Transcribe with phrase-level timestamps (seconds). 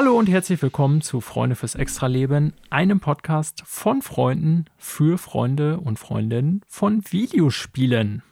[0.00, 5.98] Hallo und herzlich willkommen zu Freunde fürs Extraleben, einem Podcast von Freunden für Freunde und
[5.98, 8.22] Freundinnen von Videospielen.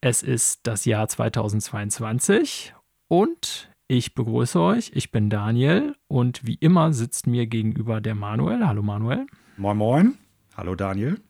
[0.00, 2.72] Es ist das Jahr 2022
[3.08, 4.92] und ich begrüße euch.
[4.94, 8.66] Ich bin Daniel und wie immer sitzt mir gegenüber der Manuel.
[8.66, 9.26] Hallo Manuel.
[9.58, 10.14] Moin Moin.
[10.56, 11.20] Hallo Daniel.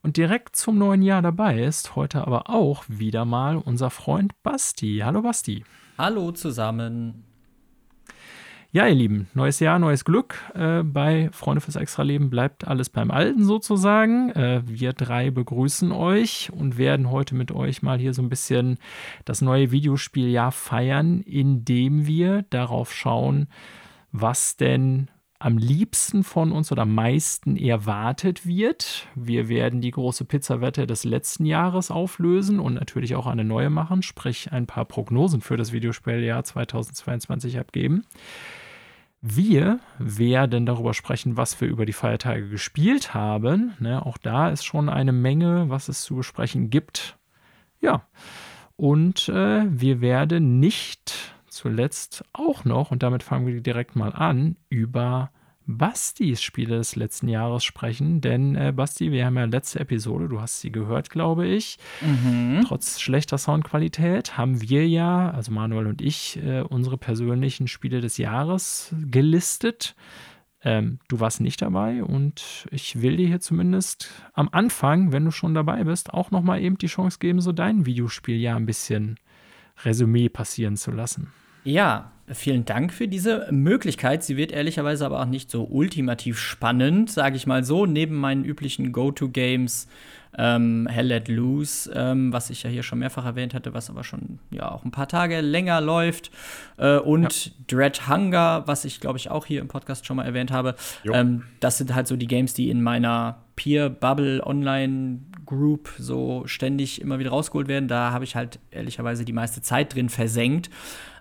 [0.00, 5.00] Und direkt zum neuen Jahr dabei ist heute aber auch wieder mal unser Freund Basti.
[5.02, 5.64] Hallo Basti.
[5.98, 7.33] Hallo zusammen.
[8.74, 10.34] Ja, ihr Lieben, neues Jahr, neues Glück.
[10.52, 14.30] Äh, bei Freunde fürs Extraleben bleibt alles beim Alten sozusagen.
[14.30, 18.78] Äh, wir drei begrüßen euch und werden heute mit euch mal hier so ein bisschen
[19.24, 23.46] das neue Videospieljahr feiern, indem wir darauf schauen,
[24.10, 29.06] was denn am liebsten von uns oder am meisten erwartet wird.
[29.14, 34.02] Wir werden die große Pizzawette des letzten Jahres auflösen und natürlich auch eine neue machen,
[34.02, 38.04] sprich ein paar Prognosen für das Videospieljahr 2022 abgeben.
[39.26, 43.72] Wir werden darüber sprechen, was wir über die Feiertage gespielt haben.
[43.78, 47.16] Ne, auch da ist schon eine Menge, was es zu besprechen gibt.
[47.80, 48.06] Ja,
[48.76, 54.56] und äh, wir werden nicht zuletzt auch noch, und damit fangen wir direkt mal an,
[54.68, 55.30] über
[55.66, 58.20] Bastis Spiele des letzten Jahres sprechen.
[58.20, 61.78] Denn, äh, Basti, wir haben ja letzte Episode, du hast sie gehört, glaube ich.
[62.00, 62.64] Mhm.
[62.66, 68.18] Trotz schlechter Soundqualität haben wir ja, also Manuel und ich, äh, unsere persönlichen Spiele des
[68.18, 69.94] Jahres gelistet.
[70.62, 75.30] Ähm, du warst nicht dabei und ich will dir hier zumindest am Anfang, wenn du
[75.30, 79.18] schon dabei bist, auch nochmal eben die Chance geben, so dein Videospiel ja ein bisschen
[79.84, 81.32] Resümee passieren zu lassen.
[81.64, 84.24] Ja, vielen Dank für diese Möglichkeit.
[84.24, 88.44] Sie wird ehrlicherweise aber auch nicht so ultimativ spannend, sage ich mal so, neben meinen
[88.44, 89.88] üblichen Go-To-Games
[90.36, 94.04] ähm, Hell Let Loose, ähm, was ich ja hier schon mehrfach erwähnt hatte, was aber
[94.04, 96.30] schon ja auch ein paar Tage länger läuft.
[96.76, 97.52] Äh, und ja.
[97.68, 100.74] Dread Hunger, was ich glaube ich auch hier im Podcast schon mal erwähnt habe.
[101.12, 106.42] Ähm, das sind halt so die Games, die in meiner Peer Bubble Online Group so
[106.46, 107.86] ständig immer wieder rausgeholt werden.
[107.86, 110.70] Da habe ich halt ehrlicherweise die meiste Zeit drin versenkt.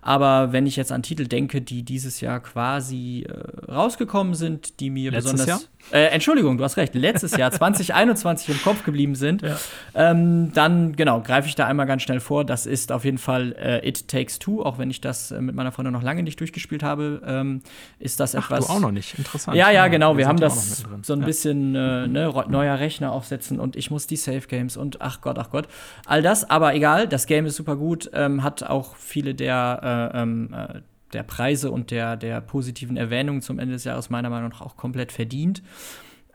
[0.04, 4.90] Aber wenn ich jetzt an Titel denke, die dieses Jahr quasi äh, rausgekommen sind, die
[4.90, 5.48] mir Letztes besonders.
[5.48, 5.70] Jahr?
[5.92, 9.58] Äh, Entschuldigung, du hast recht, letztes Jahr 2021 im Kopf geblieben sind, ja.
[9.96, 12.44] ähm, dann genau, greife ich da einmal ganz schnell vor.
[12.46, 15.56] Das ist auf jeden Fall äh, It Takes Two, auch wenn ich das äh, mit
[15.56, 17.62] meiner Freundin noch lange nicht durchgespielt habe, ähm,
[18.00, 18.68] ist das Ach, etwas.
[18.68, 19.56] Du auch noch nicht, interessant.
[19.56, 20.14] Ja, ja, genau.
[20.14, 21.26] Wir, wir haben das so ein ja.
[21.26, 25.40] bisschen äh, ne, neuer Rechner aufsetzen und ich muss die Safe Games und ach Gott,
[25.40, 25.68] ach Gott.
[26.06, 30.22] All das, aber egal, das Game ist super gut, ähm, hat auch viele der äh,
[30.22, 30.82] ähm, äh,
[31.14, 34.78] der Preise und der, der positiven Erwähnungen zum Ende des Jahres meiner Meinung nach auch
[34.78, 35.62] komplett verdient.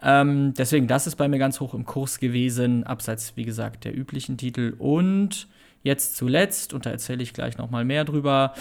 [0.01, 3.97] Ähm, deswegen, das ist bei mir ganz hoch im Kurs gewesen, abseits, wie gesagt, der
[3.97, 4.75] üblichen Titel.
[4.79, 5.49] Und
[5.83, 8.55] jetzt zuletzt, und da erzähle ich gleich noch mal mehr drüber,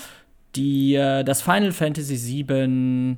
[0.55, 3.17] die, äh, das Final Fantasy VII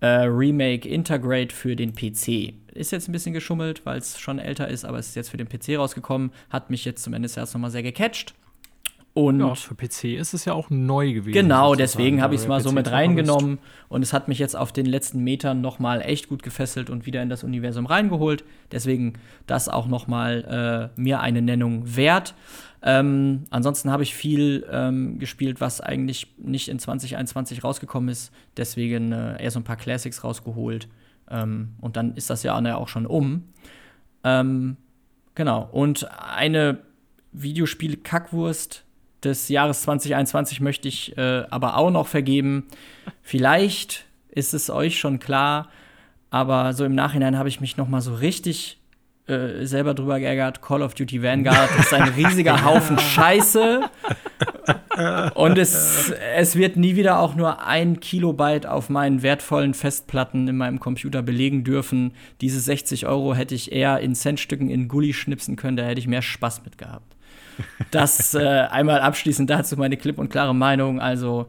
[0.00, 2.54] äh, Remake Integrate für den PC.
[2.72, 5.36] Ist jetzt ein bisschen geschummelt, weil es schon älter ist, aber es ist jetzt für
[5.36, 6.30] den PC rausgekommen.
[6.50, 8.34] Hat mich jetzt zum Ende des Jahres noch mal sehr gecatcht.
[9.12, 11.32] Und ja, für PC ist es ja auch neu gewesen.
[11.32, 14.70] Genau, deswegen habe ich es mal so mit reingenommen und es hat mich jetzt auf
[14.70, 18.44] den letzten Metern noch mal echt gut gefesselt und wieder in das Universum reingeholt.
[18.70, 19.14] Deswegen
[19.48, 22.34] das auch noch mal äh, mir eine Nennung wert.
[22.82, 28.32] Ähm, ansonsten habe ich viel ähm, gespielt, was eigentlich nicht in 2021 rausgekommen ist.
[28.56, 30.88] Deswegen äh, eher so ein paar Classics rausgeholt.
[31.28, 33.44] Ähm, und dann ist das Jahr auch schon um.
[34.22, 34.76] Ähm,
[35.34, 35.68] genau.
[35.72, 36.78] Und eine
[37.32, 38.84] Videospiel-Kackwurst
[39.24, 42.66] des Jahres 2021 möchte ich äh, aber auch noch vergeben.
[43.22, 45.68] Vielleicht ist es euch schon klar,
[46.30, 48.80] aber so im Nachhinein habe ich mich noch mal so richtig
[49.30, 50.60] äh, selber drüber geärgert.
[50.62, 53.82] Call of Duty Vanguard ist ein riesiger Haufen Scheiße.
[55.34, 60.56] Und es, es wird nie wieder auch nur ein Kilobyte auf meinen wertvollen Festplatten in
[60.56, 62.12] meinem Computer belegen dürfen.
[62.40, 66.08] Diese 60 Euro hätte ich eher in Centstücken in Gully schnipsen können, da hätte ich
[66.08, 67.16] mehr Spaß mit gehabt.
[67.90, 71.00] Das äh, einmal abschließend dazu meine klipp und klare Meinung.
[71.00, 71.46] Also,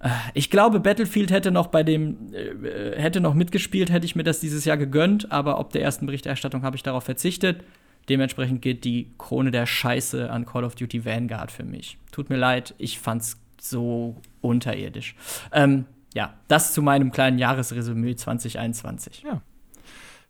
[0.00, 4.24] äh, ich glaube, Battlefield hätte noch bei dem, äh, hätte noch mitgespielt, hätte ich mir
[4.24, 7.62] das dieses Jahr gegönnt, aber ob der ersten Berichterstattung habe ich darauf verzichtet.
[8.08, 11.98] Dementsprechend geht die Krone der Scheiße an Call of Duty Vanguard für mich.
[12.12, 15.16] Tut mir leid, ich fand's so unterirdisch.
[15.52, 19.24] Ähm, ja, das zu meinem kleinen Jahresresümee 2021.
[19.26, 19.42] Ja.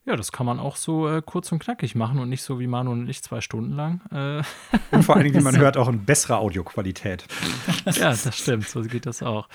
[0.07, 2.69] Ja, das kann man auch so äh, kurz und knackig machen und nicht so wie
[2.69, 4.01] Manu und ich zwei Stunden lang.
[4.13, 4.43] Äh.
[4.93, 7.27] Und vor allen Dingen, wie man hört, auch in besserer Audioqualität.
[7.87, 9.49] ja, das stimmt, so geht das auch.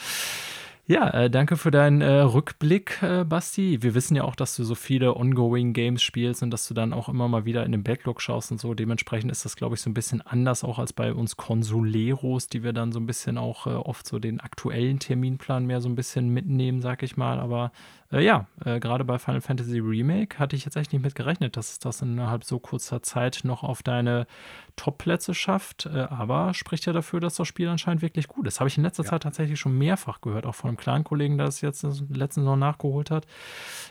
[0.87, 3.81] Ja, äh, danke für deinen äh, Rückblick, äh, Basti.
[3.81, 6.91] Wir wissen ja auch, dass du so viele ongoing Games spielst und dass du dann
[6.91, 8.73] auch immer mal wieder in den Backlog schaust und so.
[8.73, 12.63] Dementsprechend ist das, glaube ich, so ein bisschen anders auch als bei uns Konsoleros, die
[12.63, 15.95] wir dann so ein bisschen auch äh, oft so den aktuellen Terminplan mehr so ein
[15.95, 17.39] bisschen mitnehmen, sag ich mal.
[17.39, 17.71] Aber
[18.11, 21.57] äh, ja, äh, gerade bei Final Fantasy Remake hatte ich jetzt echt nicht mit gerechnet,
[21.57, 24.27] dass es das innerhalb so kurzer Zeit noch auf deine
[24.75, 25.85] Top-Plätze schafft.
[25.85, 28.59] Äh, aber spricht ja dafür, dass das Spiel anscheinend wirklich gut ist.
[28.59, 29.09] Habe ich in letzter ja.
[29.09, 32.57] Zeit tatsächlich schon mehrfach gehört, auch von einem kleinen Kollegen, der das jetzt letztens noch
[32.57, 33.25] nachgeholt hat.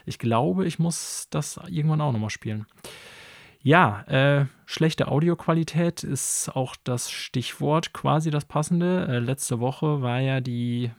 [0.05, 2.65] Ich glaube, ich muss das irgendwann auch nochmal spielen.
[3.63, 9.07] Ja, äh, schlechte Audioqualität ist auch das Stichwort, quasi das passende.
[9.07, 10.89] Äh, letzte Woche war ja die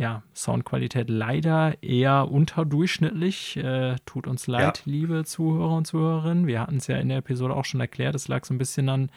[0.00, 3.58] ja, Soundqualität leider eher unterdurchschnittlich.
[3.58, 4.90] Äh, tut uns leid, ja.
[4.90, 6.46] liebe Zuhörer und Zuhörerinnen.
[6.46, 8.14] Wir hatten es ja in der Episode auch schon erklärt.
[8.14, 9.10] Es lag so ein bisschen an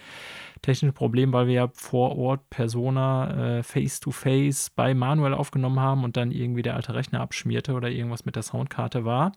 [0.62, 6.18] technischen Problemen, weil wir ja vor Ort Persona äh, face-to-face bei Manuel aufgenommen haben und
[6.18, 9.32] dann irgendwie der alte Rechner abschmierte oder irgendwas mit der Soundkarte war.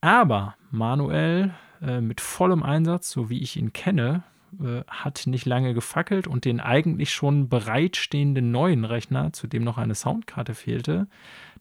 [0.00, 4.24] Aber Manuel äh, mit vollem Einsatz, so wie ich ihn kenne,
[4.62, 9.78] äh, hat nicht lange gefackelt und den eigentlich schon bereitstehenden neuen Rechner, zu dem noch
[9.78, 11.06] eine Soundkarte fehlte,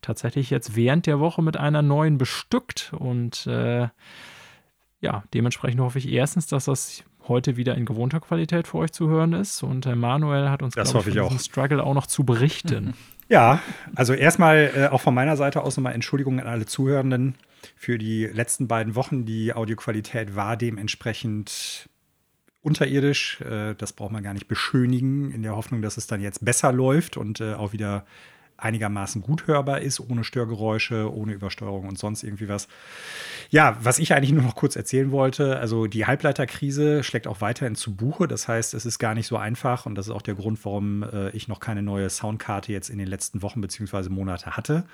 [0.01, 2.93] tatsächlich jetzt während der Woche mit einer neuen bestückt.
[2.97, 3.87] Und äh,
[4.99, 9.07] ja, dementsprechend hoffe ich erstens, dass das heute wieder in gewohnter Qualität für euch zu
[9.07, 9.63] hören ist.
[9.63, 12.93] Und äh, Manuel hat uns, das glaube ich, von Struggle auch noch zu berichten.
[13.29, 13.61] Ja,
[13.95, 17.35] also erstmal äh, auch von meiner Seite aus nochmal Entschuldigung an alle Zuhörenden
[17.75, 19.25] für die letzten beiden Wochen.
[19.25, 21.89] Die Audioqualität war dementsprechend
[22.62, 23.42] unterirdisch.
[23.42, 26.71] Äh, das braucht man gar nicht beschönigen, in der Hoffnung, dass es dann jetzt besser
[26.71, 28.06] läuft und äh, auch wieder
[28.57, 32.68] einigermaßen gut hörbar ist, ohne Störgeräusche, ohne Übersteuerung und sonst irgendwie was.
[33.50, 37.75] Ja, was ich eigentlich nur noch kurz erzählen wollte, also die Halbleiterkrise schlägt auch weiterhin
[37.75, 38.27] zu Buche.
[38.27, 41.04] Das heißt, es ist gar nicht so einfach und das ist auch der Grund, warum
[41.04, 44.09] äh, ich noch keine neue Soundkarte jetzt in den letzten Wochen bzw.
[44.09, 44.86] Monate hatte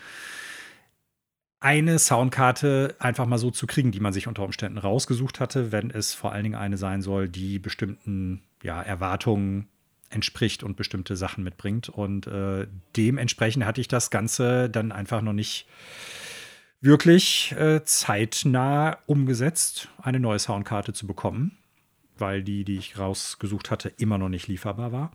[1.63, 5.92] eine Soundkarte einfach mal so zu kriegen, die man sich unter Umständen rausgesucht hatte, wenn
[5.92, 9.69] es vor allen Dingen eine sein soll, die bestimmten ja, Erwartungen
[10.10, 11.88] entspricht und bestimmte Sachen mitbringt.
[11.88, 12.68] Und äh,
[12.98, 15.65] dementsprechend hatte ich das Ganze dann einfach noch nicht
[16.81, 21.57] wirklich äh, zeitnah umgesetzt, eine neue Soundkarte zu bekommen,
[22.18, 25.12] weil die, die ich rausgesucht hatte, immer noch nicht lieferbar war.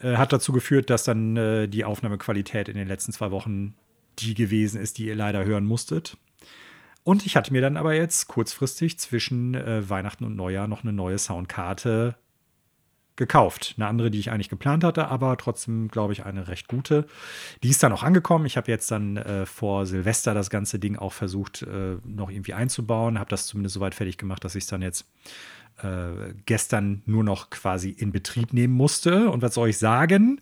[0.00, 3.76] Äh, hat dazu geführt, dass dann äh, die Aufnahmequalität in den letzten zwei Wochen
[4.20, 6.16] die gewesen ist, die ihr leider hören musstet.
[7.04, 10.92] Und ich hatte mir dann aber jetzt kurzfristig zwischen äh, Weihnachten und Neujahr noch eine
[10.92, 12.16] neue Soundkarte
[13.16, 13.74] gekauft.
[13.76, 17.06] Eine andere, die ich eigentlich geplant hatte, aber trotzdem, glaube ich, eine recht gute.
[17.62, 18.46] Die ist dann auch angekommen.
[18.46, 22.54] Ich habe jetzt dann äh, vor Silvester das ganze Ding auch versucht, äh, noch irgendwie
[22.54, 23.18] einzubauen.
[23.18, 25.06] Habe das zumindest soweit fertig gemacht, dass ich es dann jetzt
[25.82, 29.30] äh, gestern nur noch quasi in Betrieb nehmen musste.
[29.30, 30.40] Und was soll ich sagen?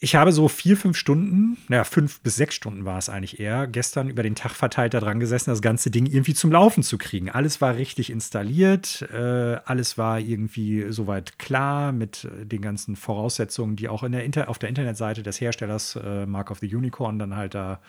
[0.00, 3.66] Ich habe so vier, fünf Stunden, naja, fünf bis sechs Stunden war es eigentlich eher,
[3.66, 6.98] gestern über den Tag verteilt da dran gesessen, das ganze Ding irgendwie zum Laufen zu
[6.98, 7.30] kriegen.
[7.30, 13.74] Alles war richtig installiert, äh, alles war irgendwie soweit klar mit äh, den ganzen Voraussetzungen,
[13.74, 17.18] die auch in der Inter auf der Internetseite des Herstellers äh, Mark of the Unicorn
[17.18, 17.80] dann halt da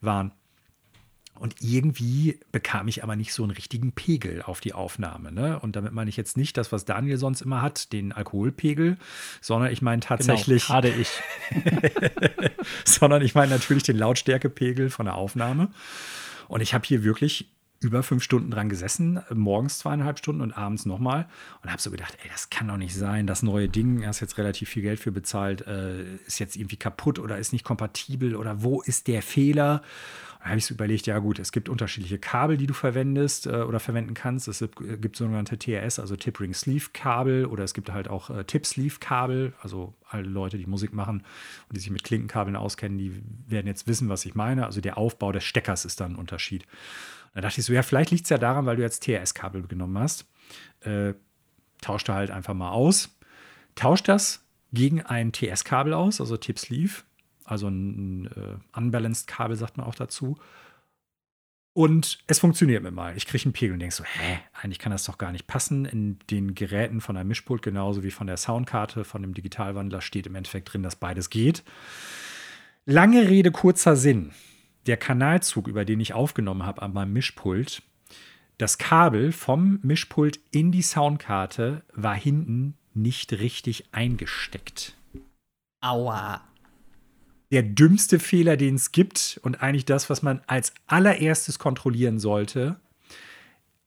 [0.00, 0.32] waren.
[1.34, 5.32] Und irgendwie bekam ich aber nicht so einen richtigen Pegel auf die Aufnahme.
[5.32, 5.58] Ne?
[5.58, 8.96] Und damit meine ich jetzt nicht das, was Daniel sonst immer hat, den Alkoholpegel,
[9.40, 10.68] sondern ich meine genau, tatsächlich.
[10.68, 11.08] Genau, ich.
[12.84, 15.70] sondern ich meine natürlich den Lautstärkepegel von der Aufnahme.
[16.48, 17.48] Und ich habe hier wirklich
[17.82, 21.28] über fünf Stunden dran gesessen, morgens zweieinhalb Stunden und abends nochmal.
[21.62, 23.26] Und habe so gedacht, ey, das kann doch nicht sein.
[23.26, 27.18] Das neue Ding, hast jetzt relativ viel Geld für bezahlt, äh, ist jetzt irgendwie kaputt
[27.18, 29.82] oder ist nicht kompatibel oder wo ist der Fehler?
[30.42, 33.62] Da habe ich so überlegt, ja gut, es gibt unterschiedliche Kabel, die du verwendest äh,
[33.62, 34.48] oder verwenden kannst.
[34.48, 34.58] Es
[35.00, 38.66] gibt sogenannte TRS, also Tip Ring Sleeve Kabel oder es gibt halt auch äh, Tip
[38.66, 39.52] Sleeve Kabel.
[39.60, 41.22] Also alle Leute, die Musik machen
[41.68, 44.66] und die sich mit Klinkenkabeln auskennen, die werden jetzt wissen, was ich meine.
[44.66, 46.66] Also der Aufbau des Steckers ist dann ein Unterschied.
[47.34, 49.96] Da dachte ich so, ja, vielleicht liegt es ja daran, weil du jetzt TRS-Kabel genommen
[49.96, 50.26] hast.
[50.80, 51.14] Äh,
[51.80, 53.16] tausch da halt einfach mal aus.
[53.76, 57.04] Tausch das gegen ein TS-Kabel aus, also Tip Sleeve
[57.52, 60.38] also ein, äh, unbalanced Kabel sagt man auch dazu.
[61.74, 63.16] Und es funktioniert mir mal.
[63.16, 65.86] Ich kriege einen Pegel und denke so, hä, eigentlich kann das doch gar nicht passen.
[65.86, 70.26] In den Geräten von der Mischpult genauso wie von der Soundkarte, von dem Digitalwandler steht
[70.26, 71.62] im Endeffekt drin, dass beides geht.
[72.84, 74.32] Lange Rede, kurzer Sinn.
[74.86, 77.82] Der Kanalzug, über den ich aufgenommen habe an meinem Mischpult,
[78.58, 84.96] das Kabel vom Mischpult in die Soundkarte war hinten nicht richtig eingesteckt.
[85.80, 86.42] Aua
[87.52, 92.76] der dümmste Fehler, den es gibt und eigentlich das, was man als allererstes kontrollieren sollte.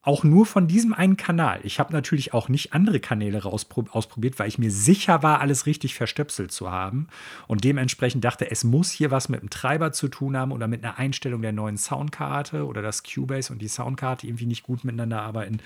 [0.05, 1.59] Auch nur von diesem einen Kanal.
[1.63, 5.95] Ich habe natürlich auch nicht andere Kanäle ausprobiert, weil ich mir sicher war, alles richtig
[5.95, 7.07] verstöpselt zu haben.
[7.47, 10.83] Und dementsprechend dachte, es muss hier was mit dem Treiber zu tun haben oder mit
[10.83, 15.23] einer Einstellung der neuen Soundkarte oder dass Cubase und die Soundkarte irgendwie nicht gut miteinander
[15.23, 15.57] arbeiten.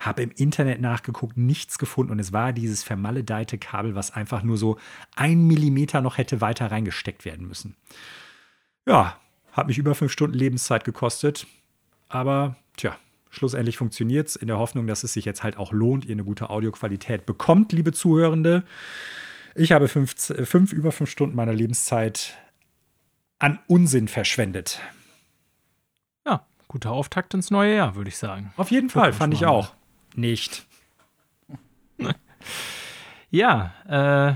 [0.00, 4.58] Habe im Internet nachgeguckt, nichts gefunden und es war dieses vermaledeite Kabel, was einfach nur
[4.58, 4.76] so
[5.14, 7.76] ein Millimeter noch hätte weiter reingesteckt werden müssen.
[8.86, 9.20] Ja,
[9.52, 11.46] hat mich über fünf Stunden Lebenszeit gekostet.
[12.08, 12.96] Aber tja,
[13.34, 16.22] Schlussendlich funktioniert es in der Hoffnung, dass es sich jetzt halt auch lohnt, ihr eine
[16.22, 18.62] gute Audioqualität bekommt, liebe Zuhörende.
[19.56, 22.38] Ich habe fünf, fünf über fünf Stunden meiner Lebenszeit
[23.40, 24.80] an Unsinn verschwendet.
[26.24, 28.52] Ja, guter Auftakt ins neue Jahr, würde ich sagen.
[28.56, 29.74] Auf jeden Fall, fand ich auch.
[30.14, 30.64] Nicht.
[33.30, 34.34] ja, äh,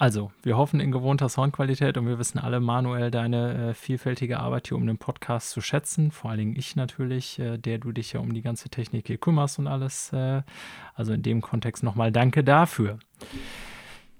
[0.00, 4.68] also, wir hoffen in gewohnter Soundqualität und wir wissen alle, Manuel, deine äh, vielfältige Arbeit
[4.68, 6.12] hier um den Podcast zu schätzen.
[6.12, 9.18] Vor allen Dingen ich natürlich, äh, der du dich ja um die ganze Technik hier
[9.18, 10.12] kümmerst und alles.
[10.12, 10.42] Äh,
[10.94, 13.00] also in dem Kontext nochmal danke dafür.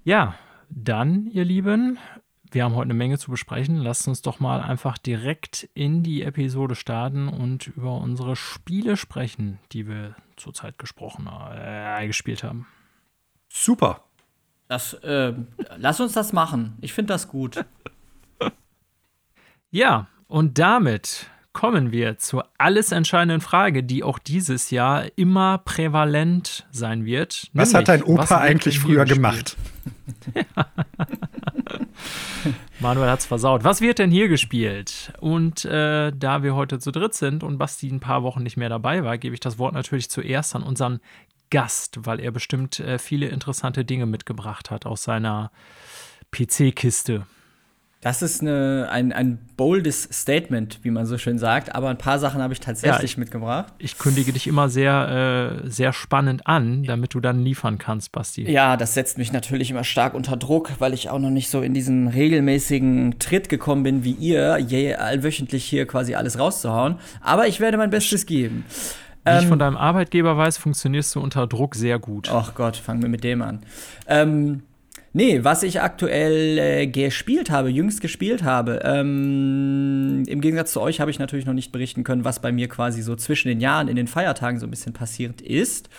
[0.03, 0.35] Ja,
[0.69, 1.97] dann, ihr Lieben,
[2.51, 3.77] wir haben heute eine Menge zu besprechen.
[3.77, 9.59] Lasst uns doch mal einfach direkt in die Episode starten und über unsere Spiele sprechen,
[9.71, 12.67] die wir zurzeit gesprochen, äh, gespielt haben.
[13.47, 14.03] Super.
[14.69, 15.33] Das, äh,
[15.77, 16.77] lass uns das machen.
[16.79, 17.65] Ich finde das gut.
[19.71, 26.67] Ja, und damit kommen wir zur alles entscheidenden Frage, die auch dieses Jahr immer prävalent
[26.71, 27.49] sein wird.
[27.53, 29.57] Was hat dein Opa eigentlich früher gemacht?
[32.79, 33.63] Manuel hat es versaut.
[33.63, 35.11] Was wird denn hier gespielt?
[35.19, 38.69] Und äh, da wir heute zu dritt sind und Basti ein paar Wochen nicht mehr
[38.69, 40.99] dabei war, gebe ich das Wort natürlich zuerst an unseren
[41.49, 45.51] Gast, weil er bestimmt äh, viele interessante Dinge mitgebracht hat aus seiner
[46.31, 47.25] PC-Kiste.
[48.01, 52.17] Das ist eine, ein, ein boldes Statement, wie man so schön sagt, aber ein paar
[52.17, 53.73] Sachen habe ich tatsächlich ja, ich, mitgebracht.
[53.77, 58.49] Ich kündige dich immer sehr, äh, sehr spannend an, damit du dann liefern kannst, Basti.
[58.49, 61.61] Ja, das setzt mich natürlich immer stark unter Druck, weil ich auch noch nicht so
[61.61, 66.99] in diesen regelmäßigen Tritt gekommen bin wie ihr, je allwöchentlich hier quasi alles rauszuhauen.
[67.19, 68.63] Aber ich werde mein Bestes geben.
[69.25, 72.29] Wie ähm, ich von deinem Arbeitgeber weiß, funktionierst du unter Druck sehr gut.
[72.31, 73.61] Ach Gott, fangen wir mit dem an.
[74.07, 74.63] Ähm,
[75.13, 80.99] nee, was ich aktuell äh, gespielt habe, jüngst gespielt habe, ähm, im Gegensatz zu euch
[81.01, 83.87] habe ich natürlich noch nicht berichten können, was bei mir quasi so zwischen den Jahren
[83.87, 85.89] in den Feiertagen so ein bisschen passiert ist.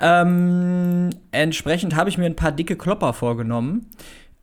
[0.00, 3.86] Ähm, entsprechend habe ich mir ein paar dicke Klopper vorgenommen.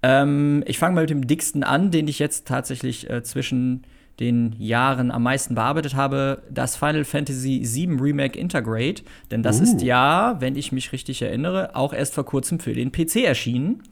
[0.04, 3.86] Ähm, ich fange mal mit dem dicksten an, den ich jetzt tatsächlich äh, zwischen
[4.20, 9.04] den Jahren am meisten bearbeitet habe, das Final Fantasy VII Remake Integrate.
[9.32, 9.64] Denn das uh.
[9.64, 13.84] ist ja, wenn ich mich richtig erinnere, auch erst vor kurzem für den PC erschienen.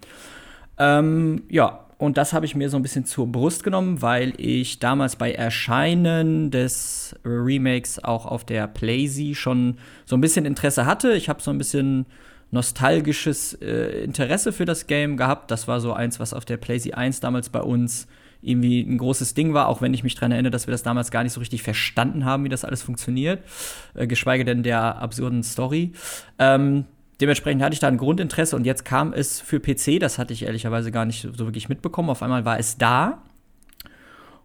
[0.77, 4.79] Ähm, ja, und das habe ich mir so ein bisschen zur Brust genommen, weil ich
[4.79, 11.13] damals bei Erscheinen des Remakes auch auf der PlayZ schon so ein bisschen Interesse hatte.
[11.13, 12.05] Ich habe so ein bisschen
[12.51, 15.49] nostalgisches äh, Interesse für das Game gehabt.
[15.49, 18.07] Das war so eins, was auf der PlayZ 1 damals bei uns
[18.43, 21.11] irgendwie ein großes Ding war, auch wenn ich mich daran erinnere, dass wir das damals
[21.11, 23.43] gar nicht so richtig verstanden haben, wie das alles funktioniert,
[23.95, 25.93] äh, geschweige denn der absurden Story.
[26.39, 26.85] Ähm,
[27.21, 30.43] dementsprechend hatte ich da ein Grundinteresse und jetzt kam es für PC, das hatte ich
[30.43, 32.09] ehrlicherweise gar nicht so wirklich mitbekommen.
[32.09, 33.19] Auf einmal war es da.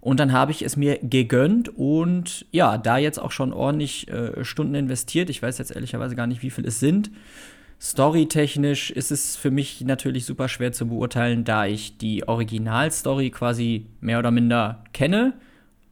[0.01, 4.45] Und dann habe ich es mir gegönnt und ja, da jetzt auch schon ordentlich äh,
[4.45, 5.29] Stunden investiert.
[5.29, 7.11] Ich weiß jetzt ehrlicherweise gar nicht, wie viel es sind.
[7.81, 13.87] Storytechnisch ist es für mich natürlich super schwer zu beurteilen, da ich die Originalstory quasi
[14.01, 15.35] mehr oder minder kenne,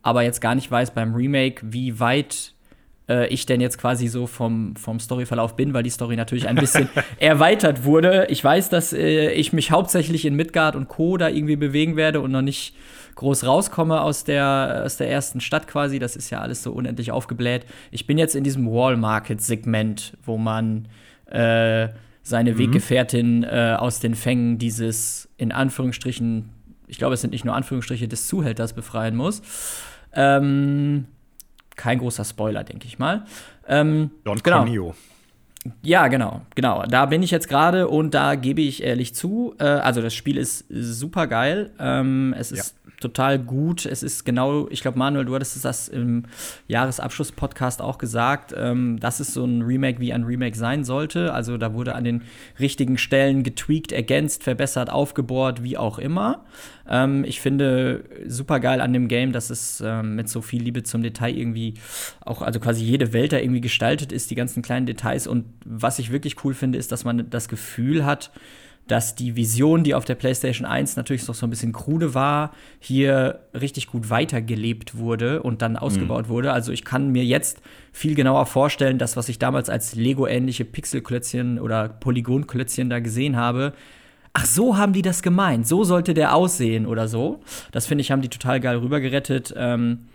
[0.02, 2.54] aber jetzt gar nicht weiß beim Remake, wie weit
[3.08, 6.56] äh, ich denn jetzt quasi so vom, vom Storyverlauf bin, weil die Story natürlich ein
[6.56, 6.88] bisschen
[7.18, 8.26] erweitert wurde.
[8.30, 11.16] Ich weiß, dass äh, ich mich hauptsächlich in Midgard und Co.
[11.16, 12.74] da irgendwie bewegen werde und noch nicht
[13.14, 15.98] groß rauskomme aus der, aus der ersten Stadt quasi.
[15.98, 17.64] Das ist ja alles so unendlich aufgebläht.
[17.90, 20.88] Ich bin jetzt in diesem Wall Market-Segment, wo man
[21.26, 21.88] äh,
[22.22, 22.58] seine mhm.
[22.58, 26.50] Weggefährtin äh, aus den Fängen dieses, in Anführungsstrichen,
[26.86, 29.42] ich glaube, es sind nicht nur Anführungsstriche, des Zuhälters befreien muss.
[30.12, 31.06] Ähm,
[31.76, 33.24] kein großer Spoiler, denke ich mal.
[33.68, 34.58] Ähm, Don genau.
[34.58, 34.94] Corneo.
[35.82, 36.84] Ja, genau, genau.
[36.88, 39.54] Da bin ich jetzt gerade und da gebe ich ehrlich zu.
[39.58, 41.70] Äh, also das Spiel ist super geil.
[41.78, 42.85] Ähm, es ist ja.
[43.00, 43.86] Total gut.
[43.86, 46.24] Es ist genau, ich glaube, Manuel, du hattest das im
[46.68, 48.54] Jahresabschluss-Podcast auch gesagt.
[48.56, 51.32] Ähm, das ist so ein Remake, wie ein Remake sein sollte.
[51.32, 52.22] Also da wurde an den
[52.58, 56.44] richtigen Stellen getweakt, ergänzt, verbessert, aufgebohrt, wie auch immer.
[56.88, 60.82] Ähm, ich finde super geil an dem Game, dass es ähm, mit so viel Liebe
[60.82, 61.74] zum Detail irgendwie
[62.20, 65.26] auch, also quasi jede Welt da irgendwie gestaltet ist, die ganzen kleinen Details.
[65.26, 68.30] Und was ich wirklich cool finde, ist, dass man das Gefühl hat,
[68.86, 72.52] dass die Vision, die auf der PlayStation 1 natürlich noch so ein bisschen krude war,
[72.78, 76.30] hier richtig gut weitergelebt wurde und dann ausgebaut mhm.
[76.30, 76.52] wurde.
[76.52, 77.60] Also ich kann mir jetzt
[77.92, 83.72] viel genauer vorstellen, dass was ich damals als Lego-ähnliche Pixelklötzchen oder Polygonklötzchen da gesehen habe,
[84.32, 87.40] ach, so haben die das gemeint, so sollte der aussehen oder so.
[87.72, 89.52] Das finde ich, haben die total geil rübergerettet.
[89.56, 90.08] Ähm,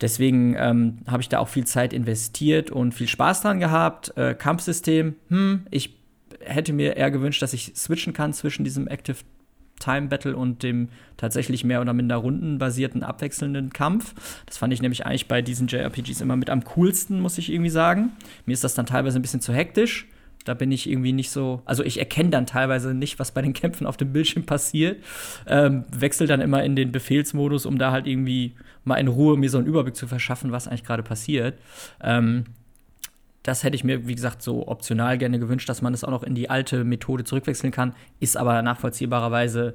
[0.00, 4.16] deswegen ähm, habe ich da auch viel Zeit investiert und viel Spaß dran gehabt.
[4.16, 5.99] Äh, Kampfsystem, hm, ich
[6.40, 9.18] hätte mir eher gewünscht, dass ich switchen kann zwischen diesem Active
[9.80, 14.14] Time Battle und dem tatsächlich mehr oder minder rundenbasierten abwechselnden Kampf.
[14.46, 17.70] Das fand ich nämlich eigentlich bei diesen JRPGs immer mit am coolsten, muss ich irgendwie
[17.70, 18.12] sagen.
[18.46, 20.06] Mir ist das dann teilweise ein bisschen zu hektisch.
[20.44, 21.62] Da bin ich irgendwie nicht so.
[21.66, 25.02] Also, ich erkenne dann teilweise nicht, was bei den Kämpfen auf dem Bildschirm passiert.
[25.46, 28.54] Ähm, wechsel dann immer in den Befehlsmodus, um da halt irgendwie
[28.84, 31.58] mal in Ruhe mir so einen Überblick zu verschaffen, was eigentlich gerade passiert.
[32.02, 32.44] Ähm,
[33.50, 36.22] das hätte ich mir, wie gesagt, so optional gerne gewünscht, dass man das auch noch
[36.22, 37.94] in die alte Methode zurückwechseln kann.
[38.20, 39.74] Ist aber nachvollziehbarerweise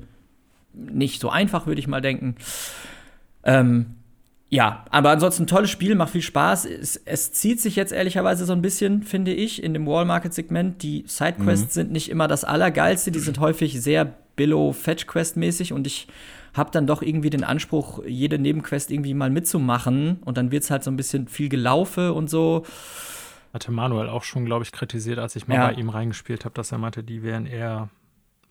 [0.74, 2.36] nicht so einfach, würde ich mal denken.
[3.44, 3.96] Ähm,
[4.48, 6.64] ja, aber ansonsten tolles Spiel, macht viel Spaß.
[6.64, 10.82] Es, es, zieht sich jetzt ehrlicherweise so ein bisschen, finde ich, in dem Wall-Market-Segment.
[10.82, 11.82] Die Sidequests mhm.
[11.82, 14.06] sind nicht immer das Allergeilste, die sind häufig sehr
[14.38, 16.08] Billow-Fetch-Quest-mäßig und ich
[16.54, 20.72] habe dann doch irgendwie den Anspruch, jede Nebenquest irgendwie mal mitzumachen und dann wird es
[20.72, 22.66] halt so ein bisschen viel gelaufe und so.
[23.56, 25.68] Hatte Manuel auch schon, glaube ich, kritisiert, als ich mal ja.
[25.68, 27.88] bei ihm reingespielt habe, dass er meinte, die wären eher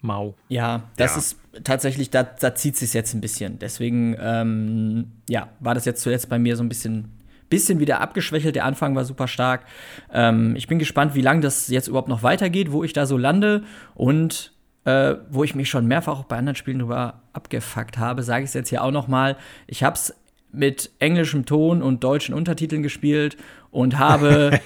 [0.00, 0.34] mau.
[0.48, 1.18] Ja, das ja.
[1.18, 3.58] ist tatsächlich, da, da zieht sich jetzt ein bisschen.
[3.58, 7.12] Deswegen, ähm, ja, war das jetzt zuletzt bei mir so ein bisschen,
[7.50, 8.56] bisschen wieder abgeschwächelt.
[8.56, 9.66] Der Anfang war super stark.
[10.10, 13.18] Ähm, ich bin gespannt, wie lange das jetzt überhaupt noch weitergeht, wo ich da so
[13.18, 14.54] lande und
[14.86, 18.48] äh, wo ich mich schon mehrfach auch bei anderen Spielen drüber abgefuckt habe, sage ich
[18.48, 19.36] es jetzt hier auch noch mal.
[19.66, 20.14] Ich habe es
[20.54, 23.36] mit englischem Ton und deutschen Untertiteln gespielt
[23.74, 24.60] und habe,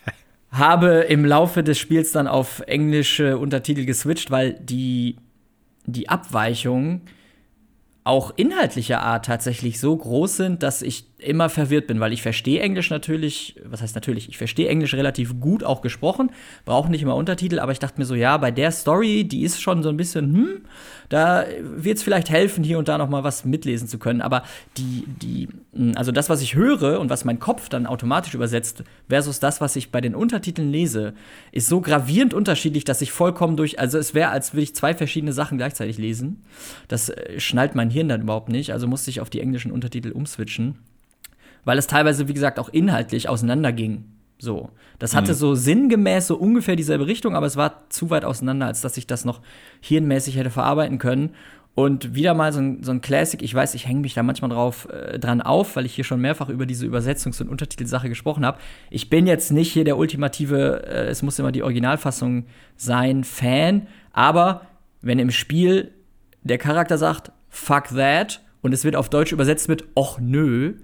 [0.50, 5.16] habe im Laufe des Spiels dann auf englische Untertitel geswitcht, weil die,
[5.84, 7.02] die Abweichung
[8.04, 12.60] auch inhaltlicher Art tatsächlich so groß sind, dass ich immer verwirrt bin, weil ich verstehe
[12.60, 16.30] Englisch natürlich, was heißt natürlich, ich verstehe Englisch relativ gut auch gesprochen,
[16.64, 19.60] brauche nicht immer Untertitel, aber ich dachte mir so, ja, bei der Story, die ist
[19.60, 20.48] schon so ein bisschen, hm,
[21.08, 24.42] da wird es vielleicht helfen, hier und da noch mal was mitlesen zu können, aber
[24.76, 28.84] die, die, hm, also das, was ich höre und was mein Kopf dann automatisch übersetzt,
[29.08, 31.14] versus das, was ich bei den Untertiteln lese,
[31.52, 34.94] ist so gravierend unterschiedlich, dass ich vollkommen durch, also es wäre, als würde ich zwei
[34.94, 36.42] verschiedene Sachen gleichzeitig lesen.
[36.88, 40.12] Das äh, schnallt mein Hirn dann überhaupt nicht, also musste ich auf die englischen Untertitel
[40.12, 40.78] umswitchen
[41.64, 44.04] weil es teilweise, wie gesagt, auch inhaltlich auseinanderging.
[44.38, 44.70] So.
[44.98, 45.36] Das hatte mhm.
[45.36, 49.06] so sinngemäß so ungefähr dieselbe Richtung, aber es war zu weit auseinander, als dass ich
[49.06, 49.40] das noch
[49.80, 51.30] hirnmäßig hätte verarbeiten können.
[51.74, 54.50] Und wieder mal so ein, so ein Classic, ich weiß, ich hänge mich da manchmal
[54.50, 58.46] drauf äh, dran auf, weil ich hier schon mehrfach über diese Übersetzungs- und Untertitelsache gesprochen
[58.46, 58.58] habe.
[58.90, 62.46] Ich bin jetzt nicht hier der ultimative, äh, es muss immer die Originalfassung
[62.76, 64.62] sein, Fan, aber
[65.00, 65.90] wenn im Spiel
[66.44, 70.74] der Charakter sagt, fuck that, und es wird auf Deutsch übersetzt mit, och nö,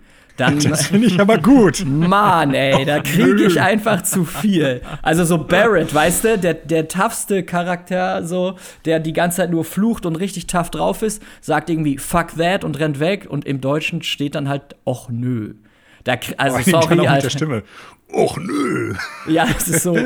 [0.40, 1.84] dann, das finde ich aber gut.
[1.86, 4.80] Mann, ey, da kriege ich einfach zu viel.
[5.02, 9.64] Also so Barrett, weißt du, der, der toughste Charakter, so, der die ganze Zeit nur
[9.64, 13.60] flucht und richtig tough drauf ist, sagt irgendwie fuck that und rennt weg und im
[13.60, 15.54] Deutschen steht dann halt och nö.
[16.04, 17.14] Da, also oh, sorry, Alter.
[17.14, 17.62] Mit der Stimme.
[18.12, 18.94] Och nö.
[19.28, 19.96] Ja, es ist so.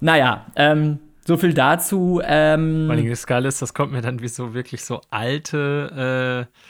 [0.00, 2.22] naja, ähm, so viel dazu.
[2.24, 6.46] Ähm, Vor allem das Geile ist, das kommt mir dann wie so wirklich so alte
[6.48, 6.66] äh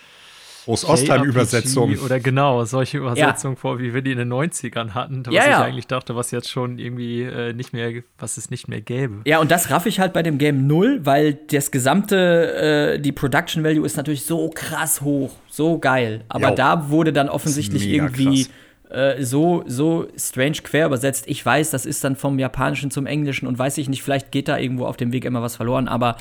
[0.66, 1.96] Groß-Ostheim-Übersetzung.
[1.98, 3.60] Oder genau, solche Übersetzungen ja.
[3.60, 5.24] vor, wie wir die in den 90ern hatten.
[5.24, 5.62] Was ja, ich ja.
[5.62, 9.20] eigentlich dachte, was jetzt schon irgendwie äh, nicht mehr, was es nicht mehr gäbe.
[9.24, 13.12] Ja, und das raff ich halt bei dem Game 0, weil das gesamte, äh, die
[13.12, 16.24] Production Value ist natürlich so krass hoch, so geil.
[16.28, 16.54] Aber jo.
[16.56, 18.48] da wurde dann offensichtlich irgendwie
[18.90, 21.24] äh, so, so strange quer übersetzt.
[21.28, 24.48] Ich weiß, das ist dann vom Japanischen zum Englischen und weiß ich nicht, vielleicht geht
[24.48, 26.16] da irgendwo auf dem Weg immer was verloren, aber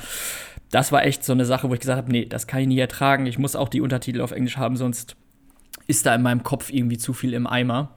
[0.70, 2.78] das war echt so eine Sache, wo ich gesagt habe, nee, das kann ich nie
[2.78, 3.26] ertragen.
[3.26, 5.16] Ich muss auch die Untertitel auf Englisch haben, sonst
[5.86, 7.90] ist da in meinem Kopf irgendwie zu viel im Eimer.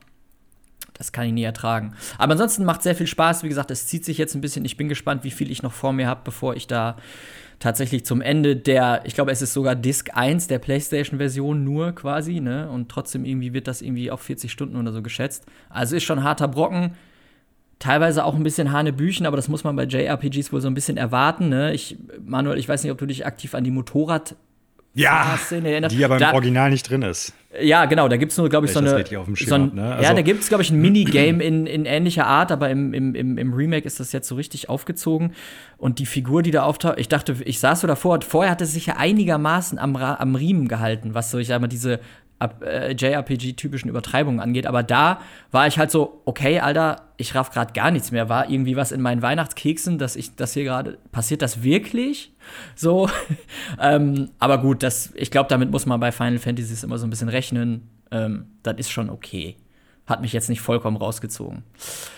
[0.94, 1.94] Das kann ich nie ertragen.
[2.18, 3.44] Aber ansonsten macht sehr viel Spaß.
[3.44, 4.66] Wie gesagt, es zieht sich jetzt ein bisschen.
[4.66, 6.98] Ich bin gespannt, wie viel ich noch vor mir habe, bevor ich da
[7.60, 12.42] tatsächlich zum Ende der, ich glaube, es ist sogar Disc 1 der PlayStation-Version nur quasi,
[12.42, 12.70] ne?
[12.70, 15.46] Und trotzdem irgendwie wird das irgendwie auf 40 Stunden oder so geschätzt.
[15.70, 16.96] Also ist schon harter Brocken
[17.80, 20.98] teilweise auch ein bisschen Hanebüchen, aber das muss man bei JRPGs wohl so ein bisschen
[20.98, 21.50] erwarten.
[21.50, 21.74] Ne?
[21.74, 24.36] Ich, Manuel, ich weiß nicht, ob du dich aktiv an die Motorrad
[24.96, 27.34] ja, die aber im da, Original nicht drin ist.
[27.62, 29.06] Ja, genau, da gibt es nur, glaube ich, so eine.
[29.36, 29.94] So ein, ne?
[29.94, 32.94] also, ja, da gibt es, glaube ich, ein Minigame in, in ähnlicher Art, aber im,
[32.94, 35.34] im, im, Remake ist das jetzt so richtig aufgezogen.
[35.78, 38.74] Und die Figur, die da auftaucht, ich dachte, ich saß so davor, vorher hatte es
[38.74, 42.00] sich ja einigermaßen am, am Riemen gehalten, was so, ich sag mal, diese
[42.40, 44.66] äh, JRPG-typischen Übertreibungen angeht.
[44.66, 45.22] Aber da
[45.52, 48.30] war ich halt so, okay, Alter, ich raff gerade gar nichts mehr.
[48.30, 52.34] War irgendwie was in meinen Weihnachtskeksen, dass ich das hier gerade passiert, das wirklich?
[52.76, 53.10] So.
[53.80, 57.10] ähm, aber gut, das, ich glaube, damit muss man bei Final Fantasies immer so ein
[57.10, 57.90] bisschen rechnen.
[58.12, 59.58] Ähm, das ist schon okay.
[60.06, 61.64] Hat mich jetzt nicht vollkommen rausgezogen.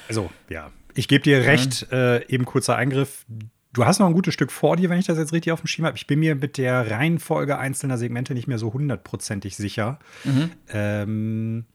[0.08, 0.72] Also, ja.
[0.94, 2.16] Ich gebe dir recht, ja.
[2.16, 3.26] äh, eben kurzer Eingriff
[3.74, 5.68] Du hast noch ein gutes Stück vor dir, wenn ich das jetzt richtig auf dem
[5.68, 5.98] Schirm habe.
[5.98, 10.00] Ich bin mir mit der Reihenfolge einzelner Segmente nicht mehr so hundertprozentig sicher.
[10.26, 10.52] Mhm.
[10.70, 11.66] Ähm,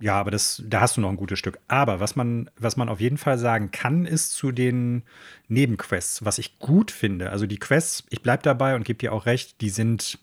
[0.00, 1.58] ja, aber das, da hast du noch ein gutes Stück.
[1.66, 5.02] Aber was man, was man auf jeden Fall sagen kann, ist zu den
[5.48, 7.30] Nebenquests, was ich gut finde.
[7.30, 10.18] Also die Quests, ich bleibe dabei und gebe dir auch recht, die sind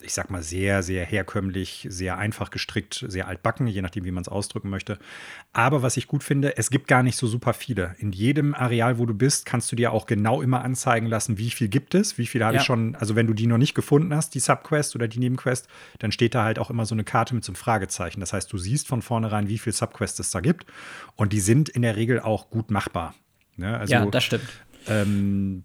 [0.00, 4.22] ich sag mal, sehr, sehr herkömmlich, sehr einfach gestrickt, sehr altbacken, je nachdem, wie man
[4.22, 4.98] es ausdrücken möchte.
[5.52, 7.96] Aber was ich gut finde, es gibt gar nicht so super viele.
[7.98, 11.50] In jedem Areal, wo du bist, kannst du dir auch genau immer anzeigen lassen, wie
[11.50, 12.60] viel gibt es, wie viele habe ja.
[12.60, 12.94] ich schon.
[12.94, 15.66] Also, wenn du die noch nicht gefunden hast, die Subquest oder die Nebenquest,
[15.98, 18.20] dann steht da halt auch immer so eine Karte mit so einem Fragezeichen.
[18.20, 20.66] Das heißt, du siehst von vornherein, wie viele Subquests es da gibt.
[21.16, 23.14] Und die sind in der Regel auch gut machbar.
[23.56, 23.76] Ne?
[23.76, 24.48] Also, ja, das stimmt.
[24.86, 25.64] Ähm,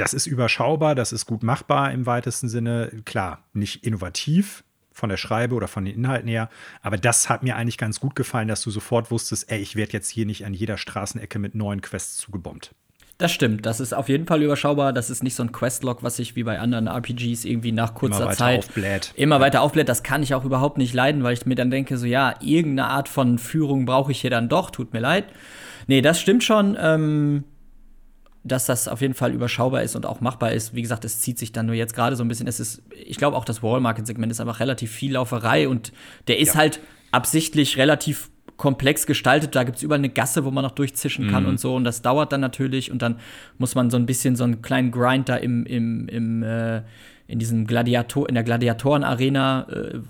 [0.00, 2.90] das ist überschaubar, das ist gut machbar im weitesten Sinne.
[3.04, 6.50] Klar, nicht innovativ von der Schreibe oder von den Inhalten her,
[6.82, 9.92] aber das hat mir eigentlich ganz gut gefallen, dass du sofort wusstest, ey, ich werde
[9.92, 12.74] jetzt hier nicht an jeder Straßenecke mit neuen Quests zugebombt.
[13.20, 14.94] Das stimmt, das ist auf jeden Fall überschaubar.
[14.94, 18.22] Das ist nicht so ein Questlog, was sich wie bei anderen RPGs irgendwie nach kurzer
[18.22, 19.12] immer Zeit aufbläht.
[19.14, 19.40] immer ja.
[19.42, 19.90] weiter aufbläht.
[19.90, 22.88] Das kann ich auch überhaupt nicht leiden, weil ich mir dann denke, so ja, irgendeine
[22.88, 25.26] Art von Führung brauche ich hier dann doch, tut mir leid.
[25.86, 26.78] Nee, das stimmt schon.
[26.80, 27.44] Ähm,
[28.42, 30.74] dass das auf jeden Fall überschaubar ist und auch machbar ist.
[30.74, 32.46] Wie gesagt, es zieht sich dann nur jetzt gerade so ein bisschen.
[32.46, 35.92] Es ist, ich glaube auch das Wall-Market-Segment ist einfach relativ viel Lauferei und
[36.28, 36.60] der ist ja.
[36.60, 36.80] halt
[37.12, 39.54] absichtlich relativ komplex gestaltet.
[39.54, 41.50] Da gibt es überall eine Gasse, wo man noch durchzischen kann mhm.
[41.50, 41.74] und so.
[41.74, 42.90] Und das dauert dann natürlich.
[42.90, 43.16] Und dann
[43.58, 46.82] muss man so ein bisschen so einen kleinen Grind da im, im, im äh,
[47.26, 50.00] in diesem Gladiator, in der Gladiatoren-Arena äh,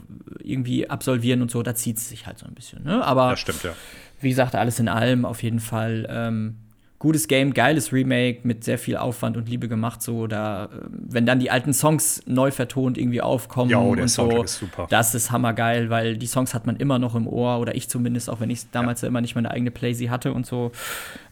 [0.43, 1.62] irgendwie absolvieren und so.
[1.62, 2.83] Da zieht es sich halt so ein bisschen.
[2.83, 3.05] Ne?
[3.05, 3.73] Aber das stimmt, ja.
[4.21, 6.57] wie gesagt, alles in allem auf jeden Fall ähm,
[7.00, 10.02] gutes Game, geiles Remake mit sehr viel Aufwand und Liebe gemacht.
[10.02, 14.08] So, da, wenn dann die alten Songs neu vertont irgendwie aufkommen ja, oh, der und
[14.08, 14.86] so, ist super.
[14.90, 18.28] das ist hammergeil, weil die Songs hat man immer noch im Ohr oder ich zumindest,
[18.28, 19.08] auch wenn ich damals ja.
[19.08, 20.70] immer nicht meine eigene Playsee hatte und so.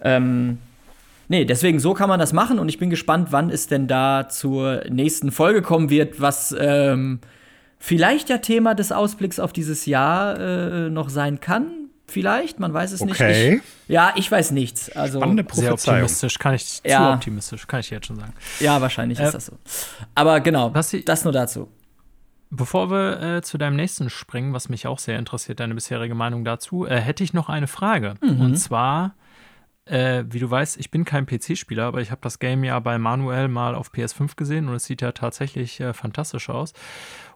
[0.02, 0.59] Ähm,
[1.31, 4.31] Nee, deswegen so kann man das machen und ich bin gespannt, wann es denn da
[4.31, 7.18] zur nächsten Folge kommen wird, was ähm,
[7.78, 11.78] vielleicht ja Thema des Ausblicks auf dieses Jahr äh, noch sein kann
[12.11, 13.11] vielleicht, man weiß es okay.
[13.11, 13.21] nicht.
[13.21, 13.62] Okay.
[13.87, 14.90] Ich, ja, ich weiß nichts.
[14.90, 16.99] Also Spannende Sehr optimistisch, kann ich ja.
[16.99, 18.33] zu optimistisch, kann ich jetzt schon sagen.
[18.61, 19.59] Ja, wahrscheinlich äh, ist das so.
[20.14, 21.68] Aber genau, das nur dazu.
[22.51, 26.44] Bevor wir äh, zu deinem nächsten springen, was mich auch sehr interessiert, deine bisherige Meinung
[26.44, 28.14] dazu, äh, hätte ich noch eine Frage.
[28.23, 28.40] Mhm.
[28.40, 29.14] Und zwar,
[29.85, 32.97] äh, wie du weißt, ich bin kein PC-Spieler, aber ich habe das Game ja bei
[32.97, 36.73] Manuel mal auf PS5 gesehen und es sieht ja tatsächlich äh, fantastisch aus.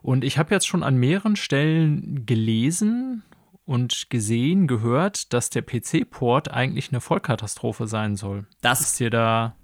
[0.01, 3.21] Und ich habe jetzt schon an mehreren Stellen gelesen
[3.65, 8.45] und gesehen, gehört, dass der PC-Port eigentlich eine Vollkatastrophe sein soll.
[8.61, 9.55] Das ist dir da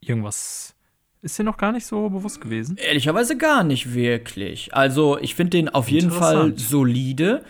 [0.00, 0.74] irgendwas.
[1.22, 2.76] Ist dir noch gar nicht so bewusst gewesen?
[2.76, 4.74] Ehrlicherweise gar nicht wirklich.
[4.74, 7.44] Also, ich finde den auf jeden Fall solide.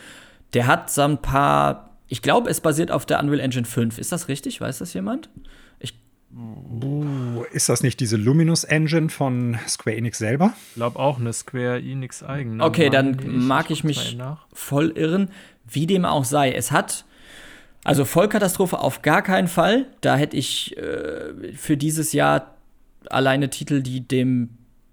[0.54, 1.98] Der hat so ein paar.
[2.06, 3.98] Ich glaube, es basiert auf der Unreal Engine 5.
[3.98, 4.60] Ist das richtig?
[4.60, 5.28] Weiß das jemand?
[6.30, 10.52] Ich ist das nicht diese Luminous Engine von Square Enix selber?
[10.70, 12.62] Ich glaube auch eine Square Enix eigene.
[12.62, 14.18] Okay, dann mag ich mich
[14.52, 15.30] voll irren.
[15.66, 17.04] Wie dem auch sei, es hat
[17.84, 19.86] also Vollkatastrophe auf gar keinen Fall.
[20.02, 22.54] Da hätte ich äh, für dieses Jahr
[23.08, 24.50] alleine Titel, die dem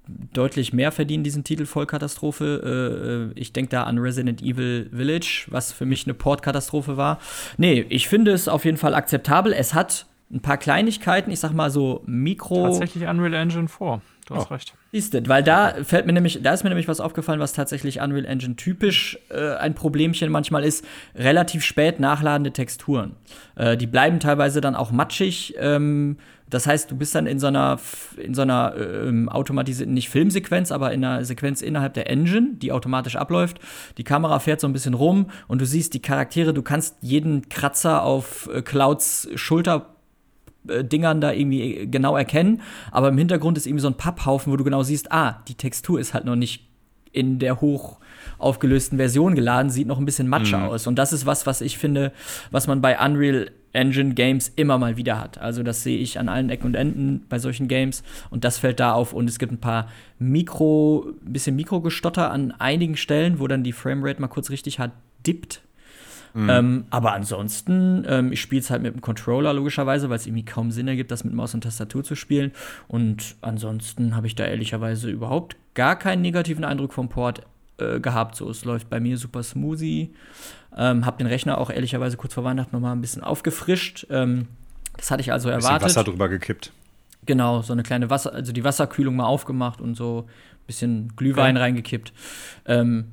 [0.07, 3.31] deutlich mehr verdienen, diesen Titel Vollkatastrophe.
[3.35, 7.19] Äh, äh ich denke da an Resident Evil Village, was für mich eine Portkatastrophe war.
[7.57, 9.51] Nee, ich finde es auf jeden Fall akzeptabel.
[9.51, 12.63] Es hat ein paar Kleinigkeiten, ich sag mal so Mikro.
[12.63, 14.01] Tatsächlich Unreal Engine 4.
[14.27, 14.53] Du hast oh.
[14.53, 14.73] recht.
[14.91, 18.01] Siehst du, weil da fällt mir nämlich, da ist mir nämlich was aufgefallen, was tatsächlich
[18.01, 20.83] Unreal Engine typisch äh, ein Problemchen manchmal ist,
[21.13, 23.15] relativ spät nachladende Texturen.
[23.55, 25.53] Äh, die bleiben teilweise dann auch matschig.
[25.59, 26.17] Ähm,
[26.49, 27.79] das heißt, du bist dann in so einer,
[28.17, 32.71] in so einer ähm, automatisierten, nicht Filmsequenz, aber in einer Sequenz innerhalb der Engine, die
[32.71, 33.59] automatisch abläuft.
[33.97, 37.49] Die Kamera fährt so ein bisschen rum und du siehst die Charaktere, du kannst jeden
[37.49, 39.94] Kratzer auf äh, Clouds Schulter äh,
[40.83, 42.61] Dingern da irgendwie äh, genau erkennen.
[42.91, 45.99] Aber im Hintergrund ist irgendwie so ein Papphaufen, wo du genau siehst, ah, die Textur
[45.99, 46.67] ist halt noch nicht
[47.11, 47.99] in der hoch
[48.37, 50.65] aufgelösten Version geladen, sieht noch ein bisschen matscher mhm.
[50.65, 50.87] aus.
[50.87, 52.11] Und das ist was, was ich finde,
[52.51, 55.37] was man bei Unreal Engine Games immer mal wieder hat.
[55.37, 58.79] Also das sehe ich an allen Ecken und Enden bei solchen Games und das fällt
[58.79, 63.47] da auf und es gibt ein paar Mikro, ein bisschen Mikrogestotter an einigen Stellen, wo
[63.47, 64.91] dann die Framerate mal kurz richtig hat
[65.27, 65.61] dippt,
[66.35, 66.49] Mhm.
[66.49, 70.45] Ähm, aber ansonsten, ähm, ich spiele es halt mit dem Controller logischerweise, weil es irgendwie
[70.45, 72.51] kaum Sinn ergibt, das mit Maus und Tastatur zu spielen.
[72.87, 77.41] Und ansonsten habe ich da ehrlicherweise überhaupt gar keinen negativen Eindruck vom Port.
[77.77, 78.35] äh, gehabt.
[78.35, 80.13] So, es läuft bei mir super smoothie.
[80.77, 84.07] Ähm, hab den Rechner auch ehrlicherweise kurz vor Weihnachten noch mal ein bisschen aufgefrischt.
[84.09, 84.47] Ähm,
[84.97, 85.83] das hatte ich also erwartet.
[85.83, 86.71] Bisschen Wasser drüber gekippt.
[87.25, 91.55] Genau, so eine kleine Wasser, also die Wasserkühlung mal aufgemacht und so ein bisschen Glühwein
[91.55, 91.63] okay.
[91.63, 92.13] reingekippt.
[92.65, 93.11] Ähm,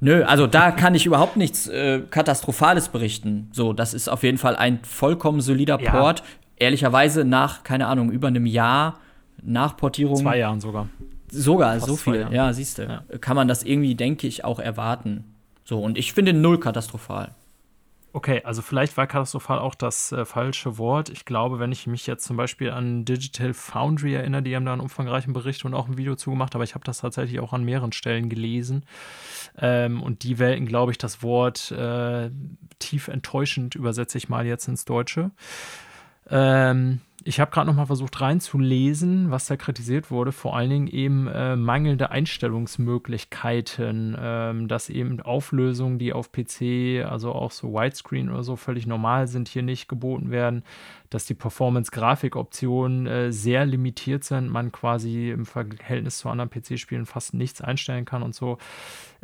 [0.00, 3.48] nö, also da kann ich überhaupt nichts äh, Katastrophales berichten.
[3.52, 5.90] So, das ist auf jeden Fall ein vollkommen solider ja.
[5.90, 6.22] Port.
[6.56, 8.98] Ehrlicherweise nach, keine Ahnung, über einem Jahr
[9.42, 10.16] nach Portierung.
[10.16, 10.88] Zwei Jahren sogar.
[11.30, 12.26] Sogar, Fast so viel.
[12.30, 12.82] Ja, siehst du.
[12.82, 13.18] Ja.
[13.20, 15.24] Kann man das irgendwie, denke ich, auch erwarten.
[15.64, 17.34] So, und ich finde null katastrophal.
[18.12, 21.10] Okay, also vielleicht war katastrophal auch das äh, falsche Wort.
[21.10, 24.72] Ich glaube, wenn ich mich jetzt zum Beispiel an Digital Foundry erinnere, die haben da
[24.72, 27.64] einen umfangreichen Bericht und auch ein Video zugemacht, aber ich habe das tatsächlich auch an
[27.64, 28.84] mehreren Stellen gelesen.
[29.58, 32.30] Ähm, und die wählten, glaube ich, das Wort äh,
[32.80, 35.30] tief enttäuschend, übersetze ich mal jetzt ins Deutsche.
[36.28, 40.32] Ähm, ich habe gerade noch mal versucht reinzulesen, was da kritisiert wurde.
[40.32, 47.32] Vor allen Dingen eben äh, mangelnde Einstellungsmöglichkeiten, ähm, dass eben Auflösungen, die auf PC, also
[47.32, 50.62] auch so Widescreen oder so völlig normal sind, hier nicht geboten werden,
[51.10, 57.34] dass die Performance-Grafikoptionen äh, sehr limitiert sind, man quasi im Verhältnis zu anderen PC-Spielen fast
[57.34, 58.58] nichts einstellen kann und so.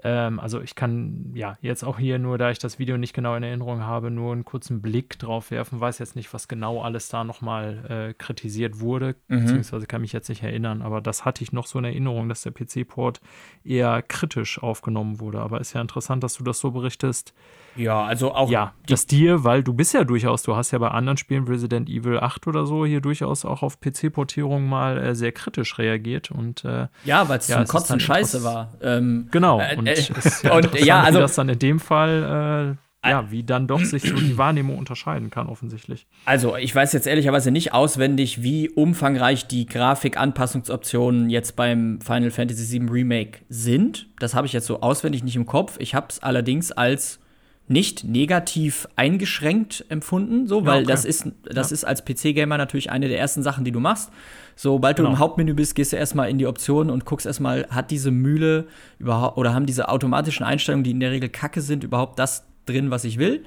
[0.02, 3.34] Ähm, also ich kann ja jetzt auch hier nur, da ich das Video nicht genau
[3.36, 7.08] in Erinnerung habe, nur einen kurzen Blick drauf werfen, weiß jetzt nicht, was genau alles
[7.08, 9.40] da nochmal äh, kritisiert wurde, mhm.
[9.40, 12.42] beziehungsweise kann mich jetzt nicht erinnern, aber das hatte ich noch so in Erinnerung, dass
[12.42, 13.20] der PC-Port
[13.64, 15.40] eher kritisch aufgenommen wurde.
[15.40, 17.34] Aber ist ja interessant, dass du das so berichtest.
[17.76, 18.50] Ja, also auch.
[18.50, 21.88] Ja, dass dir, weil du bist ja durchaus, du hast ja bei anderen Spielen, Resident
[21.88, 26.30] Evil 8 oder so, hier durchaus auch auf PC-Portierung mal äh, sehr kritisch reagiert.
[26.30, 28.72] Und, äh, ja, weil es ja, zum Kotzen scheiße war.
[28.80, 29.60] Ähm, genau.
[29.60, 30.00] Äh, und, äh,
[30.42, 31.18] ja und ja, also.
[31.18, 32.78] Wie das dann in dem Fall.
[33.10, 36.06] Ja, wie dann doch sich so die Wahrnehmung unterscheiden kann, offensichtlich.
[36.24, 42.80] Also, ich weiß jetzt ehrlicherweise nicht auswendig, wie umfangreich die Grafikanpassungsoptionen jetzt beim Final Fantasy
[42.80, 44.08] VII Remake sind.
[44.18, 45.76] Das habe ich jetzt so auswendig nicht im Kopf.
[45.78, 47.20] Ich habe es allerdings als
[47.68, 50.92] nicht negativ eingeschränkt empfunden, so, weil ja, okay.
[50.92, 51.74] das ist, das ja.
[51.74, 54.12] ist als PC-Gamer natürlich eine der ersten Sachen, die du machst.
[54.54, 55.08] Sobald genau.
[55.08, 58.10] du im Hauptmenü bist, gehst du erstmal in die Optionen und guckst erstmal, hat diese
[58.10, 62.46] Mühle überhaupt oder haben diese automatischen Einstellungen, die in der Regel kacke sind, überhaupt das
[62.66, 63.44] drin, was ich will?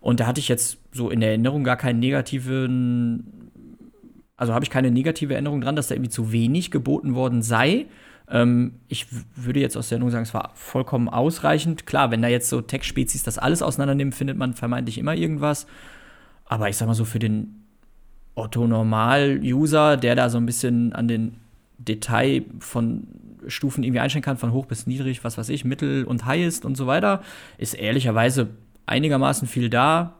[0.00, 3.50] Und da hatte ich jetzt so in der Erinnerung gar keinen negativen,
[4.36, 7.86] also habe ich keine negative Erinnerung dran, dass da irgendwie zu wenig geboten worden sei.
[8.28, 9.06] Ähm, ich
[9.36, 11.86] würde jetzt aus der Sendung sagen, es war vollkommen ausreichend.
[11.86, 15.66] Klar, wenn da jetzt so Tech-Spezies das alles auseinandernehmen, findet man vermeintlich immer irgendwas.
[16.46, 17.64] Aber ich sag mal so, für den
[18.34, 21.36] Otto-Normal-User, der da so ein bisschen an den
[21.78, 23.06] Detail von
[23.48, 26.64] Stufen irgendwie einstellen kann, von hoch bis niedrig, was weiß ich, mittel und high ist
[26.64, 27.22] und so weiter,
[27.58, 28.48] ist ehrlicherweise
[28.86, 30.18] einigermaßen viel da.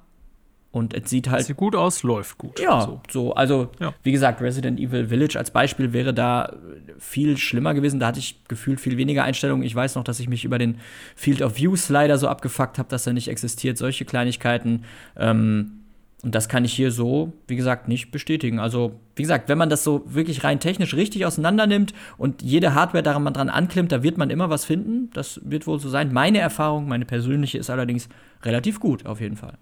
[0.71, 1.45] Und es sieht halt.
[1.45, 2.59] Sieht gut aus, läuft gut.
[2.59, 3.01] Ja, so.
[3.11, 3.93] so also, ja.
[4.03, 6.57] wie gesagt, Resident Evil Village als Beispiel wäre da
[6.99, 8.01] viel schlimmer gewesen.
[8.01, 9.67] Da hatte ich gefühlt viel weniger Einstellungen.
[9.67, 10.79] Ich weiß noch, dass ich mich über den
[11.15, 13.77] Field of View Slider so abgefuckt habe, dass er nicht existiert.
[13.77, 14.85] Solche Kleinigkeiten.
[15.15, 15.82] Ähm,
[16.23, 18.61] und das kann ich hier so, wie gesagt, nicht bestätigen.
[18.61, 22.75] Also, wie gesagt, wenn man das so wirklich rein technisch richtig auseinander nimmt und jede
[22.75, 25.11] Hardware daran man dran anklimmt, da wird man immer was finden.
[25.15, 26.13] Das wird wohl so sein.
[26.13, 28.09] Meine Erfahrung, meine persönliche, ist allerdings
[28.45, 29.59] relativ gut, auf jeden Fall.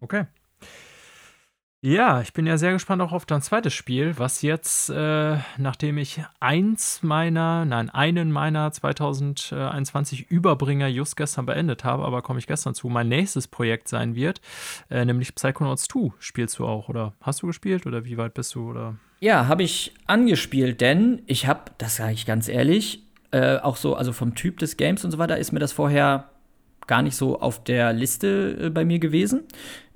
[0.00, 0.26] Okay.
[1.80, 5.96] Ja, ich bin ja sehr gespannt auch auf dein zweites Spiel, was jetzt, äh, nachdem
[5.98, 12.48] ich eins meiner, nein, einen meiner 2021 Überbringer just gestern beendet habe, aber komme ich
[12.48, 14.40] gestern zu, mein nächstes Projekt sein wird,
[14.90, 16.14] äh, nämlich Psychonauts 2.
[16.18, 18.96] Spielst du auch oder hast du gespielt oder wie weit bist du oder?
[19.20, 23.94] Ja, habe ich angespielt, denn ich habe, das sage ich ganz ehrlich, äh, auch so,
[23.94, 26.28] also vom Typ des Games und so weiter, ist mir das vorher
[26.88, 29.44] gar nicht so auf der Liste äh, bei mir gewesen.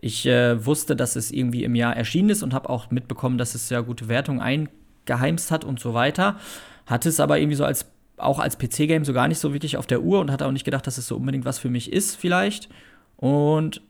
[0.05, 3.55] Ich äh, wusste, dass es irgendwie im Jahr erschienen ist und habe auch mitbekommen, dass
[3.55, 6.39] es sehr gute Wertungen eingeheimst hat und so weiter.
[6.87, 7.87] Hatte es aber irgendwie so als
[8.17, 10.65] auch als PC-Game so gar nicht so wirklich auf der Uhr und hatte auch nicht
[10.65, 12.69] gedacht, dass es so unbedingt was für mich ist, vielleicht.
[13.17, 13.81] Und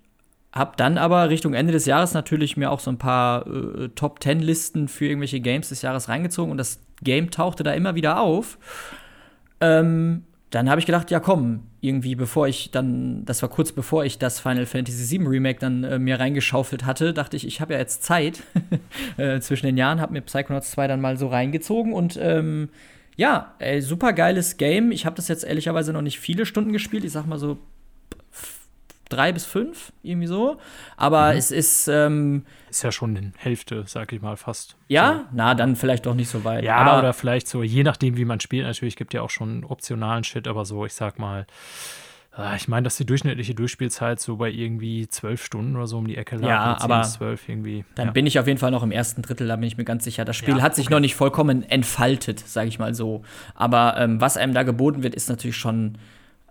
[0.53, 4.23] habe dann aber Richtung Ende des Jahres natürlich mir auch so ein paar äh, Top
[4.23, 8.21] 10 Listen für irgendwelche Games des Jahres reingezogen und das Game tauchte da immer wieder
[8.21, 8.59] auf.
[9.63, 14.05] Ähm, dann habe ich gedacht, ja komm, irgendwie bevor ich dann, das war kurz bevor
[14.05, 17.73] ich das Final Fantasy VII Remake dann äh, mir reingeschaufelt hatte, dachte ich, ich habe
[17.73, 18.43] ja jetzt Zeit
[19.17, 22.69] äh, zwischen den Jahren, habe mir Psychonauts 2 dann mal so reingezogen und ähm,
[23.17, 24.91] ja, ey, super geiles Game.
[24.91, 27.59] Ich habe das jetzt ehrlicherweise noch nicht viele Stunden gespielt, ich sag mal so
[29.13, 30.59] drei bis fünf, irgendwie so.
[30.97, 31.39] Aber mhm.
[31.39, 31.89] es ist.
[31.89, 34.77] Ähm, ist ja schon die Hälfte, sag ich mal, fast.
[34.89, 35.25] Ja, so.
[35.33, 36.65] na, dann vielleicht doch nicht so weit.
[36.65, 39.65] Ja, aber oder vielleicht so, je nachdem, wie man spielt, natürlich gibt ja auch schon
[39.65, 41.47] optionalen Shit, aber so, ich sag mal,
[42.35, 46.07] Ah, ich meine, dass die durchschnittliche Durchspielzeit so bei irgendwie zwölf Stunden oder so um
[46.07, 46.49] die Ecke lag.
[46.49, 47.85] Ja, 10, aber 12 irgendwie.
[47.95, 48.13] Dann ja.
[48.13, 50.25] bin ich auf jeden Fall noch im ersten Drittel, da bin ich mir ganz sicher.
[50.25, 50.95] Das Spiel Ja, hat sich okay.
[50.95, 53.23] noch nicht vollkommen entfaltet, sage ich mal so.
[53.55, 55.99] Aber ähm, was einem da geboten wird, ist natürlich schon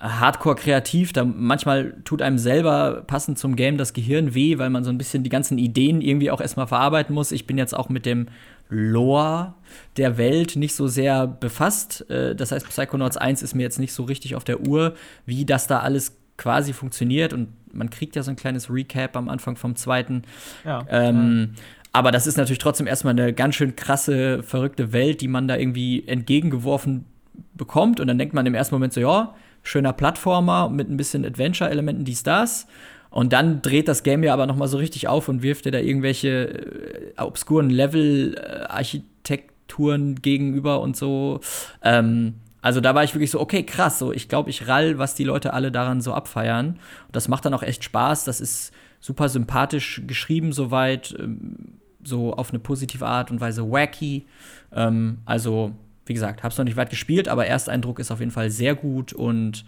[0.01, 1.13] hardcore kreativ.
[1.13, 4.97] Da manchmal tut einem selber passend zum Game das Gehirn weh, weil man so ein
[4.97, 7.31] bisschen die ganzen Ideen irgendwie auch erstmal verarbeiten muss.
[7.31, 8.27] Ich bin jetzt auch mit dem
[8.69, 9.53] Lore
[9.97, 12.09] der Welt nicht so sehr befasst.
[12.09, 15.45] Äh, das heißt, Psychonauts 1 ist mir jetzt nicht so richtig auf der Uhr, wie
[15.45, 17.33] das da alles quasi funktioniert.
[17.33, 20.23] Und man kriegt ja so ein kleines Recap am Anfang vom zweiten.
[20.65, 20.83] Ja.
[20.89, 21.53] Ähm,
[21.93, 25.57] aber das ist natürlich trotzdem erstmal eine ganz schön krasse, verrückte Welt, die man da
[25.57, 27.05] irgendwie entgegengeworfen
[27.53, 27.99] bekommt.
[27.99, 32.03] Und dann denkt man im ersten Moment so, ja, schöner Plattformer mit ein bisschen Adventure-Elementen,
[32.05, 32.67] dies, das.
[33.09, 35.71] Und dann dreht das Game ja aber noch mal so richtig auf und wirft dir
[35.71, 41.41] da irgendwelche äh, obskuren Level-Architekturen gegenüber und so.
[41.83, 45.15] Ähm, also da war ich wirklich so, okay, krass, so ich glaube, ich rall, was
[45.15, 46.79] die Leute alle daran so abfeiern.
[47.07, 48.23] Und das macht dann auch echt Spaß.
[48.23, 54.25] Das ist super sympathisch geschrieben soweit, ähm, so auf eine positive Art und Weise wacky.
[54.73, 55.73] Ähm, also,
[56.11, 59.13] wie gesagt, hab's noch nicht weit gespielt, aber Ersteindruck ist auf jeden Fall sehr gut
[59.13, 59.63] und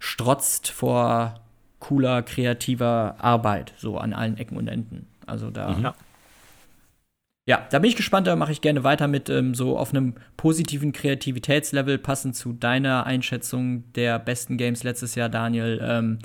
[0.00, 1.36] strotzt vor
[1.78, 5.06] cooler, kreativer Arbeit, so an allen Ecken und Enden.
[5.24, 5.70] Also da.
[5.70, 5.84] Mhm.
[5.84, 5.94] Ja.
[7.46, 10.14] Ja, da bin ich gespannt, da mache ich gerne weiter mit ähm, so auf einem
[10.36, 15.78] positiven Kreativitätslevel, passend zu deiner Einschätzung der besten Games letztes Jahr, Daniel.
[15.80, 16.18] Ähm,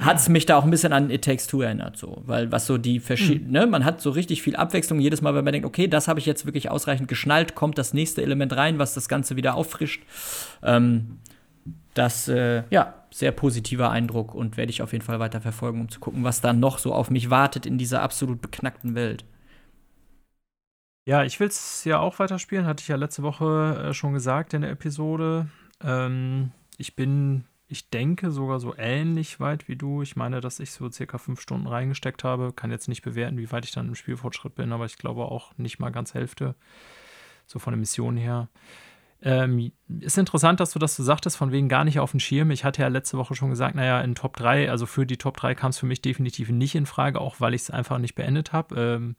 [0.00, 2.66] hat es mich da auch ein bisschen an It Takes Two erinnert, so, weil was
[2.66, 5.66] so die verschiedenen, ne, man hat so richtig viel Abwechslung jedes Mal, wenn man denkt,
[5.66, 9.08] okay, das habe ich jetzt wirklich ausreichend geschnallt, kommt das nächste Element rein, was das
[9.08, 10.02] Ganze wieder auffrischt.
[10.62, 11.18] Ähm,
[11.94, 15.88] das, äh, ja, sehr positiver Eindruck und werde ich auf jeden Fall weiter verfolgen, um
[15.88, 19.24] zu gucken, was da noch so auf mich wartet in dieser absolut beknackten Welt.
[21.06, 24.54] Ja, ich will es ja auch weiterspielen, hatte ich ja letzte Woche äh, schon gesagt
[24.54, 25.46] in der Episode.
[25.82, 30.02] Ähm, ich bin, ich denke sogar so ähnlich weit wie du.
[30.02, 32.52] Ich meine, dass ich so circa fünf Stunden reingesteckt habe.
[32.52, 35.56] Kann jetzt nicht bewerten, wie weit ich dann im Spielfortschritt bin, aber ich glaube auch
[35.58, 36.54] nicht mal ganz Hälfte.
[37.46, 38.48] So von der Mission her.
[39.22, 42.50] Ähm, ist interessant, dass du das so sagtest, von wegen gar nicht auf dem Schirm.
[42.50, 45.36] Ich hatte ja letzte Woche schon gesagt, naja, in Top 3, also für die Top
[45.36, 48.14] 3 kam es für mich definitiv nicht in Frage, auch weil ich es einfach nicht
[48.14, 48.80] beendet habe.
[48.80, 49.16] Ähm,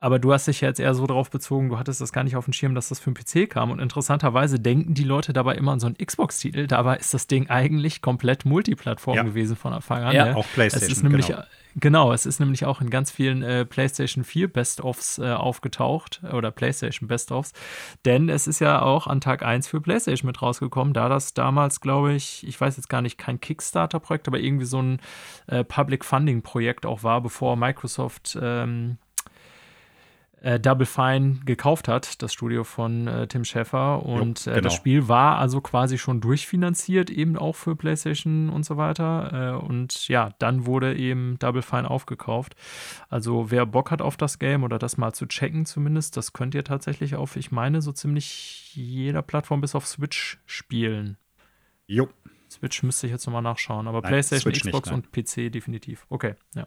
[0.00, 2.36] aber du hast dich ja jetzt eher so drauf bezogen, du hattest das gar nicht
[2.36, 3.70] auf dem Schirm, dass das für den PC kam.
[3.72, 6.68] Und interessanterweise denken die Leute dabei immer an so einen Xbox-Titel.
[6.68, 9.22] Dabei ist das Ding eigentlich komplett Multiplattform Ja.
[9.24, 10.14] gewesen von Anfang an.
[10.14, 10.36] Ja, ne?
[10.36, 10.90] Auch Es PlayStation.
[10.92, 11.42] ist nämlich, genau.
[11.74, 12.12] genau.
[12.12, 17.08] es ist nämlich auch in ganz vielen äh, PlayStation 4 Best-ofs äh, aufgetaucht oder PlayStation
[17.08, 17.52] Best-ofs,
[18.04, 21.80] denn es ist ja auch an Tag 1 für PlayStation mit rausgekommen, da das damals,
[21.80, 25.00] glaube ich, ich weiß jetzt gar nicht, kein Kickstarter-Projekt, aber irgendwie so ein
[25.48, 28.98] äh, Public Funding-Projekt auch war, bevor Microsoft ähm,
[30.40, 34.04] äh, Double Fine gekauft hat, das Studio von äh, Tim Schafer.
[34.04, 34.64] Und Jo, äh, genau.
[34.64, 39.58] das Spiel war also quasi schon durchfinanziert, eben auch für PlayStation und so weiter.
[39.60, 42.54] Äh, und ja, dann wurde eben Double Fine aufgekauft.
[43.08, 46.54] Also wer Bock hat auf das Game oder das mal zu checken zumindest, das könnt
[46.54, 51.16] ihr tatsächlich auf, ich meine, so ziemlich jeder Plattform bis auf Switch spielen.
[51.86, 52.08] Jo.
[52.50, 55.00] Switch müsste ich jetzt nochmal nachschauen, aber Nein, PlayStation, Switch nicht, Xbox nein.
[55.00, 56.06] und PC definitiv.
[56.08, 56.66] Okay, ja.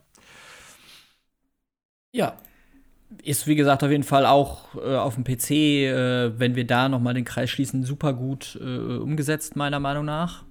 [2.13, 2.37] Ja.
[3.23, 6.89] Ist, wie gesagt, auf jeden Fall auch äh, auf dem PC, äh, wenn wir da
[6.89, 10.43] noch mal den Kreis schließen, super gut äh, umgesetzt, meiner Meinung nach.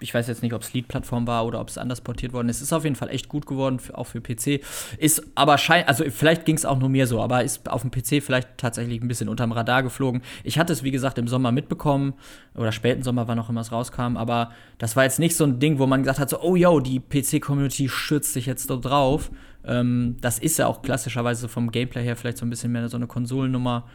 [0.00, 2.60] Ich weiß jetzt nicht, ob es Lead-Plattform war oder ob es anders portiert worden ist.
[2.60, 4.60] Ist auf jeden Fall echt gut geworden, auch für PC.
[4.98, 7.90] Ist aber scheint, also vielleicht ging es auch nur mir so, aber ist auf dem
[7.90, 10.22] PC vielleicht tatsächlich ein bisschen unterm Radar geflogen.
[10.44, 12.14] Ich hatte es, wie gesagt, im Sommer mitbekommen
[12.54, 15.60] oder späten Sommer, wann auch immer es rauskam, aber das war jetzt nicht so ein
[15.60, 19.30] Ding, wo man gesagt hat, so, oh yo, die PC-Community stürzt sich jetzt da drauf.
[19.64, 22.96] Ähm, das ist ja auch klassischerweise vom Gameplay her vielleicht so ein bisschen mehr so
[22.96, 23.86] eine Konsolennummer.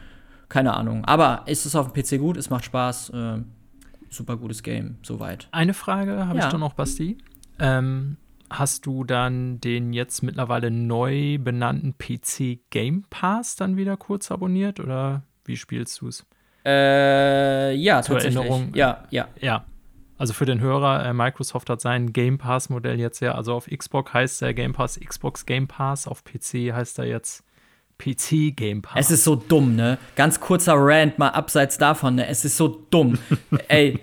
[0.50, 1.04] Keine Ahnung.
[1.06, 2.38] Aber ist es auf dem PC gut?
[2.38, 3.10] Es macht Spaß.
[3.10, 3.38] Äh,
[4.10, 5.50] super gutes Game, soweit.
[5.52, 6.46] Eine Frage habe Ja.
[6.46, 7.18] ich doch noch, Basti.
[7.60, 8.16] Ähm,
[8.50, 14.80] hast du dann den jetzt mittlerweile neu benannten PC Game Pass dann wieder kurz abonniert
[14.80, 16.26] oder wie spielst du es?
[16.66, 18.38] Äh, ja, Zur tatsächlich.
[18.42, 19.28] Erinnerung, Ja, ja.
[19.42, 19.66] Ja.
[20.18, 23.68] Also für den Hörer, äh, Microsoft hat sein Game Pass Modell jetzt ja, also auf
[23.68, 27.44] Xbox heißt der Game Pass Xbox Game Pass, auf PC heißt er jetzt
[28.00, 29.06] PC Game Pass.
[29.06, 29.98] Es ist so dumm, ne?
[30.16, 32.28] Ganz kurzer Rant mal abseits davon, ne?
[32.28, 33.18] Es ist so dumm.
[33.68, 34.00] Ey,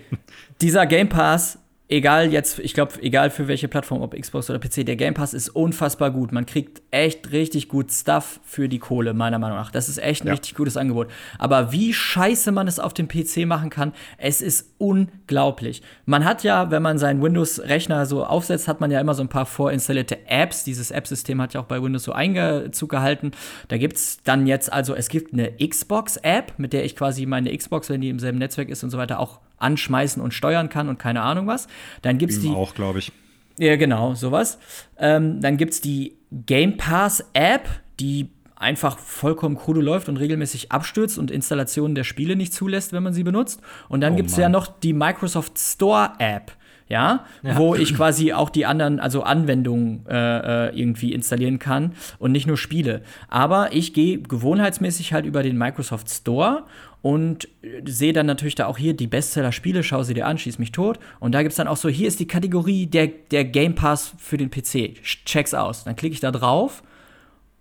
[0.61, 4.85] dieser Game Pass, egal jetzt, ich glaube, egal für welche Plattform, ob Xbox oder PC,
[4.85, 6.31] der Game Pass ist unfassbar gut.
[6.31, 9.71] Man kriegt echt richtig gut Stuff für die Kohle, meiner Meinung nach.
[9.71, 10.33] Das ist echt ein Ja.
[10.33, 11.09] richtig gutes Angebot.
[11.37, 15.81] Aber wie scheiße man es auf dem PC machen kann, es ist unglaublich.
[16.05, 19.29] Man hat ja, wenn man seinen Windows-Rechner so aufsetzt, hat man ja immer so ein
[19.29, 20.63] paar vorinstallierte Apps.
[20.63, 23.31] Dieses App-System hat ja auch bei Windows so Einzug gehalten.
[23.67, 27.55] Da gibt es dann jetzt, also es gibt eine Xbox-App, mit der ich quasi meine
[27.55, 30.89] Xbox, wenn die im selben Netzwerk ist und so weiter, auch anschmeißen und steuern kann
[30.89, 31.67] und keine Ahnung was.
[32.01, 32.49] Dann gibt es die.
[32.49, 33.11] auch, glaube ich.
[33.57, 34.59] Ja, genau, sowas.
[34.97, 40.71] Ähm, dann gibt es die Game Pass App, die einfach vollkommen krude läuft und regelmäßig
[40.71, 43.61] abstürzt und Installationen der Spiele nicht zulässt, wenn man sie benutzt.
[43.89, 46.51] Und dann oh, gibt es ja noch die Microsoft Store App.
[46.87, 47.25] Ja?
[47.41, 47.57] ja?
[47.57, 52.45] wo ich quasi auch die anderen, also Anwendungen äh, äh, irgendwie installieren kann und nicht
[52.45, 53.01] nur Spiele.
[53.27, 56.65] Aber ich gehe gewohnheitsmäßig halt über den Microsoft Store
[57.05, 57.47] und
[57.85, 60.97] sehe dann natürlich da auch hier die Bestseller-Spiele, schau sie dir an, schieß mich tot.
[61.19, 64.15] Und da gibt es dann auch so, hier ist die Kategorie der, der Game Pass
[64.17, 64.95] für den PC.
[65.23, 65.83] Check's aus.
[65.83, 66.81] Dann klicke ich da drauf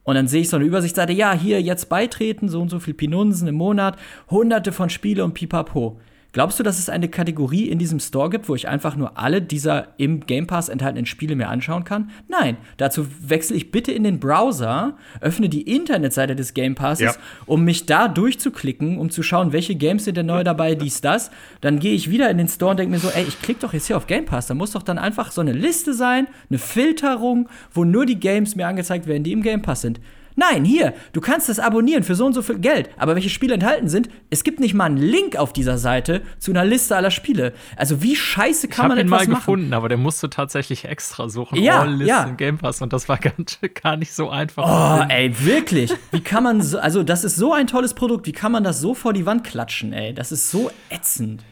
[0.02, 2.94] und dann sehe ich so eine Übersichtsseite, ja, hier jetzt beitreten, so und so viel
[2.94, 3.98] Pinunsen im Monat,
[4.30, 6.00] hunderte von Spiele und pipapo.
[6.34, 9.40] Glaubst du, dass es eine Kategorie in diesem Store gibt, wo ich einfach nur alle
[9.40, 12.10] dieser im Game Pass enthaltenen Spiele mir anschauen kann?
[12.26, 17.22] Nein, dazu wechsle ich bitte in den Browser, öffne die Internetseite des Game Passes, ja.
[17.46, 21.30] um mich da durchzuklicken, um zu schauen, welche Games sind denn neu dabei, dies, das.
[21.60, 23.72] Dann gehe ich wieder in den Store und denke mir so, ey, ich klicke doch
[23.72, 24.48] jetzt hier auf Game Pass.
[24.48, 28.56] Da muss doch dann einfach so eine Liste sein, eine Filterung, wo nur die Games
[28.56, 30.00] mir angezeigt werden, die im Game Pass sind.
[30.36, 32.90] Nein, hier, du kannst das abonnieren für so und so viel Geld.
[32.96, 36.50] Aber welche Spiele enthalten sind, es gibt nicht mal einen Link auf dieser Seite zu
[36.50, 37.52] einer Liste aller Spiele.
[37.76, 39.22] Also wie scheiße kann man etwas machen?
[39.22, 41.62] Ich habe ihn mal gefunden, aber der musste tatsächlich extra suchen.
[41.62, 42.28] Ja, All Listen ja.
[42.30, 44.64] Game Pass und das war ganz, gar nicht so einfach.
[44.66, 45.92] Oh, ey, wirklich?
[46.10, 48.80] Wie kann man so, also das ist so ein tolles Produkt, wie kann man das
[48.80, 50.14] so vor die Wand klatschen, ey?
[50.14, 51.44] Das ist so ätzend.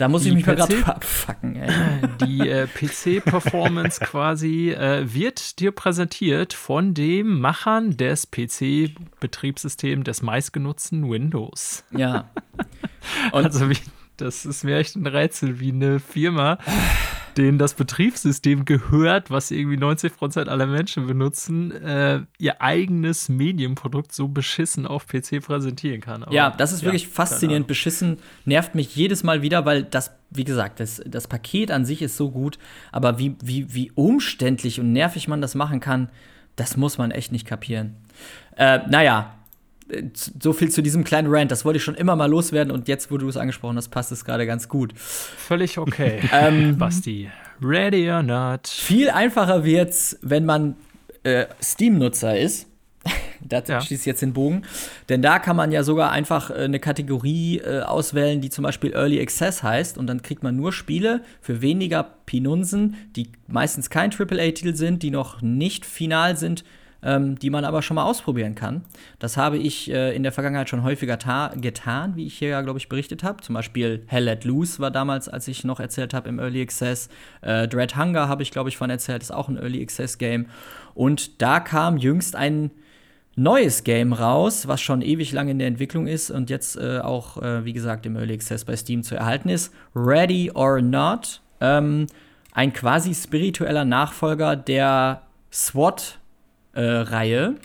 [0.00, 1.68] Da muss ich mich mal gerade abfacken, ey.
[2.26, 11.10] Die äh, PC-Performance quasi äh, wird dir präsentiert von dem Machern des PC-Betriebssystems des meistgenutzten
[11.10, 11.84] Windows.
[11.90, 12.30] Ja.
[13.32, 13.76] Und also wie,
[14.20, 16.58] das ist mir echt ein Rätsel, wie eine Firma
[17.36, 24.12] denen das Betriebssystem gehört, was irgendwie 90 Prozent aller Menschen benutzen, äh, ihr eigenes Medienprodukt
[24.12, 26.22] so beschissen auf PC präsentieren kann.
[26.22, 27.66] Aber, ja, das ist wirklich ja, faszinierend.
[27.66, 32.02] Beschissen nervt mich jedes Mal wieder, weil das, wie gesagt, das, das Paket an sich
[32.02, 32.58] ist so gut,
[32.92, 36.10] aber wie, wie, wie umständlich und nervig man das machen kann,
[36.56, 37.96] das muss man echt nicht kapieren.
[38.56, 39.34] Äh, naja,
[40.14, 41.50] so viel zu diesem kleinen Rant.
[41.50, 44.12] Das wollte ich schon immer mal loswerden und jetzt, wo du es angesprochen hast, passt
[44.12, 44.92] es gerade ganz gut.
[44.96, 46.20] Völlig okay.
[46.32, 47.30] ähm, Basti,
[47.62, 48.68] ready or not?
[48.68, 50.76] Viel einfacher wird's, wenn man
[51.22, 52.66] äh, Steam-Nutzer ist.
[53.40, 53.80] da ja.
[53.80, 54.62] schließt jetzt den Bogen.
[55.08, 58.92] Denn da kann man ja sogar einfach äh, eine Kategorie äh, auswählen, die zum Beispiel
[58.92, 59.98] Early Access heißt.
[59.98, 65.10] Und dann kriegt man nur Spiele für weniger Pinunsen, die meistens kein AAA-Titel sind, die
[65.10, 66.64] noch nicht final sind
[67.02, 68.82] ähm, die man aber schon mal ausprobieren kann.
[69.18, 72.78] Das habe ich äh, in der Vergangenheit schon häufiger getan, wie ich hier ja, glaube
[72.78, 73.42] ich, berichtet habe.
[73.42, 77.08] Zum Beispiel Hell Let Loose war damals, als ich noch erzählt habe, im Early Access.
[77.42, 80.46] Äh, Dread Hunger habe ich, glaube ich, von erzählt, ist auch ein Early Access Game.
[80.94, 82.70] Und da kam jüngst ein
[83.36, 87.40] neues Game raus, was schon ewig lang in der Entwicklung ist und jetzt äh, auch,
[87.40, 89.72] äh, wie gesagt, im Early Access bei Steam zu erhalten ist.
[89.94, 91.40] Ready or Not.
[91.60, 92.06] Ähm,
[92.52, 95.22] ein quasi spiritueller Nachfolger der
[95.52, 96.19] SWAT
[96.72, 97.56] äh, Reihe.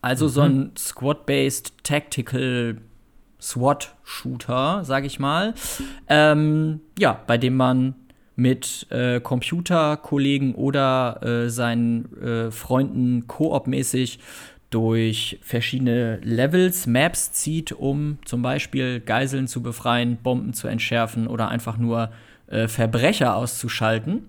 [0.00, 0.30] Also mhm.
[0.30, 2.78] so ein Squad-based Tactical
[3.40, 5.54] SWAT-Shooter, sag ich mal.
[6.08, 7.94] Ähm, ja, bei dem man
[8.36, 14.18] mit äh, Computerkollegen oder äh, seinen äh, Freunden koop-mäßig
[14.70, 21.48] durch verschiedene Levels, Maps zieht, um zum Beispiel Geiseln zu befreien, Bomben zu entschärfen oder
[21.48, 22.10] einfach nur
[22.48, 24.28] äh, Verbrecher auszuschalten.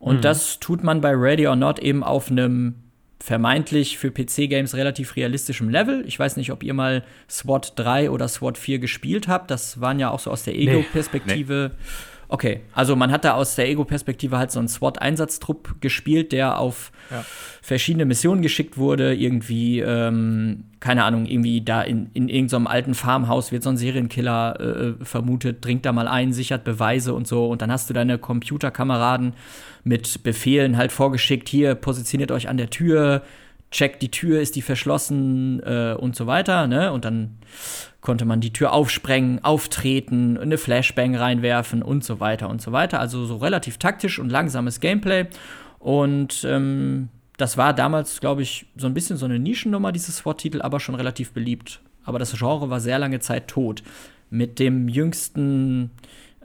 [0.00, 0.20] Und mhm.
[0.22, 2.74] das tut man bei Ready or Not eben auf einem
[3.20, 6.04] vermeintlich für PC-Games relativ realistischem Level.
[6.06, 9.50] Ich weiß nicht, ob ihr mal SWAT 3 oder SWAT 4 gespielt habt.
[9.50, 11.72] Das waren ja auch so aus der Ego-Perspektive.
[11.72, 12.17] Nee, nee.
[12.30, 16.92] Okay, also man hat da aus der Ego-Perspektive halt so einen SWAT-Einsatztrupp gespielt, der auf
[17.10, 17.24] ja.
[17.62, 19.14] verschiedene Missionen geschickt wurde.
[19.14, 24.60] Irgendwie, ähm, keine Ahnung, irgendwie da in, in irgendeinem alten Farmhaus wird so ein Serienkiller
[24.60, 27.46] äh, vermutet, dringt da mal ein, sichert Beweise und so.
[27.46, 29.32] Und dann hast du deine Computerkameraden
[29.84, 33.22] mit Befehlen halt vorgeschickt, hier positioniert euch an der Tür,
[33.70, 36.66] checkt die Tür, ist die verschlossen äh, und so weiter.
[36.66, 36.92] Ne?
[36.92, 37.38] Und dann
[38.00, 43.00] konnte man die Tür aufsprengen, auftreten, eine Flashbang reinwerfen und so weiter und so weiter.
[43.00, 45.26] Also so relativ taktisch und langsames Gameplay.
[45.78, 50.62] Und ähm, das war damals, glaube ich, so ein bisschen so eine Nischennummer, dieses SWAT-Titel,
[50.62, 51.80] aber schon relativ beliebt.
[52.04, 53.82] Aber das Genre war sehr lange Zeit tot.
[54.30, 55.90] Mit dem jüngsten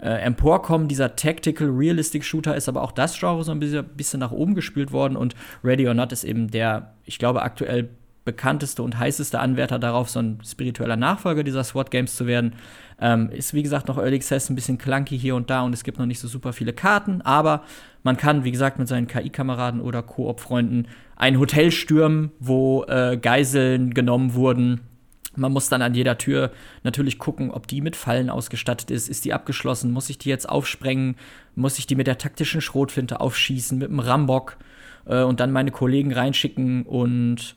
[0.04, 4.20] äh, Emporkommen dieser Tactical Realistic Shooter ist aber auch das Genre so ein bisschen, bisschen
[4.20, 5.34] nach oben gespielt worden und
[5.64, 7.89] Ready or Not ist eben der, ich glaube, aktuell
[8.26, 12.56] bekannteste und heißeste Anwärter darauf, so ein spiritueller Nachfolger dieser SWAT-Games zu werden.
[12.99, 15.84] Ähm, ist wie gesagt noch Early Access, ein bisschen clunky hier und da und es
[15.84, 17.64] gibt noch nicht so super viele Karten, aber
[18.04, 23.93] man kann, wie gesagt, mit seinen KI-Kameraden oder Koop-Freunden ein Hotel stürmen, wo äh, Geiseln
[23.93, 24.82] genommen wurden
[25.36, 26.51] Man muss dann an jeder Tür
[26.84, 29.09] natürlich gucken, ob die mit Fallen ausgestattet ist.
[29.09, 29.91] Ist die abgeschlossen?
[29.91, 31.15] Muss ich die jetzt aufsprengen?
[31.55, 34.57] Muss ich die mit der taktischen Schrotflinte aufschießen, mit dem Rambock
[35.05, 36.84] äh, und dann meine Kollegen reinschicken?
[36.84, 37.55] Und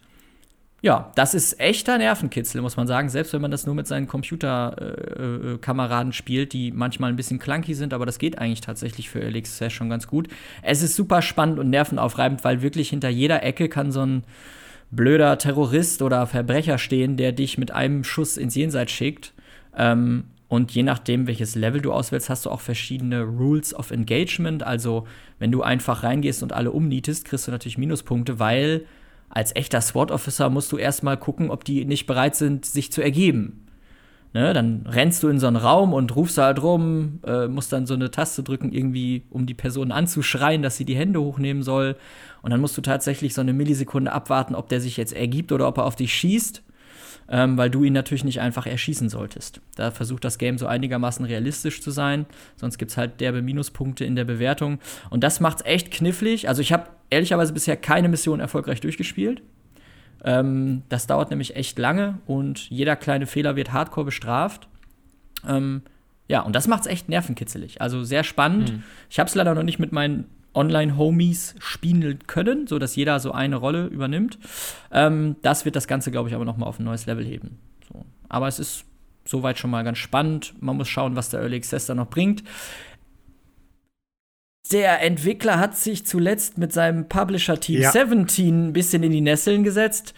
[0.82, 3.08] ja, das ist echter Nervenkitzel, muss man sagen.
[3.08, 7.74] Selbst wenn man das nur mit seinen Computerkameraden äh, spielt, die manchmal ein bisschen clunky
[7.74, 10.28] sind, aber das geht eigentlich tatsächlich für LXS schon ganz gut.
[10.62, 14.22] Es ist super spannend und nervenaufreibend, weil wirklich hinter jeder Ecke kann so ein
[14.90, 19.32] blöder Terrorist oder Verbrecher stehen, der dich mit einem Schuss ins Jenseits schickt.
[19.76, 24.62] Ähm, und je nachdem, welches Level du auswählst, hast du auch verschiedene Rules of Engagement.
[24.62, 25.06] Also,
[25.38, 28.86] wenn du einfach reingehst und alle umnietest, kriegst du natürlich Minuspunkte, weil
[29.28, 33.66] als echter SWAT-Officer musst du erstmal gucken, ob die nicht bereit sind, sich zu ergeben.
[34.32, 37.86] Ne, dann rennst du in so einen Raum und rufst halt rum, äh, musst dann
[37.86, 41.96] so eine Taste drücken, irgendwie, um die Person anzuschreien, dass sie die Hände hochnehmen soll.
[42.46, 45.66] Und dann musst du tatsächlich so eine Millisekunde abwarten, ob der sich jetzt ergibt oder
[45.66, 46.62] ob er auf dich schießt,
[47.28, 49.60] ähm, weil du ihn natürlich nicht einfach erschießen solltest.
[49.74, 52.24] Da versucht das Game so einigermaßen realistisch zu sein,
[52.54, 54.78] sonst gibt es halt derbe Minuspunkte in der Bewertung.
[55.10, 56.48] Und das macht's echt knifflig.
[56.48, 59.42] Also ich habe ehrlicherweise bisher keine Mission erfolgreich durchgespielt.
[60.22, 64.68] Ähm, das dauert nämlich echt lange und jeder kleine Fehler wird hardcore bestraft.
[65.48, 65.82] Ähm,
[66.28, 67.80] ja, und das macht es echt nervenkitzelig.
[67.80, 68.72] Also sehr spannend.
[68.72, 68.82] Mhm.
[69.10, 70.26] Ich habe es leider noch nicht mit meinen
[70.56, 74.38] Online-Homies spielen können, sodass jeder so eine Rolle übernimmt.
[74.90, 77.58] Ähm, das wird das Ganze, glaube ich, aber noch mal auf ein neues Level heben.
[77.92, 78.04] So.
[78.28, 78.84] Aber es ist
[79.24, 80.54] soweit schon mal ganz spannend.
[80.60, 82.42] Man muss schauen, was der Early Access da noch bringt.
[84.72, 87.92] Der Entwickler hat sich zuletzt mit seinem Publisher-Team ja.
[87.92, 90.14] 17 ein bisschen in die Nesseln gesetzt.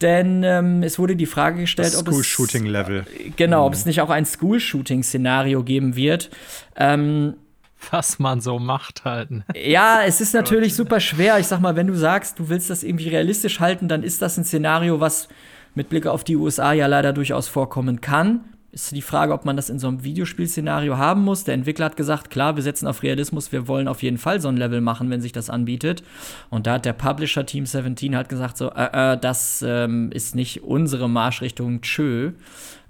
[0.00, 3.06] Denn ähm, es wurde die Frage gestellt, das ob School Shooting Level.
[3.18, 3.66] Äh, genau, mhm.
[3.68, 6.30] ob es nicht auch ein School Shooting Szenario geben wird.
[6.76, 7.34] Ähm,
[7.90, 9.30] Was man so macht halt.
[9.30, 9.44] Ne?
[9.54, 11.38] Ja, es ist natürlich super schwer.
[11.38, 14.36] Ich sag mal, wenn du sagst, du willst das irgendwie realistisch halten, dann ist das
[14.38, 15.28] ein Szenario, was
[15.74, 18.40] mit Blick auf die USA ja leider durchaus vorkommen kann
[18.76, 21.44] ist die Frage, ob man das in so einem Videospielszenario haben muss.
[21.44, 24.48] Der Entwickler hat gesagt, klar, wir setzen auf Realismus, wir wollen auf jeden Fall so
[24.48, 26.02] ein Level machen, wenn sich das anbietet.
[26.50, 30.34] Und da hat der Publisher Team 17 halt gesagt, so, äh, äh, das ähm, ist
[30.34, 32.32] nicht unsere Marschrichtung, tschö.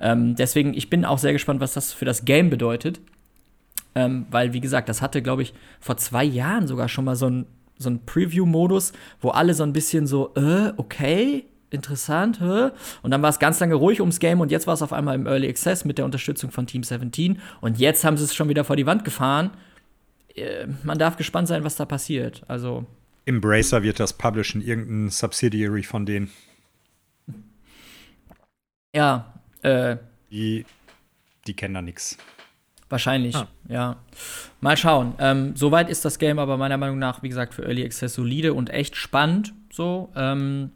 [0.01, 3.01] Ähm, deswegen, ich bin auch sehr gespannt, was das für das Game bedeutet.
[3.97, 7.28] Ähm, weil, wie gesagt, das hatte, glaube ich, vor zwei Jahren sogar schon mal so
[7.28, 7.47] ein
[7.78, 12.40] so ein Preview-Modus, wo alle so ein bisschen so, äh, okay, interessant.
[12.40, 12.70] Hä?
[13.03, 15.14] Und dann war es ganz lange ruhig ums Game und jetzt war es auf einmal
[15.14, 18.49] im Early Access mit der Unterstützung von Team 17 und jetzt haben sie es schon
[18.49, 19.51] wieder vor die Wand gefahren.
[20.34, 22.44] Äh, man darf gespannt sein, was da passiert.
[22.49, 22.86] Also
[23.26, 26.30] Embracer wird das publishen, irgendein Subsidiary von denen.
[28.94, 29.97] Ja, äh.
[30.30, 30.64] Die,
[31.47, 32.16] die kennen da nichts.
[32.89, 33.49] Wahrscheinlich, ah.
[33.68, 33.97] ja.
[34.61, 35.14] Mal schauen.
[35.18, 38.55] Ähm, soweit ist das Game aber meiner Meinung nach, wie gesagt, für Early Access solide
[38.55, 39.53] und echt spannend.
[39.72, 40.70] So, ähm,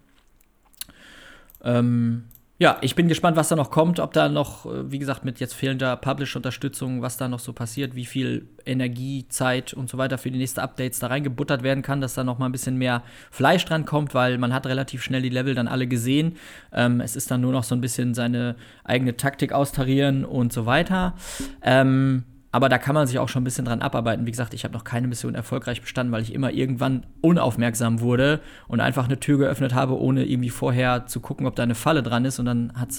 [1.63, 2.25] ähm,
[2.61, 5.41] ja, ich bin gespannt, was da noch kommt, ob da noch, äh, wie gesagt, mit
[5.41, 10.19] jetzt fehlender Publish-Unterstützung, was da noch so passiert, wie viel Energie, Zeit und so weiter
[10.19, 13.03] für die nächsten Updates da reingebuttert werden kann, dass da noch mal ein bisschen mehr
[13.31, 16.37] Fleisch dran kommt, weil man hat relativ schnell die Level dann alle gesehen.
[16.71, 20.67] Ähm, es ist dann nur noch so ein bisschen seine eigene Taktik austarieren und so
[20.67, 21.15] weiter.
[21.63, 24.27] Ähm, aber da kann man sich auch schon ein bisschen dran abarbeiten.
[24.27, 28.41] Wie gesagt, ich habe noch keine Mission erfolgreich bestanden, weil ich immer irgendwann unaufmerksam wurde
[28.67, 32.03] und einfach eine Tür geöffnet habe, ohne irgendwie vorher zu gucken, ob da eine Falle
[32.03, 32.41] dran ist.
[32.41, 32.91] Und dann hat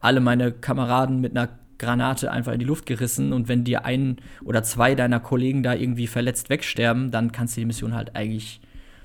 [0.00, 3.34] alle meine Kameraden mit einer Granate einfach in die Luft gerissen.
[3.34, 7.60] Und wenn dir ein oder zwei deiner Kollegen da irgendwie verletzt wegsterben, dann kannst du
[7.60, 8.60] die Mission halt eigentlich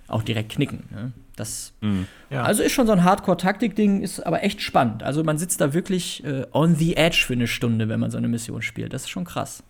[0.08, 0.84] auch direkt knicken.
[0.92, 1.12] Ne?
[1.36, 2.08] Das mhm.
[2.30, 2.44] ja.
[2.44, 5.04] also ist schon so ein Hardcore-Taktik-Ding, ist aber echt spannend.
[5.04, 8.18] Also man sitzt da wirklich äh, on the edge für eine Stunde, wenn man so
[8.18, 8.94] eine Mission spielt.
[8.94, 9.64] Das ist schon krass.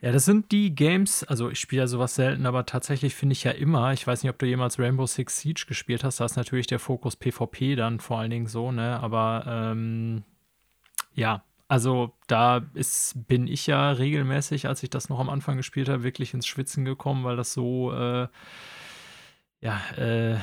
[0.00, 3.42] Ja, das sind die Games, also ich spiele ja sowas selten, aber tatsächlich finde ich
[3.42, 6.36] ja immer, ich weiß nicht, ob du jemals Rainbow Six Siege gespielt hast, da ist
[6.36, 9.00] natürlich der Fokus PvP dann vor allen Dingen so, ne?
[9.00, 10.22] Aber ähm,
[11.14, 15.88] ja, also da ist, bin ich ja regelmäßig, als ich das noch am Anfang gespielt
[15.88, 18.28] habe, wirklich ins Schwitzen gekommen, weil das so, äh,
[19.60, 20.36] ja, äh,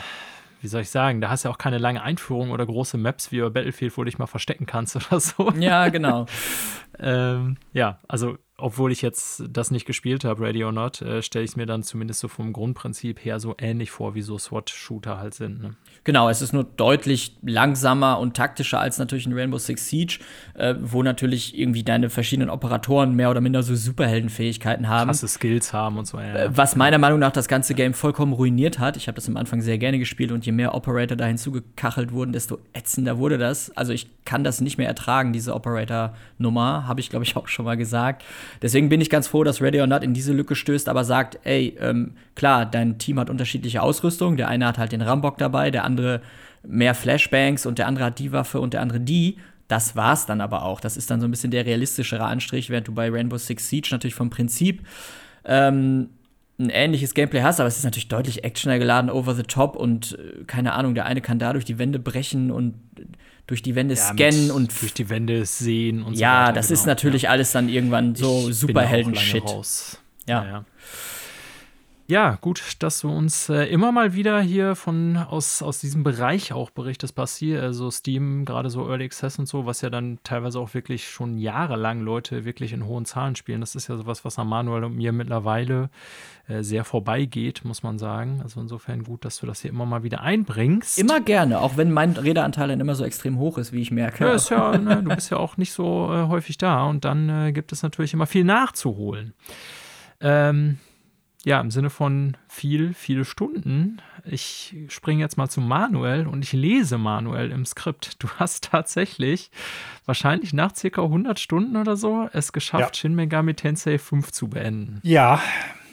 [0.60, 3.32] wie soll ich sagen, da hast du ja auch keine lange Einführung oder große Maps
[3.32, 5.49] wie über Battlefield, wo du dich mal verstecken kannst oder so.
[5.51, 6.26] Ja, genau.
[6.99, 11.43] ähm, ja, also obwohl ich jetzt das nicht gespielt habe, Ready or Not, äh, stelle
[11.43, 15.18] ich es mir dann zumindest so vom Grundprinzip her so ähnlich vor, wie so SWAT-Shooter
[15.18, 15.62] halt sind.
[15.62, 15.76] Ne?
[16.06, 20.20] Genau, es ist nur deutlich langsamer und taktischer als natürlich ein Rainbow Six Siege,
[20.53, 25.08] äh, wo natürlich irgendwie deine verschiedenen Operatoren mehr oder minder so Superheldenfähigkeiten haben.
[25.08, 26.20] Krasse Skills haben und so.
[26.20, 26.36] Ja.
[26.36, 28.97] Äh, was meiner Meinung nach das ganze Game vollkommen ruiniert hat.
[28.97, 32.34] Ich habe das am Anfang sehr gerne gespielt und je mehr Operator da hinzugekachelt wurden,
[32.34, 33.76] desto ätzender wurde das.
[33.76, 37.66] Also ich kann das nicht mehr ertragen, diese Operator-Nummer, habe ich glaube ich auch schon
[37.66, 38.24] mal gesagt.
[38.62, 41.39] Deswegen bin ich ganz froh, dass Ready or Not in diese Lücke stößt, aber sagt,
[41.45, 44.38] ey, ähm, klar, dein Team hat unterschiedliche Ausrüstung.
[44.38, 45.95] Der eine hat halt den Rambock dabei, der andere
[46.64, 49.38] mehr Flashbangs und der andere hat die Waffe und der andere die.
[49.68, 50.80] Das war's dann aber auch.
[50.80, 53.89] Das ist dann so ein bisschen der realistischere Anstrich, während du bei Rainbow Six Siege
[53.91, 54.86] natürlich vom Prinzip
[55.43, 56.10] ähm,
[56.58, 60.18] ein ähnliches Gameplay hast, aber es ist natürlich deutlich actioner geladen, over the top und
[60.18, 62.76] äh, keine Ahnung, der eine kann da durch die Wände brechen und
[63.48, 66.68] durch die Wände ja, scannen und durch die Wände sehen und ja, so Ja, das
[66.68, 66.80] genau.
[66.80, 67.30] ist natürlich ja.
[67.32, 69.43] alles dann irgendwann so Superhelden-Shit.
[70.28, 70.46] Ja.
[70.46, 70.66] ja.
[72.08, 76.53] Ja, gut, dass du uns äh, immer mal wieder hier von aus, aus diesem Bereich
[76.53, 77.64] auch berichtest, passiert.
[77.64, 81.39] Also Steam, gerade so Early Access und so, was ja dann teilweise auch wirklich schon
[81.39, 83.60] jahrelang Leute wirklich in hohen Zahlen spielen.
[83.60, 85.89] Das ist ja sowas, was an Manuel und mir mittlerweile
[86.47, 88.39] äh, sehr vorbeigeht, muss man sagen.
[88.43, 90.99] Also insofern gut, dass du das hier immer mal wieder einbringst.
[90.99, 94.26] Immer gerne, auch wenn mein Redeanteil dann immer so extrem hoch ist, wie ich merke.
[94.26, 97.30] Ja, ist ja, ne, du bist ja auch nicht so äh, häufig da und dann
[97.30, 99.34] äh, gibt es natürlich immer viel nachzuholen.
[100.22, 100.78] Ähm,
[101.46, 104.02] ja, im Sinne von viel, viele Stunden.
[104.26, 108.22] Ich springe jetzt mal zu Manuel und ich lese Manuel im Skript.
[108.22, 109.52] Du hast tatsächlich
[110.08, 113.00] wahrscheinlich nach circa 100 Stunden oder so es geschafft, ja.
[113.00, 115.00] Shin Megami Tensei 5 zu beenden.
[115.04, 115.39] Ja,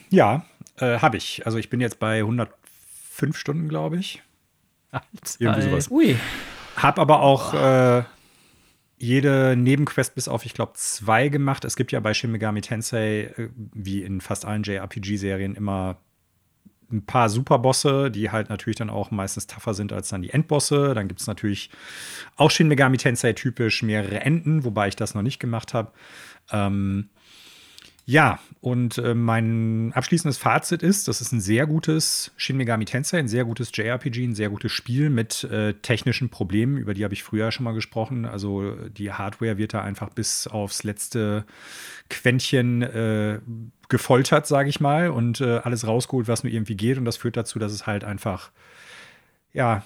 [0.09, 0.43] ja,
[0.77, 1.45] äh, habe ich.
[1.45, 4.23] Also ich bin jetzt bei 105 Stunden, glaube ich.
[4.91, 5.05] Alter,
[5.37, 5.91] Irgendwie sowas.
[5.91, 6.17] Ui.
[6.77, 8.03] Hab aber auch äh,
[9.03, 11.65] jede Nebenquest bis auf, ich glaube, zwei gemacht.
[11.65, 15.97] Es gibt ja bei Shin Megami Tensei, äh, wie in fast allen JRPG-Serien, immer
[16.89, 20.93] ein paar Superbosse, die halt natürlich dann auch meistens tougher sind als dann die Endbosse.
[20.93, 21.69] Dann gibt es natürlich
[22.37, 25.91] auch Shin Megami Tensei typisch mehrere Enden, wobei ich das noch nicht gemacht habe.
[26.51, 27.09] Ähm,
[28.05, 33.17] ja, und äh, mein abschließendes Fazit ist, das ist ein sehr gutes Shin Megami Tensei,
[33.17, 37.13] ein sehr gutes JRPG, ein sehr gutes Spiel mit äh, technischen Problemen, über die habe
[37.13, 38.25] ich früher schon mal gesprochen.
[38.25, 41.45] Also die Hardware wird da einfach bis aufs letzte
[42.09, 43.39] Quäntchen äh,
[43.87, 46.97] gefoltert, sage ich mal, und äh, alles rausgeholt, was nur irgendwie geht.
[46.97, 48.51] Und das führt dazu, dass es halt einfach,
[49.53, 49.85] ja,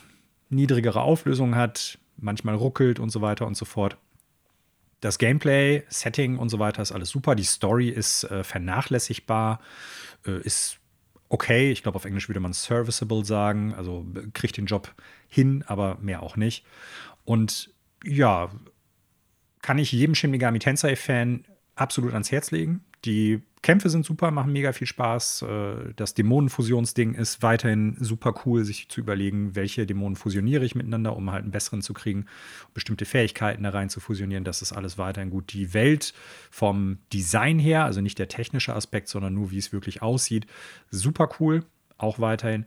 [0.49, 3.97] niedrigere Auflösungen hat, manchmal ruckelt und so weiter und so fort.
[4.99, 7.35] Das Gameplay, Setting und so weiter ist alles super.
[7.35, 9.59] Die Story ist äh, vernachlässigbar,
[10.25, 10.79] äh, ist
[11.29, 11.71] okay.
[11.71, 13.73] Ich glaube, auf Englisch würde man serviceable sagen.
[13.75, 14.93] Also kriegt den Job
[15.27, 16.65] hin, aber mehr auch nicht.
[17.25, 17.71] Und
[18.03, 18.49] ja,
[19.61, 21.45] kann ich jedem Shin Megami Tensei-Fan
[21.75, 22.83] absolut ans Herz legen.
[23.05, 25.41] Die Kämpfe sind super, machen mega viel Spaß.
[25.41, 31.15] Äh, das Dämonenfusionsding ist weiterhin super cool, sich zu überlegen, welche Dämonen fusioniere ich miteinander,
[31.15, 32.27] um halt einen besseren zu kriegen,
[32.73, 34.43] bestimmte Fähigkeiten da rein zu fusionieren.
[34.43, 35.51] Das ist alles weiterhin gut.
[35.53, 36.13] Die Welt
[36.49, 40.47] vom Design her, also nicht der technische Aspekt, sondern nur wie es wirklich aussieht,
[40.89, 41.63] super cool,
[41.97, 42.65] auch weiterhin.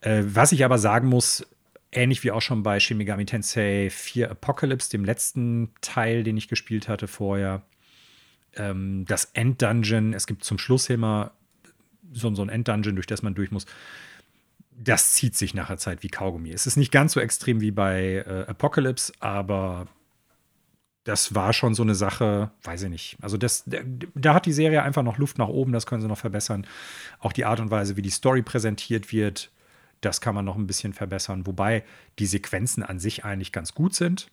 [0.00, 1.46] Äh, was ich aber sagen muss,
[1.92, 6.48] ähnlich wie auch schon bei Shin Megami Tensei 4 Apocalypse, dem letzten Teil, den ich
[6.48, 7.62] gespielt hatte vorher,
[8.56, 11.32] ähm, das Enddungeon, es gibt zum Schluss immer
[12.12, 13.66] so, so ein Enddungeon, durch das man durch muss.
[14.78, 16.50] Das zieht sich nach der Zeit wie Kaugummi.
[16.50, 19.86] Es ist nicht ganz so extrem wie bei äh, Apocalypse, aber
[21.04, 23.16] das war schon so eine Sache, weiß ich nicht.
[23.22, 23.64] Also das,
[24.14, 26.66] da hat die Serie einfach noch Luft nach oben, das können sie noch verbessern.
[27.20, 29.50] Auch die Art und Weise, wie die Story präsentiert wird,
[30.00, 31.46] das kann man noch ein bisschen verbessern.
[31.46, 31.84] Wobei
[32.18, 34.30] die Sequenzen an sich eigentlich ganz gut sind.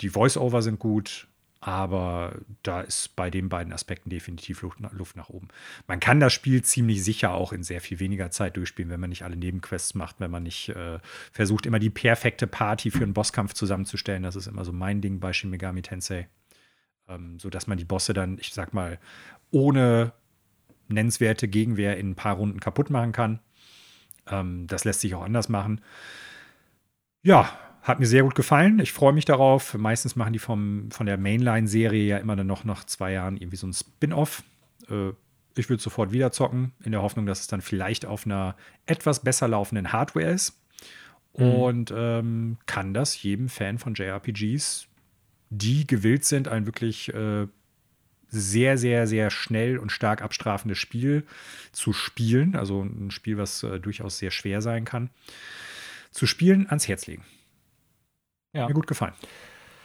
[0.00, 1.26] Die Voice-Over sind gut.
[1.66, 5.48] Aber da ist bei den beiden Aspekten definitiv Luft nach oben.
[5.86, 9.08] Man kann das Spiel ziemlich sicher auch in sehr viel weniger Zeit durchspielen, wenn man
[9.08, 10.98] nicht alle Nebenquests macht, wenn man nicht äh,
[11.32, 14.24] versucht, immer die perfekte Party für einen Bosskampf zusammenzustellen.
[14.24, 16.28] Das ist immer so mein Ding bei Shin Megami Tensei.
[17.08, 18.98] Ähm, so dass man die Bosse dann, ich sag mal,
[19.50, 20.12] ohne
[20.88, 23.40] nennenswerte Gegenwehr in ein paar Runden kaputt machen kann.
[24.26, 25.80] Ähm, das lässt sich auch anders machen.
[27.22, 28.78] Ja, hat mir sehr gut gefallen.
[28.78, 29.74] Ich freue mich darauf.
[29.74, 33.58] Meistens machen die vom, von der Mainline-Serie ja immer dann noch nach zwei Jahren irgendwie
[33.58, 34.42] so ein Spin-off.
[34.88, 35.10] Äh,
[35.56, 38.56] ich würde sofort wieder zocken, in der Hoffnung, dass es dann vielleicht auf einer
[38.86, 40.58] etwas besser laufenden Hardware ist.
[41.36, 41.46] Mhm.
[41.46, 44.88] Und ähm, kann das jedem Fan von JRPGs,
[45.50, 47.46] die gewillt sind, ein wirklich äh,
[48.28, 51.24] sehr, sehr, sehr schnell und stark abstrafendes Spiel
[51.70, 55.10] zu spielen, also ein Spiel, was äh, durchaus sehr schwer sein kann,
[56.10, 57.24] zu spielen, ans Herz legen.
[58.54, 58.66] Ja.
[58.66, 59.12] Mir gut gefallen.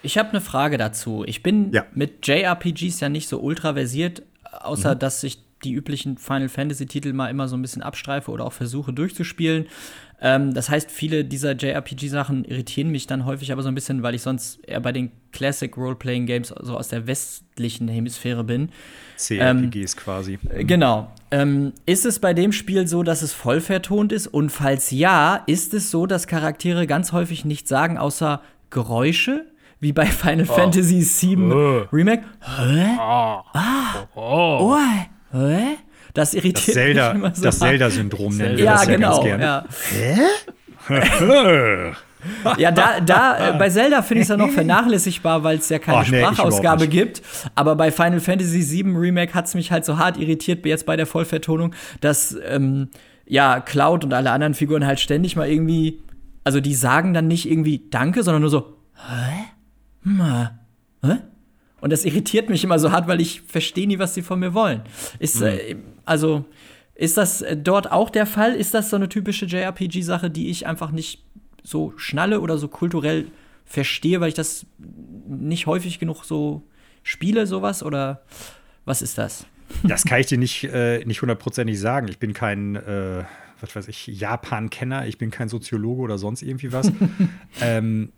[0.02, 1.24] Ich habe eine Frage dazu.
[1.28, 1.86] Ich bin ja.
[1.94, 5.00] mit JRPGs ja nicht so ultra versiert, außer mhm.
[5.00, 8.54] dass ich die üblichen Final Fantasy Titel mal immer so ein bisschen abstreife oder auch
[8.54, 9.68] versuche durchzuspielen.
[10.22, 14.16] Ähm, das heißt, viele dieser JRPG-Sachen irritieren mich dann häufig aber so ein bisschen, weil
[14.16, 18.70] ich sonst eher bei den Classic Role-Playing Games so aus der westlichen Hemisphäre bin.
[19.18, 20.40] CRPGs ähm, quasi.
[20.50, 21.12] Äh, genau.
[21.32, 24.28] Ähm, ist es bei dem Spiel so, dass es voll vertont ist?
[24.28, 29.46] Und falls ja, ist es so, dass Charaktere ganz häufig nichts sagen, außer Geräusche?
[29.80, 30.54] wie bei Final oh.
[30.54, 31.88] Fantasy VII oh.
[31.92, 32.24] Remake.
[32.42, 32.98] Hä?
[32.98, 33.42] Oh.
[33.54, 34.08] Ah.
[34.16, 34.76] Oh.
[34.76, 34.78] oh.
[35.32, 35.78] Hä?
[36.14, 37.44] Das irritiert das Zelda, mich immer so.
[37.44, 39.44] Das Zelda-Syndrom nennen wir ja, das ja genau, ganz gerne.
[39.44, 39.66] Ja.
[39.92, 40.18] Hä?
[42.58, 45.80] ja, da, da äh, bei Zelda finde ich es ja noch vernachlässigbar, weil es ja
[45.80, 47.22] keine oh, nee, Sprachausgabe gibt.
[47.56, 50.98] Aber bei Final Fantasy VII Remake hat es mich halt so hart irritiert, jetzt bei
[50.98, 52.90] der Vollvertonung, dass ähm,
[53.28, 56.02] ja Cloud und alle anderen Figuren halt ständig mal irgendwie,
[56.44, 59.46] also die sagen dann nicht irgendwie Danke, sondern nur so, hä?
[60.04, 60.50] Hm,
[61.04, 61.18] hä?
[61.82, 64.54] Und das irritiert mich immer so hart, weil ich verstehe nie, was sie von mir
[64.54, 64.82] wollen.
[65.20, 65.48] Ist, mhm.
[65.48, 65.76] äh,
[66.06, 66.46] also,
[66.96, 68.54] ist das äh, dort auch der Fall?
[68.54, 71.24] Ist das so eine typische JRPG-Sache, die ich einfach nicht
[71.64, 73.28] so schnalle oder so kulturell
[73.66, 74.66] verstehe, weil ich das
[75.28, 76.64] nicht häufig genug so
[77.04, 77.84] spiele, sowas?
[77.84, 78.24] Oder
[78.86, 79.46] was ist das?
[79.84, 82.08] Das kann ich dir nicht, äh, nicht hundertprozentig sagen.
[82.08, 83.24] Ich bin kein, äh,
[83.62, 86.92] was weiß ich, Japan-Kenner, ich bin kein Soziologe oder sonst irgendwie was.
[87.62, 88.12] ähm,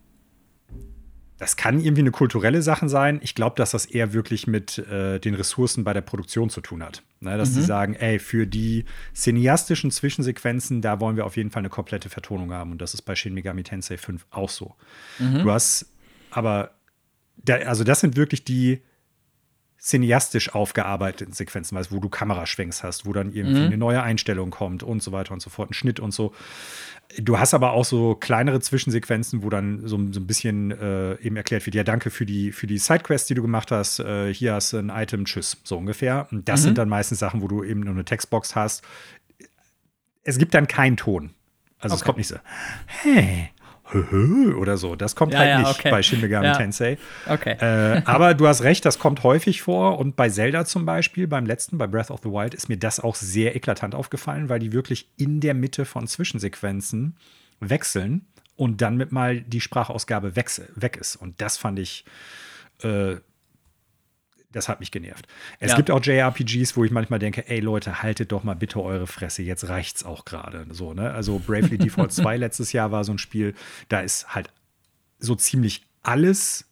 [1.42, 3.18] das kann irgendwie eine kulturelle Sache sein.
[3.20, 6.84] Ich glaube, dass das eher wirklich mit äh, den Ressourcen bei der Produktion zu tun
[6.84, 7.02] hat.
[7.18, 7.54] Ne, dass mhm.
[7.54, 12.10] die sagen, ey, für die cineastischen Zwischensequenzen, da wollen wir auf jeden Fall eine komplette
[12.10, 12.70] Vertonung haben.
[12.70, 14.76] Und das ist bei Shin Megami Tensei 5 auch so.
[15.18, 15.42] Mhm.
[15.42, 15.86] Du hast
[16.30, 16.76] aber,
[17.36, 18.82] da, also das sind wirklich die
[19.82, 23.66] cineastisch aufgearbeiteten Sequenzen, weißt, wo du Kameraschwenks hast, wo dann irgendwie mhm.
[23.66, 26.32] eine neue Einstellung kommt und so weiter und so fort, ein Schnitt und so.
[27.18, 31.36] Du hast aber auch so kleinere Zwischensequenzen, wo dann so, so ein bisschen äh, eben
[31.36, 33.98] erklärt wird, ja, danke für die, für die Sidequest, die du gemacht hast.
[33.98, 36.28] Äh, hier hast du ein Item, tschüss, so ungefähr.
[36.30, 36.64] Und das mhm.
[36.64, 38.84] sind dann meistens Sachen, wo du eben nur eine Textbox hast.
[40.22, 41.30] Es gibt dann keinen Ton.
[41.80, 42.00] Also okay.
[42.00, 42.36] es kommt nicht so,
[42.86, 43.50] hey,
[44.56, 44.96] oder so.
[44.96, 45.90] Das kommt ja, halt ja, nicht okay.
[45.90, 46.56] bei Shin Megami ja.
[46.56, 46.98] Tensei.
[47.26, 47.56] Okay.
[47.60, 49.98] Äh, aber du hast recht, das kommt häufig vor.
[49.98, 53.00] Und bei Zelda zum Beispiel, beim letzten, bei Breath of the Wild, ist mir das
[53.00, 57.16] auch sehr eklatant aufgefallen, weil die wirklich in der Mitte von Zwischensequenzen
[57.60, 58.26] wechseln
[58.56, 61.16] und dann mit mal die Sprachausgabe weg ist.
[61.16, 62.04] Und das fand ich
[62.82, 63.16] äh,
[64.52, 65.26] das hat mich genervt.
[65.58, 65.76] Es ja.
[65.76, 69.42] gibt auch JRPGs, wo ich manchmal denke, ey Leute, haltet doch mal bitte eure Fresse,
[69.42, 70.66] jetzt reicht's auch gerade.
[70.70, 71.12] So, ne?
[71.12, 73.54] Also Bravely Default 2 letztes Jahr war so ein Spiel,
[73.88, 74.50] da ist halt
[75.18, 76.66] so ziemlich alles.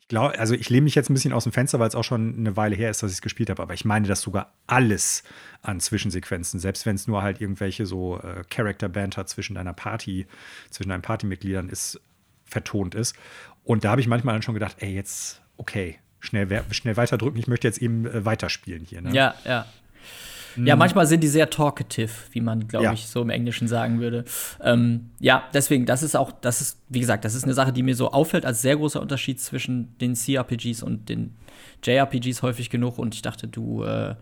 [0.00, 2.04] Ich glaube, also ich lehne mich jetzt ein bisschen aus dem Fenster, weil es auch
[2.04, 4.54] schon eine Weile her ist, dass ich es gespielt habe, aber ich meine, dass sogar
[4.66, 5.22] alles
[5.60, 10.26] an Zwischensequenzen, selbst wenn es nur halt irgendwelche so äh, Character-Banter zwischen deiner Party,
[10.70, 12.00] zwischen deinen Partymitgliedern ist,
[12.46, 13.14] vertont ist.
[13.64, 17.38] Und da habe ich manchmal dann schon gedacht, ey, jetzt, okay, schnell, schnell weiterdrücken.
[17.38, 19.00] Ich möchte jetzt eben äh, weiterspielen hier.
[19.00, 19.12] Ne?
[19.12, 19.66] Ja, ja.
[20.56, 20.78] Ja, hm.
[20.78, 22.92] manchmal sind die sehr talkative, wie man, glaube ja.
[22.92, 24.24] ich, so im Englischen sagen würde.
[24.60, 27.82] Ähm, ja, deswegen, das ist auch, das ist, wie gesagt, das ist eine Sache, die
[27.82, 31.36] mir so auffällt als sehr großer Unterschied zwischen den CRPGs und den
[31.84, 32.98] JRPGs häufig genug.
[32.98, 34.16] Und ich dachte, du äh,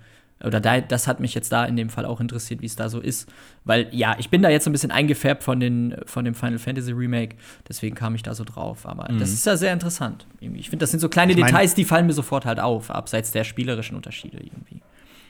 [0.44, 2.88] oder da, das hat mich jetzt da in dem Fall auch interessiert, wie es da
[2.88, 3.28] so ist.
[3.64, 6.92] Weil, ja, ich bin da jetzt ein bisschen eingefärbt von, den, von dem Final Fantasy
[6.92, 7.36] Remake,
[7.68, 8.86] deswegen kam ich da so drauf.
[8.86, 9.18] Aber mhm.
[9.18, 10.26] das ist ja sehr interessant.
[10.40, 10.60] Irgendwie.
[10.60, 12.90] Ich finde, das sind so kleine ich mein, Details, die fallen mir sofort halt auf,
[12.90, 14.82] abseits der spielerischen Unterschiede irgendwie.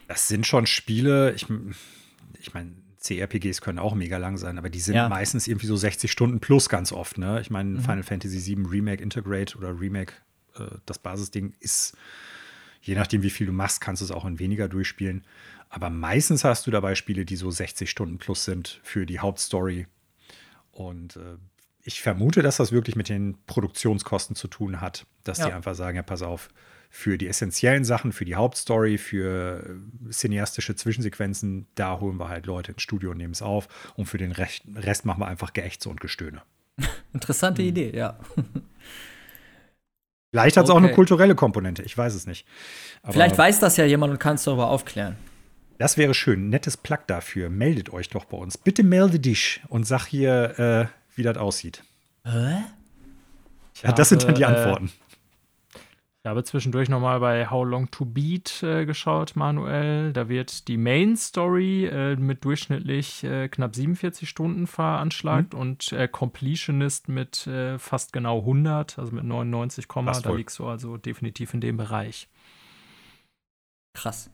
[0.08, 1.46] Das sind schon Spiele, ich,
[2.40, 5.08] ich meine, CRPGs können auch mega lang sein, aber die sind ja.
[5.08, 7.18] meistens irgendwie so 60 Stunden plus ganz oft.
[7.18, 7.40] Ne?
[7.40, 7.80] Ich meine, mhm.
[7.80, 10.14] Final Fantasy VII Remake Integrate oder Remake,
[10.58, 11.96] äh, das Basisding ist
[12.86, 15.24] Je nachdem, wie viel du machst, kannst du es auch in weniger durchspielen.
[15.70, 19.88] Aber meistens hast du dabei Spiele, die so 60 Stunden plus sind für die Hauptstory.
[20.70, 21.36] Und äh,
[21.82, 25.46] ich vermute, dass das wirklich mit den Produktionskosten zu tun hat, dass ja.
[25.46, 26.48] die einfach sagen, ja, pass auf,
[26.88, 29.64] für die essentiellen Sachen, für die Hauptstory, für
[30.08, 33.66] äh, cineastische Zwischensequenzen, da holen wir halt Leute ins Studio und nehmen es auf.
[33.96, 36.42] Und für den Rest, Rest machen wir einfach Geächze und Gestöhne.
[37.12, 37.68] Interessante mhm.
[37.68, 38.16] Idee, ja.
[40.42, 40.78] Vielleicht hat es okay.
[40.78, 42.46] auch eine kulturelle Komponente, ich weiß es nicht.
[43.02, 45.16] Aber Vielleicht weiß das ja jemand und kann es darüber aufklären.
[45.78, 46.48] Das wäre schön.
[46.48, 47.50] Nettes Plug dafür.
[47.50, 48.56] Meldet euch doch bei uns.
[48.56, 51.82] Bitte melde dich und sag hier, äh, wie das aussieht.
[52.24, 52.64] Hä?
[53.82, 54.90] Ja, das sind dann die äh, Antworten.
[56.26, 60.12] Ich habe zwischendurch nochmal bei How Long to Beat äh, geschaut, Manuel.
[60.12, 65.60] Da wird die Main Story äh, mit durchschnittlich äh, knapp 47 Stunden veranschlagt mhm.
[65.60, 70.96] und äh, Completionist mit äh, fast genau 100, also mit 99, da liegst du also
[70.96, 72.28] definitiv in dem Bereich.
[73.94, 74.28] Krass.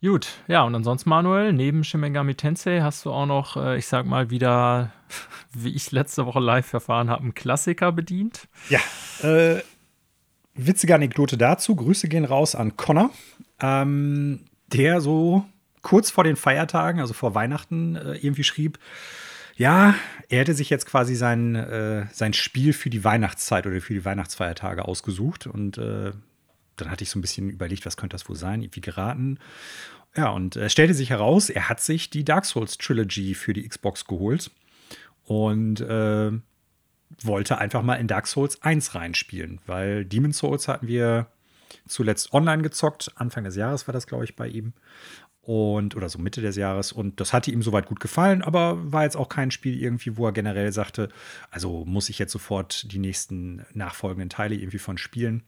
[0.00, 3.88] Gut, ja, und ansonsten, Manuel, neben Shin Megami Tensei hast du auch noch, äh, ich
[3.88, 4.92] sag mal, wieder,
[5.52, 8.46] wie ich letzte Woche live erfahren habe, einen Klassiker bedient.
[8.68, 8.78] Ja,
[9.28, 9.62] äh,
[10.54, 11.76] witzige Anekdote dazu.
[11.76, 13.10] Grüße gehen raus an Connor,
[13.60, 14.40] ähm,
[14.72, 15.44] der so
[15.82, 18.78] kurz vor den Feiertagen, also vor Weihnachten, äh, irgendwie schrieb,
[19.56, 19.94] ja,
[20.28, 24.04] er hätte sich jetzt quasi sein, äh, sein Spiel für die Weihnachtszeit oder für die
[24.04, 25.46] Weihnachtsfeiertage ausgesucht.
[25.46, 26.12] Und äh,
[26.76, 29.38] dann hatte ich so ein bisschen überlegt, was könnte das wohl sein, irgendwie geraten.
[30.16, 33.68] Ja, und es stellte sich heraus, er hat sich die Dark Souls Trilogy für die
[33.68, 34.50] Xbox geholt.
[35.24, 36.32] Und äh,
[37.22, 41.26] wollte einfach mal in Dark Souls 1 reinspielen, weil Demon Souls hatten wir
[41.86, 43.12] zuletzt online gezockt.
[43.16, 44.72] Anfang des Jahres war das, glaube ich, bei ihm.
[45.42, 46.92] Und, oder so Mitte des Jahres.
[46.92, 50.26] Und das hatte ihm soweit gut gefallen, aber war jetzt auch kein Spiel irgendwie, wo
[50.26, 51.08] er generell sagte,
[51.50, 55.42] also muss ich jetzt sofort die nächsten nachfolgenden Teile irgendwie von spielen.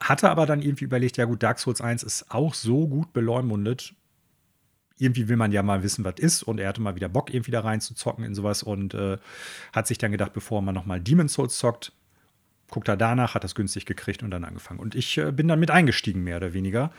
[0.00, 3.94] Hatte aber dann irgendwie überlegt, ja gut, Dark Souls 1 ist auch so gut beleumundet.
[5.02, 6.42] Irgendwie will man ja mal wissen, was ist.
[6.42, 9.18] Und er hatte mal wieder Bock, irgendwie da reinzuzocken in sowas und äh,
[9.72, 11.92] hat sich dann gedacht, bevor man nochmal Demon Souls zockt,
[12.72, 14.80] guckt er danach, hat das günstig gekriegt und dann angefangen.
[14.80, 16.90] Und ich äh, bin dann mit eingestiegen, mehr oder weniger.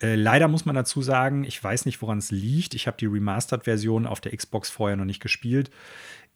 [0.00, 2.74] Äh, leider muss man dazu sagen, ich weiß nicht, woran es liegt.
[2.74, 5.70] Ich habe die Remastered-Version auf der Xbox vorher noch nicht gespielt.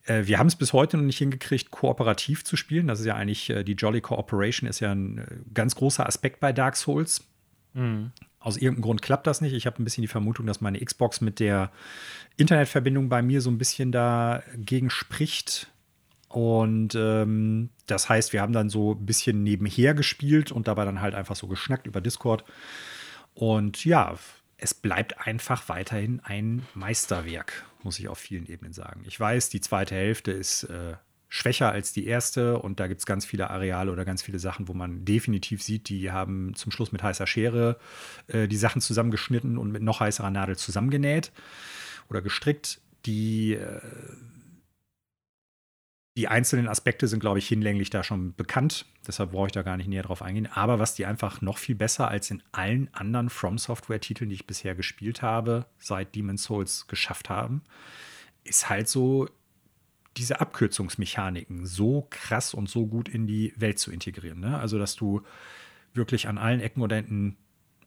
[0.06, 2.88] Äh, wir haben es bis heute noch nicht hingekriegt, kooperativ zu spielen.
[2.88, 6.40] Das ist ja eigentlich, äh, die Jolly Cooperation ist ja ein äh, ganz großer Aspekt
[6.40, 7.26] bei Dark Souls.
[7.74, 8.11] Mhm.
[8.41, 9.53] Aus irgendeinem Grund klappt das nicht.
[9.53, 11.70] Ich habe ein bisschen die Vermutung, dass meine Xbox mit der
[12.38, 15.70] Internetverbindung bei mir so ein bisschen dagegen spricht.
[16.28, 21.03] Und ähm, das heißt, wir haben dann so ein bisschen nebenher gespielt und dabei dann
[21.03, 22.45] halt einfach so geschnackt über Discord.
[23.34, 24.16] Und ja,
[24.57, 29.03] es bleibt einfach weiterhin ein Meisterwerk, muss ich auf vielen Ebenen sagen.
[29.07, 30.95] Ich weiß, die zweite Hälfte ist äh,
[31.30, 34.66] schwächer als die erste und da gibt es ganz viele Areale oder ganz viele Sachen,
[34.66, 37.78] wo man definitiv sieht, die haben zum Schluss mit heißer Schere
[38.26, 41.30] äh, die Sachen zusammengeschnitten und mit noch heißerer Nadel zusammengenäht
[42.10, 42.80] oder gestrickt.
[43.06, 43.80] Die äh,
[46.16, 48.84] die einzelnen Aspekte sind, glaube ich, hinlänglich da schon bekannt.
[49.06, 50.48] Deshalb brauche ich da gar nicht näher drauf eingehen.
[50.52, 54.46] Aber was die einfach noch viel besser als in allen anderen From Software-Titeln, die ich
[54.46, 57.62] bisher gespielt habe, seit Demon's Souls geschafft haben,
[58.42, 59.28] ist halt so
[60.16, 64.40] diese Abkürzungsmechaniken so krass und so gut in die Welt zu integrieren.
[64.40, 64.58] Ne?
[64.58, 65.22] Also, dass du
[65.94, 67.36] wirklich an allen Ecken oder Enden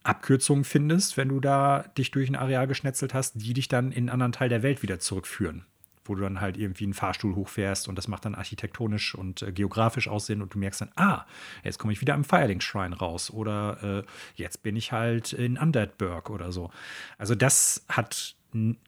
[0.04, 4.04] Abkürzungen findest, wenn du da dich durch ein Areal geschnetzelt hast, die dich dann in
[4.04, 5.66] einen anderen Teil der Welt wieder zurückführen
[6.06, 9.52] wo du dann halt irgendwie einen Fahrstuhl hochfährst und das macht dann architektonisch und äh,
[9.52, 11.26] geografisch Aussehen und du merkst dann, ah,
[11.64, 14.04] jetzt komme ich wieder am Firelink Shrine raus oder äh,
[14.36, 16.72] jetzt bin ich halt in Undeadburg oder so.
[17.18, 18.36] Also das hat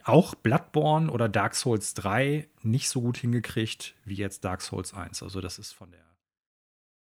[0.03, 5.23] auch Bloodborne oder Dark Souls 3 nicht so gut hingekriegt wie jetzt Dark Souls 1.
[5.23, 6.05] Also das ist von der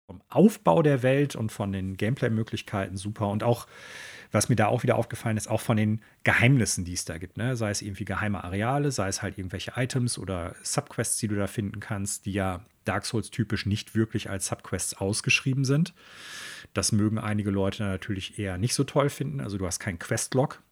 [0.07, 3.67] vom Aufbau der Welt und von den Gameplay-Möglichkeiten super und auch
[4.33, 7.37] was mir da auch wieder aufgefallen ist, auch von den Geheimnissen, die es da gibt.
[7.37, 7.55] Ne?
[7.55, 11.47] Sei es irgendwie geheime Areale, sei es halt irgendwelche Items oder Subquests, die du da
[11.47, 15.93] finden kannst, die ja Dark Souls typisch nicht wirklich als Subquests ausgeschrieben sind.
[16.73, 19.41] Das mögen einige Leute natürlich eher nicht so toll finden.
[19.41, 20.63] Also du hast keinen Questlog.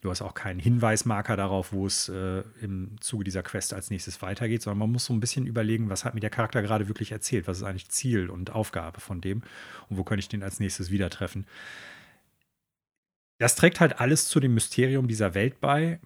[0.00, 4.22] Du hast auch keinen Hinweismarker darauf, wo es äh, im Zuge dieser Quest als nächstes
[4.22, 7.12] weitergeht, sondern man muss so ein bisschen überlegen, was hat mir der Charakter gerade wirklich
[7.12, 7.46] erzählt?
[7.46, 9.42] Was ist eigentlich Ziel und Aufgabe von dem?
[9.88, 11.46] Und wo könnte ich den als nächstes wieder treffen?
[13.36, 16.00] Das trägt halt alles zu dem Mysterium dieser Welt bei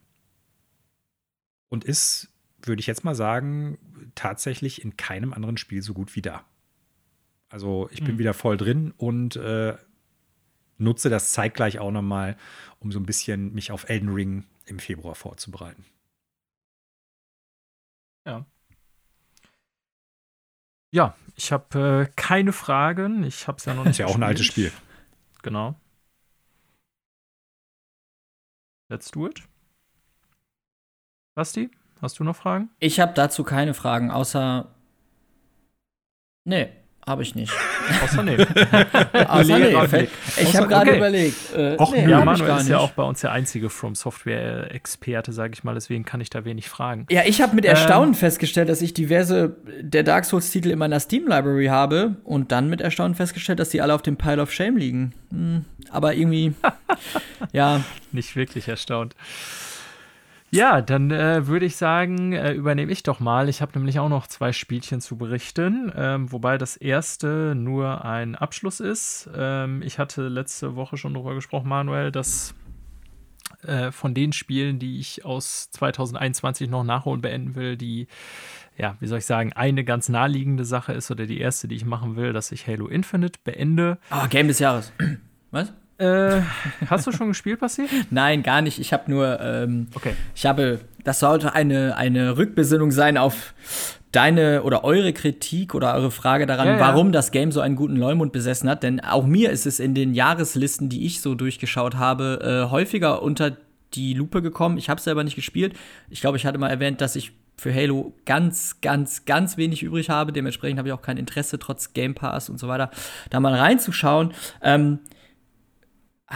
[1.68, 2.32] und ist,
[2.62, 3.78] würde ich jetzt mal sagen,
[4.16, 6.45] tatsächlich in keinem anderen Spiel so gut wie da.
[7.49, 8.18] Also ich bin mhm.
[8.18, 9.76] wieder voll drin und äh,
[10.78, 12.36] nutze das zeitgleich auch nochmal,
[12.80, 15.84] um so ein bisschen mich auf Elden Ring im Februar vorzubereiten.
[18.26, 18.46] Ja.
[20.92, 23.24] Ja, ich habe äh, keine Fragen.
[23.24, 23.92] Ich habe es ja noch nicht.
[23.92, 24.72] Ist ja auch ein altes Spiel.
[25.42, 25.74] Genau.
[28.88, 29.42] Let's do it.
[31.34, 31.70] Basti,
[32.00, 32.70] hast du noch Fragen?
[32.78, 34.72] Ich habe dazu keine Fragen, außer.
[36.44, 37.52] Nee, habe ich nicht.
[38.02, 38.36] Außer nee.
[39.28, 40.09] Außer nee.
[40.40, 40.96] Ich habe gerade okay.
[40.96, 41.55] überlegt.
[41.55, 45.52] Äh, Och, nee, ja, Manuel ist ja auch bei uns der einzige From Software-Experte, sage
[45.55, 45.74] ich mal.
[45.74, 47.07] Deswegen kann ich da wenig fragen.
[47.11, 51.00] Ja, ich habe mit Erstaunen ähm, festgestellt, dass ich diverse der Dark Souls-Titel in meiner
[51.00, 54.76] Steam-Library habe und dann mit Erstaunen festgestellt, dass die alle auf dem Pile of Shame
[54.76, 55.12] liegen.
[55.30, 56.55] Hm, aber irgendwie,
[57.52, 57.82] ja.
[58.12, 59.14] Nicht wirklich erstaunt.
[60.55, 63.48] Ja, dann äh, würde ich sagen, äh, übernehme ich doch mal.
[63.48, 68.36] Ich habe nämlich auch noch zwei Spielchen zu berichten, ähm, wobei das erste nur ein
[68.36, 69.28] Abschluss ist.
[69.34, 72.55] Ähm, ich hatte letzte Woche schon darüber gesprochen, Manuel, dass
[73.62, 78.07] äh, von den Spielen, die ich aus 2021 noch nachholen beenden will, die
[78.76, 81.84] ja, wie soll ich sagen, eine ganz naheliegende Sache ist oder die erste, die ich
[81.84, 83.98] machen will, dass ich Halo Infinite beende.
[84.09, 84.92] Ah, Game des Jahres.
[85.50, 85.72] Was?
[85.99, 86.40] Äh,
[86.88, 87.86] hast du schon gespielt, Passi?
[88.11, 88.78] Nein, gar nicht.
[88.78, 90.14] Ich habe nur, ähm, okay.
[90.34, 93.55] ich habe, das sollte eine, eine Rückbesinnung sein auf
[94.11, 96.80] deine oder eure Kritik oder eure Frage daran, ja, ja.
[96.80, 98.82] warum das Game so einen guten Leumund besessen hat.
[98.82, 103.22] Denn auch mir ist es in den Jahreslisten, die ich so durchgeschaut habe, äh, häufiger
[103.22, 103.57] unter
[103.95, 104.78] die Lupe gekommen.
[104.78, 105.74] Ich habe es selber nicht gespielt.
[106.11, 110.11] Ich glaube, ich hatte mal erwähnt, dass ich für Halo ganz, ganz, ganz wenig übrig
[110.11, 110.32] habe.
[110.32, 112.90] Dementsprechend habe ich auch kein Interesse, trotz Game Pass und so weiter,
[113.30, 114.32] da mal reinzuschauen.
[114.62, 114.99] Ähm,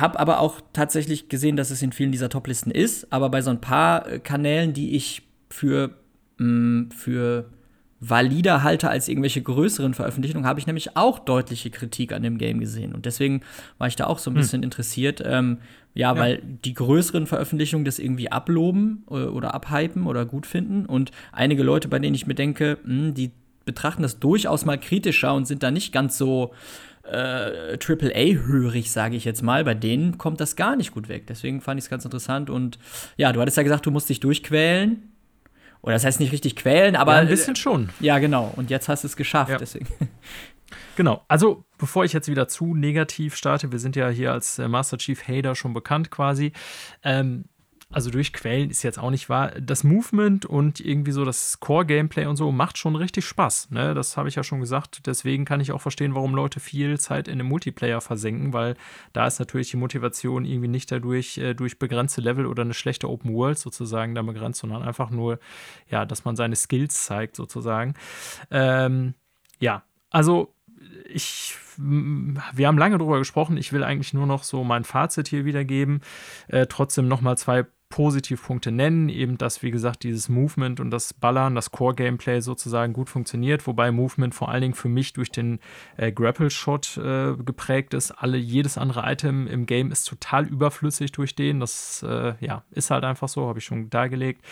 [0.00, 3.12] habe aber auch tatsächlich gesehen, dass es in vielen dieser Toplisten ist.
[3.12, 5.90] Aber bei so ein paar äh, Kanälen, die ich für,
[6.38, 7.50] mh, mm, für
[8.00, 12.60] valider halte als irgendwelche größeren Veröffentlichungen, habe ich nämlich auch deutliche Kritik an dem Game
[12.60, 12.94] gesehen.
[12.94, 13.40] Und deswegen
[13.78, 14.40] war ich da auch so ein hm.
[14.40, 15.22] bisschen interessiert.
[15.24, 15.58] Ähm,
[15.94, 20.46] ja, ja, weil die größeren Veröffentlichungen das irgendwie abloben oder, äh, oder abhypen oder gut
[20.46, 20.86] finden.
[20.86, 23.32] Und einige Leute, bei denen ich mir denke, mh, hm, die
[23.64, 26.52] betrachten das durchaus mal kritischer und sind da nicht ganz so
[27.10, 29.64] äh, AAA-hörig, sage ich jetzt mal.
[29.64, 31.26] Bei denen kommt das gar nicht gut weg.
[31.26, 32.50] Deswegen fand ich es ganz interessant.
[32.50, 32.78] Und
[33.16, 35.12] ja, du hattest ja gesagt, du musst dich durchquälen.
[35.80, 37.14] Oder das heißt nicht richtig quälen, aber.
[37.14, 37.88] Ja, ein bisschen schon.
[38.00, 38.52] Ja, genau.
[38.56, 39.50] Und jetzt hast du es geschafft.
[39.50, 39.58] Ja.
[39.58, 39.86] Deswegen.
[40.96, 41.24] Genau.
[41.28, 44.98] Also, bevor ich jetzt wieder zu negativ starte, wir sind ja hier als äh, Master
[44.98, 46.52] Chief Hader schon bekannt quasi.
[47.04, 47.44] Ähm,
[47.90, 49.52] also durch Quellen ist jetzt auch nicht wahr.
[49.60, 53.70] Das Movement und irgendwie so das Core-Gameplay und so macht schon richtig Spaß.
[53.70, 53.94] Ne?
[53.94, 55.06] Das habe ich ja schon gesagt.
[55.06, 58.76] Deswegen kann ich auch verstehen, warum Leute viel Zeit in dem Multiplayer versenken, weil
[59.14, 63.08] da ist natürlich die Motivation irgendwie nicht dadurch äh, durch begrenzte Level oder eine schlechte
[63.08, 65.38] Open World sozusagen da begrenzt, sondern einfach nur,
[65.90, 67.94] ja, dass man seine Skills zeigt sozusagen.
[68.50, 69.14] Ähm,
[69.60, 70.52] ja, also
[71.08, 73.56] ich wir haben lange darüber gesprochen.
[73.56, 76.00] Ich will eigentlich nur noch so mein Fazit hier wiedergeben.
[76.48, 79.08] Äh, trotzdem nochmal zwei Positivpunkte nennen.
[79.08, 83.90] Eben, dass, wie gesagt, dieses Movement und das Ballern, das Core-Gameplay sozusagen gut funktioniert, wobei
[83.90, 85.58] Movement vor allen Dingen für mich durch den
[85.96, 88.10] äh, Grapple-Shot äh, geprägt ist.
[88.12, 91.60] Alle, jedes andere Item im Game ist total überflüssig durch den.
[91.60, 94.44] Das äh, ja, ist halt einfach so, habe ich schon dargelegt.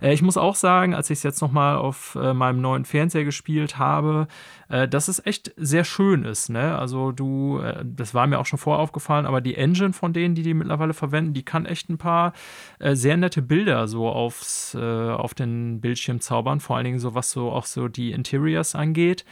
[0.00, 3.24] Äh, ich muss auch sagen, als ich es jetzt nochmal auf äh, meinem neuen Fernseher
[3.24, 4.28] gespielt habe,
[4.68, 6.48] äh, dass es echt sehr schön ist.
[6.48, 6.76] Ne?
[6.76, 10.42] Also du, das war mir auch schon vorher aufgefallen, aber die Engine von denen, die
[10.42, 12.32] die mittlerweile verwenden, die kann echt ein paar
[12.78, 17.14] äh, sehr nette Bilder so aufs, äh, auf den Bildschirm zaubern, vor allen Dingen so
[17.14, 19.24] was so auch so die Interiors angeht.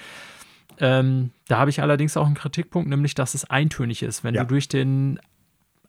[0.78, 4.24] Ähm, da habe ich allerdings auch einen Kritikpunkt, nämlich dass es eintönig ist.
[4.24, 4.42] Wenn ja.
[4.42, 5.20] du durch den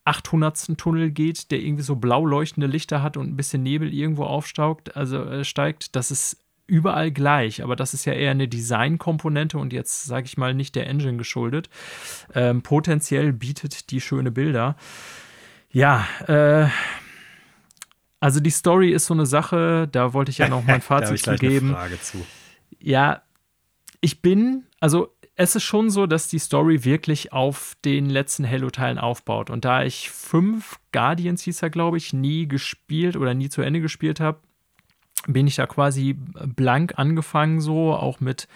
[0.06, 0.78] 800.
[0.78, 4.96] Tunnel geht, der irgendwie so blau leuchtende Lichter hat und ein bisschen Nebel irgendwo aufstaugt,
[4.96, 9.74] also äh, steigt, das ist überall gleich, aber das ist ja eher eine Designkomponente und
[9.74, 11.70] jetzt sage ich mal nicht der Engine geschuldet.
[12.34, 14.76] Ähm, potenziell bietet die schöne Bilder.
[15.70, 16.70] Ja, äh,
[18.20, 21.36] also die Story ist so eine Sache, da wollte ich ja noch mein Fazit zu
[21.36, 21.76] geben.
[22.01, 22.26] Zu.
[22.80, 23.24] Ja,
[23.99, 28.99] ich bin, also es ist schon so, dass die Story wirklich auf den letzten Halo-Teilen
[28.99, 29.49] aufbaut.
[29.49, 33.82] Und da ich fünf Guardians hieß er, glaube ich, nie gespielt oder nie zu Ende
[33.82, 34.39] gespielt habe,
[35.28, 38.47] bin ich da quasi blank angefangen, so auch mit,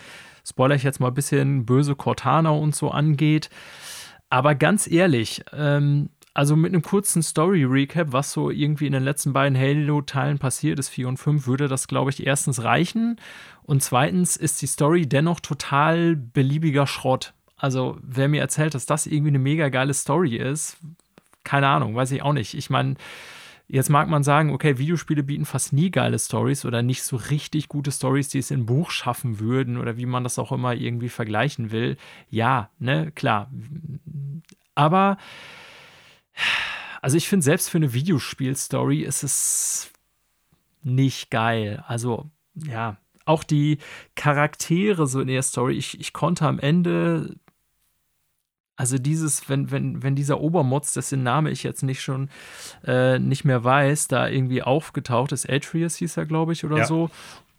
[0.46, 3.50] spoiler ich jetzt mal ein bisschen, böse Cortana und so angeht.
[4.30, 9.34] Aber ganz ehrlich, ähm, also mit einem kurzen Story-Recap, was so irgendwie in den letzten
[9.34, 13.20] beiden Halo-Teilen passiert ist, 4 und 5, würde das, glaube ich, erstens reichen.
[13.64, 17.34] Und zweitens ist die Story dennoch total beliebiger Schrott.
[17.58, 20.78] Also, wer mir erzählt, dass das irgendwie eine mega geile Story ist,
[21.44, 22.54] keine Ahnung, weiß ich auch nicht.
[22.54, 22.96] Ich meine,
[23.68, 27.68] jetzt mag man sagen, okay, Videospiele bieten fast nie geile Stories oder nicht so richtig
[27.68, 31.10] gute Stories, die es in Buch schaffen würden oder wie man das auch immer irgendwie
[31.10, 31.98] vergleichen will.
[32.30, 33.52] Ja, ne, klar.
[34.76, 35.18] Aber
[37.02, 39.92] also ich finde, selbst für eine Videospielstory ist es
[40.84, 41.84] nicht geil.
[41.88, 43.78] Also, ja, auch die
[44.16, 47.36] Charaktere so in der Story, ich, ich konnte am Ende,
[48.78, 52.30] also dieses, wenn, wenn, wenn dieser Obermotz, dessen Name ich jetzt nicht schon
[52.86, 56.86] äh, nicht mehr weiß, da irgendwie aufgetaucht ist, Atreus hieß er, glaube ich, oder ja.
[56.86, 57.10] so.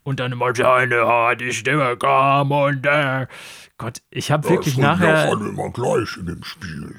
[0.03, 3.27] Und dann immer seine harte Stimme kam und äh,
[3.77, 5.25] Gott, ich habe wirklich nachher.
[5.25, 6.95] Das immer gleich in dem Spiel.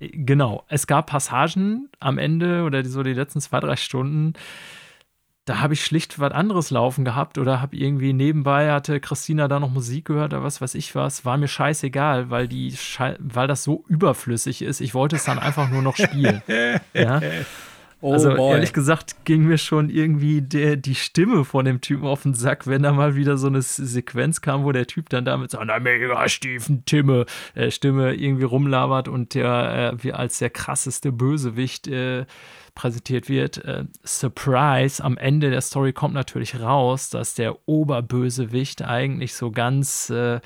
[0.00, 4.32] Genau, es gab Passagen am Ende oder so die letzten zwei, drei Stunden,
[5.44, 9.58] da habe ich schlicht was anderes laufen gehabt oder habe irgendwie nebenbei hatte Christina da
[9.58, 12.74] noch Musik gehört oder was weiß ich was, war mir scheißegal, weil die
[13.18, 14.80] weil das so überflüssig ist.
[14.80, 16.42] Ich wollte es dann einfach nur noch spielen.
[16.94, 17.20] ja?
[18.04, 18.54] Oh also boy.
[18.54, 22.66] ehrlich gesagt ging mir schon irgendwie der, die Stimme von dem Typen auf den Sack,
[22.66, 25.78] wenn da mal wieder so eine Sequenz kam, wo der Typ dann damit so einer
[25.78, 31.86] mega stiefen Stimme, äh, Stimme irgendwie rumlabert und der äh, wie als der krasseste Bösewicht
[31.86, 32.26] äh,
[32.74, 33.58] präsentiert wird.
[33.64, 40.10] Äh, Surprise, am Ende der Story kommt natürlich raus, dass der Oberbösewicht eigentlich so ganz
[40.10, 40.40] äh,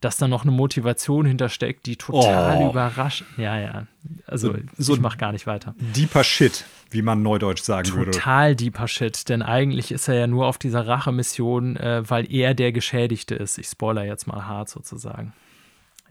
[0.00, 2.70] dass da noch eine Motivation hintersteckt, die total oh.
[2.70, 3.24] überrascht.
[3.36, 3.86] Ja, ja.
[4.26, 5.74] Also, so, ich mach gar nicht weiter.
[5.78, 8.10] Deeper Shit, wie man neudeutsch sagen total würde.
[8.12, 12.54] Total deeper Shit, denn eigentlich ist er ja nur auf dieser Rachemission, äh, weil er
[12.54, 13.58] der Geschädigte ist.
[13.58, 15.32] Ich spoiler jetzt mal hart sozusagen.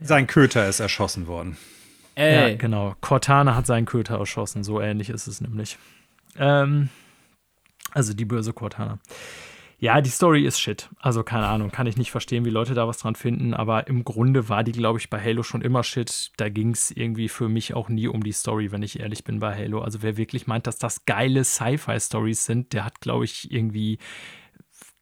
[0.00, 0.06] Ja.
[0.06, 1.56] Sein Köter ist erschossen worden.
[2.16, 2.50] Ey.
[2.50, 2.94] Ja, genau.
[3.00, 4.64] Cortana hat seinen Köter erschossen.
[4.64, 5.78] So ähnlich ist es nämlich.
[6.38, 6.88] Ähm,
[7.92, 8.98] also die böse Cortana.
[9.78, 10.88] Ja, die Story ist shit.
[10.98, 14.04] Also keine Ahnung, kann ich nicht verstehen, wie Leute da was dran finden, aber im
[14.04, 16.30] Grunde war die, glaube ich, bei Halo schon immer shit.
[16.38, 19.38] Da ging es irgendwie für mich auch nie um die Story, wenn ich ehrlich bin
[19.38, 19.82] bei Halo.
[19.82, 23.98] Also wer wirklich meint, dass das geile Sci-Fi-Stories sind, der hat, glaube ich, irgendwie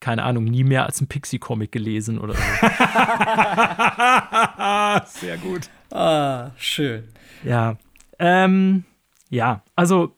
[0.04, 2.42] keine Ahnung, nie mehr als ein Pixie-Comic gelesen oder so.
[5.18, 5.70] Sehr gut.
[5.90, 7.08] Ah, schön.
[7.42, 7.78] Ja.
[8.18, 8.84] Ähm,
[9.30, 10.14] ja, also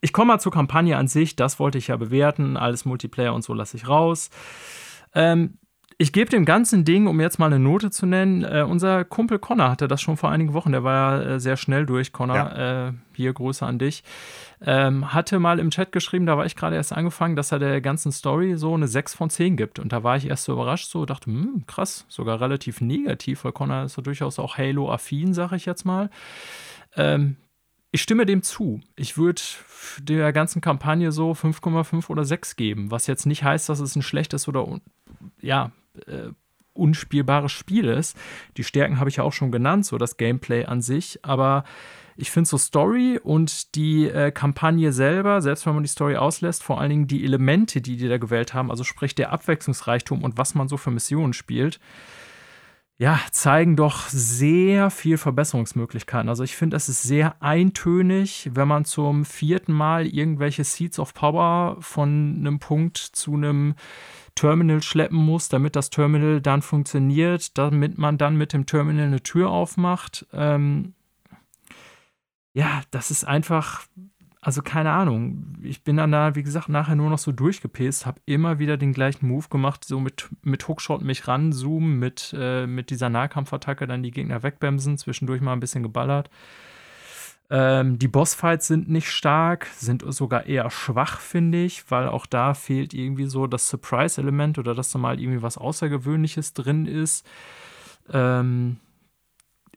[0.00, 3.42] ich komme mal zur Kampagne an sich, das wollte ich ja bewerten, alles Multiplayer und
[3.42, 4.30] so lasse ich raus.
[5.14, 5.58] Ähm,
[5.98, 9.38] ich gebe dem ganzen Ding, um jetzt mal eine Note zu nennen, äh, unser Kumpel
[9.38, 12.36] Connor hatte das schon vor einigen Wochen, der war ja äh, sehr schnell durch, Connor,
[12.36, 12.88] ja.
[12.88, 14.04] äh, hier Grüße an dich,
[14.60, 17.80] ähm, hatte mal im Chat geschrieben, da war ich gerade erst angefangen, dass er der
[17.80, 19.78] ganzen Story so eine 6 von 10 gibt.
[19.78, 23.52] Und da war ich erst so überrascht, so dachte, hm, krass, sogar relativ negativ, weil
[23.52, 26.10] Connor ist ja durchaus auch Halo-affin, sag ich jetzt mal.
[26.94, 27.36] Ähm,
[27.90, 28.80] ich stimme dem zu.
[28.96, 29.40] Ich würde
[30.00, 34.02] der ganzen Kampagne so 5,5 oder 6 geben, was jetzt nicht heißt, dass es ein
[34.02, 34.66] schlechtes oder
[35.40, 35.70] ja,
[36.06, 36.30] äh,
[36.74, 38.16] unspielbares Spiel ist.
[38.56, 41.64] Die Stärken habe ich ja auch schon genannt, so das Gameplay an sich, aber
[42.16, 46.62] ich finde so Story und die äh, Kampagne selber, selbst wenn man die Story auslässt,
[46.62, 50.38] vor allen Dingen die Elemente, die die da gewählt haben, also sprich der Abwechslungsreichtum und
[50.38, 51.78] was man so für Missionen spielt,
[52.98, 56.30] ja, zeigen doch sehr viel Verbesserungsmöglichkeiten.
[56.30, 61.12] Also ich finde, es ist sehr eintönig, wenn man zum vierten Mal irgendwelche Seeds of
[61.12, 63.74] Power von einem Punkt zu einem
[64.36, 69.22] Terminal schleppen muss, damit das Terminal dann funktioniert, damit man dann mit dem Terminal eine
[69.22, 70.26] Tür aufmacht.
[70.32, 70.94] Ähm
[72.54, 73.86] ja, das ist einfach
[74.46, 75.56] also keine Ahnung.
[75.60, 78.92] Ich bin dann da, wie gesagt, nachher nur noch so durchgepäst, habe immer wieder den
[78.92, 84.04] gleichen Move gemacht, so mit, mit Hookshot mich ranzoomen, mit, äh, mit dieser Nahkampfattacke dann
[84.04, 86.30] die Gegner wegbremsen, zwischendurch mal ein bisschen geballert.
[87.48, 92.54] Ähm, die Bossfights sind nicht stark, sind sogar eher schwach, finde ich, weil auch da
[92.54, 97.24] fehlt irgendwie so das Surprise-Element oder dass da mal irgendwie was Außergewöhnliches drin ist.
[98.12, 98.78] Ähm,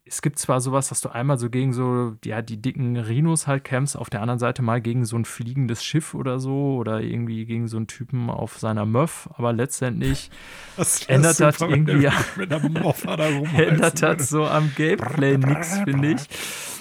[0.10, 3.64] es gibt zwar sowas, dass du einmal so gegen so, ja, die dicken Rhinos halt
[3.64, 7.46] kämpfst, auf der anderen Seite mal gegen so ein fliegendes Schiff oder so oder irgendwie
[7.46, 10.32] gegen so einen Typen auf seiner Möff, aber letztendlich
[10.78, 12.14] das ändert das irgendwie ja,
[12.50, 12.58] da
[13.58, 16.79] ändert das so am Gameplay nichts, finde ich.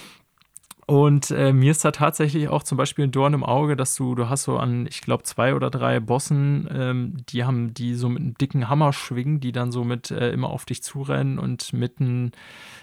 [0.89, 4.15] Und äh, mir ist da tatsächlich auch zum Beispiel ein Dorn im Auge, dass du,
[4.15, 8.09] du hast so an, ich glaube, zwei oder drei Bossen, ähm, die haben, die so
[8.09, 11.75] mit einem dicken Hammer schwingen, die dann so mit äh, immer auf dich zurennen und
[11.75, 12.31] mit einem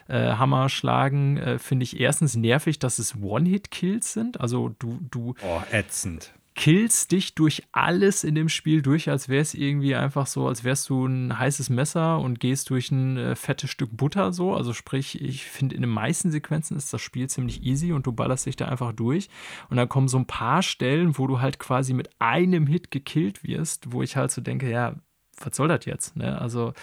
[0.08, 4.40] äh, Hammer schlagen, äh, finde ich erstens nervig, dass es One-Hit-Kills sind.
[4.40, 5.34] Also du, du.
[5.42, 10.26] Oh, ätzend killst dich durch alles in dem Spiel durch, als wäre es irgendwie einfach
[10.26, 14.32] so, als wärst du ein heißes Messer und gehst durch ein äh, fettes Stück Butter
[14.32, 14.56] so.
[14.56, 18.14] Also sprich, ich finde, in den meisten Sequenzen ist das Spiel ziemlich easy und du
[18.14, 19.30] ballerst dich da einfach durch.
[19.70, 23.44] Und dann kommen so ein paar Stellen, wo du halt quasi mit einem Hit gekillt
[23.44, 24.96] wirst, wo ich halt so denke, ja,
[25.38, 26.16] was soll das jetzt?
[26.16, 26.40] Ne?
[26.40, 26.74] Also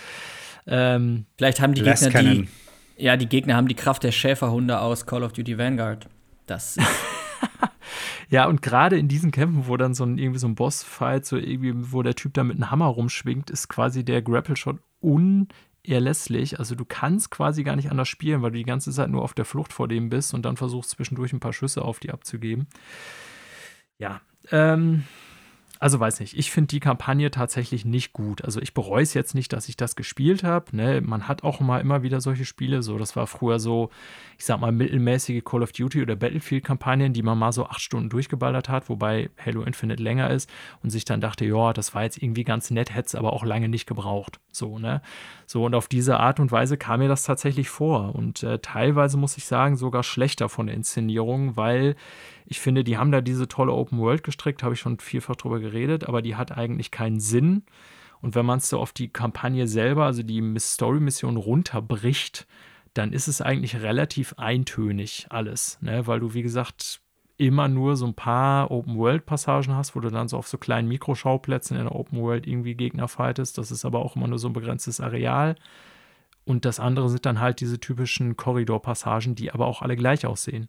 [0.66, 2.48] ähm, Vielleicht haben die Gegner die,
[2.98, 6.08] ja, die Gegner haben die Kraft der Schäferhunde aus Call of Duty Vanguard.
[6.46, 6.76] Das
[8.28, 11.36] Ja, und gerade in diesen Kämpfen, wo dann so ein irgendwie so ein Bossfight, so
[11.36, 16.58] irgendwie, wo der Typ da mit einem Hammer rumschwingt, ist quasi der Grapple-Shot unerlässlich.
[16.58, 19.34] Also du kannst quasi gar nicht anders spielen, weil du die ganze Zeit nur auf
[19.34, 22.66] der Flucht vor dem bist und dann versuchst zwischendurch ein paar Schüsse auf die abzugeben.
[23.98, 24.20] Ja,
[24.50, 25.04] ähm,
[25.82, 28.44] also weiß nicht, ich finde die Kampagne tatsächlich nicht gut.
[28.44, 30.76] Also ich bereue es jetzt nicht, dass ich das gespielt habe.
[30.76, 31.00] Ne?
[31.00, 32.84] Man hat auch mal immer wieder solche Spiele.
[32.84, 33.90] So, das war früher so,
[34.38, 38.10] ich sag mal, mittelmäßige Call of Duty oder Battlefield-Kampagnen, die man mal so acht Stunden
[38.10, 40.48] durchgeballert hat, wobei Halo Infinite länger ist
[40.84, 43.44] und sich dann dachte, ja, das war jetzt irgendwie ganz nett, hätte es aber auch
[43.44, 44.38] lange nicht gebraucht.
[44.52, 45.02] So, ne?
[45.46, 48.14] So, und auf diese Art und Weise kam mir das tatsächlich vor.
[48.14, 51.96] Und äh, teilweise muss ich sagen, sogar schlechter von der Inszenierung, weil
[52.46, 55.60] ich finde, die haben da diese tolle Open World gestrickt, habe ich schon vielfach drüber
[55.60, 57.64] geredet, aber die hat eigentlich keinen Sinn.
[58.20, 62.46] Und wenn man es so auf die Kampagne selber, also die Story-Mission runterbricht,
[62.94, 66.06] dann ist es eigentlich relativ eintönig alles, ne?
[66.06, 67.00] weil du, wie gesagt,
[67.38, 71.76] immer nur so ein paar Open-World-Passagen hast, wo du dann so auf so kleinen Mikroschauplätzen
[71.76, 73.58] in der Open World irgendwie Gegner fightest.
[73.58, 75.56] Das ist aber auch immer nur so ein begrenztes Areal.
[76.44, 80.68] Und das andere sind dann halt diese typischen Korridor-Passagen, die aber auch alle gleich aussehen.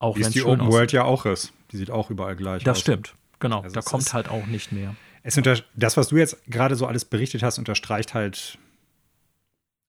[0.00, 1.52] Auch wenn die Open World ja auch ist.
[1.70, 2.78] Die sieht auch überall gleich das aus.
[2.78, 3.60] Das stimmt, genau.
[3.60, 4.96] Also da kommt halt auch nicht mehr.
[5.22, 5.38] Es
[5.74, 8.58] das, was du jetzt gerade so alles berichtet hast, unterstreicht halt,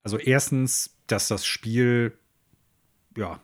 [0.04, 2.18] also erstens, dass das Spiel,
[3.16, 3.40] ja,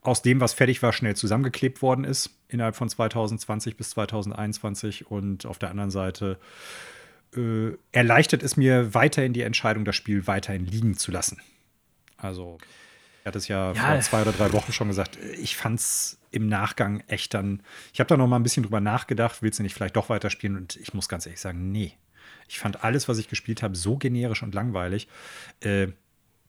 [0.00, 5.10] aus dem, was fertig war, schnell zusammengeklebt worden ist, innerhalb von 2020 bis 2021.
[5.10, 6.38] Und auf der anderen Seite
[7.36, 11.40] äh, erleichtert es mir weiterhin die Entscheidung, das Spiel weiterhin liegen zu lassen.
[12.16, 12.58] Also
[13.24, 15.18] hatte es ja, ja, vor zwei oder drei Wochen schon gesagt.
[15.40, 17.62] Ich fand es im Nachgang echt dann.
[17.92, 19.42] Ich habe da noch mal ein bisschen drüber nachgedacht.
[19.42, 20.56] Willst du nicht vielleicht doch weiterspielen?
[20.56, 21.92] Und ich muss ganz ehrlich sagen, nee.
[22.48, 25.08] Ich fand alles, was ich gespielt habe, so generisch und langweilig.
[25.60, 25.88] Äh,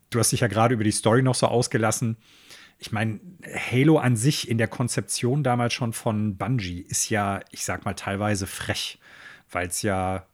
[0.10, 2.18] du hast dich ja gerade über die Story noch so ausgelassen.
[2.78, 7.66] Ich meine, Halo an sich in der Konzeption damals schon von Bungie ist ja, ich
[7.66, 9.00] sag mal, teilweise frech
[9.52, 10.28] weil es ja,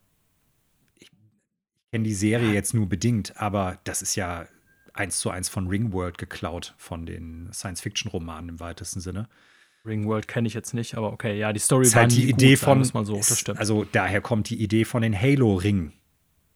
[0.96, 1.12] ich
[1.92, 4.48] kenne die Serie jetzt nur bedingt, aber das ist ja
[4.96, 9.28] eins zu eins von Ringworld geklaut, von den Science-Fiction-Romanen im weitesten Sinne.
[9.86, 12.52] Ringworld kenne ich jetzt nicht, aber okay, ja, die Story ist war halt die Idee
[12.56, 13.60] gut, von, mal so, das ist- stimmt.
[13.60, 15.94] also daher kommt die Idee von den Halo-Ringen.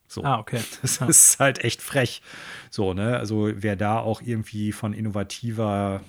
[0.07, 0.23] So.
[0.23, 0.59] ah, okay.
[0.81, 1.05] Das Ja.
[1.07, 2.23] ist halt echt frech.
[2.71, 3.17] So, ne?
[3.17, 6.01] Also wer da auch irgendwie von innovativer,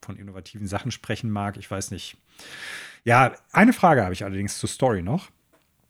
[0.00, 2.16] von innovativen Sachen sprechen mag, ich weiß nicht.
[3.02, 5.30] Ja, eine Frage habe ich allerdings zur Story noch.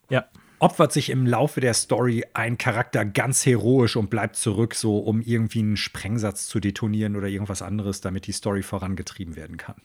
[0.08, 0.26] Ja.
[0.60, 5.20] Opfert sich im Laufe der Story ein Charakter ganz heroisch und bleibt zurück, so um
[5.20, 9.76] irgendwie einen Sprengsatz zu detonieren oder irgendwas anderes, damit die Story vorangetrieben werden kann?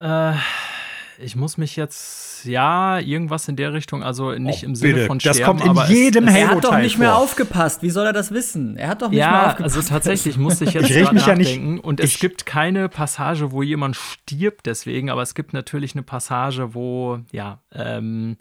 [0.00, 0.34] Äh,
[1.18, 5.06] ich muss mich jetzt, ja, irgendwas in der Richtung, also nicht Oh, im Sinne bitte.
[5.06, 7.22] von Das Sterben, kommt in aber jedem es, Er hat doch Halo-Teil nicht mehr vor.
[7.22, 7.82] aufgepasst.
[7.82, 8.76] Wie soll er das wissen?
[8.76, 9.76] Er hat doch nicht mehr Ja, aufgepasst.
[9.76, 11.78] also tatsächlich musste ich jetzt Ich mich ja nicht- nachdenken.
[11.80, 16.02] Und es ich- gibt keine Passage, wo jemand stirbt deswegen, aber es gibt natürlich eine
[16.02, 18.36] Passage, wo, ja, ähm,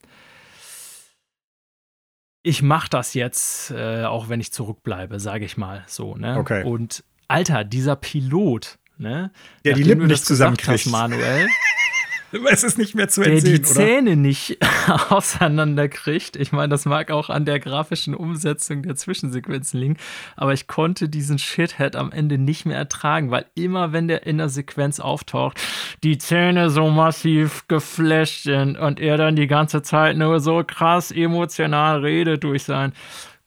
[2.44, 6.16] ich mache das jetzt, äh, auch wenn ich zurückbleibe, sage ich mal so.
[6.16, 6.38] Ne?
[6.38, 6.64] Okay.
[6.64, 9.32] Und Alter, dieser Pilot, ne?
[9.64, 10.86] Der die Lippen nicht zusammenkriegt.
[10.88, 11.48] Manuel,
[12.50, 13.74] Es ist nicht mehr zu der die entsehen, oder?
[13.74, 14.58] Zähne nicht
[15.10, 16.36] auseinanderkriegt.
[16.36, 19.98] Ich meine, das mag auch an der grafischen Umsetzung der Zwischensequenzen liegen,
[20.36, 24.38] aber ich konnte diesen Shithead am Ende nicht mehr ertragen, weil immer, wenn der in
[24.38, 25.60] der Sequenz auftaucht,
[26.04, 31.12] die Zähne so massiv geflasht sind und er dann die ganze Zeit nur so krass
[31.12, 32.94] emotional redet durch sein.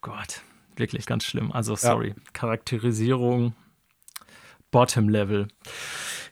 [0.01, 0.43] Gott,
[0.77, 1.53] wirklich ganz schlimm.
[1.53, 2.15] Also, sorry.
[2.33, 3.55] Charakterisierung,
[4.71, 5.49] Bottom Level.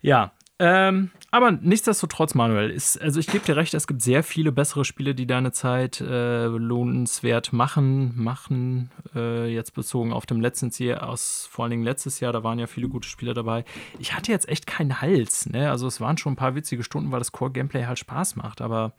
[0.00, 4.52] Ja, ähm, aber nichtsdestotrotz, Manuel, ist, also ich gebe dir recht, es gibt sehr viele
[4.52, 10.70] bessere Spiele, die deine Zeit äh, lohnenswert machen, machen, äh, jetzt bezogen auf dem letzten
[10.70, 13.64] Jahr, aus vor allen Dingen letztes Jahr, da waren ja viele gute Spiele dabei.
[13.98, 15.70] Ich hatte jetzt echt keinen Hals, ne?
[15.70, 18.92] Also es waren schon ein paar witzige Stunden, weil das Core-Gameplay halt Spaß macht, aber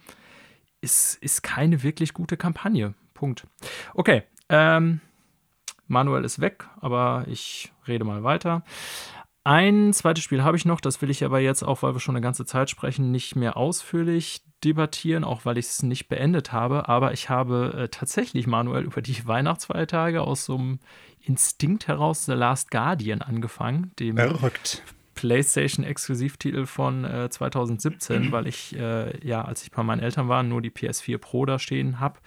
[0.81, 2.95] es ist keine wirklich gute Kampagne.
[3.13, 3.47] Punkt.
[3.93, 4.99] Okay, ähm,
[5.87, 8.63] Manuel ist weg, aber ich rede mal weiter.
[9.47, 12.15] Ein zweites Spiel habe ich noch, das will ich aber jetzt auch, weil wir schon
[12.15, 16.89] eine ganze Zeit sprechen, nicht mehr ausführlich debattieren, auch weil ich es nicht beendet habe.
[16.89, 20.79] Aber ich habe äh, tatsächlich, Manuel, über die Weihnachtsfeiertage aus so einem
[21.21, 24.81] Instinkt heraus The Last Guardian angefangen, dem Verrückt.
[25.15, 30.61] PlayStation-Exklusivtitel von äh, 2017, weil ich, äh, ja, als ich bei meinen Eltern war, nur
[30.61, 32.19] die PS4 Pro da stehen habe,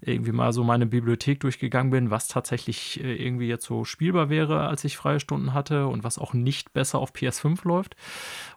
[0.00, 4.66] irgendwie mal so meine Bibliothek durchgegangen bin, was tatsächlich äh, irgendwie jetzt so spielbar wäre,
[4.66, 7.96] als ich freie Stunden hatte und was auch nicht besser auf PS5 läuft.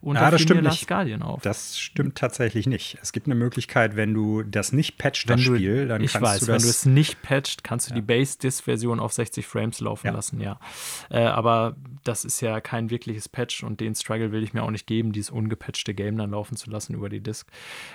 [0.02, 0.82] Und Ja, da das fiel stimmt mir nicht.
[0.82, 1.42] Last Guardian auf.
[1.42, 2.98] Das stimmt tatsächlich nicht.
[3.02, 6.14] Es gibt eine Möglichkeit, wenn du das nicht patcht, das Wenn du- Spiel, dann ich
[6.14, 6.64] kannst weiß, du wenn das.
[6.64, 10.14] du es nicht patcht, kannst du die Base-Disc-Version auf 60 Frames laufen Ja.
[10.14, 10.60] lassen, ja.
[11.10, 14.72] Äh, aber das ist ja kein wirkliches Patch und den Struggle will ich mir auch
[14.72, 17.48] nicht geben, dieses ungepatchte Game dann laufen zu lassen über die Disc.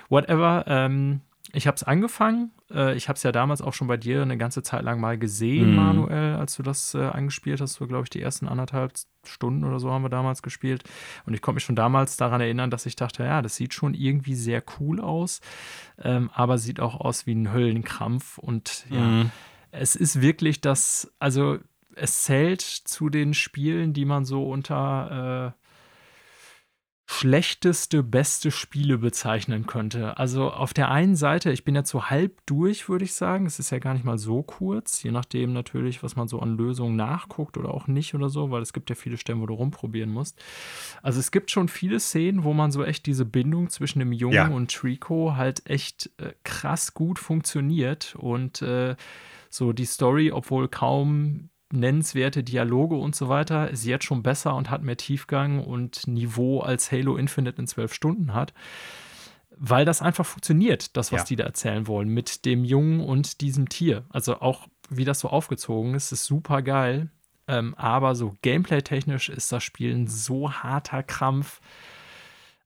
[0.09, 2.51] Whatever, ähm, ich habe es angefangen.
[2.71, 5.17] Äh, ich habe es ja damals auch schon bei dir eine ganze Zeit lang mal
[5.17, 5.75] gesehen, Mhm.
[5.75, 7.73] Manuel, als du das äh, angespielt hast.
[7.73, 8.93] So, glaube ich, die ersten anderthalb
[9.25, 10.83] Stunden oder so haben wir damals gespielt.
[11.25, 13.95] Und ich konnte mich schon damals daran erinnern, dass ich dachte, ja, das sieht schon
[13.95, 15.41] irgendwie sehr cool aus,
[16.01, 18.37] ähm, aber sieht auch aus wie ein Höllenkrampf.
[18.37, 19.31] Und ja, Mhm.
[19.71, 21.57] es ist wirklich das, also
[21.95, 25.59] es zählt zu den Spielen, die man so unter äh,
[27.11, 30.17] schlechteste, beste Spiele bezeichnen könnte.
[30.19, 33.47] Also auf der einen Seite, ich bin jetzt so halb durch, würde ich sagen.
[33.47, 36.55] Es ist ja gar nicht mal so kurz, je nachdem natürlich, was man so an
[36.55, 39.55] Lösungen nachguckt oder auch nicht oder so, weil es gibt ja viele Stellen, wo du
[39.55, 40.39] rumprobieren musst.
[41.01, 44.35] Also es gibt schon viele Szenen, wo man so echt diese Bindung zwischen dem Jungen
[44.35, 44.47] Ja.
[44.47, 48.95] und Trico halt echt äh, krass gut funktioniert und äh,
[49.49, 54.69] so die Story, obwohl kaum nennenswerte Dialoge und so weiter, ist jetzt schon besser und
[54.69, 58.53] hat mehr Tiefgang und Niveau als Halo Infinite in zwölf Stunden hat.
[59.61, 61.25] Weil das einfach funktioniert, das, was Ja.
[61.25, 64.05] die da erzählen wollen, mit dem Jungen und diesem Tier.
[64.09, 67.09] Also auch, wie das so aufgezogen ist, ist super geil.
[67.47, 71.59] Ähm, aber so gameplay-technisch ist das Spiel ein so harter Krampf.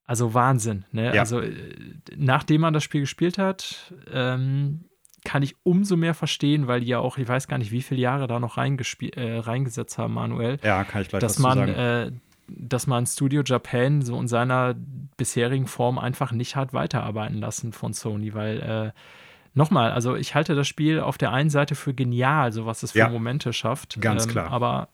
[0.05, 0.85] Also Wahnsinn.
[0.91, 1.15] Ne?
[1.15, 1.21] Ja.
[1.21, 1.75] Also, äh,
[2.17, 4.85] nachdem man das Spiel gespielt hat, ähm,
[5.23, 8.01] kann ich umso mehr verstehen, weil die ja auch, ich weiß gar nicht, wie viele
[8.01, 11.73] Jahre da noch äh, reingesetzt haben, Manuel, Ja, kann ich gleich dass man, sagen.
[11.73, 12.11] äh,
[12.47, 14.75] dass man Studio Japan so in seiner
[15.17, 18.99] bisherigen Form einfach nicht hat weiterarbeiten lassen von Sony, weil äh,
[19.53, 22.91] nochmal, also ich halte das Spiel auf der einen Seite für genial, so was es
[22.91, 23.09] für Ja.
[23.09, 23.99] Momente schafft.
[24.01, 24.51] Ganz ähm, klar.
[24.51, 24.89] Aber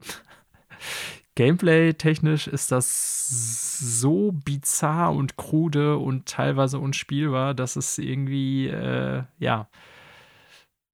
[1.34, 9.68] Gameplay-technisch ist das so bizarr und krude und teilweise unspielbar, dass es irgendwie, äh, ja,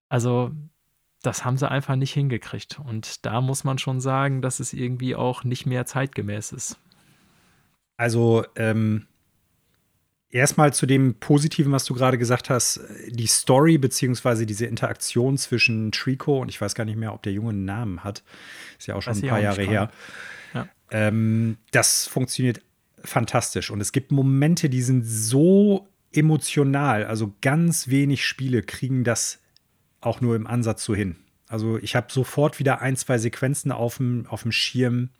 [0.08, 0.52] also
[1.22, 2.78] das haben sie einfach nicht hingekriegt.
[2.78, 6.78] Und da muss man schon sagen, dass es irgendwie auch nicht mehr zeitgemäß ist.
[7.96, 9.06] Also, ähm,
[10.30, 15.90] erstmal zu dem Positiven, was du gerade gesagt hast, die Story beziehungsweise diese Interaktion zwischen
[15.90, 18.22] Trico und ich weiß gar nicht mehr, ob der Junge einen Namen hat,
[18.78, 19.90] ist ja auch schon Weiß ein paar Jahre her.
[20.54, 20.68] Ja.
[20.90, 22.60] Ähm, das funktioniert
[23.04, 29.40] fantastisch und es gibt Momente, die sind so emotional, also ganz wenig Spiele kriegen das
[30.00, 31.16] auch nur im Ansatz so hin.
[31.48, 35.10] Also ich habe sofort wieder ein, zwei Sequenzen auf dem, auf dem Schirm.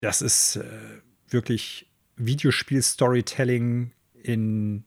[0.00, 0.64] Das ist äh,
[1.28, 3.92] wirklich Videospiel-Storytelling
[4.22, 4.84] in,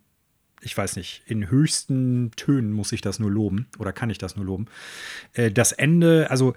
[0.62, 4.36] ich weiß nicht, in höchsten Tönen muss ich das nur loben oder kann ich das
[4.36, 4.68] nur loben.
[5.34, 6.54] Äh, das Ende, also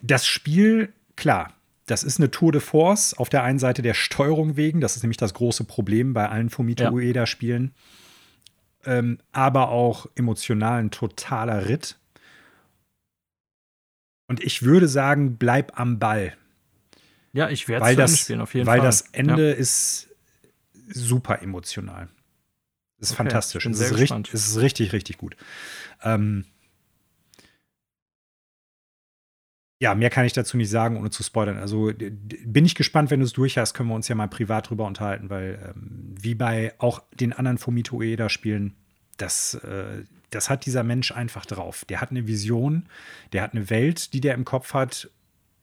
[0.00, 1.52] das Spiel, klar,
[1.86, 5.02] das ist eine Tour de Force auf der einen Seite der Steuerung wegen, das ist
[5.02, 6.92] nämlich das große Problem bei allen Fumito Ja.
[6.92, 7.74] Ueda-Spielen,
[8.84, 11.98] ähm, aber auch emotional ein totaler Ritt.
[14.28, 16.36] Und ich würde sagen, bleib am Ball
[17.32, 18.86] Ja, ich werde weil es spielen, auf jeden weil Fall.
[18.86, 20.08] das Ende ist
[20.88, 22.08] super emotional.
[22.98, 23.66] Das ist Okay, fantastisch.
[23.66, 25.36] Es ist, richtig, es ist richtig, richtig gut.
[26.02, 26.44] Ähm,
[29.82, 31.58] ja, mehr kann ich dazu nicht sagen, ohne zu spoilern.
[31.58, 34.70] Also bin ich gespannt, wenn du es durch hast, können wir uns ja mal privat
[34.70, 38.76] drüber unterhalten, weil ähm, wie bei auch den anderen Fumito Ueda-Spielen,
[39.16, 41.84] das, äh, das hat dieser Mensch einfach drauf.
[41.86, 42.86] Der hat eine Vision,
[43.32, 45.10] der hat eine Welt, die der im Kopf hat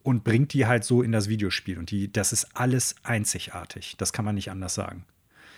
[0.04, 1.78] und bringt die halt so in das Videospiel.
[1.78, 3.96] Und die, das ist alles einzigartig.
[4.00, 5.06] Das kann man nicht anders sagen.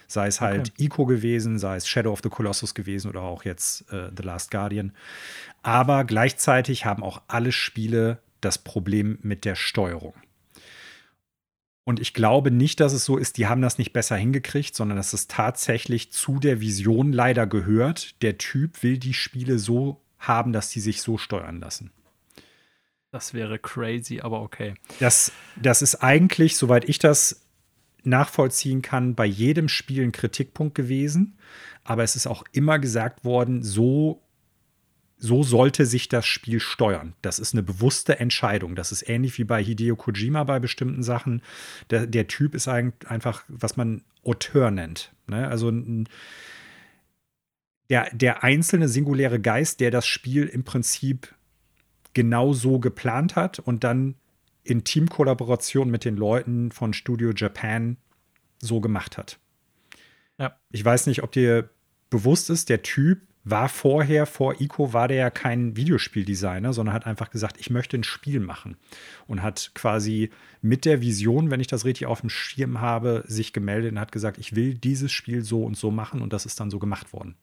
[0.05, 3.91] Sei es halt Ico gewesen, sei es Shadow of the Colossus gewesen oder auch jetzt
[3.91, 4.91] äh, The Last Guardian.
[5.63, 10.13] Aber gleichzeitig haben auch alle Spiele das Problem mit der Steuerung.
[11.83, 14.97] Und ich glaube nicht, dass es so ist, die haben das nicht besser hingekriegt, sondern
[14.97, 18.21] dass es tatsächlich zu der Vision leider gehört.
[18.21, 21.91] Der Typ will die Spiele so haben, dass die sich so steuern lassen.
[23.11, 24.75] Das wäre crazy, aber okay.
[24.99, 27.41] Das, das ist eigentlich, soweit ich das
[28.03, 31.37] nachvollziehen kann, bei jedem Spiel ein Kritikpunkt gewesen.
[31.83, 34.21] Aber es ist auch immer gesagt worden, so,
[35.23, 37.13] so sollte sich das Spiel steuern.
[37.21, 38.75] Das ist eine bewusste Entscheidung.
[38.75, 41.43] Das ist ähnlich wie bei Hideo Kojima bei bestimmten Sachen.
[41.91, 45.13] Der, der Typ ist eigentlich einfach, was man Auteur nennt.
[45.27, 45.47] Ne?
[45.47, 46.09] Also ein,
[47.91, 51.35] der, der einzelne singuläre Geist, der das Spiel im Prinzip
[52.13, 54.15] genau so geplant hat und dann
[54.63, 57.97] in Teamkollaboration mit den Leuten von Studio Japan
[58.59, 59.37] so gemacht hat.
[60.39, 60.57] Ja.
[60.71, 61.69] Ich weiß nicht, ob dir
[62.09, 67.07] bewusst ist, der Typ war vorher, vor Ico war der ja kein Videospieldesigner, sondern hat
[67.07, 68.77] einfach gesagt, ich möchte ein Spiel machen.
[69.27, 70.29] Und hat quasi
[70.61, 74.11] mit der Vision, wenn ich das richtig auf dem Schirm habe, sich gemeldet und hat
[74.11, 77.13] gesagt, ich will dieses Spiel so und so machen und das ist dann so gemacht
[77.13, 77.35] worden.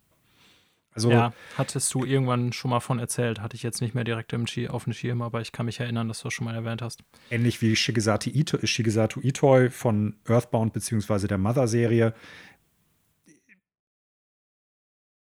[0.95, 3.41] Also Ja, hattest du irgendwann schon mal von erzählt.
[3.41, 5.79] Hatte ich jetzt nicht mehr direkt im Schir auf dem Schirm, aber ich kann mich
[5.79, 7.05] erinnern, dass du das schon mal erwähnt hast.
[7.31, 12.15] ähnlich wie Shigesato, Ito, Shigesato Itoi von Earthbound beziehungsweise der Mother-Serie.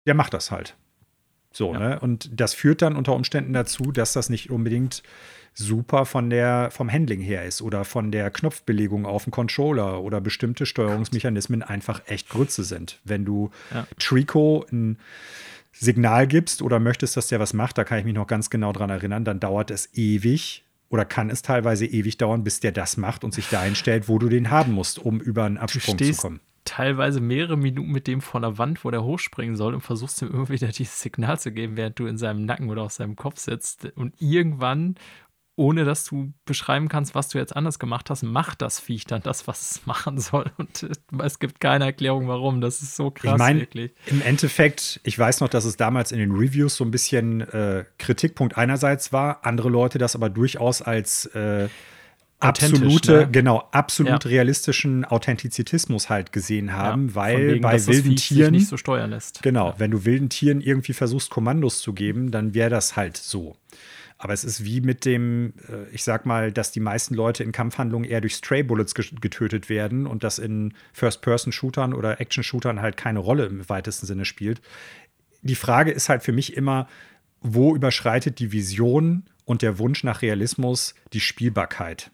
[0.06, 0.76] Der macht das halt.
[1.52, 1.80] So, Ja.
[1.80, 2.00] ne?
[2.00, 5.04] Und das führt dann unter Umständen dazu, dass das nicht unbedingt
[5.56, 10.22] super von der, vom Handling her ist oder von der Knopfbelegung auf dem Controller oder
[10.22, 13.00] bestimmte Steuerungsmechanismen einfach echt Grütze sind.
[13.04, 13.88] Wenn du Ja.
[13.98, 15.00] Trico ein
[15.74, 18.72] Signal gibst oder möchtest, dass der was macht, da kann ich mich noch ganz genau
[18.74, 22.98] dran erinnern, dann dauert es ewig oder kann es teilweise ewig dauern, bis der das
[22.98, 26.14] macht und sich dahin stellt, wo du den haben musst, um über einen Absprung zu
[26.14, 26.40] kommen.
[26.66, 30.30] Teilweise mehrere Minuten mit dem vor der Wand, wo der hochspringen soll und versuchst ihm
[30.30, 33.40] immer wieder dieses Signal zu geben, während du in seinem Nacken oder auf seinem Kopf
[33.40, 33.86] sitzt.
[33.96, 34.96] Und irgendwann,
[35.56, 39.22] ohne dass du beschreiben kannst, was du jetzt anders gemacht hast, macht das Viech dann
[39.22, 40.52] das, was es machen soll.
[40.58, 40.90] Und äh,
[41.24, 42.62] es gibt keine Erklärung, warum.
[42.62, 43.68] Das ist so krass, ich meine,
[44.06, 47.86] im Endeffekt, ich weiß noch, dass es damals in den Reviews so ein bisschen äh,
[47.98, 51.70] Kritikpunkt einerseits war, andere Leute das aber durchaus als äh,
[52.40, 53.30] absolute, ne?
[53.32, 54.30] genau, absolut Ja.
[54.30, 59.42] realistischen Authentizitismus halt gesehen haben, Ja, weil wegen, bei wilden Tieren nicht so steuern lässt.
[59.44, 63.56] Genau, wenn du wilden Tieren irgendwie versuchst, Kommandos zu geben, dann wäre das halt so.
[64.22, 67.54] Aber es ist wie mit dem, äh, ich sag mal, dass die meisten Leute in
[67.54, 72.98] Kampfhandlungen eher durch Stray Bullets ge- getötet werden und das in First-Person-Shootern oder Action-Shootern halt
[72.98, 74.62] keine Rolle im weitesten Sinne spielt.
[75.42, 76.88] Die Frage ist halt für mich immer,
[77.42, 82.12] wo überschreitet die Vision und der Wunsch nach Realismus die Spielbarkeit?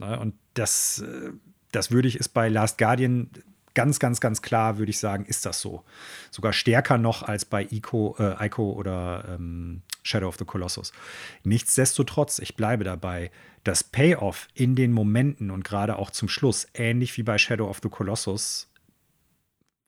[0.00, 0.18] Ne?
[0.18, 1.30] Und das, äh,
[1.72, 3.30] das würde ich, ist bei Last Guardian
[3.74, 5.84] ganz, ganz, ganz klar, würde ich sagen, ist das so.
[6.30, 10.92] Sogar stärker noch als bei Ico, äh, Ico oder ähm, Shadow of the Colossus.
[11.44, 13.30] Nichtsdestotrotz, ich bleibe dabei,
[13.62, 17.80] das Payoff in den Momenten und gerade auch zum Schluss, ähnlich wie bei Shadow of
[17.82, 18.72] the Colossus,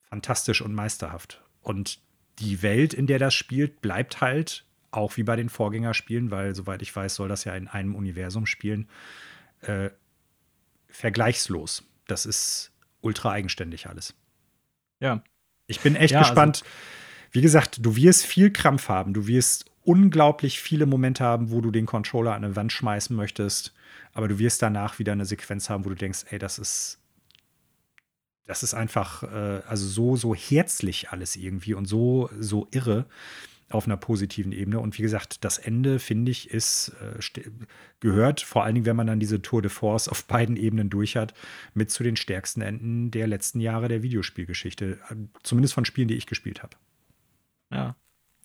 [0.03, 1.41] fantastisch und meisterhaft.
[1.61, 1.99] Und
[2.39, 6.83] die Welt, in der das spielt, bleibt halt, auch wie bei den Vorgängerspielen, weil, soweit
[6.83, 8.87] ich weiß, soll das ja in einem Universum spielen,
[9.61, 9.89] äh,
[10.93, 11.83] vergleichslos.
[12.07, 12.71] Das ist
[13.01, 14.13] ultra eigenständig alles.
[14.99, 15.23] Ja.
[15.67, 16.63] Ich bin echt Ja, also gespannt.
[17.31, 19.13] Wie gesagt, du wirst viel Krampf haben.
[19.13, 23.73] Du wirst unglaublich viele Momente haben, wo du den Controller an eine Wand schmeißen möchtest.
[24.13, 26.99] Aber du wirst danach wieder eine Sequenz haben, wo du denkst, ey, das ist,
[28.45, 33.07] das ist einfach, äh, also so, so herzlich alles irgendwie und so, so irre
[33.73, 34.79] auf einer positiven Ebene.
[34.79, 37.41] Und wie gesagt, das Ende, finde ich, ist, äh,
[37.99, 41.15] gehört, vor allen Dingen, wenn man dann diese Tour de Force auf beiden Ebenen durch
[41.15, 41.33] hat,
[41.73, 44.99] mit zu den stärksten Enden der letzten Jahre der Videospielgeschichte.
[45.09, 46.75] Äh, Zumindest von Spielen, die ich gespielt habe.
[47.71, 47.95] Ja.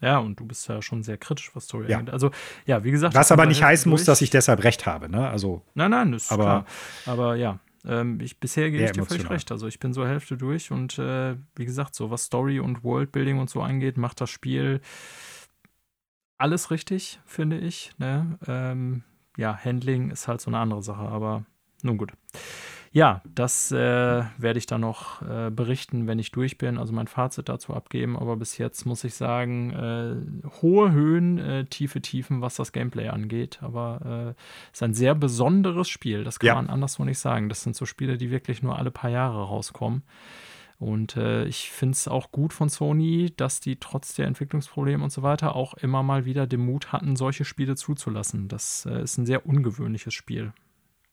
[0.00, 1.98] Ja, und du bist ja schon sehr kritisch, was Story Ja.
[1.98, 2.12] angeht.
[2.14, 2.30] Also,
[2.66, 3.14] ja, wie gesagt.
[3.16, 5.08] Was aber nicht heißen muss, dass ich deshalb recht habe.
[5.08, 5.28] Ne?
[5.28, 6.66] Also, Nein, nein, das ist Aber- klar.
[7.06, 7.58] Aber ja,
[7.88, 9.50] ähm, ich, bisher gebe ich dir völlig recht.
[9.50, 13.38] Also ich bin so Hälfte durch und äh, wie gesagt, so was Story und Worldbuilding
[13.38, 14.80] und so angeht, macht das Spiel
[16.36, 17.92] alles richtig, finde ich.
[17.98, 18.38] Ne?
[18.46, 19.02] Ähm,
[19.36, 21.44] ja, Handling ist halt so eine andere Sache, aber
[21.82, 22.12] nun gut.
[22.90, 27.06] Ja, das äh, werde ich dann noch äh, berichten, wenn ich durch bin, also mein
[27.06, 28.18] Fazit dazu abgeben.
[28.18, 33.08] Aber bis jetzt muss ich sagen, äh, hohe Höhen, äh, tiefe Tiefen, was das Gameplay
[33.08, 33.58] angeht.
[33.62, 36.54] Aber äh, ist ein sehr besonderes Spiel, das kann Ja.
[36.54, 37.48] man anderswo nicht sagen.
[37.48, 40.02] Das sind so Spiele, die wirklich nur alle paar Jahre rauskommen.
[40.78, 45.10] Und äh, ich finde es auch gut von Sony, dass die trotz der Entwicklungsprobleme und
[45.10, 48.46] so weiter auch immer mal wieder den Mut hatten, solche Spiele zuzulassen.
[48.48, 50.52] Das äh, ist ein sehr ungewöhnliches Spiel.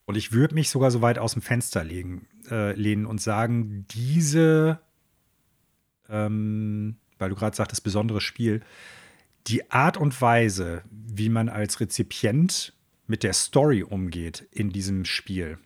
[0.06, 3.86] Und ich würde mich sogar so weit aus dem Fenster legen, äh, lehnen und sagen,
[3.90, 4.80] diese,
[6.10, 8.62] ähm, weil du gerade sagtest, besonderes Spiel,
[9.48, 12.74] die Art und Weise, wie man als Rezipient
[13.08, 15.60] mit der Story umgeht in diesem Spiel,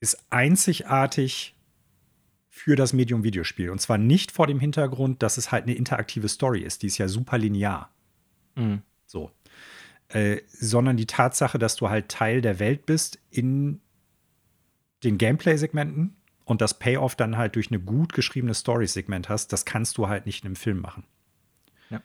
[0.00, 1.54] ist einzigartig
[2.48, 3.70] für das Medium Videospiel.
[3.70, 6.82] Und zwar nicht vor dem Hintergrund, dass es halt eine interaktive Story ist.
[6.82, 7.90] Die ist ja super linear.
[8.56, 8.82] Mhm.
[9.06, 9.30] So.
[10.08, 13.80] Äh, sondern die Tatsache, dass du halt Teil der Welt bist in
[15.04, 19.98] den Gameplay-Segmenten und das Payoff dann halt durch eine gut geschriebene Story-Segment hast, das kannst
[19.98, 21.04] du halt nicht in einem Film machen.
[21.90, 22.00] Ja.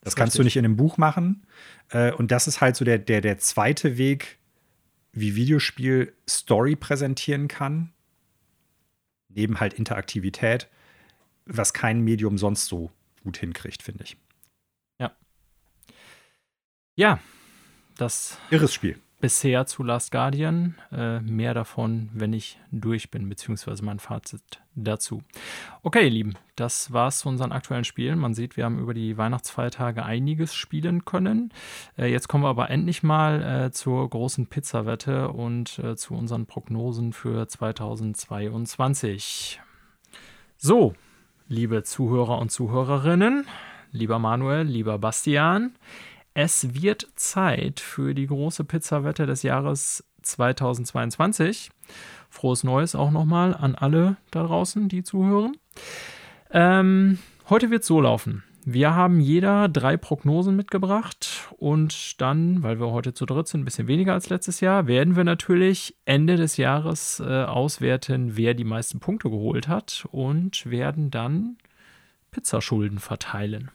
[0.00, 1.46] Das Ist kannst du nicht in einem Buch machen.
[1.90, 4.38] Äh, und das ist halt so der, der, der zweite Weg,
[5.12, 7.92] wie Videospiel Story präsentieren kann.
[9.28, 10.68] Neben halt Interaktivität,
[11.44, 12.90] was kein Medium sonst so
[13.22, 14.16] gut hinkriegt, finde ich.
[16.98, 17.18] Ja,
[17.96, 18.98] das Irres Spiel.
[19.20, 20.74] bisher zu Last Guardian.
[20.90, 24.42] Äh, mehr davon, wenn ich durch bin, beziehungsweise mein Fazit
[24.74, 25.22] dazu.
[25.84, 28.18] Okay, ihr Lieben, das war's zu unseren aktuellen Spielen.
[28.18, 31.52] Man sieht, wir haben über die Weihnachtsfeiertage einiges spielen können.
[31.96, 36.46] Äh, jetzt kommen wir aber endlich mal äh, zur großen Pizzawette und äh, zu unseren
[36.46, 39.60] Prognosen für 2022.
[40.56, 40.96] So,
[41.46, 43.46] liebe Zuhörer und Zuhörerinnen,
[43.92, 45.76] lieber Manuel, lieber Bastian,
[46.34, 51.70] es wird Zeit für die große Pizzawette des Jahres 2022.
[52.30, 55.56] Frohes Neues auch nochmal an alle da draußen, die zuhören.
[56.50, 57.18] Ähm,
[57.48, 58.44] heute wird es so laufen.
[58.70, 63.64] Wir haben jeder drei Prognosen mitgebracht und dann, weil wir heute zu dritt sind, ein
[63.64, 68.64] bisschen weniger als letztes Jahr, werden wir natürlich Ende des Jahres äh, auswerten, wer die
[68.64, 71.56] meisten Punkte geholt hat und werden dann
[72.30, 73.70] Pizzaschulden verteilen.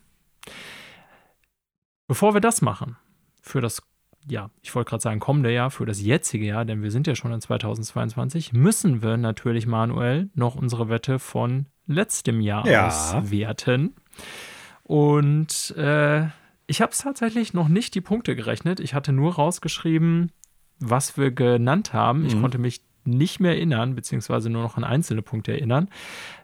[2.14, 2.95] Bevor wir das machen,
[3.41, 3.81] für das,
[4.27, 7.15] ja, ich wollte gerade sagen, kommende Jahr, für das jetzige Jahr, denn wir sind ja
[7.15, 12.85] schon in 2022, müssen wir natürlich, Manuel, noch unsere Wette von letztem Jahr Ja.
[13.18, 13.95] auswerten.
[14.84, 16.27] Und äh,
[16.68, 18.80] ich habe es tatsächlich noch nicht die Punkte gerechnet.
[18.80, 20.31] Ich hatte nur rausgeschrieben,
[20.77, 22.27] was wir genannt haben.
[22.27, 22.41] Ich Mhm.
[22.41, 25.89] konnte mich nicht mehr erinnern, beziehungsweise nur noch an einzelne Punkte erinnern.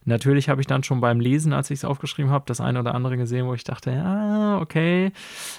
[0.05, 2.95] Natürlich habe ich dann schon beim Lesen, als ich es aufgeschrieben habe, das eine oder
[2.95, 5.11] andere gesehen, wo ich dachte, ja, okay.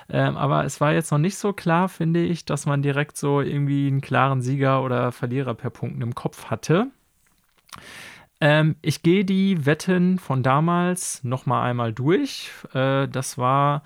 [0.09, 3.41] Ähm, aber es war jetzt noch nicht so klar, finde ich, dass man direkt so
[3.41, 6.89] irgendwie einen klaren Sieger oder Verlierer per Punkten im Kopf hatte.
[8.41, 12.51] Ähm, ich gehe die Wetten von damals noch mal einmal durch.
[12.73, 13.83] Äh, das war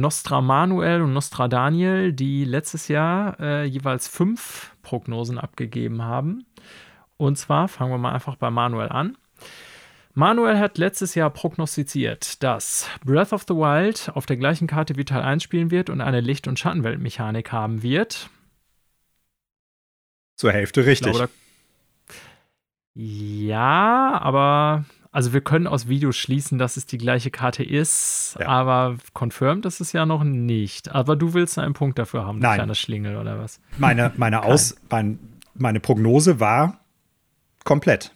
[0.00, 6.44] Nostra Manuel und Nostra Daniel, die letztes Jahr äh, jeweils fünf Prognosen abgegeben haben.
[7.16, 9.16] Und zwar fangen wir mal einfach bei Manuel an.
[10.14, 15.04] Manuel hat letztes Jahr prognostiziert, dass Breath of the Wild auf der gleichen Karte wie
[15.04, 18.30] Teil 1 spielen wird und eine Licht- und Schattenweltmechanik haben wird.
[20.36, 21.12] Zur Hälfte Ich richtig.
[21.12, 22.14] glaube, da-
[22.94, 24.84] ja, aber
[25.16, 28.48] also wir können aus Videos schließen, dass es die gleiche Karte ist, Ja.
[28.48, 30.90] aber confirmed ist es ja noch nicht.
[30.94, 32.56] Aber du willst einen Punkt dafür haben, Nein.
[32.56, 33.58] kleiner Schlingel oder was?
[33.78, 35.18] meine, meine, Aus, mein,
[35.54, 36.80] meine Prognose war
[37.64, 38.12] komplett.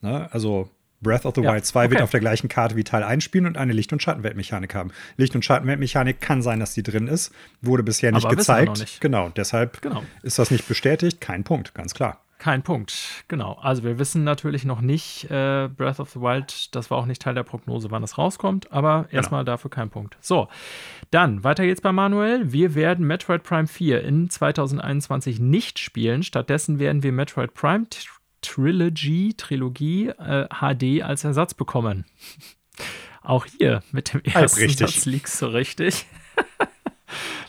[0.00, 0.28] Ne?
[0.32, 0.68] Also
[1.00, 2.02] Breath of the Ja, Wild 2 wird okay.
[2.04, 4.92] auf der gleichen Karte wie Teil 1 spielen und eine Licht- und Schattenweltmechanik haben.
[5.16, 8.78] Licht- und Schattenweltmechanik kann sein, dass die drin ist, wurde bisher nicht Aber gezeigt.
[8.78, 9.00] nicht.
[9.00, 10.02] Genau, deshalb Genau.
[10.22, 11.20] ist das nicht bestätigt.
[11.20, 12.21] Kein Punkt, ganz klar.
[12.42, 13.24] Kein Punkt.
[13.28, 13.52] Genau.
[13.62, 17.22] Also wir wissen natürlich noch nicht, äh, Breath of the Wild, das war auch nicht
[17.22, 19.12] Teil der Prognose, wann es rauskommt, aber Genau.
[19.12, 20.16] erstmal dafür kein Punkt.
[20.20, 20.48] So,
[21.12, 22.52] dann weiter geht's bei Manuel.
[22.52, 26.24] Wir werden Metroid Prime 4 in 2021 nicht spielen.
[26.24, 27.86] Stattdessen werden wir Metroid Prime
[28.40, 32.06] Trilogy, Trilogie äh, HD als Ersatz bekommen.
[33.22, 34.68] Auch hier mit dem ersten.
[34.68, 36.06] Satz liegst du richtig.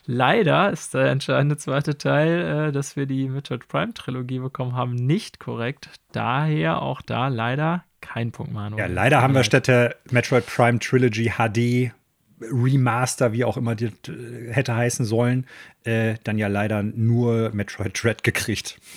[0.05, 4.95] Leider ist der entscheidende zweite Teil, äh, dass wir die Metroid Prime Trilogie bekommen haben,
[4.95, 5.89] nicht korrekt.
[6.11, 8.77] Daher auch da leider kein Punkt, Manu.
[8.77, 11.93] Ja, leider haben wir statt der Metroid Prime Trilogy HD
[12.41, 15.47] Remaster, wie auch immer die äh, hätte heißen sollen,
[15.85, 18.79] äh, dann ja leider nur Metroid Dread gekriegt.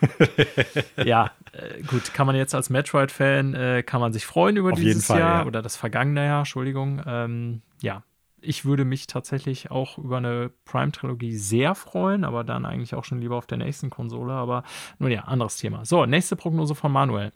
[1.04, 4.78] Ja, äh, gut, kann man jetzt als Metroid-Fan, äh, kann man sich freuen über Auf
[4.78, 5.46] dieses Fall, Jahr ja.
[5.46, 7.02] oder das vergangene Jahr, Entschuldigung.
[7.06, 8.02] Ähm, ja,
[8.42, 13.20] ich würde mich tatsächlich auch über eine Prime-Trilogie sehr freuen, aber dann eigentlich auch schon
[13.20, 14.32] lieber auf der nächsten Konsole.
[14.32, 14.62] Aber
[14.98, 15.84] nun ja, anderes Thema.
[15.84, 17.32] So, nächste Prognose von Manuel.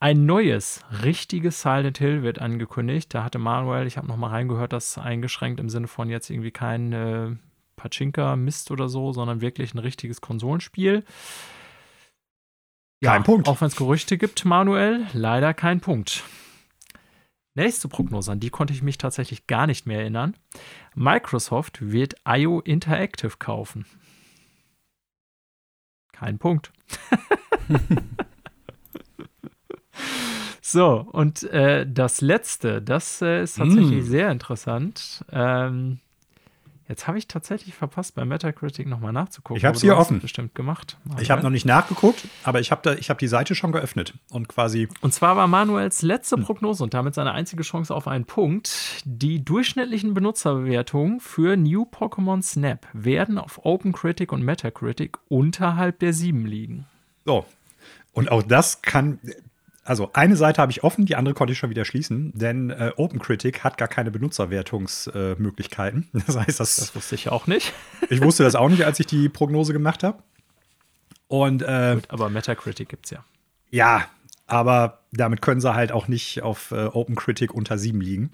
[0.00, 3.12] Ein neues, richtiges Silent Hill wird angekündigt.
[3.12, 6.52] Da hatte Manuel, ich habe noch mal reingehört, das eingeschränkt im Sinne von jetzt irgendwie
[6.52, 7.30] kein äh,
[7.76, 11.04] Pachinka-Mist oder so, sondern wirklich ein richtiges Konsolenspiel.
[13.02, 13.48] Kein Punkt.
[13.48, 16.24] Auch wenn es Gerüchte gibt, Manuel, leider kein Punkt.
[17.58, 20.36] Nächste Prognose, an die konnte ich mich tatsächlich gar nicht mehr erinnern.
[20.94, 23.84] Microsoft wird IO Interactive kaufen.
[26.12, 26.70] Kein Punkt.
[30.62, 34.08] so, und äh, das letzte, das äh, ist tatsächlich Mm.
[34.08, 35.24] sehr interessant.
[35.32, 35.98] Ähm,
[36.88, 39.56] jetzt habe ich tatsächlich verpasst, bei Metacritic nochmal nachzugucken.
[39.56, 40.16] Ich aber du hier offen.
[40.16, 40.96] es bestimmt gemacht.
[41.20, 44.88] Ich habe noch nicht nachgeguckt, aber ich habe hab die Seite schon geöffnet und quasi
[45.00, 46.44] Und zwar war Manuels letzte Hm.
[46.44, 49.02] Prognose und damit seine einzige Chance auf einen Punkt.
[49.04, 56.46] Die durchschnittlichen Benutzerbewertungen für New Pokémon Snap werden auf OpenCritic und Metacritic unterhalb der 7
[56.46, 56.86] liegen.
[57.24, 57.44] so.
[58.12, 59.20] Und auch das kann.
[59.88, 62.92] Also eine Seite habe ich offen, die andere konnte ich schon wieder schließen, denn äh,
[62.96, 66.08] OpenCritic hat gar keine Benutzerwertungsmöglichkeiten.
[66.12, 67.72] Äh, das heißt, das, Das wusste ich auch nicht.
[68.10, 70.22] ich wusste das auch nicht, als ich die Prognose gemacht habe.
[71.26, 73.24] Und äh, Aber Metacritic gibt es ja.
[73.70, 74.04] Ja,
[74.46, 78.30] aber damit können sie halt auch nicht auf äh, OpenCritic unter 7 liegen.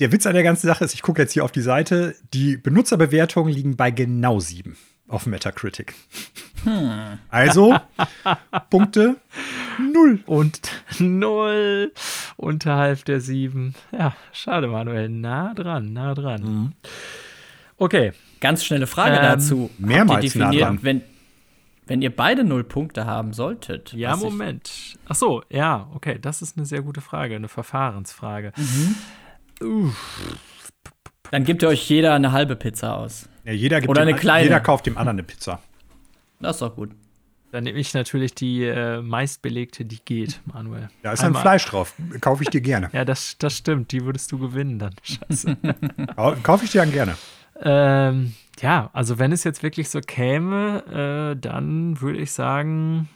[0.00, 2.56] Der Witz an der ganzen Sache ist, ich gucke jetzt hier auf die Seite, die
[2.56, 4.76] Benutzerbewertungen liegen bei genau 7
[5.08, 5.94] auf Metacritic.
[7.28, 7.76] Also
[8.70, 9.16] Punkte
[9.78, 10.20] 0.
[10.26, 10.60] Und
[10.98, 11.92] 0
[12.36, 13.74] unterhalb der 7.
[13.92, 15.08] Ja, schade, Manuel.
[15.08, 16.42] Nah dran, nah dran.
[16.42, 16.72] Mhm.
[17.76, 19.70] Okay, Ganz schnelle Frage Ähm, dazu.
[19.78, 20.78] mehrmals Habt ihr nah dran.
[20.82, 21.02] wenn,
[21.86, 23.92] wenn ihr beide null Punkte haben solltet.
[23.94, 24.96] ja, Moment.
[25.08, 28.52] Ach so, ja, okay, das ist eine sehr gute Frage, eine Verfahrensfrage.
[31.30, 33.28] Dann gebt ihr euch jeder eine halbe Pizza aus.
[33.44, 34.44] Ja, jeder, gibt Oder dem, eine kleine.
[34.44, 35.60] jeder kauft dem anderen eine Pizza.
[36.40, 36.90] Das ist doch gut.
[37.52, 40.88] Dann nehme ich natürlich die äh, meistbelegte, die geht, Manuel.
[41.02, 41.94] Da ist ein Einmal- Fleisch drauf.
[42.20, 42.88] Kaufe ich dir gerne.
[42.92, 43.92] Ja, das, das stimmt.
[43.92, 44.94] Die würdest du gewinnen dann.
[45.02, 45.56] Scheiße.
[46.16, 47.16] Kau- Kaufe ich dir dann gerne.
[47.60, 53.08] ähm, ja, also wenn es jetzt wirklich so käme, äh, dann würde ich sagen,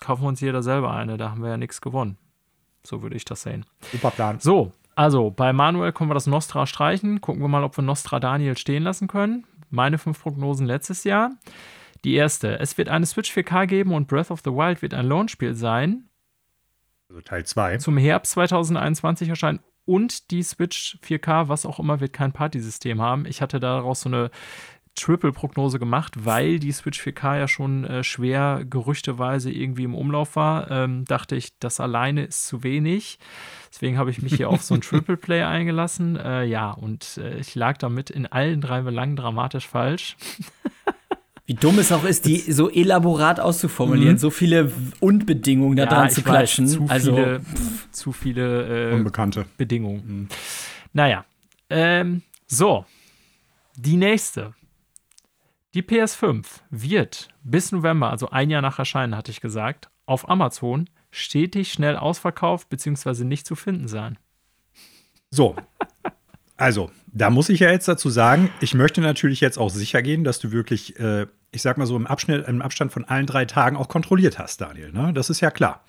[0.00, 1.16] kaufen wir uns jeder selber eine.
[1.16, 2.16] Da haben wir ja nichts gewonnen.
[2.86, 3.66] So würde ich das sehen.
[3.92, 4.38] Super Plan.
[4.40, 7.20] So, also bei Manuel können wir das Nostra streichen.
[7.20, 9.44] Gucken wir mal, ob wir Nostra Daniel stehen lassen können.
[9.70, 11.30] Meine fünf Prognosen letztes Jahr.
[12.04, 15.06] Die erste, es wird eine Switch 4K geben und Breath of the Wild wird ein
[15.06, 16.08] Launchspiel sein.
[17.08, 17.78] Also Teil 2.
[17.78, 23.26] zum Herbst 2021 erscheinen und die Switch 4K, was auch immer, wird kein Partysystem haben.
[23.26, 24.30] Ich hatte daraus so eine
[24.96, 30.70] Triple-Prognose gemacht, weil die Switch 4K ja schon äh, schwer gerüchteweise irgendwie im Umlauf war.
[30.70, 33.18] Ähm, dachte ich, das alleine ist zu wenig.
[33.72, 36.16] Deswegen habe ich mich hier auf so ein Triple Play eingelassen.
[36.16, 40.16] Äh, ja, und äh, ich lag damit in allen drei Belangen dramatisch falsch.
[41.46, 46.20] Wie dumm es auch ist, die so elaborat auszuformulieren, so viele Und-Bedingungen da dran zu
[46.20, 46.68] ich weiß, klatschen.
[46.68, 47.40] zu also, viele,
[47.90, 49.46] zu viele äh, Unbekannte.
[49.56, 50.28] Bedingungen.
[50.92, 51.24] Naja,
[51.68, 52.84] ähm, so.
[53.74, 54.54] Die nächste.
[55.72, 60.90] Die PS5 wird bis November, also ein Jahr nach Erscheinen, hatte ich gesagt, auf Amazon
[61.12, 63.22] stetig schnell ausverkauft bzw.
[63.22, 64.18] nicht zu finden sein.
[65.30, 65.54] So.
[66.56, 70.24] Also, da muss ich ja jetzt dazu sagen, ich möchte natürlich jetzt auch sicher gehen,
[70.24, 73.44] dass du wirklich, äh, ich sag mal so, im, Abschnitt, im Abstand von allen drei
[73.44, 74.90] Tagen auch kontrolliert hast, Daniel.
[74.92, 75.12] Ne?
[75.12, 75.84] Das ist ja klar.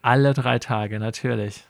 [0.00, 1.68] Alle drei Tage, natürlich.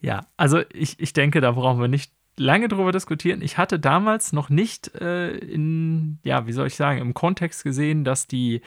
[0.00, 3.42] Ja, also ich, ich denke, da brauchen wir nicht lange darüber diskutieren.
[3.42, 8.04] Ich hatte damals noch nicht äh, in, ja, wie soll ich sagen, im Kontext gesehen,
[8.04, 8.60] dass die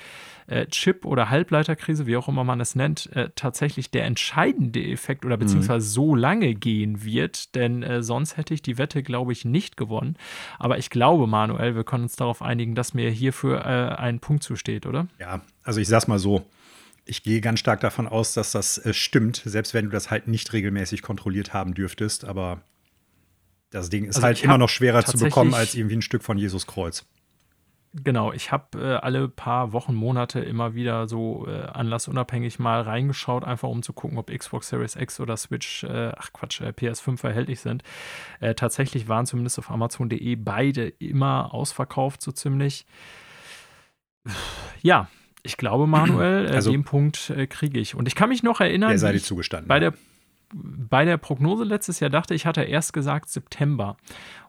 [0.48, 5.26] äh, Chip- oder Halbleiterkrise, wie auch immer man es nennt, äh, tatsächlich der entscheidende Effekt
[5.26, 5.92] oder beziehungsweise mhm.
[5.92, 7.56] so lange gehen wird.
[7.56, 10.16] Denn äh, sonst hätte ich die Wette, glaube ich, nicht gewonnen.
[10.60, 14.44] Aber ich glaube, Manuel, wir können uns darauf einigen, dass mir hierfür äh, ein Punkt
[14.44, 15.08] zusteht, oder?
[15.20, 16.46] Ja, also ich sag's mal so.
[17.10, 20.28] Ich gehe ganz stark davon aus, dass das äh, stimmt, selbst wenn du das halt
[20.28, 22.26] nicht regelmäßig kontrolliert haben dürftest.
[22.26, 22.62] Aber
[23.70, 26.38] das Ding ist also halt immer noch schwerer zu bekommen als irgendwie ein Stück von
[26.38, 27.06] Jesus Kreuz.
[27.94, 33.44] Genau, ich habe äh, alle paar Wochen, Monate immer wieder so äh, anlassunabhängig mal reingeschaut,
[33.44, 37.26] einfach um zu gucken, ob Xbox Series X oder Switch, äh, ach Quatsch, äh, PS5
[37.26, 37.84] erhältlich sind.
[38.40, 42.86] Äh, tatsächlich waren zumindest auf Amazon.de beide immer ausverkauft, so ziemlich.
[44.84, 45.08] Ja,
[45.42, 47.96] ich glaube, Manuel, äh, also, den Punkt kriege ich.
[47.96, 49.68] Und ich kann mich noch erinnern, der sei dir zugestanden.
[49.68, 49.94] bei der
[50.54, 53.98] bei der Prognose letztes Jahr dachte ich, hatte erst gesagt September.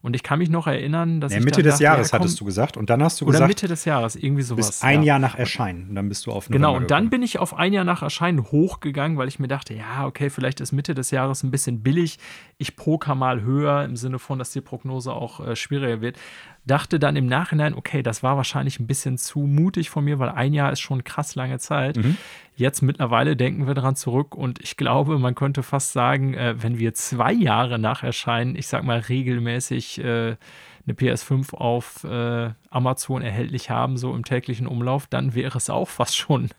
[0.01, 1.45] Und ich kann mich noch erinnern, dass nee, ich.
[1.45, 2.77] Mitte des dachte, Jahres ja, hattest du gesagt.
[2.77, 3.49] Und dann hast du oder gesagt.
[3.49, 4.69] Mitte des Jahres, irgendwie sowas.
[4.69, 5.09] Bis ein ja.
[5.09, 5.89] Jahr nach Erscheinen.
[5.89, 8.03] Und dann bist du auf November Genau, und dann bin ich auf ein Jahr nach
[8.03, 11.83] Erscheinen hochgegangen, weil ich mir dachte, ja, okay, vielleicht ist Mitte des Jahres ein bisschen
[11.83, 12.19] billig.
[12.59, 16.17] Ich poker mal höher im Sinne von, dass die Prognose auch äh, schwieriger wird.
[16.65, 20.29] Dachte dann im Nachhinein, okay, das war wahrscheinlich ein bisschen zu mutig von mir, weil
[20.29, 21.97] ein Jahr ist schon krass lange Zeit.
[21.97, 22.17] Mhm.
[22.57, 26.79] Jetzt mittlerweile denken wir daran zurück und ich glaube, man könnte fast sagen, äh, wenn
[26.79, 30.37] wir zwei Jahre nach Erscheinen, ich sag mal regelmäßig äh,
[30.85, 35.89] eine PS5 auf äh, Amazon erhältlich haben, so im täglichen Umlauf, dann wäre es auch
[35.89, 36.51] fast schon,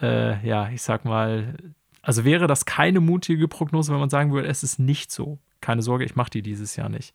[0.00, 1.54] äh, ja, ich sag mal,
[2.02, 5.38] also wäre das keine mutige Prognose, wenn man sagen würde, es ist nicht so.
[5.60, 7.12] Keine Sorge, ich mache die dieses Jahr nicht.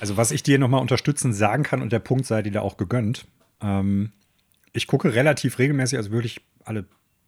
[0.00, 2.76] Also was ich dir nochmal unterstützend sagen kann und der Punkt sei dir da auch
[2.76, 3.26] gegönnt,
[3.60, 4.12] ähm,
[4.72, 6.86] ich gucke relativ regelmäßig, also wirklich alle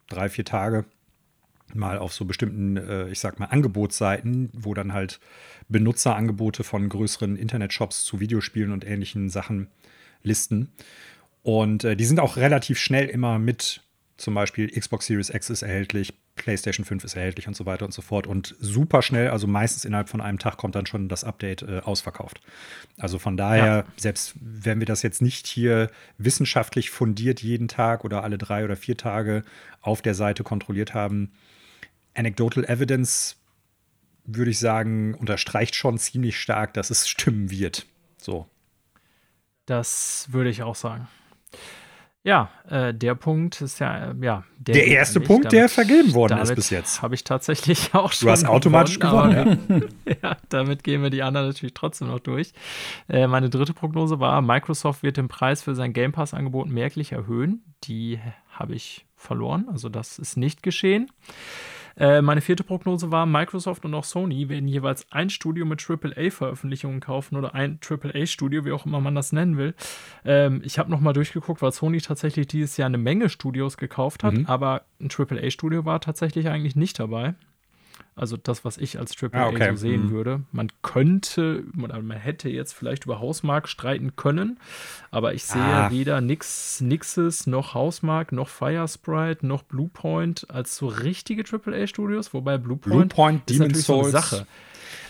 [0.09, 0.85] drei, vier Tage
[1.73, 5.19] mal auf so bestimmten, äh, ich sag mal, Angebotsseiten, wo dann halt
[5.69, 9.67] Benutzerangebote von größeren Internetshops zu Videospielen und ähnlichen Sachen
[10.23, 10.71] listen.
[11.43, 13.81] Und äh, die sind auch relativ schnell immer mit
[14.17, 17.93] zum Beispiel Xbox Series X ist erhältlich, PlayStation 5 ist erhältlich und so weiter und
[17.93, 18.27] so fort.
[18.27, 21.81] Und super schnell, also meistens innerhalb von einem Tag kommt dann schon das Update äh,
[21.83, 22.41] ausverkauft.
[22.97, 23.83] Also von daher, ja.
[23.95, 28.75] selbst wenn wir das jetzt nicht hier wissenschaftlich fundiert jeden Tag oder alle drei oder
[28.75, 29.43] vier Tage
[29.81, 31.31] auf der Seite kontrolliert haben,
[32.17, 33.37] Anecdotal Evidence,
[34.25, 37.85] würde ich sagen, unterstreicht schon ziemlich stark, dass es stimmen wird.
[38.17, 38.47] So.
[39.65, 41.07] Das würde ich auch sagen.
[42.27, 44.43] Ja, äh, der Punkt ist ja, äh, ja.
[44.57, 47.01] Der, der erste Punkt, damit, der vergeben worden ist bis jetzt.
[47.01, 48.25] Habe ich tatsächlich auch schon.
[48.25, 49.65] Du hast automatisch gewonnen.
[49.65, 50.15] gewonnen ja.
[50.31, 50.37] ja.
[50.49, 52.51] damit gehen wir die anderen natürlich trotzdem noch durch.
[53.07, 57.63] Äh, meine dritte Prognose war: Microsoft wird den Preis für sein Game Pass-Angebot merklich erhöhen.
[57.85, 58.19] Die
[58.49, 61.09] habe ich verloren, also das ist nicht geschehen.
[61.97, 66.99] Äh, meine vierte Prognose war, Microsoft und auch Sony werden jeweils ein Studio mit AAA-Veröffentlichungen
[66.99, 69.73] kaufen oder ein AAA-Studio, wie auch immer man das nennen will.
[70.23, 74.33] Ähm, ich habe nochmal durchgeguckt, weil Sony tatsächlich dieses Jahr eine Menge Studios gekauft hat,
[74.33, 74.45] mhm.
[74.45, 77.35] aber ein AAA-Studio war tatsächlich eigentlich nicht dabei.
[78.17, 79.69] Also das, was ich als Triple ah, okay.
[79.71, 80.11] so sehen mhm.
[80.11, 80.41] würde.
[80.51, 84.59] Man könnte, oder man hätte jetzt vielleicht über Hausmark streiten können,
[85.11, 85.91] aber ich sehe ah.
[85.91, 93.13] weder Nix, Nixes noch Hausmark noch Firesprite noch Bluepoint als so richtige AAA-Studios, wobei Bluepoint,
[93.13, 94.11] Bluepoint ist natürlich Souls.
[94.11, 94.47] so eine Sache.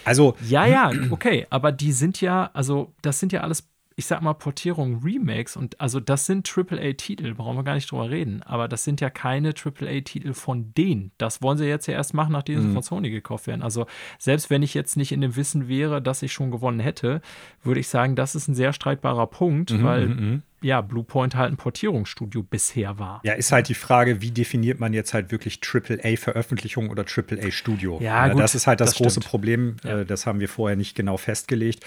[0.04, 3.68] Also ja, ja, okay, aber die sind ja, also das sind ja alles
[4.00, 8.12] ich sag mal, Portierung, Remakes und also das sind AAA-Titel, brauchen wir gar nicht drüber
[8.12, 11.12] reden, aber das sind ja keine AAA-Titel von denen.
[11.18, 12.74] Das wollen sie jetzt ja erst machen, nachdem sie mhm.
[12.74, 13.64] von Sony gekauft werden.
[13.64, 13.88] Also
[14.20, 17.22] selbst wenn ich jetzt nicht in dem Wissen wäre, dass ich schon gewonnen hätte,
[17.64, 20.42] würde ich sagen, das ist ein sehr streitbarer Punkt, mhm, weil mhm, mhm.
[20.62, 23.20] ja, Bluepoint halt ein Portierungsstudio bisher war.
[23.24, 27.98] Ja, ist halt die Frage, wie definiert man jetzt halt wirklich AAA-Veröffentlichung oder AAA-Studio?
[28.00, 29.78] Ja, gut, das ist halt das, das große Problem.
[29.84, 30.02] Ja.
[30.02, 31.84] Äh, das haben wir vorher nicht genau festgelegt.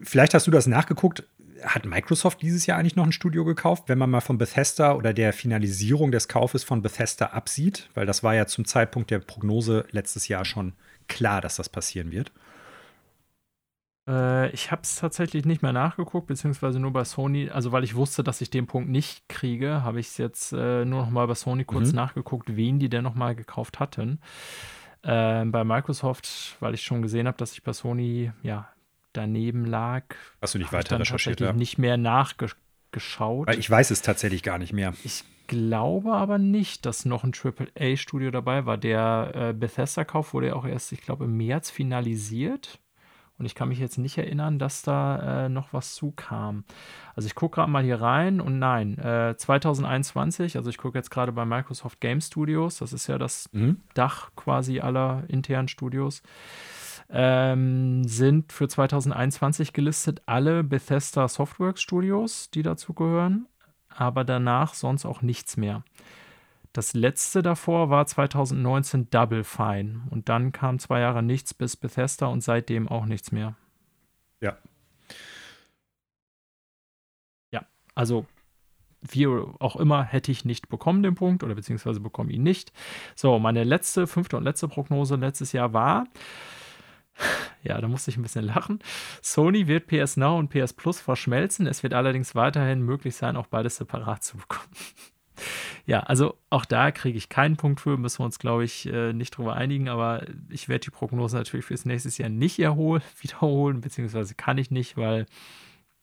[0.00, 1.24] Vielleicht hast du das nachgeguckt.
[1.62, 5.14] Hat Microsoft dieses Jahr eigentlich noch ein Studio gekauft, wenn man mal von Bethesda oder
[5.14, 7.88] der Finalisierung des Kaufes von Bethesda absieht?
[7.94, 10.74] Weil das war ja zum Zeitpunkt der Prognose letztes Jahr schon
[11.08, 12.32] klar, dass das passieren wird.
[14.08, 17.94] Äh, ich habe es tatsächlich nicht mehr nachgeguckt, beziehungsweise nur bei Sony, also weil ich
[17.94, 21.26] wusste, dass ich den Punkt nicht kriege, habe ich es jetzt äh, nur noch mal
[21.26, 21.96] bei Sony kurz mhm.
[21.96, 24.20] nachgeguckt, wen die denn noch mal gekauft hatten.
[25.02, 28.68] Äh, bei Microsoft, weil ich schon gesehen habe, dass ich bei Sony ja
[29.16, 30.04] daneben lag.
[30.40, 31.40] Hast du nicht weiter recherchiert?
[31.40, 31.52] Ich ja?
[31.52, 33.46] nicht mehr nachgeschaut.
[33.46, 34.94] Weil ich weiß es tatsächlich gar nicht mehr.
[35.04, 38.78] Ich glaube aber nicht, dass noch ein AAA-Studio dabei war.
[38.78, 42.80] Der äh, Bethesda-Kauf wurde ja auch erst, ich glaube, im März finalisiert.
[43.36, 46.64] Und ich kann mich jetzt nicht erinnern, dass da äh, noch was zukam.
[47.16, 51.10] Also ich gucke gerade mal hier rein und nein, äh, 2021, also ich gucke jetzt
[51.10, 53.80] gerade bei Microsoft Game Studios, das ist ja das mhm.
[53.94, 56.22] Dach quasi aller internen Studios,
[57.10, 63.46] ähm, sind für 2021 gelistet alle Bethesda Softworks Studios, die dazu gehören,
[63.88, 65.84] aber danach sonst auch nichts mehr.
[66.74, 70.02] Das letzte davor war 2019 Double Fine.
[70.10, 73.54] Und dann kam zwei Jahre nichts bis Bethesda und seitdem auch nichts mehr.
[74.40, 74.58] Ja.
[77.52, 77.64] Ja,
[77.94, 78.26] also
[79.02, 82.72] wie auch immer hätte ich nicht bekommen den Punkt oder beziehungsweise bekomme ihn nicht.
[83.14, 86.08] So, meine letzte, fünfte und letzte Prognose letztes Jahr war,
[87.62, 88.80] ja, da musste ich ein bisschen lachen.
[89.22, 91.66] Sony wird PS Now und PS Plus verschmelzen.
[91.66, 94.68] Es wird allerdings weiterhin möglich sein, auch beides separat zu bekommen.
[95.86, 99.12] Ja, also auch da kriege ich keinen Punkt für, müssen wir uns, glaube ich, äh,
[99.12, 103.80] nicht drüber einigen, aber ich werde die Prognose natürlich fürs nächste Jahr nicht erholen, wiederholen,
[103.80, 105.26] beziehungsweise kann ich nicht, weil,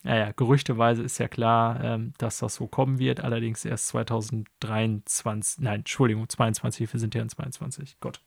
[0.04, 5.80] naja, gerüchteweise ist ja klar, ähm, dass das so kommen wird, allerdings erst 2023, nein,
[5.80, 8.22] Entschuldigung, 22, wir sind ja in 22, Gott.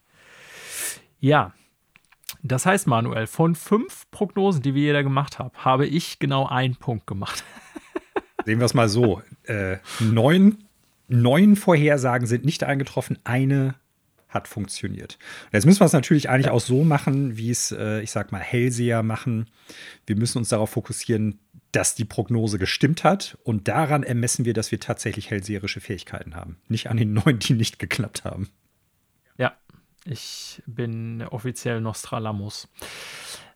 [1.20, 1.52] Ja,
[2.42, 6.76] das heißt, Manuel, von fünf Prognosen, die wir jeder gemacht haben, habe ich genau einen
[6.76, 7.44] Punkt gemacht.
[8.44, 9.22] Sehen wir es mal so.
[9.44, 10.58] Äh, neun
[11.08, 13.74] neun Vorhersagen sind nicht eingetroffen, eine
[14.28, 15.18] hat funktioniert.
[15.44, 18.32] Und jetzt müssen wir es natürlich eigentlich auch so machen, wie es, äh, ich sag
[18.32, 19.48] mal, Hellseher machen.
[20.06, 21.38] Wir müssen uns darauf fokussieren,
[21.70, 26.56] dass die Prognose gestimmt hat und daran ermessen wir, dass wir tatsächlich hellseherische Fähigkeiten haben.
[26.68, 28.48] Nicht an den neun, die nicht geklappt haben.
[30.04, 32.68] Ich bin offiziell Nostralamus.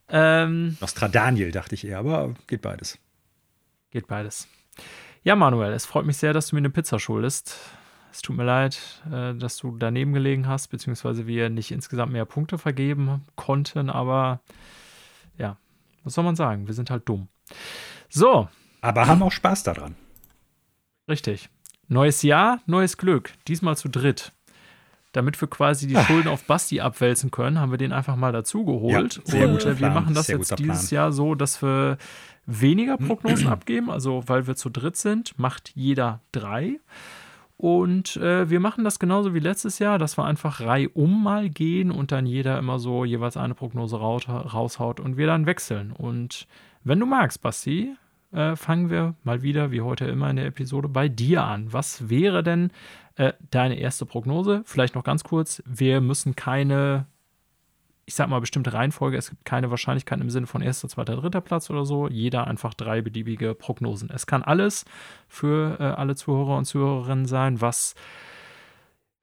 [0.08, 2.98] Ähm, Nostradaniel, dachte ich eher, aber geht beides.
[3.90, 4.48] Geht beides.
[5.22, 7.56] Ja, Manuel, es freut mich sehr, dass du mir eine Pizza schuldest.
[8.10, 8.80] Es tut mir leid,
[9.12, 14.40] äh, dass du daneben gelegen hast, beziehungsweise wir nicht insgesamt mehr Punkte vergeben konnten, aber
[15.36, 15.58] ja,
[16.04, 16.66] was soll man sagen?
[16.66, 17.28] Wir sind halt dumm.
[18.08, 18.48] So.
[18.80, 19.96] Aber haben auch Spaß daran.
[21.08, 21.50] Richtig.
[21.88, 23.32] Neues Jahr, neues Glück.
[23.46, 24.32] Diesmal zu dritt.
[25.12, 26.06] Damit wir quasi die Ach.
[26.06, 29.22] Schulden auf Basti abwälzen können, haben wir den einfach mal dazugeholt.
[29.26, 31.96] Ja, und äh, wir machen das jetzt dieses Jahr so, dass wir
[32.46, 33.90] weniger Prognosen abgeben.
[33.90, 36.78] Also, weil wir zu dritt sind, macht jeder drei.
[37.56, 41.90] Und äh, wir machen das genauso wie letztes Jahr, dass wir einfach reihum mal gehen
[41.90, 45.90] und dann jeder immer so jeweils eine Prognose raushaut und wir dann wechseln.
[45.90, 46.46] Und
[46.84, 47.96] wenn du magst, Basti,
[48.30, 51.72] äh, fangen wir mal wieder, wie heute immer in der Episode, bei dir an.
[51.72, 52.70] Was wäre denn
[53.18, 54.62] äh, deine erste Prognose?
[54.64, 57.06] Vielleicht noch ganz kurz, wir müssen keine
[58.08, 59.18] ich sag mal, bestimmte Reihenfolge.
[59.18, 62.08] Es gibt keine Wahrscheinlichkeit im Sinne von erster, zweiter, dritter Platz oder so.
[62.08, 64.08] Jeder einfach drei beliebige Prognosen.
[64.08, 64.86] Es kann alles
[65.28, 67.94] für äh, alle Zuhörer und Zuhörerinnen sein, was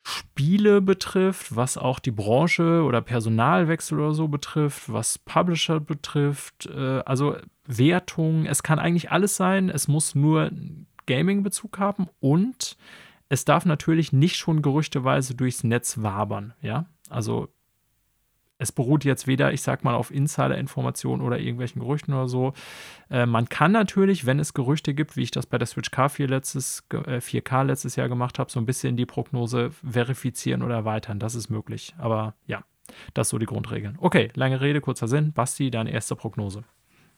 [0.04, 7.02] Spiele betrifft, was auch die Branche oder Personalwechsel oder so betrifft, was Publisher betrifft, äh,
[7.08, 8.46] also Wertung.
[8.46, 9.70] Es kann eigentlich alles sein.
[9.72, 10.52] Es muss nur
[11.08, 12.78] Gaming-Bezug haben und
[13.30, 16.54] es darf natürlich nicht schon gerüchteweise durchs Netz wabern.
[16.62, 17.50] Ja, also
[18.58, 22.54] es beruht jetzt weder, ich sag mal, auf Insider-Informationen oder irgendwelchen Gerüchten oder so.
[23.10, 26.28] Äh, man kann natürlich, wenn es Gerüchte gibt, wie ich das bei der Switch K4
[26.28, 31.20] letztes, äh, 4K letztes Jahr gemacht habe, so ein bisschen die Prognose verifizieren oder erweitern.
[31.20, 31.94] Das ist möglich.
[31.98, 32.64] Aber ja,
[33.14, 33.98] das so die Grundregeln.
[34.00, 35.34] Okay, lange Rede, kurzer Sinn.
[35.34, 36.64] Basti, deine erste Prognose.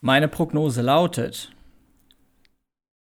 [0.01, 1.51] Meine Prognose lautet: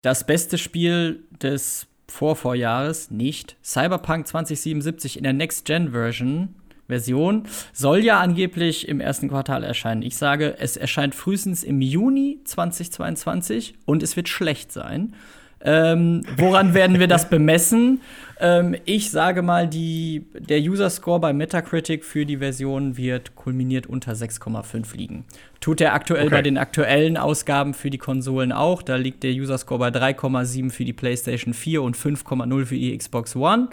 [0.02, 6.56] Das beste Spiel des Vorvorjahres nicht Cyberpunk 2077 in der Next-Gen-Version
[6.88, 7.44] Version
[7.74, 10.02] soll ja angeblich im ersten Quartal erscheinen.
[10.02, 15.14] Ich sage, es erscheint frühestens im Juni 2022 und es wird schlecht sein.
[15.62, 18.02] Ähm, woran werden wir das bemessen?
[18.40, 23.88] Ähm, ich sage mal, die, der User Score bei Metacritic für die Version wird kulminiert
[23.88, 25.26] unter 6,5 liegen.
[25.60, 26.36] Tut er aktuell okay.
[26.36, 28.84] bei den aktuellen Ausgaben für die Konsolen auch.
[28.84, 32.96] Da liegt der User Score bei 3,7 für die PlayStation 4 und 5,0 für die
[32.96, 33.70] Xbox One.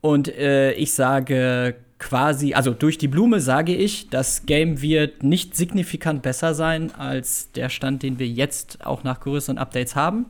[0.00, 5.54] Und äh, ich sage quasi, also durch die Blume sage ich, das Game wird nicht
[5.56, 10.26] signifikant besser sein als der Stand, den wir jetzt auch nach größeren Updates haben.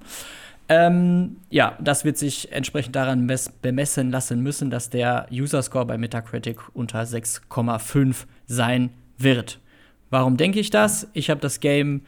[0.71, 3.27] Ähm, ja, das wird sich entsprechend daran
[3.61, 9.59] bemessen lassen müssen, dass der User Score bei Metacritic unter 6,5 sein wird.
[10.11, 11.09] Warum denke ich das?
[11.13, 12.03] Ich habe das Game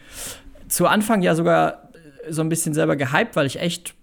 [0.68, 1.88] zu Anfang ja sogar
[2.30, 3.94] so ein bisschen selber gehypt, weil ich echt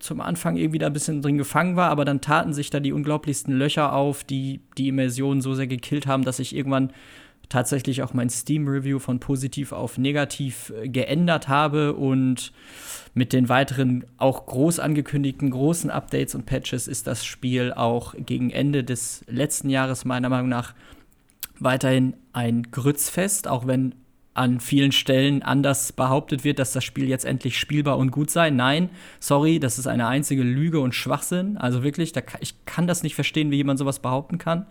[0.00, 2.92] zum Anfang irgendwie da ein bisschen drin gefangen war, aber dann taten sich da die
[2.92, 6.92] unglaublichsten Löcher auf, die die Immersion so sehr gekillt haben, dass ich irgendwann
[7.48, 12.52] tatsächlich auch mein Steam-Review von positiv auf negativ äh, geändert habe und
[13.14, 18.50] mit den weiteren auch groß angekündigten großen Updates und Patches ist das Spiel auch gegen
[18.50, 20.74] Ende des letzten Jahres meiner Meinung nach
[21.60, 23.94] weiterhin ein Grützfest, auch wenn
[24.34, 28.50] an vielen Stellen anders behauptet wird, dass das Spiel jetzt endlich spielbar und gut sei.
[28.50, 31.56] Nein, sorry, das ist eine einzige Lüge und Schwachsinn.
[31.56, 34.66] Also wirklich, da, ich kann das nicht verstehen, wie jemand sowas behaupten kann.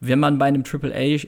[0.00, 1.20] Wenn man bei einem AAA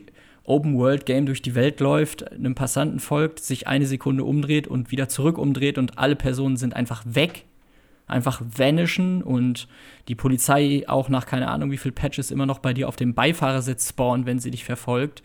[0.50, 5.38] Open-World-Game durch die Welt läuft, einem Passanten folgt, sich eine Sekunde umdreht und wieder zurück
[5.38, 7.44] umdreht und alle Personen sind einfach weg,
[8.06, 9.68] einfach vanishen und
[10.08, 13.14] die Polizei auch nach keine Ahnung wie viel Patches immer noch bei dir auf dem
[13.14, 15.22] Beifahrersitz spawnt, wenn sie dich verfolgt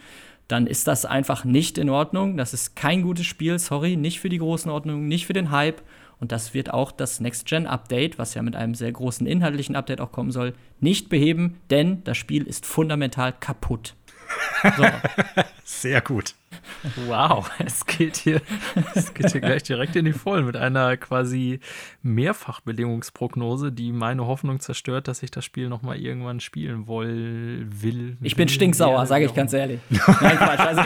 [0.47, 2.37] dann ist das einfach nicht in Ordnung.
[2.37, 5.81] Das ist kein gutes Spiel, sorry, nicht für die großen Ordnungen, nicht für den Hype.
[6.19, 10.11] Und das wird auch das Next-Gen-Update, was ja mit einem sehr großen inhaltlichen Update auch
[10.11, 13.95] kommen soll, nicht beheben, denn das Spiel ist fundamental kaputt.
[14.77, 14.85] So.
[15.63, 16.35] Sehr gut.
[17.07, 18.41] Wow, es geht hier,
[18.93, 21.59] es geht hier gleich direkt in die Vollen mit einer quasi
[22.03, 28.17] Mehrfachbedingungsprognose, die meine Hoffnung zerstört, dass ich das Spiel noch mal irgendwann spielen woll, will.
[28.21, 29.79] Ich bin stinksauer, sage ich ganz ehrlich.
[29.89, 30.59] Nein, Quatsch.
[30.59, 30.81] Also,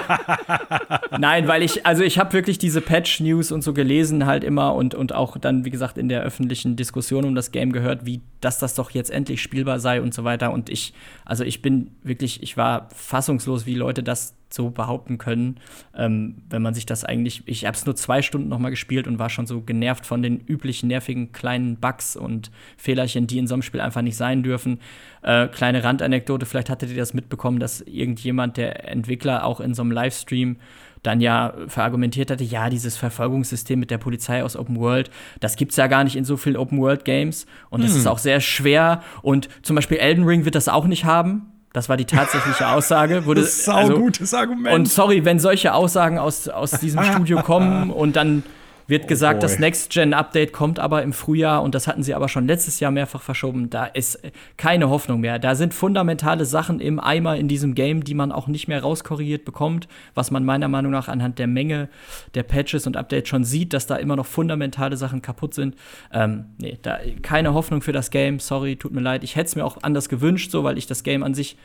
[1.19, 4.95] nein, weil ich, also ich habe wirklich diese Patch-News und so gelesen halt immer und,
[4.95, 8.59] und auch dann, wie gesagt, in der öffentlichen Diskussion um das Game gehört, wie, dass
[8.59, 10.51] das doch jetzt endlich spielbar sei und so weiter.
[10.51, 10.93] Und ich,
[11.25, 15.57] also ich bin wirklich, ich war fassungslos, wie Leute das so behaupten können,
[15.95, 17.43] ähm, wenn man sich das eigentlich.
[17.45, 20.21] Ich habe es nur zwei Stunden noch mal gespielt und war schon so genervt von
[20.21, 24.43] den üblichen nervigen kleinen Bugs und Fehlerchen, die in so einem Spiel einfach nicht sein
[24.43, 24.80] dürfen.
[25.21, 29.84] Äh, kleine Randanekdote, vielleicht hattet ihr das mitbekommen, dass irgendjemand, der Entwickler, auch in so
[29.84, 30.57] einem Livestream
[31.03, 35.09] dann ja verargumentiert hatte, ja, dieses Verfolgungssystem mit der Polizei aus Open World,
[35.39, 37.99] das gibt's ja gar nicht in so vielen Open World Games und das hm.
[37.99, 41.87] ist auch sehr schwer und zum Beispiel Elden Ring wird das auch nicht haben das
[41.87, 43.25] war die tatsächliche Aussage.
[43.25, 44.75] Wurde, das ist ein also, gutes Argument.
[44.75, 48.43] Und sorry, wenn solche Aussagen aus, aus diesem Studio kommen und dann
[48.90, 49.41] wird oh gesagt, boy.
[49.41, 53.22] das Next-Gen-Update kommt aber im Frühjahr und das hatten sie aber schon letztes Jahr mehrfach
[53.22, 53.70] verschoben.
[53.70, 54.20] Da ist
[54.57, 55.40] keine Hoffnung mehr.
[55.40, 59.45] Da sind fundamentale Sachen im Eimer in diesem Game, die man auch nicht mehr rauskorrigiert
[59.45, 61.90] bekommt, was man meiner Meinung nach anhand der Menge
[62.34, 65.76] der Patches und Updates schon sieht, dass da immer noch fundamentale Sachen kaputt sind.
[66.11, 68.40] Ähm, nee, da keine Hoffnung für das Game.
[68.40, 69.24] Sorry, tut mir leid.
[69.24, 71.57] Ich hätte es mir auch anders gewünscht, so weil ich das Game an sich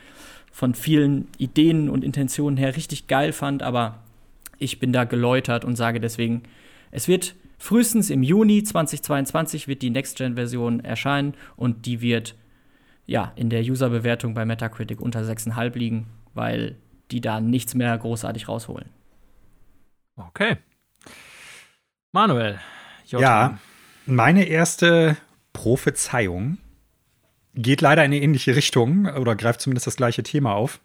[0.51, 3.99] von vielen Ideen und Intentionen her richtig geil fand, aber
[4.57, 6.43] ich bin da geläutert und sage deswegen,
[6.91, 12.35] es wird frühestens im Juni 2022 wird die Next-Gen-Version erscheinen und die wird
[13.05, 16.75] ja in der User-Bewertung bei Metacritic unter 6,5 liegen, weil
[17.11, 18.89] die da nichts mehr großartig rausholen.
[20.15, 20.57] Okay.
[22.11, 22.59] Manuel.
[23.07, 23.21] J.
[23.21, 23.59] Ja,
[24.05, 25.17] meine erste
[25.53, 26.57] Prophezeiung
[27.53, 30.79] geht leider in eine ähnliche Richtung oder greift zumindest das gleiche Thema auf.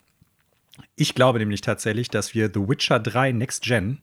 [0.97, 4.01] Ich glaube nämlich tatsächlich, dass wir The Witcher 3 Next Gen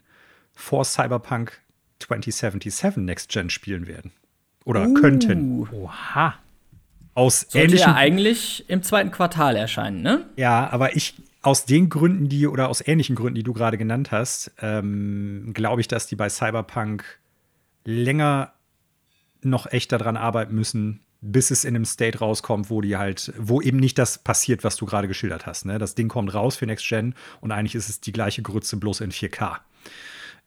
[0.54, 1.62] vor Cyberpunk
[2.00, 4.12] 2077 Next Gen spielen werden.
[4.66, 5.68] Oder uh, könnten.
[5.72, 6.36] Oha.
[7.14, 10.26] Aus Sollte ähnlichen ja eigentlich im zweiten Quartal erscheinen, ne?
[10.36, 14.12] Ja, aber ich aus den Gründen, die oder aus ähnlichen Gründen, die du gerade genannt
[14.12, 17.20] hast, ähm, glaube ich, dass die bei Cyberpunk
[17.86, 18.52] länger
[19.42, 23.62] noch echt daran arbeiten müssen, bis es in einem State rauskommt, wo die halt, wo
[23.62, 25.66] eben nicht das passiert, was du gerade geschildert hast.
[25.66, 25.80] Ne?
[25.80, 29.02] Das Ding kommt raus für Next Gen und eigentlich ist es die gleiche Grütze bloß
[29.02, 29.60] in 4K.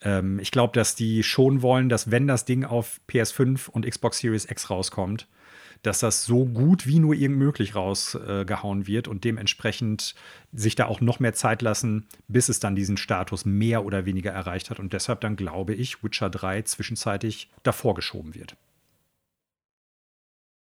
[0.03, 4.19] Ähm, ich glaube, dass die schon wollen, dass wenn das Ding auf PS5 und Xbox
[4.19, 5.27] Series X rauskommt,
[5.83, 10.15] dass das so gut wie nur irgend möglich rausgehauen äh, wird und dementsprechend
[10.53, 14.31] sich da auch noch mehr Zeit lassen, bis es dann diesen Status mehr oder weniger
[14.31, 14.79] erreicht hat.
[14.79, 18.57] Und deshalb dann glaube ich, Witcher 3 zwischenzeitlich davor geschoben wird.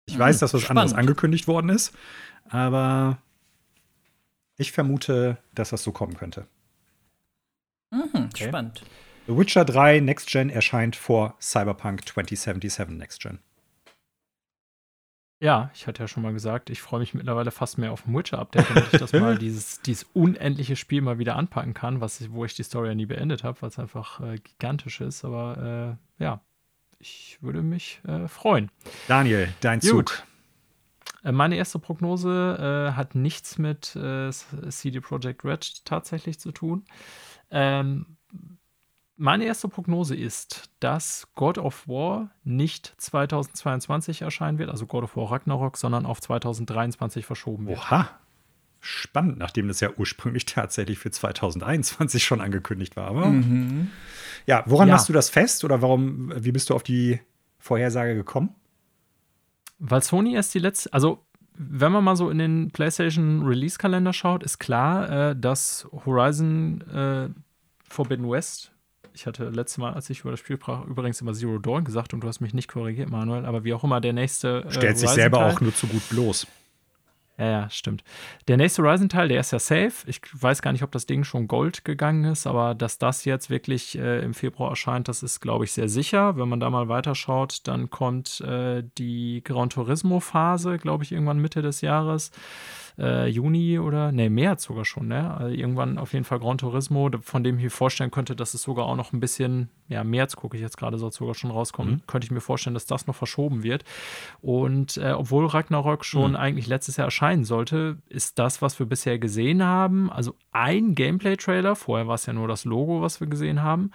[0.05, 0.79] Ich mhm, weiß, dass was spannend.
[0.79, 1.93] anderes angekündigt worden ist,
[2.47, 3.17] aber
[4.57, 6.47] ich vermute, dass das so kommen könnte.
[7.91, 8.47] Mhm, okay.
[8.47, 8.83] Spannend.
[9.29, 13.37] The Witcher 3 Next Gen erscheint vor Cyberpunk 2077 Next Gen.
[15.39, 18.15] Ja, ich hatte ja schon mal gesagt, ich freue mich mittlerweile fast mehr auf ein
[18.15, 22.31] Witcher-Update, damit ich das mal dieses, dieses unendliche Spiel mal wieder anpacken kann, was ich,
[22.31, 25.23] wo ich die Story ja nie beendet habe, weil es einfach äh, gigantisch ist.
[25.23, 26.41] Aber äh, ja,
[26.97, 28.71] ich würde mich äh, freuen.
[29.07, 30.23] Daniel, dein Zug.
[31.23, 36.83] Äh, meine erste Prognose äh, hat nichts mit äh, CD Projekt Red tatsächlich zu tun.
[37.51, 38.17] Ähm,
[39.19, 45.17] meine erste Prognose ist, dass God of War nicht 2022 erscheinen wird, also God of
[45.17, 47.77] War Ragnarok, sondern auf 2023 verschoben wird.
[47.77, 48.09] Oha.
[48.81, 53.09] Spannend, nachdem das ja ursprünglich tatsächlich für 2021 schon angekündigt war.
[53.09, 53.89] Aber mhm.
[54.45, 54.93] ja, woran ja.
[54.93, 57.19] machst du das fest oder warum, wie bist du auf die
[57.57, 58.55] Vorhersage gekommen?
[59.79, 61.25] Weil Sony erst die letzte, also
[61.55, 67.29] wenn man mal so in den PlayStation Release-Kalender schaut, ist klar, äh, dass Horizon äh,
[67.83, 68.71] Forbidden West
[69.13, 72.13] ich hatte letztes Mal, als ich über das Spiel sprach, übrigens immer Zero Dawn gesagt
[72.13, 74.63] und du hast mich nicht korrigiert, Manuel, aber wie auch immer der nächste.
[74.67, 76.47] Äh, Stellt sich selber auch nur zu gut bloß.
[77.39, 78.03] Ja, ja, stimmt.
[78.49, 79.93] Der nächste Horizon-Teil, der ist ja safe.
[80.07, 83.49] Ich weiß gar nicht, ob das Ding schon Gold gegangen ist, aber dass das jetzt
[83.49, 86.35] wirklich äh, im Februar erscheint, das ist, glaube ich, sehr sicher.
[86.35, 91.61] Wenn man da mal weiterschaut, dann kommt äh, die Gran Turismo-Phase, glaube ich, irgendwann Mitte
[91.61, 92.31] des Jahres
[92.97, 95.35] äh, Juni oder, ne, März sogar schon, ne?
[95.35, 98.61] Also irgendwann auf jeden Fall Gran Turismo, von dem ich mir vorstellen könnte, dass es
[98.61, 101.95] sogar auch noch ein bisschen, ja, März gucke ich jetzt gerade, soll sogar schon rauskommen,
[101.95, 102.01] mhm.
[102.07, 103.83] könnte ich mir vorstellen, dass das noch verschoben wird.
[104.41, 106.37] Und äh, obwohl Ragnarok schon mhm.
[106.37, 111.75] eigentlich letztes Jahr erscheinen sollte, ist das, was wir bisher gesehen haben, also ein Gameplay-Trailer,
[111.75, 113.91] vorher war es ja nur das Logo, was wir gesehen haben,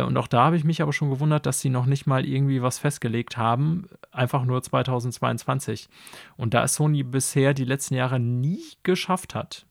[0.00, 2.62] und auch da habe ich mich aber schon gewundert, dass sie noch nicht mal irgendwie
[2.62, 5.88] was festgelegt haben, einfach nur 2022.
[6.36, 9.66] Und da es Sony bisher die letzten Jahre nie geschafft hat,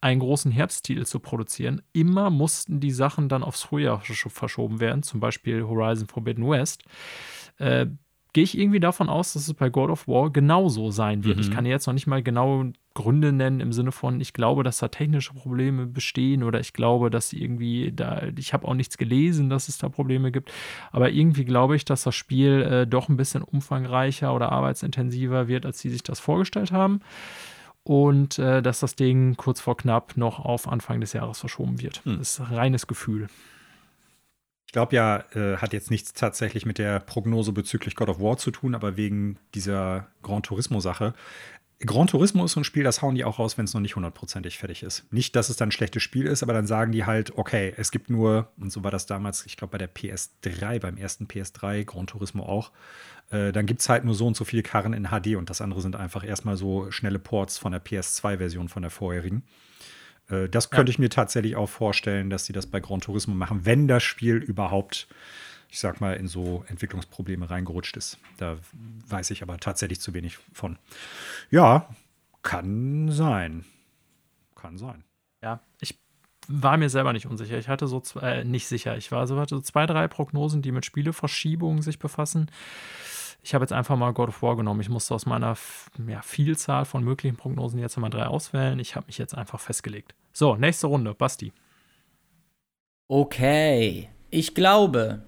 [0.00, 5.20] einen großen Herbsttitel zu produzieren, immer mussten die Sachen dann aufs Frühjahr verschoben werden, zum
[5.20, 6.84] Beispiel Horizon Forbidden West.
[7.58, 7.86] Äh,
[8.36, 11.36] gehe ich irgendwie davon aus, dass es bei God of War genauso sein wird.
[11.36, 11.40] Mhm.
[11.40, 14.76] Ich kann jetzt noch nicht mal genau Gründe nennen im Sinne von, ich glaube, dass
[14.76, 19.48] da technische Probleme bestehen oder ich glaube, dass irgendwie da, ich habe auch nichts gelesen,
[19.48, 20.52] dass es da Probleme gibt,
[20.92, 25.64] aber irgendwie glaube ich, dass das Spiel äh, doch ein bisschen umfangreicher oder arbeitsintensiver wird,
[25.64, 27.00] als sie sich das vorgestellt haben
[27.84, 32.04] und äh, dass das Ding kurz vor knapp noch auf Anfang des Jahres verschoben wird.
[32.04, 32.18] Mhm.
[32.18, 33.28] Das ist reines Gefühl.
[34.66, 38.36] Ich glaube ja, äh, hat jetzt nichts tatsächlich mit der Prognose bezüglich God of War
[38.36, 41.14] zu tun, aber wegen dieser Gran Turismo-Sache.
[41.80, 43.96] Gran Turismo ist so ein Spiel, das hauen die auch raus, wenn es noch nicht
[43.96, 45.04] hundertprozentig fertig ist.
[45.12, 47.90] Nicht, dass es dann ein schlechtes Spiel ist, aber dann sagen die halt, okay, es
[47.90, 51.84] gibt nur, und so war das damals, ich glaube bei der PS3, beim ersten PS3,
[51.84, 52.72] Gran Turismo auch,
[53.30, 55.60] äh, dann gibt es halt nur so und so viele Karren in HD und das
[55.60, 59.42] andere sind einfach erstmal so schnelle Ports von der PS2-Version von der vorherigen.
[60.30, 60.94] Äh, das könnte ja.
[60.94, 64.36] ich mir tatsächlich auch vorstellen, dass sie das bei Gran Turismo machen, wenn das Spiel
[64.36, 65.08] überhaupt,
[65.70, 68.18] ich sag mal, in so Entwicklungsprobleme reingerutscht ist.
[68.38, 68.58] Da
[69.08, 70.78] weiß ich aber tatsächlich zu wenig von.
[71.50, 71.88] Ja,
[72.42, 73.64] kann sein.
[74.54, 75.04] Kann sein.
[75.42, 75.98] Ja, ich
[76.48, 77.58] war mir selber nicht unsicher.
[77.58, 78.96] Ich hatte so zwei, äh, nicht sicher.
[78.96, 82.50] Ich war so, hatte so zwei, drei Prognosen, die mit Spieleverschiebungen sich befassen.
[83.46, 84.80] Ich habe jetzt einfach mal God of War genommen.
[84.80, 85.56] Ich musste aus meiner
[86.08, 88.76] ja, Vielzahl von möglichen Prognosen jetzt mal drei auswählen.
[88.80, 90.16] Ich habe mich jetzt einfach festgelegt.
[90.32, 91.14] So, nächste Runde.
[91.14, 91.52] Basti.
[93.06, 94.08] Okay.
[94.30, 95.22] Ich glaube,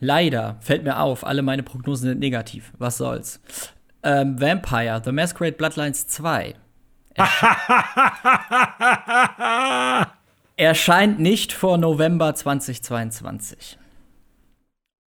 [0.00, 2.72] leider fällt mir auf, alle meine Prognosen sind negativ.
[2.78, 3.40] Was soll's?
[4.02, 6.56] Ähm, Vampire, The Masquerade Bloodlines 2.
[10.56, 13.78] erscheint nicht vor November 2022.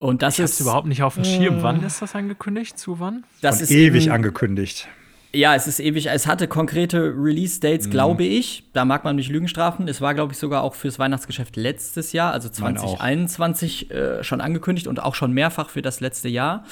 [0.06, 1.60] Und das ich ist überhaupt nicht auf dem Schirm.
[1.60, 2.78] Äh, wann ist das angekündigt?
[2.78, 3.24] Zu wann?
[3.42, 4.88] Das ist ewig angekündigt.
[5.36, 6.08] Ja, es ist ewig.
[6.08, 7.92] Es hatte konkrete Release-Dates, mhm.
[7.92, 8.64] glaube ich.
[8.72, 9.88] Da mag man mich Lügen strafen.
[9.88, 14.88] Es war, glaube ich, sogar auch fürs Weihnachtsgeschäft letztes Jahr, also 2021, äh, schon angekündigt
[14.88, 16.64] und auch schon mehrfach für das letzte Jahr.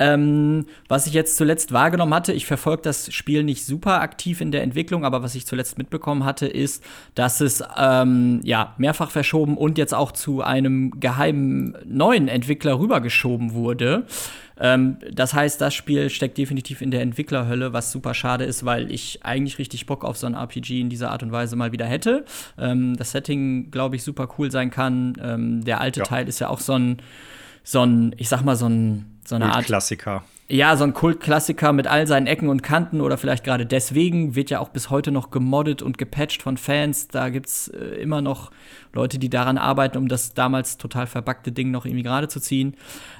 [0.00, 4.52] Ähm, was ich jetzt zuletzt wahrgenommen hatte, ich verfolge das Spiel nicht super aktiv in
[4.52, 6.84] der Entwicklung, aber was ich zuletzt mitbekommen hatte, ist,
[7.14, 13.54] dass es ähm, ja mehrfach verschoben und jetzt auch zu einem geheimen neuen Entwickler rübergeschoben
[13.54, 14.06] wurde.
[14.60, 18.90] Ähm, das heißt, das Spiel steckt definitiv in der Entwicklerhölle, was super schade ist, weil
[18.90, 21.86] ich eigentlich richtig Bock auf so ein RPG in dieser Art und Weise mal wieder
[21.86, 22.24] hätte.
[22.58, 25.14] Ähm, das Setting, glaube ich, super cool sein kann.
[25.22, 26.06] Ähm, der alte ja.
[26.06, 26.98] Teil ist ja auch so ein,
[27.62, 30.24] so ein, ich sag mal, so ein so eine Art Klassiker.
[30.48, 34.48] Ja, so ein Kultklassiker mit all seinen Ecken und Kanten oder vielleicht gerade deswegen wird
[34.48, 37.08] ja auch bis heute noch gemoddet und gepatcht von Fans.
[37.08, 38.50] Da gibt's äh, immer noch
[38.94, 42.74] Leute, die daran arbeiten, um das damals total verbackte Ding noch irgendwie gerade zu ziehen.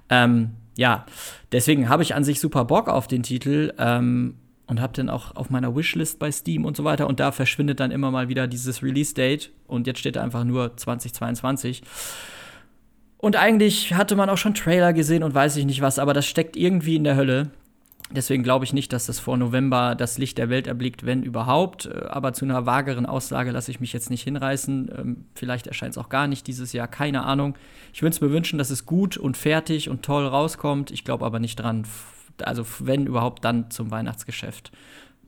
[0.09, 1.07] Ähm, ja,
[1.51, 3.75] deswegen habe ich an sich super Bock auf den Titel.
[3.79, 4.37] Ähm,
[4.69, 7.07] und habe den auch auf meiner Wishlist bei Steam und so weiter.
[7.07, 9.51] Und da verschwindet dann immer mal wieder dieses Release-Date.
[9.67, 11.83] Und jetzt steht einfach nur 2022.
[13.17, 16.27] Und eigentlich hatte man auch schon Trailer gesehen und weiß ich nicht was, aber das
[16.27, 17.51] steckt irgendwie in der Hölle.
[18.11, 21.87] Deswegen glaube ich nicht, dass das vor November das Licht der Welt erblickt, wenn überhaupt.
[21.87, 24.91] Äh, aber zu einer vageren Aussage lasse ich mich jetzt nicht hinreißen.
[24.97, 27.57] Ähm, vielleicht erscheint es auch gar nicht dieses Jahr, keine Ahnung.
[27.93, 30.91] Ich würde es mir wünschen, dass es gut und fertig und toll rauskommt.
[30.91, 31.87] Ich glaube aber nicht dran.
[32.43, 34.73] Also, wenn überhaupt, dann zum Weihnachtsgeschäft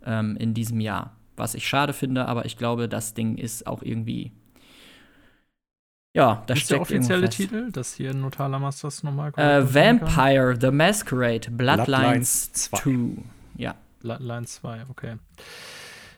[0.07, 1.16] ähm, in diesem Jahr.
[1.36, 4.32] Was ich schade finde, aber ich glaube, das Ding ist auch irgendwie
[6.12, 10.70] ja, das ist der offizielle Titel, dass hier Notar Lamas das nochmal äh, Vampire, The
[10.70, 13.22] Masquerade, Bloodlines, 2.
[13.56, 13.76] Ja.
[14.00, 15.16] Bloodlines 2, okay.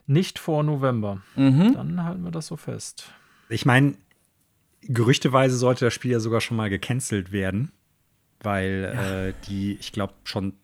[0.07, 1.23] Nicht vor November.
[1.37, 1.75] Mhm.
[1.75, 3.13] Dann halten wir das so fest.
[3.49, 3.95] Ich meine,
[4.83, 7.73] gerüchteweise sollte das Spiel ja sogar schon mal gecancelt werden,
[8.41, 9.27] weil ja.
[9.27, 10.55] äh, die, ich glaube, schon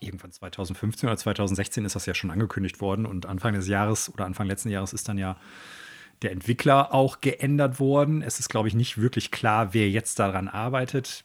[0.00, 4.24] irgendwann 2015 oder 2016 ist das ja schon angekündigt worden und Anfang des Jahres oder
[4.24, 5.36] Anfang letzten Jahres ist dann ja
[6.22, 8.22] der Entwickler auch geändert worden.
[8.22, 11.24] Es ist, glaube ich, nicht wirklich klar, wer jetzt daran arbeitet.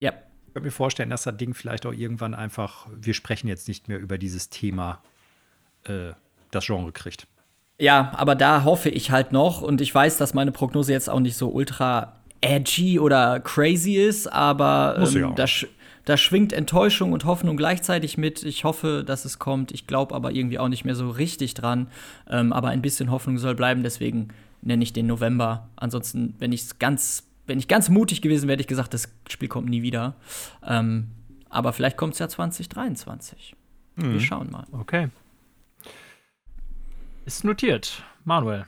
[0.00, 0.12] Ja.
[0.46, 3.88] Ich könnte mir vorstellen, dass das Ding vielleicht auch irgendwann einfach, wir sprechen jetzt nicht
[3.88, 5.02] mehr über dieses Thema,
[5.84, 6.12] äh,
[6.50, 7.26] das Genre kriegt.
[7.78, 11.20] Ja, aber da hoffe ich halt noch und ich weiß, dass meine Prognose jetzt auch
[11.20, 15.66] nicht so ultra edgy oder crazy ist, aber ähm, da, sch
[16.10, 18.42] da schwingt Enttäuschung und Hoffnung gleichzeitig mit.
[18.42, 19.70] Ich hoffe, dass es kommt.
[19.70, 21.86] Ich glaube aber irgendwie auch nicht mehr so richtig dran.
[22.28, 24.30] Ähm, aber ein bisschen Hoffnung soll bleiben, deswegen
[24.60, 25.68] nenne ich den November.
[25.76, 29.46] Ansonsten, wenn ich ganz, wenn ich ganz mutig gewesen wäre, hätte ich gesagt, das Spiel
[29.46, 30.16] kommt nie wieder.
[30.66, 31.12] Ähm,
[31.48, 33.54] aber vielleicht kommt es ja 2023.
[33.94, 34.12] Mhm.
[34.12, 34.66] Wir schauen mal.
[34.72, 35.10] Okay.
[37.24, 38.02] Ist notiert.
[38.24, 38.66] Manuel.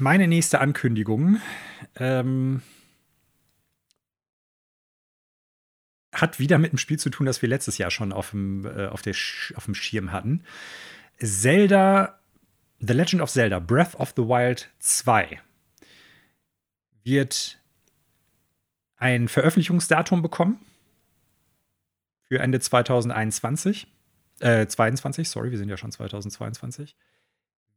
[0.00, 1.38] Meine nächste Ankündigung
[1.94, 2.62] ähm,
[6.12, 8.86] hat wieder mit dem Spiel zu tun, das wir letztes Jahr schon auf dem, äh,
[8.86, 9.14] auf, der
[9.54, 10.42] auf dem Schirm hatten.
[11.18, 12.18] Zelda,
[12.80, 15.40] The Legend of Zelda, Breath of the Wild 2
[17.04, 17.58] wird
[18.96, 20.58] ein Veröffentlichungsdatum bekommen
[22.28, 23.86] für Ende 2021.
[24.40, 26.96] Äh, 22, sorry, wir sind ja schon 2022.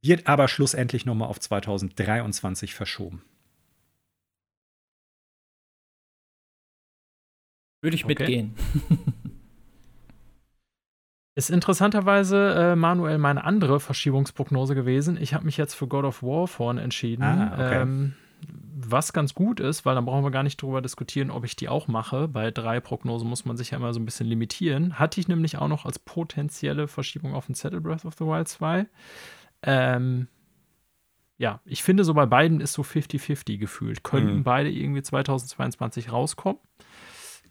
[0.02, 3.24] Wird aber schlussendlich nochmal auf 2023 verschoben.
[7.84, 8.16] Würde ich okay.
[8.18, 8.56] mitgehen.
[11.36, 15.18] Ist interessanterweise, äh, Manuel, meine andere Verschiebungsprognose gewesen.
[15.20, 17.24] Ich habe mich jetzt für God of War vorne entschieden.
[17.24, 17.82] Ah, okay.
[17.82, 18.14] ähm,
[18.76, 21.68] was ganz gut ist, weil dann brauchen wir gar nicht drüber diskutieren, ob ich die
[21.68, 22.28] auch mache.
[22.30, 24.98] Bei drei Prognosen muss man sich ja immer so ein bisschen limitieren.
[24.98, 28.48] Hatte ich nämlich auch noch als potenzielle Verschiebung auf den Zettel Breath of the Wild
[28.48, 28.86] 2.
[29.64, 30.28] Ähm,
[31.38, 34.04] ja, ich finde, so bei beiden ist so 50-50 gefühlt.
[34.04, 34.44] Könnten mhm.
[34.44, 36.60] beide irgendwie 2022 rauskommen.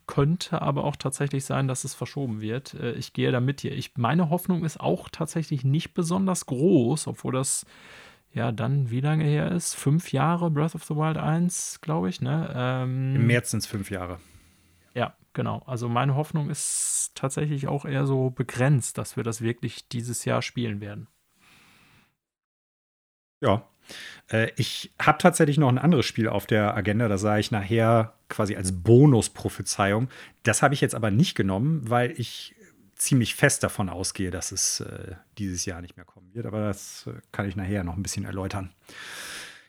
[0.07, 2.75] Könnte aber auch tatsächlich sein, dass es verschoben wird.
[2.75, 3.73] Äh, ich gehe da mit dir.
[3.73, 7.67] Ich, meine Hoffnung ist auch tatsächlich nicht besonders groß, obwohl das
[8.33, 9.75] ja dann wie lange her ist?
[9.75, 12.21] Fünf Jahre Breath of the Wild 1, glaube ich.
[12.21, 12.53] Ne?
[12.55, 14.19] Ähm, Im März sind es fünf Jahre.
[14.95, 15.63] Ja, genau.
[15.67, 20.43] Also meine Hoffnung ist tatsächlich auch eher so begrenzt, dass wir das wirklich dieses Jahr
[20.43, 21.09] spielen werden.
[23.41, 23.69] Ja.
[24.31, 28.15] Äh, ich habe tatsächlich noch ein anderes Spiel auf der Agenda, das sah ich nachher
[28.29, 30.09] quasi als Bonus-Prophezeiung.
[30.43, 32.55] Das habe ich jetzt aber nicht genommen, weil ich
[32.95, 36.47] ziemlich fest davon ausgehe, dass es äh, dieses Jahr nicht mehr kommen wird.
[36.47, 38.71] Aber das äh, kann ich nachher noch ein bisschen erläutern.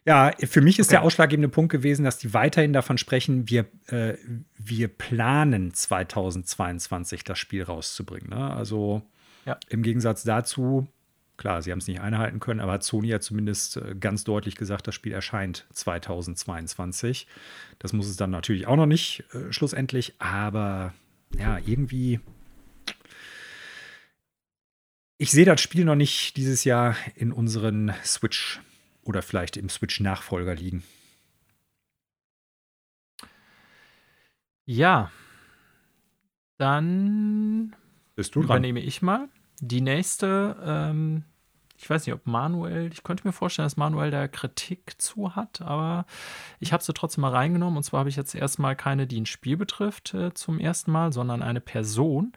[0.06, 0.96] Ja, für mich ist okay.
[0.96, 4.16] der ausschlaggebende Punkt gewesen, dass die weiterhin davon sprechen, wir, äh,
[4.58, 8.30] wir planen 2022 das Spiel rauszubringen.
[8.30, 8.54] Ne?
[8.54, 9.02] Also
[9.46, 9.58] ja.
[9.70, 10.88] im Gegensatz dazu
[11.38, 14.56] Klar, sie haben es nicht einhalten können, aber hat Sony ja zumindest äh, ganz deutlich
[14.56, 17.28] gesagt, das Spiel erscheint 2022.
[17.80, 20.94] Das muss es dann natürlich auch noch nicht äh, schlussendlich, aber
[21.38, 22.20] ja, irgendwie.
[25.18, 28.62] Ich sehe das Spiel noch nicht dieses Jahr in unseren Switch
[29.04, 30.84] oder vielleicht im Switch-Nachfolger liegen.
[34.66, 35.12] Ja,
[36.58, 37.76] dann
[38.16, 38.88] Bist du übernehme dran?
[38.88, 39.28] ich mal.
[39.66, 41.24] Die nächste, ähm,
[41.78, 45.62] ich weiß nicht, ob Manuel, ich könnte mir vorstellen, dass Manuel da Kritik zu hat,
[45.62, 46.06] aber
[46.60, 47.78] ich habe sie trotzdem mal reingenommen.
[47.78, 51.14] Und zwar habe ich jetzt erstmal keine, die ein Spiel betrifft, äh, zum ersten Mal,
[51.14, 52.34] sondern eine Person.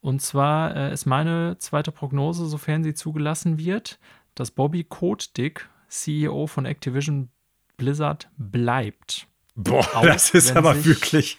[0.00, 3.98] Und zwar äh, ist meine zweite Prognose, sofern sie zugelassen wird,
[4.34, 7.28] dass Bobby Kotick, CEO von Activision
[7.76, 9.26] Blizzard, bleibt.
[9.54, 11.38] Boah, Auch das ist aber wirklich.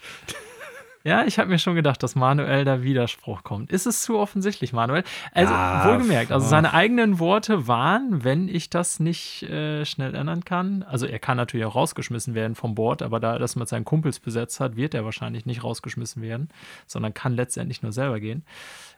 [1.05, 3.71] Ja, ich habe mir schon gedacht, dass Manuel da Widerspruch kommt.
[3.71, 5.03] Ist es zu offensichtlich, Manuel?
[5.33, 10.43] Also, ja, wohlgemerkt, also seine eigenen Worte waren, wenn ich das nicht äh, schnell ändern
[10.43, 13.69] kann, also er kann natürlich auch rausgeschmissen werden vom Board, aber da er das mit
[13.69, 16.49] seinen Kumpels besetzt hat, wird er wahrscheinlich nicht rausgeschmissen werden,
[16.87, 18.43] sondern kann letztendlich nur selber gehen.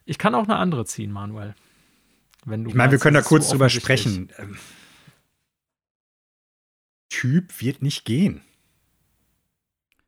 [0.05, 1.55] Ich kann auch eine andere ziehen, Manuel.
[2.45, 4.29] Wenn du ich meine, wir können da kurz drüber sprechen.
[4.37, 4.57] Ähm,
[7.09, 8.43] typ wird nicht gehen.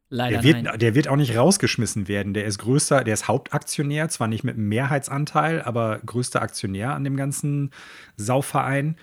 [0.10, 0.80] Leider der wird, nein.
[0.80, 2.34] Der wird auch nicht rausgeschmissen werden.
[2.34, 7.04] Der ist größter, der ist Hauptaktionär, zwar nicht mit einem Mehrheitsanteil, aber größter Aktionär an
[7.04, 7.72] dem ganzen
[8.18, 8.98] Sauverein.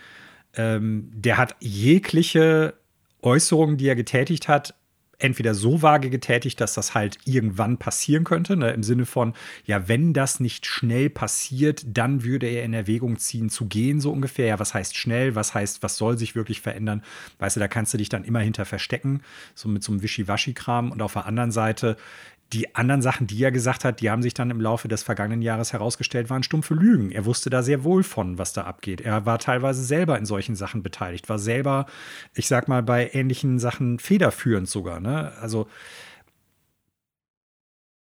[0.55, 2.75] Ähm, der hat jegliche
[3.23, 4.75] Äußerungen, die er getätigt hat,
[5.19, 9.35] entweder so vage getätigt, dass das halt irgendwann passieren könnte, ne, im Sinne von,
[9.65, 14.13] ja, wenn das nicht schnell passiert, dann würde er in Erwägung ziehen zu gehen, so
[14.13, 14.47] ungefähr.
[14.47, 15.35] Ja, was heißt schnell?
[15.35, 17.03] Was heißt, was soll sich wirklich verändern?
[17.39, 19.23] Weißt du, da kannst du dich dann immer hinter verstecken,
[19.55, 20.93] so mit so einem Wischiwaschi-Kram.
[20.93, 21.97] Und auf der anderen Seite
[22.53, 25.43] die anderen Sachen, die er gesagt hat, die haben sich dann im Laufe des vergangenen
[25.43, 27.11] Jahres herausgestellt, waren stumpfe Lügen.
[27.11, 29.01] Er wusste da sehr wohl von, was da abgeht.
[29.01, 31.87] Er war teilweise selber in solchen Sachen beteiligt, war selber,
[32.35, 35.01] ich sag mal, bei ähnlichen Sachen federführend sogar.
[35.01, 35.33] Ne?
[35.41, 35.67] Also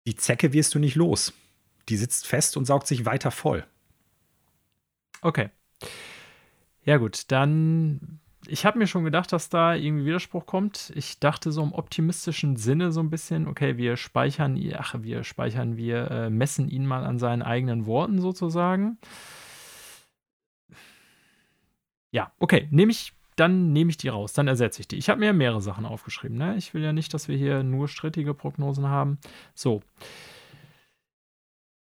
[0.07, 1.33] die Zecke wirst du nicht los.
[1.89, 3.65] Die sitzt fest und saugt sich weiter voll.
[5.21, 5.49] Okay.
[6.83, 10.91] Ja, gut, dann ich habe mir schon gedacht, dass da irgendwie Widerspruch kommt.
[10.95, 15.77] Ich dachte so im optimistischen Sinne so ein bisschen, okay, wir speichern, ach, wir speichern,
[15.77, 18.97] wir äh, messen ihn mal an seinen eigenen Worten sozusagen.
[22.11, 24.97] Ja, okay, nehme ich, dann nehme ich die raus, dann ersetze ich die.
[24.97, 26.37] Ich habe mir mehrere Sachen aufgeschrieben.
[26.37, 26.55] Ne?
[26.57, 29.19] Ich will ja nicht, dass wir hier nur strittige Prognosen haben.
[29.53, 29.81] So.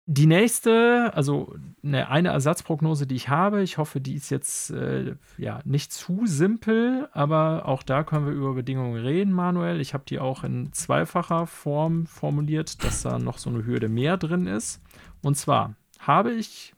[0.06, 5.16] Die nächste, also eine, eine Ersatzprognose, die ich habe, ich hoffe, die ist jetzt äh,
[5.38, 9.80] ja nicht zu simpel, aber auch da können wir über Bedingungen reden, Manuel.
[9.80, 14.18] Ich habe die auch in zweifacher Form formuliert, dass da noch so eine Hürde mehr
[14.18, 14.82] drin ist.
[15.22, 16.74] Und zwar habe ich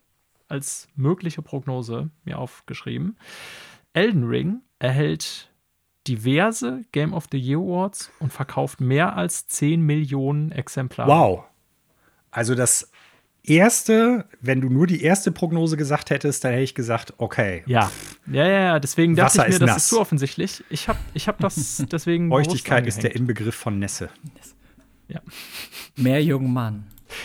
[0.47, 3.17] als mögliche Prognose mir aufgeschrieben,
[3.93, 5.51] Elden Ring erhält
[6.07, 11.11] diverse Game of the Year Awards und verkauft mehr als 10 Millionen Exemplare.
[11.11, 11.45] Wow.
[12.31, 12.93] Also das
[13.49, 17.63] erste, wenn du nur die erste Prognose gesagt hättest, dann hätte ich gesagt, okay.
[17.67, 17.91] Ja,
[18.31, 19.83] ja, ja, deswegen dachte Wasser ich mir, ist das nass.
[19.85, 20.65] ist zu offensichtlich.
[20.71, 22.29] Ich habe ich hab das deswegen.
[22.29, 23.15] Feuchtigkeit ist der.
[23.15, 24.11] Inbegriff von Nässe.
[25.97, 26.85] Mehr jungen Mann.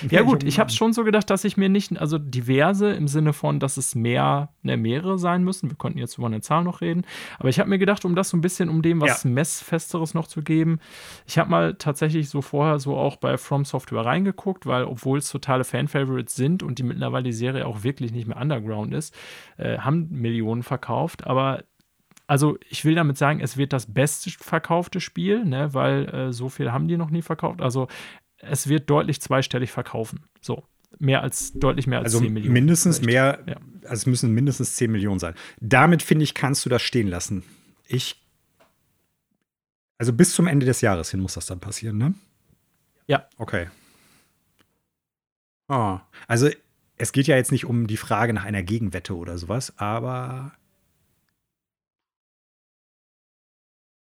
[0.10, 3.08] Ja, gut, ich habe es schon so gedacht, dass ich mir nicht, also diverse im
[3.08, 5.70] Sinne von, dass es mehr, ne, mehrere sein müssen.
[5.70, 7.04] Wir konnten jetzt über eine Zahl noch reden.
[7.40, 9.30] Aber ich habe mir gedacht, um das so ein bisschen, um dem was Ja.
[9.30, 10.80] Messfesteres noch zu geben,
[11.26, 15.30] ich habe mal tatsächlich so vorher so auch bei From Software reingeguckt, weil obwohl es
[15.30, 19.16] totale Fan-Favorites sind und die mittlerweile die Serie auch wirklich nicht mehr Underground ist,
[19.58, 21.28] äh, haben Millionen verkauft.
[21.28, 21.64] Aber
[22.28, 26.48] also ich will damit sagen, es wird das beste verkaufte Spiel, ne, weil äh, so
[26.48, 27.62] viel haben die noch nie verkauft.
[27.62, 27.88] Also
[28.42, 30.24] es wird deutlich zweistellig verkaufen.
[30.42, 30.64] So.
[31.00, 32.54] Mehr als, deutlich mehr als Also 10 Millionen.
[32.54, 33.46] mindestens vielleicht.
[33.46, 33.56] mehr, Ja.
[33.84, 35.36] also es müssen mindestens 10 Millionen sein.
[35.62, 37.44] Damit, finde ich, kannst du das stehen lassen.
[37.88, 38.22] Ich,
[39.98, 42.14] also bis zum Ende des Jahres hin muss das dann passieren, ne?
[43.08, 43.26] Ja.
[43.38, 43.70] Okay.
[45.70, 46.50] Ah, also
[46.98, 50.52] es geht ja jetzt nicht um die Frage nach einer Gegenwette oder sowas, aber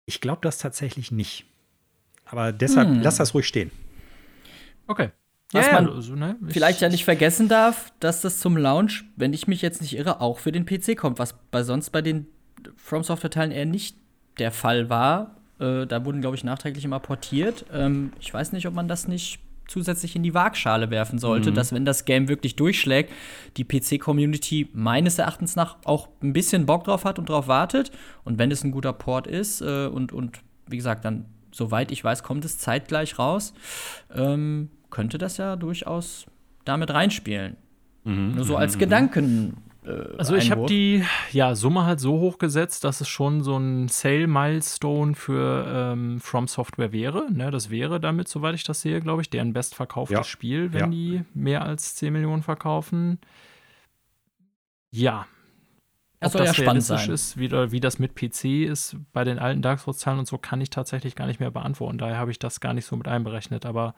[0.06, 1.46] ich glaube das tatsächlich nicht.
[2.26, 3.02] Aber deshalb Hm.
[3.02, 3.72] lass das ruhig stehen.
[4.88, 5.10] Okay.
[5.52, 9.06] Was ja, man also, ne, ich- Vielleicht ja nicht vergessen darf, dass das zum Launch,
[9.16, 12.02] wenn ich mich jetzt nicht irre, auch für den PC kommt, was bei sonst bei
[12.02, 12.28] den
[12.76, 13.96] From Software Teilen eher nicht
[14.40, 15.38] der Fall war.
[15.60, 17.66] Äh, da wurden, glaube ich, nachträglich immer portiert.
[17.72, 21.74] Ähm, ich weiß nicht, ob man das nicht zusätzlich in die Waagschale werfen sollte, dass
[21.74, 23.12] wenn das Game wirklich durchschlägt,
[23.58, 27.92] die PC-Community meines Erachtens nach auch ein bisschen Bock drauf hat und drauf wartet.
[28.24, 31.26] Und wenn es ein guter Port ist äh, und, und wie gesagt, dann,
[31.56, 33.54] soweit ich weiß, kommt es zeitgleich raus,
[34.14, 36.26] ähm, könnte das ja durchaus
[36.66, 37.58] damit reinspielen.
[38.04, 39.58] Nur so als Gedanken.
[39.84, 43.58] Äh, Also ich habe die ja, Summe halt so hoch gesetzt, dass es schon so
[43.58, 47.32] ein Sale-Milestone für ähm, From Software wäre.
[47.32, 50.24] Ne, das wäre damit, soweit ich das sehe, glaube ich, deren bestverkauftes Ja.
[50.24, 50.88] Spiel, wenn Ja.
[50.88, 53.20] die mehr als 10 Millionen verkaufen.
[54.92, 55.26] Ja.
[56.20, 57.14] Das Ob soll ja das spannend realistisch sein.
[57.14, 60.62] ist, wie, wie das mit PC ist, bei den alten Dark Souls-Zahlen und so, kann
[60.62, 61.98] ich tatsächlich gar nicht mehr beantworten.
[61.98, 63.66] Daher habe ich das gar nicht so mit einberechnet.
[63.66, 63.96] Aber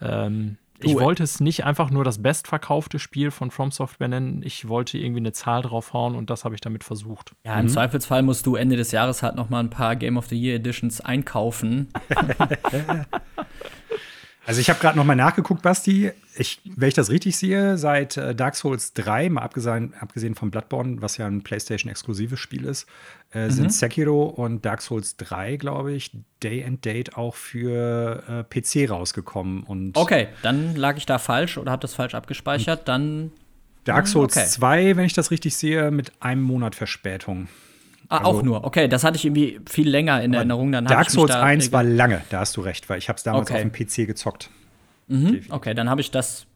[0.00, 4.08] ähm, ich Du, äh, wollte es nicht einfach nur das bestverkaufte Spiel von From Software
[4.08, 4.42] nennen.
[4.44, 7.34] Ich wollte irgendwie eine Zahl draufhauen und das habe ich damit versucht.
[7.44, 10.26] Ja, im Zweifelsfall musst du Ende des Jahres halt noch mal ein paar Game of
[10.26, 11.88] the Year Editions einkaufen.
[14.48, 16.10] Also ich habe gerade noch mal nachgeguckt, Basti.
[16.34, 20.50] Ich, wenn ich das richtig sehe, seit äh, Dark Souls 3, mal abgesehen, abgesehen von
[20.50, 22.86] Bloodborne, was ja ein PlayStation-exklusives Spiel ist,
[23.34, 23.50] äh, Mhm.
[23.50, 26.12] sind Sekiro und Dark Souls 3, glaube ich,
[26.42, 29.64] Day and Date auch für äh, PC rausgekommen.
[29.64, 32.88] Und Okay, dann lag ich da falsch oder habe das falsch abgespeichert.
[32.88, 33.32] Dann
[33.84, 34.46] Dark Souls okay.
[34.46, 37.48] 2, wenn ich das richtig sehe, mit einem Monat Verspätung.
[38.08, 38.64] Ah, Also- auch nur.
[38.64, 40.72] Okay, das hatte ich irgendwie viel länger in Erinnerung.
[40.72, 43.22] Dann Dark Souls da 1 war lange, da hast du recht, weil ich habe es
[43.22, 43.56] damals Okay.
[43.64, 44.50] auf dem PC gezockt.
[45.08, 46.46] Mhm, okay, dann habe ich das,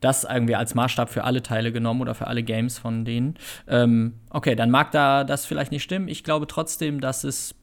[0.00, 3.36] das irgendwie als Maßstab für alle Teile genommen oder für alle Games von denen.
[3.66, 6.08] Ähm, okay, dann mag da das vielleicht nicht stimmen.
[6.08, 7.54] Ich glaube trotzdem, dass es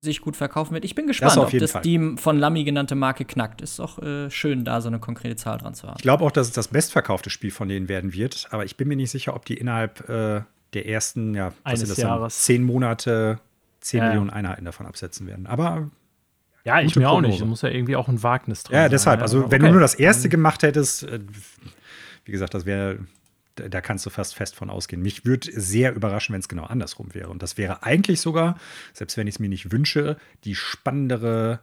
[0.00, 0.84] sich gut verkaufen wird.
[0.84, 1.82] Ich bin gespannt, auf ob das Fall.
[1.82, 3.62] die von Lammy genannte Marke knackt.
[3.62, 5.96] Ist doch äh, schön, da so eine konkrete Zahl dran zu haben.
[5.96, 8.86] Ich glaube auch, dass es das bestverkaufte Spiel von denen werden wird, aber ich bin
[8.88, 10.42] mir nicht sicher, ob die innerhalb äh,
[10.74, 12.08] der ersten, ja, was Eines das dann?
[12.08, 12.42] Jahres.
[12.42, 13.38] Zehn Monate,
[13.80, 14.10] zehn Ja, ja.
[14.10, 15.46] Millionen Einheiten davon absetzen werden.
[15.46, 15.90] Aber
[16.64, 17.40] Ja, ich mir auch nicht.
[17.40, 19.68] Da muss ja irgendwie auch ein Wagnis drin ja, deshalb, also Aber wenn okay.
[19.68, 21.20] du nur das erste gemacht hättest, äh,
[22.24, 22.98] wie gesagt, das wäre,
[23.54, 25.02] da, da kannst du fast fest von ausgehen.
[25.02, 27.28] Mich würde sehr überraschen, wenn es genau andersrum wäre.
[27.28, 28.58] Und das wäre eigentlich sogar,
[28.92, 31.60] selbst wenn ich es mir nicht wünsche, die spannendere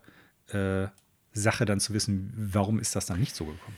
[0.49, 0.87] äh,
[1.33, 3.77] Sache dann zu wissen, warum ist das dann nicht so gekommen.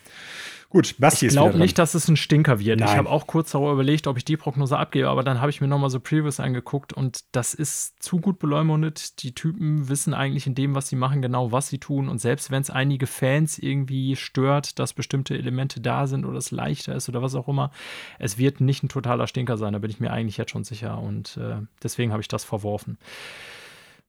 [0.74, 2.82] Gut, Basti Ich glaube nicht, dass es ein Stinker wird.
[2.82, 2.98] Ich Nein.
[2.98, 5.68] habe auch kurz darüber überlegt, ob ich die Prognose abgebe, aber dann habe ich mir
[5.68, 9.22] nochmal so Previews angeguckt und das ist zu gut beleumundet.
[9.22, 12.10] Die Typen wissen eigentlich in dem, was sie machen, genau, was sie tun.
[12.10, 16.50] Und selbst wenn es einige Fans irgendwie stört, dass bestimmte Elemente da sind oder es
[16.50, 17.70] leichter ist oder was auch immer,
[18.18, 19.74] es wird nicht ein totaler Stinker sein.
[19.74, 22.98] Da bin ich mir eigentlich jetzt schon sicher und äh, deswegen habe ich das verworfen.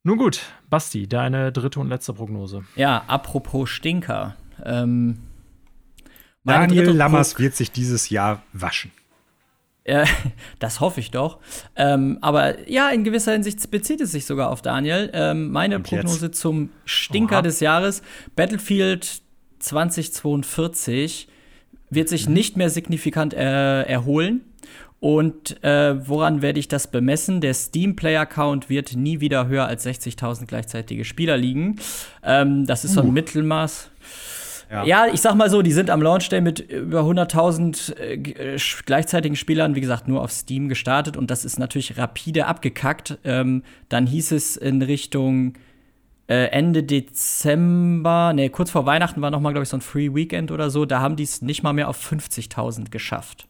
[0.02, 2.64] Nun gut, Basti, deine dritte und letzte Prognose.
[2.74, 4.34] Ja, apropos Stinker.
[4.64, 5.18] Ähm,
[6.44, 8.90] meine Daniel Lammers wird sich dieses Jahr waschen.
[9.84, 10.06] Äh,
[10.58, 11.38] das hoffe ich doch.
[11.76, 15.10] Ähm, aber ja, in gewisser Hinsicht bezieht es sich sogar auf Daniel.
[15.12, 16.40] Ähm, meine Und Prognose jetzt?
[16.40, 17.42] zum Stinker Oha.
[17.42, 18.02] des Jahres:
[18.36, 19.20] Battlefield
[19.58, 21.28] 2042
[21.90, 22.34] wird sich Mhm.
[22.34, 24.42] nicht mehr signifikant äh, erholen.
[25.00, 27.42] Und äh, woran werde ich das bemessen?
[27.42, 31.76] Der Steam-Player-Count wird nie wieder höher als 60.000 gleichzeitige Spieler liegen.
[32.22, 33.90] Ähm, das ist so ein Mittelmaß.
[34.70, 34.84] Ja.
[34.84, 38.58] Ja, ich sag mal so, die sind am Launch Day mit über 100.000 äh, äh,
[38.86, 43.18] gleichzeitigen Spielern, wie gesagt, nur auf Steam gestartet und das ist natürlich rapide abgekackt.
[43.24, 45.54] Ähm, dann hieß es in Richtung
[46.26, 50.14] äh, Ende Dezember, nee, kurz vor Weihnachten war noch mal, glaube ich, so ein Free
[50.14, 53.46] Weekend oder so, da haben die es nicht mal mehr auf 50.000 geschafft.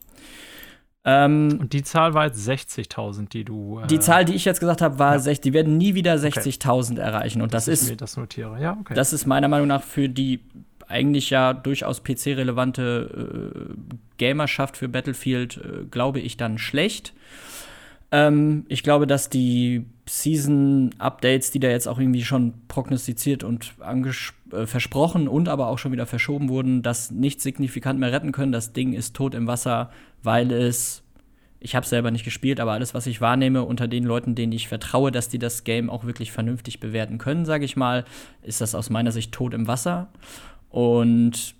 [1.07, 3.79] Ähm, Und die Zahl war jetzt 60.000, die du.
[3.79, 6.99] Äh, die Zahl, die ich jetzt gesagt habe, war 60, die werden nie wieder 60.000
[6.99, 8.59] erreichen und das ich ist mir das notiere.
[8.59, 8.95] Ja, okay.
[8.95, 10.39] Das ist meiner Meinung nach für die
[10.87, 13.73] eigentlich ja durchaus PC-relevante äh,
[14.17, 17.13] Gamerschaft für Battlefield, äh, glaube ich, dann schlecht.
[18.11, 23.73] Ähm, ich glaube, dass die Season-Updates, die da jetzt auch irgendwie schon prognostiziert und
[24.51, 28.51] äh, versprochen und aber auch schon wieder verschoben wurden, das nicht signifikant mehr retten können.
[28.51, 29.89] Das Ding ist tot im Wasser,
[30.21, 31.01] weil es
[31.65, 34.67] ich habe selber nicht gespielt, aber alles, was ich wahrnehme unter den Leuten, denen ich
[34.67, 38.05] vertraue, dass die das Game auch wirklich vernünftig bewerten können, sage ich mal,
[38.43, 40.09] ist das aus meiner Sicht tot im Wasser.
[40.75, 41.55] Und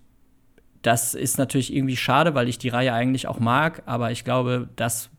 [0.82, 4.68] das ist natürlich irgendwie schade, weil ich die Reihe eigentlich auch mag, aber ich glaube,
[4.76, 5.10] das,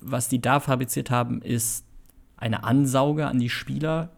[0.00, 1.86] was die da fabriziert haben, ist
[2.36, 4.10] eine Ansauge an die Spieler.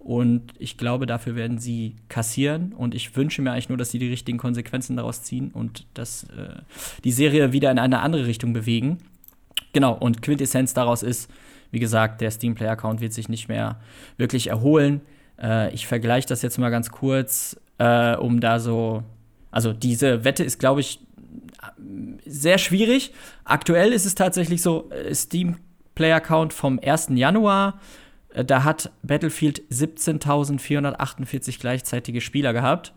[0.00, 2.72] Und ich glaube, dafür werden sie kassieren.
[2.72, 6.24] Und ich wünsche mir eigentlich nur, dass sie die richtigen Konsequenzen daraus ziehen und dass
[6.24, 6.56] äh,
[7.04, 8.98] die Serie wieder in eine andere Richtung bewegen.
[9.72, 11.30] Genau, und Quintessenz daraus ist,
[11.70, 13.78] wie gesagt, der Steam Player Account wird sich nicht mehr
[14.16, 15.00] wirklich erholen.
[15.40, 19.02] Äh, ich vergleiche das jetzt mal ganz kurz, äh, um da so.
[19.50, 21.00] Also, diese Wette ist, glaube ich,
[22.26, 23.12] sehr schwierig.
[23.44, 25.56] Aktuell ist es tatsächlich so: äh, Steam
[25.94, 27.08] Player Account vom 1.
[27.14, 27.80] Januar.
[28.34, 32.92] äh, Da hat Battlefield 17.448 gleichzeitige Spieler gehabt,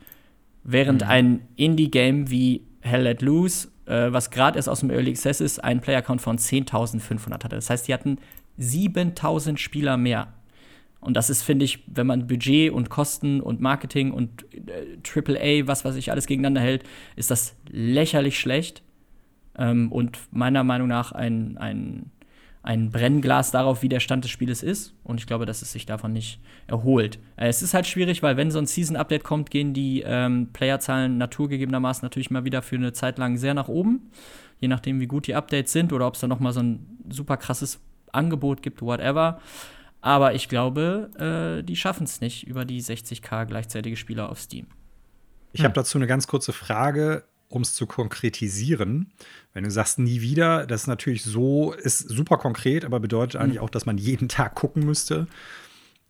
[0.64, 5.40] während ein Indie-Game wie Hell Let Loose, äh, was gerade erst aus dem Early Access
[5.40, 7.56] ist, einen Player-Count von 10.500 hatte.
[7.56, 8.20] Das heißt, die hatten
[8.60, 10.34] 7.000 Spieler mehr.
[11.04, 15.68] Und das ist, finde ich, wenn man Budget und Kosten und Marketing und äh, AAA,
[15.68, 16.84] was weiß ich, alles gegeneinander hält,
[17.16, 18.84] ist das lächerlich schlecht.
[19.58, 22.12] Ähm, und meiner Meinung nach ein, ein,
[22.64, 24.96] ein Brennglas darauf, wie der Stand des Spieles ist.
[25.04, 27.20] Und ich glaube, dass es sich davon nicht erholt.
[27.36, 31.18] Äh, es ist halt schwierig, weil wenn so ein Season-Update kommt, gehen die ähm, Playerzahlen
[31.18, 34.10] naturgegebenermaßen natürlich mal wieder für eine Zeit lang sehr nach oben.
[34.60, 36.98] Je nachdem, wie gut die Updates sind oder ob es da noch mal so ein
[37.10, 37.82] super krasses
[38.14, 39.42] Angebot gibt, whatever.
[40.06, 44.68] Aber ich glaube, äh, die schaffen es nicht über die 60k gleichzeitige Spieler auf Steam.
[45.54, 49.14] Ich habe dazu eine ganz kurze Frage, um es zu konkretisieren.
[49.54, 53.62] Wenn du sagst nie wieder, das ist natürlich so, ist super konkret, aber bedeutet eigentlich
[53.62, 55.28] auch, dass man jeden Tag gucken müsste.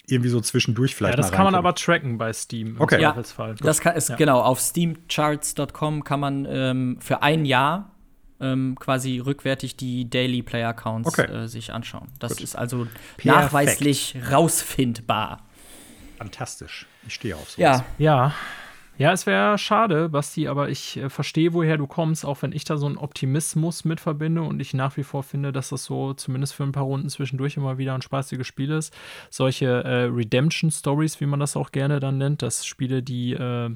[0.08, 1.14] Irgendwie so zwischendurch vielleicht.
[1.14, 2.78] ja, das mal kann man aber tracken bei Steam.
[2.80, 2.96] Okay.
[2.96, 3.56] Im Ja, Zweifelsfall.
[3.62, 4.16] Das kann, ist Ja.
[4.16, 7.93] genau auf steamcharts.com kann man ähm, für ein Jahr
[8.44, 11.32] ähm, quasi rückwärtig die Daily Player Accounts Okay.
[11.32, 12.10] äh, sich anschauen.
[12.20, 12.42] Das Gut.
[12.42, 13.26] ist also Perfekt.
[13.26, 15.42] nachweislich rausfindbar.
[16.18, 16.86] Fantastisch.
[17.08, 17.58] Ich stehe auf sowas.
[17.58, 18.34] Ja, Ja.
[18.96, 22.64] Ja, es wäre schade, Basti, aber ich äh, verstehe, woher du kommst, auch wenn ich
[22.64, 26.14] da so einen Optimismus mit verbinde und ich nach wie vor finde, dass das so
[26.14, 28.94] zumindest für ein paar Runden zwischendurch immer wieder ein spaßiges Spiel ist.
[29.32, 33.72] Solche äh, Redemption-Stories, wie man das auch gerne dann nennt, dass Spiele, die äh,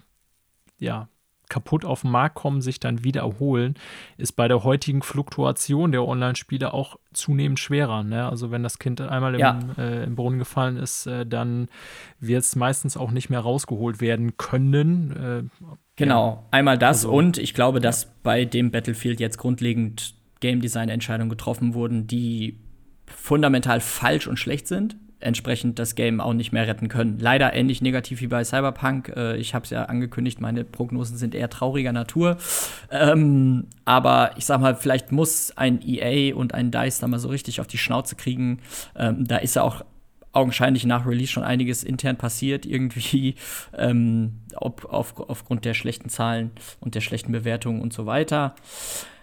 [0.77, 1.09] ja
[1.49, 3.75] kaputt auf den Markt kommen, sich dann wieder erholen,
[4.17, 8.03] ist bei der heutigen Fluktuation der Online-Spiele auch zunehmend schwerer.
[8.03, 8.27] Ne?
[8.27, 9.59] Also wenn das Kind einmal im, Ja.
[9.77, 11.67] äh, im Brunnen gefallen ist, äh, dann
[12.19, 15.49] wird es meistens auch nicht mehr rausgeholt werden können.
[15.51, 16.45] Äh, genau.
[16.51, 21.29] Einmal das Also, und ich glaube, dass bei dem Battlefield jetzt grundlegend Game Design Entscheidungen
[21.29, 22.59] getroffen wurden, die
[23.05, 24.97] fundamental falsch und schlecht sind.
[25.19, 27.17] Entsprechend das Game auch nicht mehr retten können.
[27.19, 29.13] Leider ähnlich negativ wie bei Cyberpunk.
[29.15, 32.37] Äh, ich habe es ja angekündigt, meine Prognosen sind eher trauriger Natur.
[32.91, 37.29] Ähm, aber ich sag mal, vielleicht muss ein EA und ein DICE da mal so
[37.29, 38.59] richtig auf die Schnauze kriegen.
[38.95, 39.83] Ähm, da ist ja auch
[40.33, 43.35] augenscheinlich nach Release schon einiges intern passiert, irgendwie,
[43.75, 48.53] ähm, ob, auf, aufgrund der schlechten Zahlen und der schlechten Bewertungen und so weiter.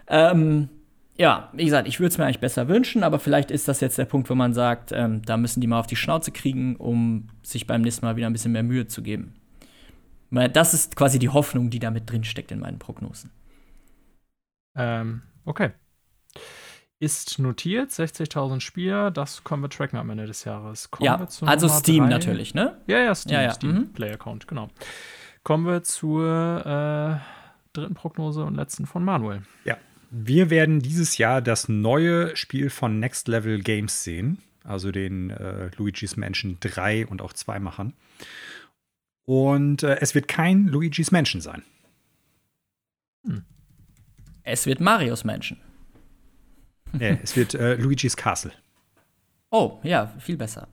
[0.09, 0.69] Ähm,
[1.16, 3.99] ja, wie gesagt, ich würde es mir eigentlich besser wünschen, aber vielleicht ist das jetzt
[3.99, 7.28] der Punkt, wo man sagt, ähm, da müssen die mal auf die Schnauze kriegen, um
[7.43, 9.35] sich beim nächsten Mal wieder ein bisschen mehr Mühe zu geben.
[10.31, 13.31] Weil Das ist quasi die Hoffnung, die da mit drin steckt in meinen Prognosen.
[14.77, 15.70] Ähm, okay.
[16.99, 20.91] Ist notiert, 60.000 Spieler, das können wir tracken am Ende des Jahres.
[20.91, 22.11] Kommen ja, wir zu also Nummer Steam drei.
[22.11, 22.78] natürlich, ne?
[22.89, 23.93] Ja, ja, Steam, Ja, ja, Steam mhm.
[23.93, 24.69] Player Account, genau.
[25.45, 27.20] Kommen wir zur äh,
[27.73, 29.43] dritten Prognose und letzten von Manuel.
[30.16, 35.70] Wir werden dieses Jahr das neue Spiel von Next Level Games sehen, also den äh,
[35.77, 37.95] Luigi's Mansion 3 und auch 2 Machern.
[39.24, 41.62] Und äh, es wird kein Luigi's Mansion sein.
[44.45, 45.59] Es wird Marios Mansion.
[46.93, 48.53] Nee, es wird äh, Luigi's Castle.
[49.51, 50.69] Oh, ja, viel besser.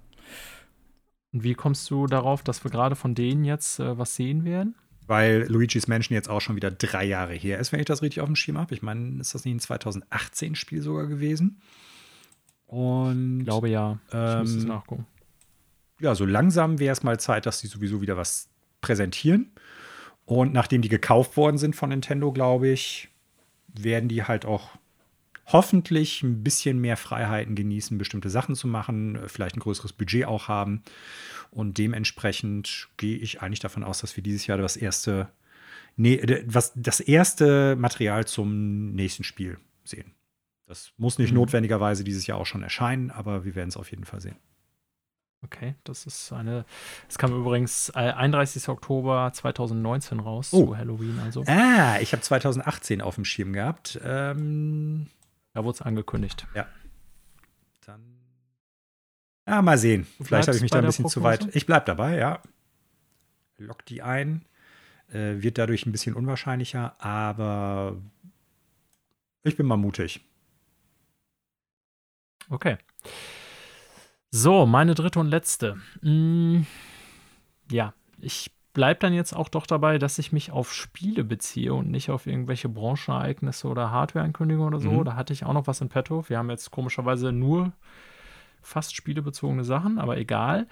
[1.34, 4.76] Und wie kommst du darauf, dass wir gerade von denen jetzt äh, was sehen werden?
[5.08, 8.22] Weil Luigi's Mansion jetzt auch schon wieder drei Jahre her ist, wenn ich das richtig
[8.22, 8.74] auf dem Schirm habe.
[8.74, 11.60] Ich meine, ist das nicht ein 2018-Spiel sogar gewesen?
[12.68, 14.00] Und Ich glaube ja.
[14.08, 15.06] Ich muss es Ähm, nachgucken.
[16.00, 18.48] ja, so langsam wäre es mal Zeit, dass sie sowieso wieder was
[18.80, 19.52] präsentieren.
[20.26, 23.10] Und nachdem die gekauft worden sind von Nintendo, glaube ich,
[23.74, 24.70] werden die halt auch
[25.54, 30.26] hoffentlich ein bisschen mehr Freiheiten genießen, bestimmte Sachen zu machen, äh, vielleicht ein größeres Budget
[30.26, 30.84] auch haben.
[31.52, 35.30] Und dementsprechend gehe ich eigentlich davon aus, dass wir dieses Jahr das erste,
[35.98, 40.14] nee, was, das erste Material zum nächsten Spiel sehen.
[40.68, 41.40] Das muss nicht Mhm.
[41.40, 44.38] notwendigerweise dieses Jahr auch schon erscheinen, aber wir werden es auf jeden Fall sehen.
[45.44, 46.66] Okay, das ist eine.
[47.10, 48.70] Es kam übrigens äh, 31.
[48.70, 50.68] Oktober 2019 raus Oh.
[50.68, 54.00] zu Halloween, also Ah, ich habe 2018 auf dem Schirm gehabt.
[54.06, 55.08] Ähm,
[55.54, 56.48] da wurde es angekündigt.
[57.86, 58.02] dann.
[59.48, 60.08] Ja, mal sehen.
[60.22, 61.48] Vielleicht habe ich mich da ein bisschen zu Prognose?
[61.48, 61.56] weit.
[61.56, 62.42] Ich bleib dabei, ja.
[63.58, 64.46] Lock die ein.
[65.10, 67.98] Äh, wird dadurch ein bisschen unwahrscheinlicher, aber
[69.44, 70.24] ich bin mal mutig.
[72.50, 72.78] Okay.
[74.30, 75.78] So, meine dritte und letzte.
[76.02, 76.62] Mm,
[77.70, 81.90] ja, ich bleibe dann jetzt auch doch dabei, dass ich mich auf Spiele beziehe und
[81.90, 84.92] nicht auf irgendwelche Branchenereignisse oder Hardware-Ankündigungen oder so.
[84.92, 85.06] Mhm.
[85.06, 86.28] Da hatte ich auch noch was in petto.
[86.30, 87.72] Wir haben jetzt komischerweise nur
[88.62, 90.68] fast spielebezogene Sachen, aber egal.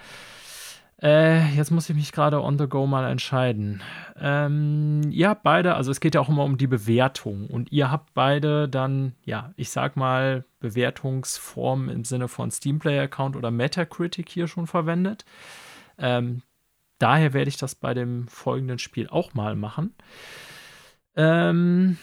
[1.02, 3.82] Äh, jetzt muss ich mich gerade on the go mal entscheiden.
[4.18, 7.90] Ähm, ihr habt beide, also es geht ja auch immer um die Bewertung und ihr
[7.90, 13.50] habt beide dann, ja, ich sag mal, Bewertungsformen im Sinne von Steam Player Account oder
[13.50, 15.24] Metacritic hier schon verwendet.
[15.96, 16.42] Ähm,
[17.00, 19.94] daher werde ich das bei dem folgenden Spiel auch mal machen.
[21.16, 21.98] Ähm,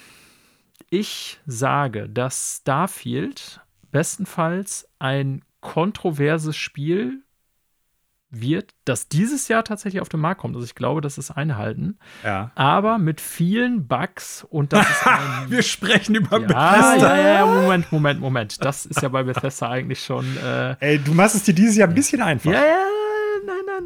[0.90, 3.62] ich sage, dass Starfield
[3.92, 7.24] bestenfalls ein kontroverses Spiel
[8.30, 10.56] wird, das dieses Jahr tatsächlich auf den Markt kommt.
[10.56, 11.98] Also ich glaube, das ist einhalten.
[12.24, 12.52] Ja.
[12.56, 15.20] Aber mit vielen Bugs und das ist ein
[15.50, 17.18] Wir sprechen über ja, Bethesda.
[17.18, 18.66] ja, ja, Moment, Moment, Moment.
[18.66, 20.26] Das ist ja bei Bethesda eigentlich schon.
[20.38, 22.52] Äh, Ey, du machst es dir dieses Jahr ein bisschen einfach.
[22.52, 22.80] ja, ja,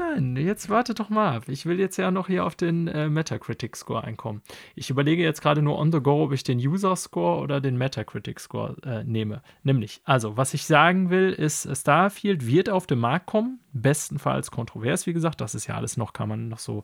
[0.01, 0.35] nein.
[0.35, 1.43] Jetzt warte doch mal ab.
[1.47, 4.41] Ich will jetzt ja noch hier auf den äh, Metacritic-Score einkommen.
[4.75, 8.77] Ich überlege jetzt gerade nur on the go, ob ich den User-Score oder den Metacritic-Score
[8.83, 9.41] äh, nehme.
[9.63, 13.59] Nämlich, also, was ich sagen will, ist, äh, Starfield wird auf den Markt kommen.
[13.73, 15.41] Bestenfalls kontrovers, wie gesagt.
[15.41, 16.83] Das ist ja alles noch, kann man noch so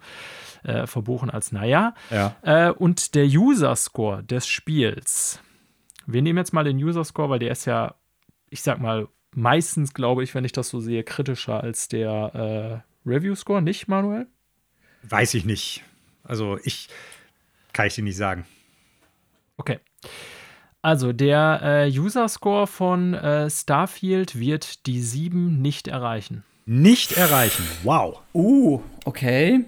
[0.63, 1.93] äh, verbuchen als, naja.
[2.09, 2.35] Ja.
[2.41, 5.41] Äh, und der User-Score des Spiels.
[6.05, 7.95] Wir nehmen jetzt mal den User-Score, weil der ist ja,
[8.49, 12.86] ich sag mal, meistens, glaube ich, wenn ich das so sehe, kritischer als der äh,
[13.07, 14.27] Review-Score, nicht, Manuel?
[15.03, 15.83] Weiß ich nicht.
[16.23, 16.89] Also ich
[17.73, 18.45] kann ich dir nicht sagen.
[19.57, 19.79] Okay.
[20.81, 26.43] Also der äh, User-Score von äh, Starfield wird die 7 nicht erreichen.
[26.65, 27.63] Nicht erreichen.
[27.83, 28.21] Wow.
[28.33, 29.65] Uh, okay.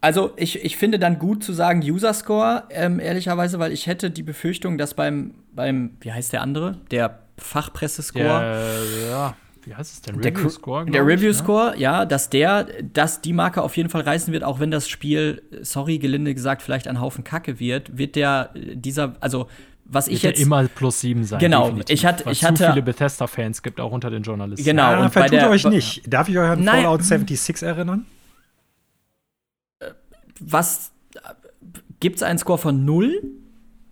[0.00, 4.10] Also ich, ich finde dann gut zu sagen User Score, ähm, ehrlicherweise, weil ich hätte
[4.10, 6.78] die Befürchtung, dass beim, beim, wie heißt der andere?
[6.90, 8.24] Der Fachpresse-Score.
[8.24, 10.20] Der, ja, wie heißt es denn?
[10.20, 10.84] Der, Review-Score?
[10.84, 11.22] der glaub ich, ne?
[11.22, 14.88] Review-Score, ja, dass der, dass die Marke auf jeden Fall reißen wird, auch wenn das
[14.88, 19.48] Spiel, sorry, gelinde gesagt, vielleicht ein Haufen Kacke wird, wird der, dieser, also,
[19.84, 20.40] was Wird ich ja jetzt.
[20.40, 21.38] immer plus 7 sein.
[21.40, 24.64] Genau, definitiv, ich hatte- weil ich zu hatte- viele Bethesda-Fans gibt, auch unter den Journalisten.
[24.64, 24.82] Genau.
[24.84, 26.02] Ah, und bei vertut der- euch nicht.
[26.12, 26.82] Darf ich euch an Nein.
[26.84, 28.06] Fallout 76 erinnern?
[30.40, 30.90] was
[32.00, 33.22] gibt es einen Score von 0?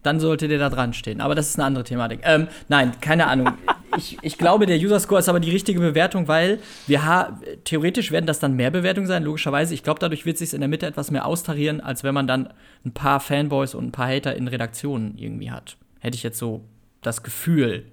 [0.02, 1.20] Dann sollte der da dran stehen.
[1.20, 2.20] Aber das ist eine andere Thematik.
[2.24, 3.52] Ähm, nein, keine Ahnung.
[3.96, 8.10] ich, ich glaube, der User Score ist aber die richtige Bewertung, weil wir ha theoretisch
[8.10, 9.74] werden das dann mehr Bewertungen sein, logischerweise.
[9.74, 12.26] Ich glaube, dadurch wird es sich in der Mitte etwas mehr austarieren, als wenn man
[12.26, 12.52] dann
[12.84, 15.76] ein paar Fanboys und ein paar Hater in Redaktionen irgendwie hat.
[16.00, 16.64] Hätte ich jetzt so
[17.02, 17.84] das Gefühl.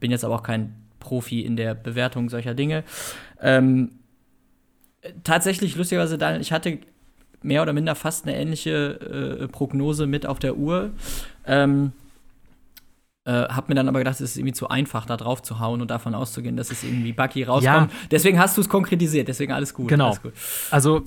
[0.00, 2.84] Bin jetzt aber auch kein Profi in der Bewertung solcher Dinge.
[3.40, 3.92] Ähm,
[5.24, 6.78] tatsächlich, lustigerweise, Daniel, ich hatte
[7.42, 10.90] mehr oder minder fast eine ähnliche äh, Prognose mit auf der Uhr.
[11.46, 11.92] Ähm,
[13.26, 15.80] äh, hab mir dann aber gedacht, es ist irgendwie zu einfach, da drauf zu hauen
[15.80, 17.92] und davon auszugehen, dass es irgendwie buggy rauskommt.
[18.10, 19.88] Deswegen hast du es konkretisiert, deswegen alles gut.
[19.88, 20.06] Genau.
[20.06, 20.32] Alles gut.
[20.70, 21.02] Also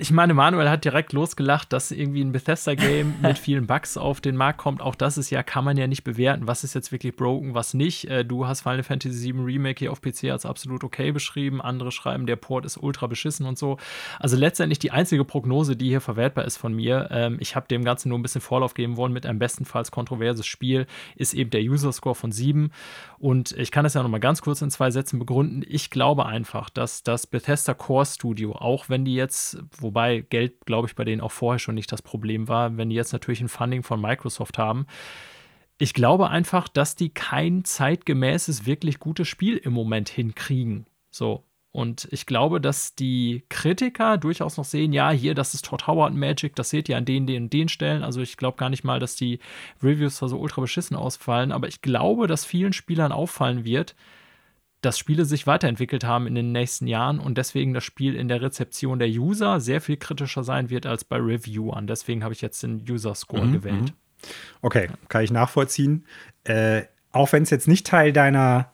[0.00, 4.34] ich meine, Manuel hat direkt losgelacht, dass irgendwie ein Bethesda-Game mit vielen Bugs auf den
[4.34, 4.80] Markt kommt.
[4.80, 6.46] Auch das ist ja, kann man ja nicht bewerten.
[6.46, 8.06] Was ist jetzt wirklich broken, was nicht?
[8.06, 11.60] Äh, du hast Final Fantasy VII Remake hier auf PC als absolut okay beschrieben.
[11.60, 13.76] Andere schreiben, der Port ist ultra beschissen und so.
[14.18, 17.84] Also letztendlich die einzige Prognose, die hier verwertbar ist von mir, ähm, ich habe dem
[17.84, 21.60] Ganzen nur ein bisschen Vorlauf geben wollen mit einem bestenfalls kontroverses Spiel, ist eben der
[21.60, 22.72] User-Score von 7.
[23.18, 25.62] Und ich kann das ja noch mal ganz kurz in zwei Sätzen begründen.
[25.68, 29.58] Ich glaube einfach, dass das Bethesda Core Studio, auch wenn die jetzt,
[29.90, 32.96] wobei Geld, glaube ich, bei denen auch vorher schon nicht das Problem war, wenn die
[32.96, 34.86] jetzt natürlich ein Funding von Microsoft haben,
[35.78, 40.86] ich glaube einfach, dass die kein zeitgemäßes, wirklich gutes Spiel im Moment hinkriegen.
[41.10, 41.44] So.
[41.72, 46.14] Und ich glaube, dass die Kritiker durchaus noch sehen, ja, hier, das ist Todd Howard
[46.14, 48.02] Magic, das seht ihr an den, den, den Stellen.
[48.02, 49.38] Also ich glaube gar nicht mal, dass die
[49.82, 53.94] Reviews da so ultra beschissen ausfallen, aber ich glaube, dass vielen Spielern auffallen wird,
[54.80, 58.40] dass Spiele sich weiterentwickelt haben in den nächsten Jahren und deswegen das Spiel in der
[58.40, 61.86] Rezeption der User sehr viel kritischer sein wird als bei Reviewern.
[61.86, 63.82] Deswegen habe ich jetzt den User Score mhm, gewählt.
[63.82, 63.92] Mhm.
[64.62, 66.06] Okay, kann ich nachvollziehen.
[66.44, 66.82] Äh,
[67.12, 68.72] auch wenn es jetzt nicht Teil deiner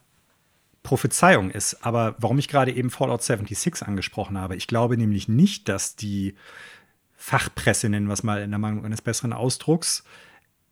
[0.83, 1.85] Prophezeiung ist.
[1.85, 6.37] Aber warum ich gerade eben Fallout 76 angesprochen habe, ich glaube nämlich nicht, dass die
[7.17, 10.05] Fachpresse, nennen wir es mal in der Meinung eines besseren Ausdrucks,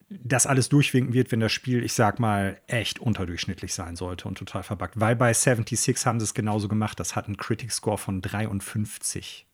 [0.09, 4.39] das alles durchwinken wird, wenn das Spiel, ich sag mal, echt unterdurchschnittlich sein sollte und
[4.39, 5.01] total verbuggt.
[5.01, 7.01] Weil bei 76 haben sie es genauso gemacht.
[7.01, 9.47] Das hat einen Critic Score von 53.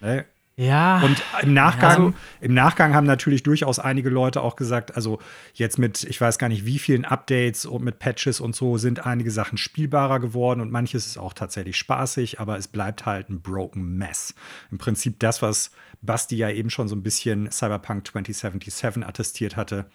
[0.00, 0.24] Ne?
[0.56, 1.00] Ja.
[1.00, 5.18] Und im Nachgang, also, im Nachgang haben natürlich durchaus einige Leute auch gesagt, also
[5.54, 9.06] jetzt mit, ich weiß gar nicht, wie vielen Updates und mit Patches und so sind
[9.06, 13.40] einige Sachen spielbarer geworden und manches ist auch tatsächlich spaßig, aber es bleibt halt ein
[13.40, 14.34] broken mess.
[14.70, 15.70] Im Prinzip das, was
[16.02, 19.86] Basti ja eben schon so ein bisschen Cyberpunk 2077 attestiert hatte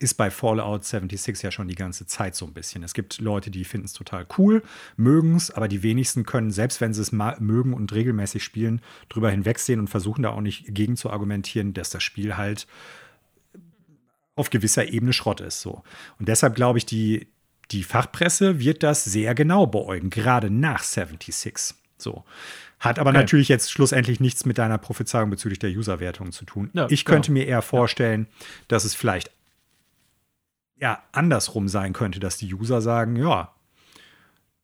[0.00, 2.82] ist bei Fallout 76 ja schon die ganze Zeit so ein bisschen.
[2.82, 4.62] Es gibt Leute, die finden es total cool,
[4.96, 9.30] mögen es, aber die wenigsten können, selbst wenn sie es mögen und regelmäßig spielen, drüber
[9.30, 12.66] hinwegsehen und versuchen da auch nicht gegen zu argumentieren, dass das Spiel halt
[14.36, 15.60] auf gewisser Ebene Schrott ist.
[15.60, 15.82] So.
[16.18, 17.28] Und deshalb glaube ich, die,
[17.70, 21.74] die Fachpresse wird das sehr genau beäugen, gerade nach 76.
[21.98, 22.24] So.
[22.78, 23.18] Hat aber okay.
[23.18, 26.70] natürlich jetzt schlussendlich nichts mit deiner Prophezeiung bezüglich der Userwertung zu tun.
[26.72, 27.40] Ja, ich könnte genau.
[27.40, 28.26] mir eher vorstellen,
[28.68, 29.30] dass es vielleicht
[30.80, 33.54] ja andersrum sein könnte, dass die User sagen, ja,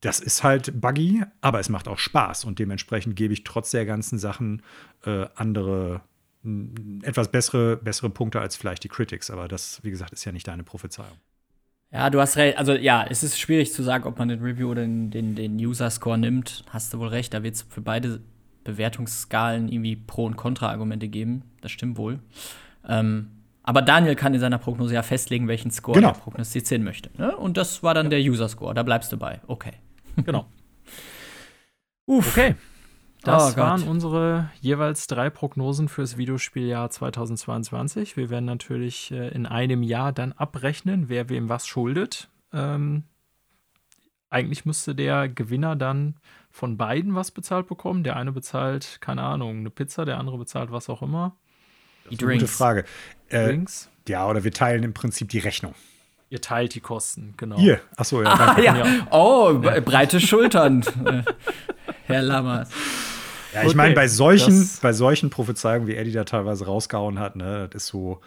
[0.01, 3.85] das ist halt buggy, aber es macht auch Spaß und dementsprechend gebe ich trotz der
[3.85, 4.61] ganzen Sachen
[5.05, 6.01] äh, andere
[7.01, 10.47] etwas bessere, bessere Punkte als vielleicht die Critics, aber das, wie gesagt, ist ja nicht
[10.47, 11.17] deine Prophezeiung.
[11.91, 12.57] Ja, du hast recht.
[12.57, 16.17] Also ja, es ist schwierig zu sagen, ob man den Review oder den, den, User-Score
[16.17, 16.63] nimmt.
[16.69, 18.21] Hast du wohl recht, da wird es für beide
[18.63, 21.43] Bewertungsskalen irgendwie Pro- und Kontra-Argumente geben.
[21.61, 22.19] Das stimmt wohl.
[22.87, 23.29] Ähm,
[23.67, 26.11] aber Daniel kann in seiner Prognose ja festlegen, welchen Score genau.
[26.11, 27.09] er prognostizieren möchte.
[27.17, 27.35] Ne?
[27.35, 28.73] Und das war dann der User-Score.
[28.73, 29.41] Da bleibst du bei.
[29.45, 29.73] Okay.
[30.25, 30.47] Genau.
[32.07, 32.35] Uff.
[32.35, 32.55] Okay.
[33.21, 38.17] Das oh waren unsere jeweils drei Prognosen fürs Videospieljahr 2022.
[38.17, 42.29] Wir werden natürlich äh, in einem Jahr dann abrechnen, wer wem was schuldet.
[42.53, 43.03] Ähm,
[44.29, 46.15] eigentlich müsste der Gewinner dann
[46.49, 48.03] von beiden was bezahlt bekommen.
[48.03, 51.35] Der eine bezahlt, keine Ahnung, eine Pizza, der andere bezahlt was auch immer.
[52.09, 52.43] Die Drinks.
[52.43, 52.85] Gute Frage.
[53.29, 53.89] Äh, Drinks?
[54.07, 55.75] Ja, oder wir teilen im Prinzip die Rechnung.
[56.29, 57.57] Ihr teilt die Kosten, genau.
[57.57, 58.33] Hier, achso, ja.
[58.57, 59.07] Ah, ja.
[59.11, 59.79] Oh, ja.
[59.79, 60.83] breite Schultern,
[62.05, 62.69] Herr Lammers.
[63.53, 67.17] Ja, ich okay, meine, bei solchen, bei solchen Prophezeiungen, wie er die da teilweise rausgehauen
[67.19, 68.19] hat, ne, das ist so,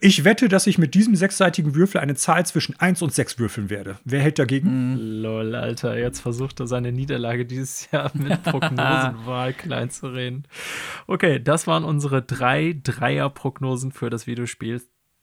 [0.00, 3.68] ich wette, dass ich mit diesem sechsseitigen Würfel eine Zahl zwischen 1 und 6 würfeln
[3.68, 3.98] werde.
[4.04, 4.94] Wer hält dagegen?
[4.94, 5.22] Mm.
[5.22, 10.44] Lol, Alter, jetzt versucht er seine Niederlage dieses Jahr mit Prognosenwahl klein zu reden.
[11.06, 14.80] Okay, das waren unsere drei Dreier-Prognosen für das Videospiel.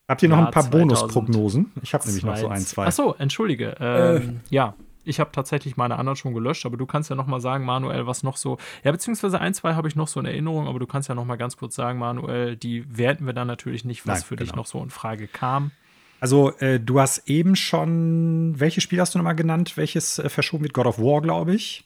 [0.08, 1.72] Habt ihr noch ein paar Bonusprognosen?
[1.82, 2.86] Ich habe nämlich noch so ein, zwei.
[2.86, 3.76] Achso, entschuldige.
[3.80, 4.56] Ähm, äh.
[4.56, 7.66] Ja, ich habe tatsächlich meine anderen schon gelöscht, aber du kannst ja noch mal sagen,
[7.66, 8.58] Manuel, was noch so.
[8.84, 11.26] Ja, beziehungsweise ein, zwei habe ich noch so in Erinnerung, aber du kannst ja noch
[11.26, 14.46] mal ganz kurz sagen, Manuel, die werten wir dann natürlich nicht, was Nein, für genau.
[14.46, 15.72] dich noch so in Frage kam.
[16.20, 19.76] Also, äh, du hast eben schon, welches Spiel hast du noch mal genannt?
[19.76, 20.74] Welches äh, verschoben wird?
[20.74, 21.84] God of War, glaube ich.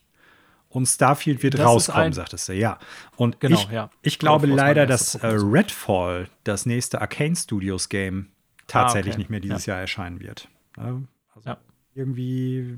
[0.70, 2.78] Und Starfield wird das rauskommen, sagtest du, ja.
[3.16, 3.90] Und genau, ich, ja.
[4.02, 8.28] ich glaube leider, dass äh, Redfall, das nächste Arcane Studios Game,
[8.68, 9.18] tatsächlich ah, okay.
[9.22, 9.74] nicht mehr dieses ja.
[9.74, 10.50] Jahr erscheinen wird.
[10.76, 11.08] Also
[11.46, 11.58] ja.
[11.96, 12.78] irgendwie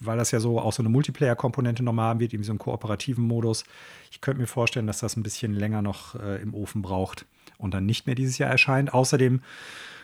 [0.00, 3.24] weil das ja so auch so eine Multiplayer-Komponente nochmal haben wird, irgendwie so einen kooperativen
[3.24, 3.64] Modus.
[4.10, 7.26] Ich könnte mir vorstellen, dass das ein bisschen länger noch äh, im Ofen braucht
[7.58, 8.92] und dann nicht mehr dieses Jahr erscheint.
[8.92, 9.42] Außerdem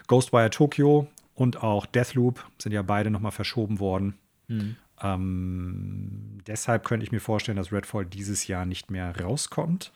[0.07, 4.15] Ghostwire Tokyo und auch Deathloop sind ja beide nochmal verschoben worden.
[4.49, 4.77] Mhm.
[5.03, 9.93] Ähm, deshalb könnte ich mir vorstellen, dass Redfall dieses Jahr nicht mehr rauskommt.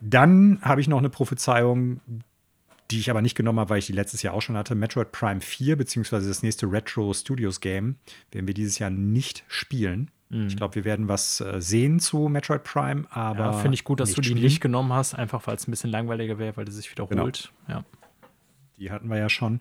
[0.00, 2.00] Dann habe ich noch eine Prophezeiung,
[2.90, 4.74] die ich aber nicht genommen habe, weil ich die letztes Jahr auch schon hatte.
[4.74, 7.96] Metroid Prime 4, beziehungsweise das nächste Retro Studios Game,
[8.30, 10.10] werden wir dieses Jahr nicht spielen.
[10.28, 10.48] Mhm.
[10.48, 13.44] Ich glaube, wir werden was äh, sehen zu Metroid Prime, aber.
[13.44, 15.90] Ja, Finde ich gut, dass du die nicht genommen hast, einfach weil es ein bisschen
[15.90, 17.52] langweiliger wäre, weil die sich wiederholt.
[17.66, 17.78] Genau.
[17.78, 17.84] Ja.
[18.78, 19.60] Die hatten wir ja schon.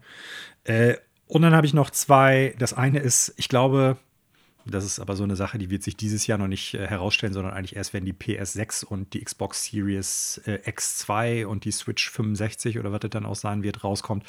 [0.63, 0.95] Äh,
[1.27, 2.55] und dann habe ich noch zwei.
[2.59, 3.97] Das eine ist, ich glaube,
[4.65, 7.33] das ist aber so eine Sache, die wird sich dieses Jahr noch nicht äh, herausstellen,
[7.33, 12.09] sondern eigentlich erst, wenn die PS6 und die Xbox Series äh, X2 und die Switch
[12.09, 14.23] 65 oder was das dann auch sein wird, rauskommt.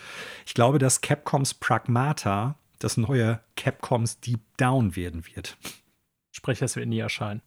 [0.44, 5.56] Ich glaube, dass Capcoms Pragmata das neue Capcoms Deep Down werden wird.
[6.32, 7.40] Sprich, es wird nie erscheinen.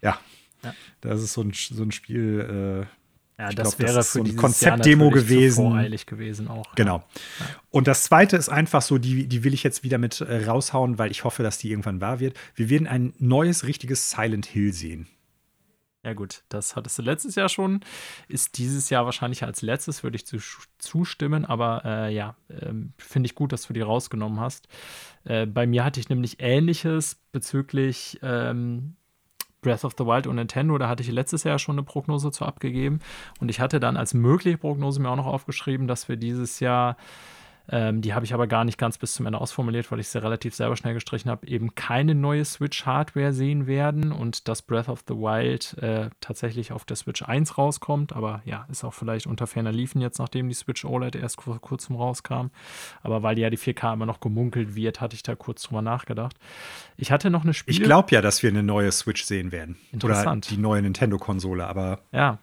[0.00, 0.18] Ja.
[0.62, 0.74] ja.
[1.02, 3.03] Das ist so ein, so ein Spiel, äh,
[3.38, 5.70] ja, ich das glaub, wäre das für so ein Konzeptdemo gewesen.
[5.70, 6.74] Voreilig gewesen auch.
[6.76, 6.98] Genau.
[7.40, 7.46] Ja.
[7.70, 10.98] Und das zweite ist einfach so, die, die will ich jetzt wieder mit äh, raushauen,
[10.98, 12.36] weil ich hoffe, dass die irgendwann wahr wird.
[12.54, 15.08] Wir werden ein neues, richtiges Silent Hill sehen.
[16.04, 17.80] Ja, gut, das hattest du letztes Jahr schon.
[18.28, 20.36] Ist dieses Jahr wahrscheinlich als letztes, würde ich zu,
[20.78, 21.46] zustimmen.
[21.46, 24.68] Aber äh, ja, äh, finde ich gut, dass du die rausgenommen hast.
[25.24, 28.96] Äh, bei mir hatte ich nämlich Ähnliches bezüglich ähm,
[29.64, 32.44] Breath of the Wild und Nintendo, da hatte ich letztes Jahr schon eine Prognose zu
[32.44, 33.00] abgegeben.
[33.40, 36.96] Und ich hatte dann als mögliche Prognose mir auch noch aufgeschrieben, dass wir dieses Jahr
[37.68, 40.22] ähm, die habe ich aber gar nicht ganz bis zum Ende ausformuliert, weil ich sie
[40.22, 45.04] relativ selber schnell gestrichen habe, eben keine neue Switch-Hardware sehen werden und dass Breath of
[45.08, 48.12] the Wild äh, tatsächlich auf der Switch 1 rauskommt.
[48.12, 51.58] Aber ja, ist auch vielleicht unter ferner Liefen jetzt, nachdem die Switch OLED erst vor
[51.60, 52.48] kurzem rauskam.
[53.02, 56.36] Aber weil ja die 4K immer noch gemunkelt wird, hatte ich da kurz drüber nachgedacht.
[56.96, 57.78] Ich hatte noch eine Spiele.
[57.78, 59.76] Ich glaube ja, dass wir eine neue Switch sehen werden.
[59.90, 60.46] Interessant.
[60.46, 62.00] Oder die neue Nintendo-Konsole, aber.
[62.12, 62.38] Ja,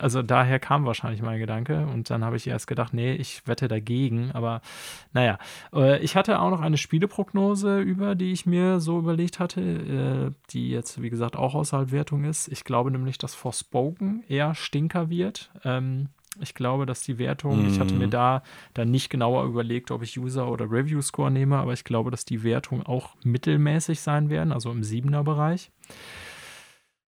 [0.00, 3.68] also daher kam wahrscheinlich mein Gedanke und dann habe ich erst gedacht, nee, ich wette
[3.68, 4.60] dagegen, aber
[5.12, 5.38] naja.
[5.74, 10.50] Äh, ich hatte auch noch eine Spieleprognose über, die ich mir so überlegt hatte, äh,
[10.50, 12.48] die jetzt, wie gesagt, auch außerhalb Wertung ist.
[12.48, 15.50] Ich glaube nämlich, dass Forspoken eher Stinker wird.
[15.64, 16.08] Ähm,
[16.40, 17.68] ich glaube, dass die Wertung, mm.
[17.68, 18.10] ich hatte mir mhm.
[18.10, 18.42] da
[18.74, 22.24] dann nicht genauer überlegt, ob ich User oder Review Score nehme, aber ich glaube, dass
[22.24, 25.70] die Wertung auch mittelmäßig sein werden, also im Siebener Bereich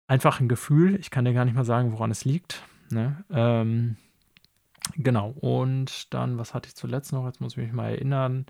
[0.10, 0.99] einfach ein Gefühl.
[0.99, 2.64] Ich kann dir gar nicht mal sagen, woran es liegt.
[2.90, 3.23] Ne?
[3.31, 3.95] Ähm,
[4.95, 5.30] genau.
[5.40, 7.26] Und dann, was hatte ich zuletzt noch?
[7.26, 8.48] Jetzt muss ich mich mal erinnern.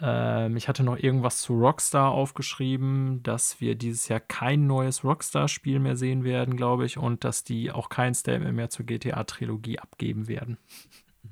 [0.00, 5.80] Ähm, ich hatte noch irgendwas zu Rockstar aufgeschrieben, dass wir dieses Jahr kein neues Rockstar-Spiel
[5.80, 10.28] mehr sehen werden, glaube ich, und dass die auch kein Statement mehr zur GTA-Trilogie abgeben
[10.28, 10.58] werden.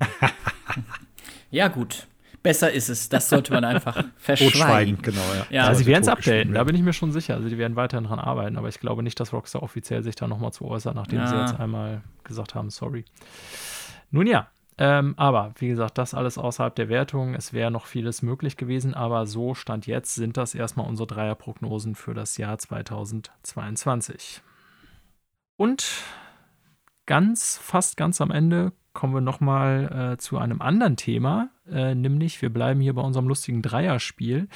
[1.50, 2.08] ja, gut
[2.46, 3.08] besser ist es.
[3.08, 4.98] Das sollte man einfach verschweigen.
[5.02, 5.46] genau, ja.
[5.50, 7.34] ja also sie werden es updaten, da bin ich mir schon sicher.
[7.34, 10.28] Also die werden weiterhin dran arbeiten, aber ich glaube nicht, dass Rockstar offiziell sich da
[10.28, 11.26] nochmal zu äußert, nachdem ja.
[11.26, 13.04] sie jetzt einmal gesagt haben, sorry.
[14.12, 14.48] Nun ja,
[14.78, 17.34] ähm, aber wie gesagt, das alles außerhalb der Wertung.
[17.34, 21.96] Es wäre noch vieles möglich gewesen, aber so stand jetzt sind das erstmal unsere Dreierprognosen
[21.96, 24.42] für das Jahr 2022.
[25.56, 26.04] Und
[27.06, 32.40] ganz, fast ganz am Ende kommen wir nochmal äh, zu einem anderen Thema, äh, nämlich
[32.40, 34.48] wir bleiben hier bei unserem lustigen Dreierspiel.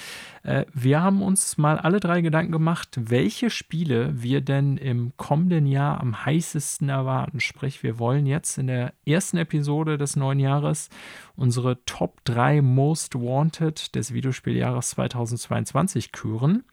[0.43, 5.67] Äh, wir haben uns mal alle drei Gedanken gemacht, welche Spiele wir denn im kommenden
[5.67, 7.41] Jahr am heißesten erwarten.
[7.41, 10.89] Sprich, wir wollen jetzt in der ersten Episode des neuen Jahres
[11.37, 16.65] unsere Top 3 Most Wanted des Videospieljahres 2022 küren.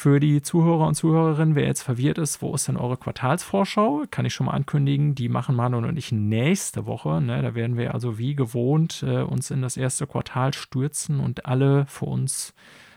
[0.00, 4.04] Für die Zuhörer und Zuhörerinnen, wer jetzt verwirrt ist, wo ist denn eure Quartalsvorschau?
[4.10, 7.20] Kann ich schon mal ankündigen, die machen Manuel und ich nächste Woche.
[7.20, 7.42] Ne?
[7.42, 11.84] Da werden wir also wie gewohnt äh, uns in das erste Quartal stürzen und alle
[11.84, 12.54] für uns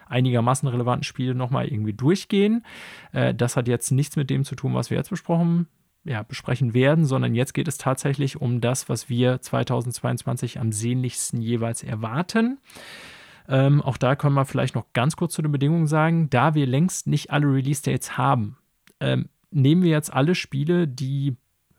[0.07, 2.65] einigermaßen relevanten Spiele nochmal irgendwie durchgehen.
[3.11, 5.67] Äh, das hat jetzt nichts mit dem zu tun, was wir jetzt besprochen
[6.05, 11.41] ja, besprechen werden, sondern jetzt geht es tatsächlich um das, was wir 2022 am sehnlichsten
[11.41, 12.59] jeweils erwarten.
[13.47, 16.65] Ähm, auch da können wir vielleicht noch ganz kurz zu den Bedingungen sagen, da wir
[16.65, 18.57] längst nicht alle Release-Dates haben,
[18.99, 21.35] ähm, nehmen wir jetzt alle Spiele, die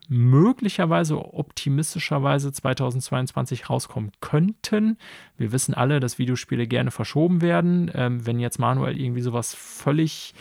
[0.07, 4.97] möglicherweise optimistischerweise 2022 rauskommen könnten.
[5.37, 7.91] Wir wissen alle, dass Videospiele gerne verschoben werden.
[7.93, 10.33] Ähm, wenn jetzt Manuel irgendwie sowas völlig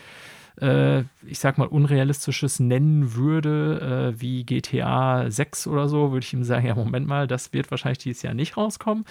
[0.61, 6.33] äh, ich sag mal, Unrealistisches nennen würde, äh, wie GTA 6 oder so, würde ich
[6.33, 9.05] ihm sagen, ja, Moment mal, das wird wahrscheinlich dieses Jahr nicht rauskommen.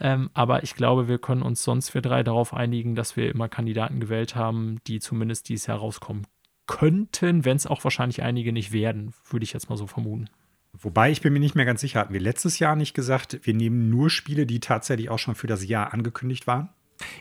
[0.00, 3.48] Ähm, aber ich glaube, wir können uns sonst wir drei darauf einigen, dass wir immer
[3.48, 6.26] Kandidaten gewählt haben, die zumindest dieses Jahr rauskommen
[6.66, 10.30] könnten, wenn es auch wahrscheinlich einige nicht werden, würde ich jetzt mal so vermuten.
[10.72, 13.54] Wobei ich bin mir nicht mehr ganz sicher, hatten wir letztes Jahr nicht gesagt, wir
[13.54, 16.70] nehmen nur Spiele, die tatsächlich auch schon für das Jahr angekündigt waren?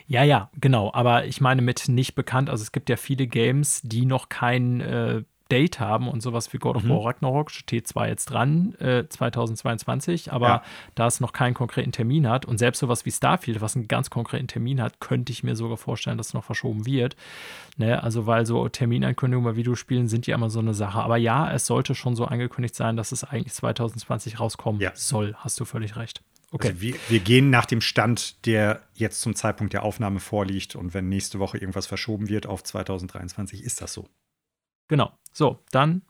[0.08, 0.92] Ja, ja, genau.
[0.94, 2.50] Aber ich meine mit nicht bekannt.
[2.50, 6.58] Also es gibt ja viele Games, die noch kein äh, Date haben und sowas wie
[6.58, 6.90] God of mhm.
[6.90, 10.64] War Ragnarok steht zwar jetzt dran, äh, 2022, aber ja.
[10.96, 14.10] da es noch keinen konkreten Termin hat und selbst sowas wie Starfield, was einen ganz
[14.10, 17.16] konkreten Termin hat, könnte ich mir sogar vorstellen, dass es noch verschoben wird.
[17.78, 18.02] Ne?
[18.02, 21.02] Also weil so Terminankündigungen bei Videospielen sind ja immer so eine Sache.
[21.02, 24.92] Aber ja, es sollte schon so angekündigt sein, dass es eigentlich 2020 rauskommen ja.
[24.96, 25.36] soll.
[25.38, 26.24] Hast du völlig recht.
[26.54, 26.68] Okay.
[26.68, 30.76] Also wir, wir gehen nach dem Stand, der jetzt zum Zeitpunkt der Aufnahme vorliegt.
[30.76, 34.08] Und wenn nächste Woche irgendwas verschoben wird auf 2023, ist das so.
[34.88, 35.12] Genau.
[35.32, 36.04] So, dann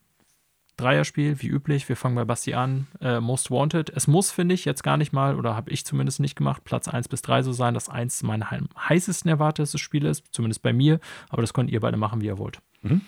[0.76, 1.88] Dreierspiel, wie üblich.
[1.88, 2.88] Wir fangen bei Basti an.
[3.00, 3.90] Äh, Most Wanted.
[3.92, 6.90] Es muss, finde ich, jetzt gar nicht mal, oder habe ich zumindest nicht gemacht, Platz
[6.90, 11.00] 1 bis 3 so sein, dass eins mein heißesten erwartetes Spiel ist, zumindest bei mir.
[11.30, 12.60] Aber das könnt ihr beide machen, wie ihr wollt.
[12.82, 13.00] Mhm.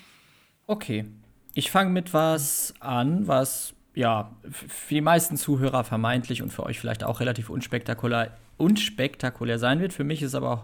[0.68, 1.06] Okay.
[1.54, 6.80] Ich fange mit was an, was ja für die meisten Zuhörer vermeintlich und für euch
[6.80, 9.93] vielleicht auch relativ unspektakulär, unspektakulär sein wird.
[9.93, 10.64] Für mich ist aber auch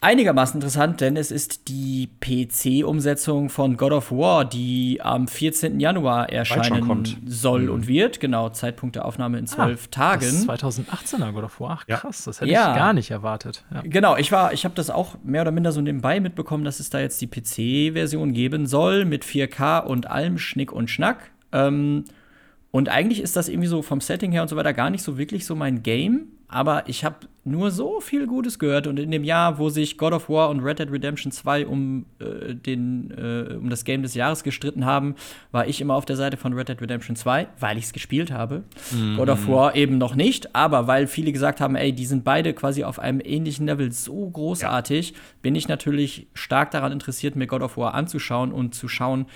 [0.00, 5.80] einigermaßen interessant, denn es ist die PC-Umsetzung von God of War, die am 14.
[5.80, 7.70] Januar erscheinen soll mhm.
[7.70, 8.20] und wird.
[8.20, 10.46] Genau, Zeitpunkt der Aufnahme in ah, zwölf ah, Tagen.
[10.46, 11.80] Das 2018er God of War.
[11.80, 12.30] Ach, krass, ja.
[12.30, 12.70] das hätte ja.
[12.70, 13.64] ich gar nicht erwartet.
[13.74, 13.82] Ja.
[13.84, 16.90] Genau, ich war, ich habe das auch mehr oder minder so nebenbei mitbekommen, dass es
[16.90, 21.30] da jetzt die PC-Version geben soll mit 4K und allem Schnick und Schnack.
[21.52, 22.04] Ähm,
[22.70, 25.16] und eigentlich ist das irgendwie so vom Setting her und so weiter gar nicht so
[25.16, 26.28] wirklich so mein Game.
[26.50, 28.86] Aber ich habe nur so viel Gutes gehört.
[28.86, 32.06] Und in dem Jahr, wo sich God of War und Red Dead Redemption 2 um,
[32.20, 35.14] äh, den, äh, um das Game des Jahres gestritten haben,
[35.50, 38.30] war ich immer auf der Seite von Red Dead Redemption 2, weil ich es gespielt
[38.30, 38.64] habe.
[38.92, 39.16] Mhm.
[39.16, 40.54] God of War eben noch nicht.
[40.54, 44.28] Aber weil viele gesagt haben, ey, die sind beide quasi auf einem ähnlichen Level so
[44.30, 45.16] großartig, ja.
[45.42, 49.26] bin ich natürlich stark daran interessiert, mir God of War anzuschauen und zu schauen,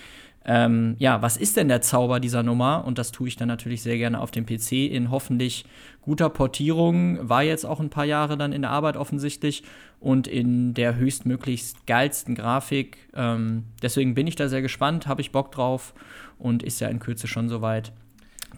[0.45, 2.85] ähm, ja, was ist denn der Zauber dieser Nummer?
[2.85, 5.65] Und das tue ich dann natürlich sehr gerne auf dem PC in hoffentlich
[6.01, 7.29] guter Portierung.
[7.29, 9.63] War jetzt auch ein paar Jahre dann in der Arbeit offensichtlich
[10.01, 12.99] und in der höchstmöglichst geilsten Grafik.
[13.15, 15.95] Ähm, deswegen bin ich da sehr gespannt, habe ich Bock drauf
[16.39, 17.93] und ist ja in Kürze schon soweit.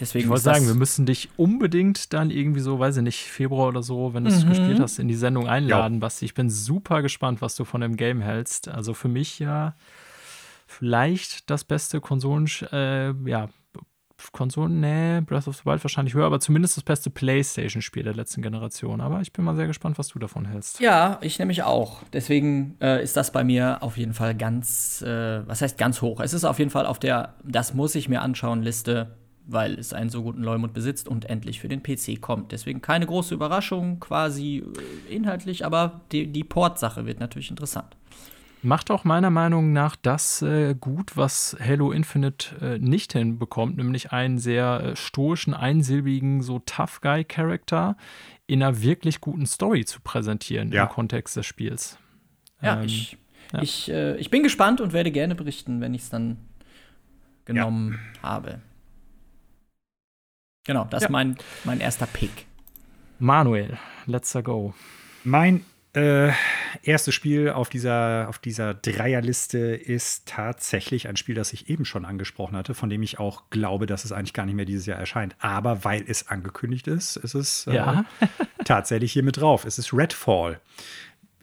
[0.01, 3.69] Deswegen ich wollte sagen, wir müssen dich unbedingt dann irgendwie so, weiß ich nicht, Februar
[3.69, 4.49] oder so, wenn du es mhm.
[4.49, 6.01] gespielt hast, in die Sendung einladen, ja.
[6.01, 6.25] Basti.
[6.25, 8.69] Ich bin super gespannt, was du von dem Game hältst.
[8.69, 9.75] Also für mich ja
[10.75, 13.49] vielleicht das beste Konsolen, äh, ja,
[14.33, 18.43] Konsolen, nee, Breath of the Wild wahrscheinlich höher, aber zumindest das beste PlayStation-Spiel der letzten
[18.43, 19.01] Generation.
[19.01, 20.81] Aber ich bin mal sehr gespannt, was du davon hältst.
[20.81, 22.03] Ja, ich nämlich auch.
[22.13, 26.21] Deswegen äh, ist das bei mir auf jeden Fall ganz, äh, was heißt ganz hoch?
[26.21, 29.93] Es ist auf jeden Fall auf der, das muss ich mir anschauen, Liste, weil es
[29.93, 32.53] einen so guten Leumund besitzt und endlich für den PC kommt.
[32.53, 34.65] Deswegen keine große Überraschung quasi
[35.09, 37.97] äh, inhaltlich, aber die, die Port-Sache wird natürlich interessant.
[38.65, 44.11] Macht auch meiner Meinung nach das äh, gut, was Halo Infinite äh, nicht hinbekommt, nämlich
[44.11, 47.97] einen sehr äh, stoischen, einsilbigen, so Tough Guy-Charakter
[48.47, 50.85] in einer wirklich guten Story zu präsentieren ja.
[50.85, 51.99] im Kontext des Spiels.
[52.63, 53.19] Ja, ähm, ich,
[53.53, 53.63] ja.
[53.63, 56.39] Ich, äh, ich bin gespannt und werde gerne berichten, wenn ich es dann
[57.45, 58.23] genommen ja.
[58.23, 58.61] habe.
[60.65, 62.47] Genau, das ist mein, mein erster Pick.
[63.19, 63.77] Manuel,
[64.07, 64.73] let's go.
[65.23, 66.33] Mein äh,
[66.83, 72.05] erstes Spiel auf dieser, auf dieser Dreierliste ist tatsächlich ein Spiel, das ich eben schon
[72.05, 74.99] angesprochen hatte, von dem ich auch glaube, dass es eigentlich gar nicht mehr dieses Jahr
[74.99, 75.37] erscheint.
[75.39, 78.05] Aber weil es angekündigt ist, ist es äh, ja.
[78.65, 79.65] tatsächlich hier mit drauf.
[79.65, 80.61] Es ist Redfall.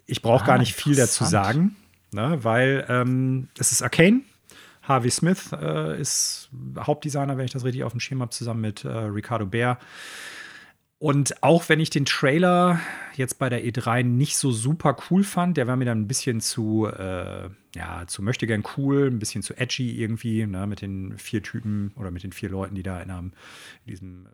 [0.05, 1.77] Ich brauche ah, gar nicht viel dazu sagen,
[2.11, 4.21] ne, weil ähm, es ist Arcane.
[4.83, 8.83] Harvey Smith äh, ist Hauptdesigner, wenn ich das richtig auf dem Schirm habe, zusammen mit
[8.83, 9.77] äh, Ricardo Bär.
[11.01, 12.79] Und auch wenn ich den Trailer
[13.15, 16.41] jetzt bei der E3 nicht so super cool fand, der war mir dann ein bisschen
[16.41, 21.17] zu, äh, ja, zu möchte gern cool, ein bisschen zu edgy irgendwie, ne, mit den
[21.17, 23.33] vier Typen oder mit den vier Leuten, die da in, einem,
[23.83, 24.27] in diesem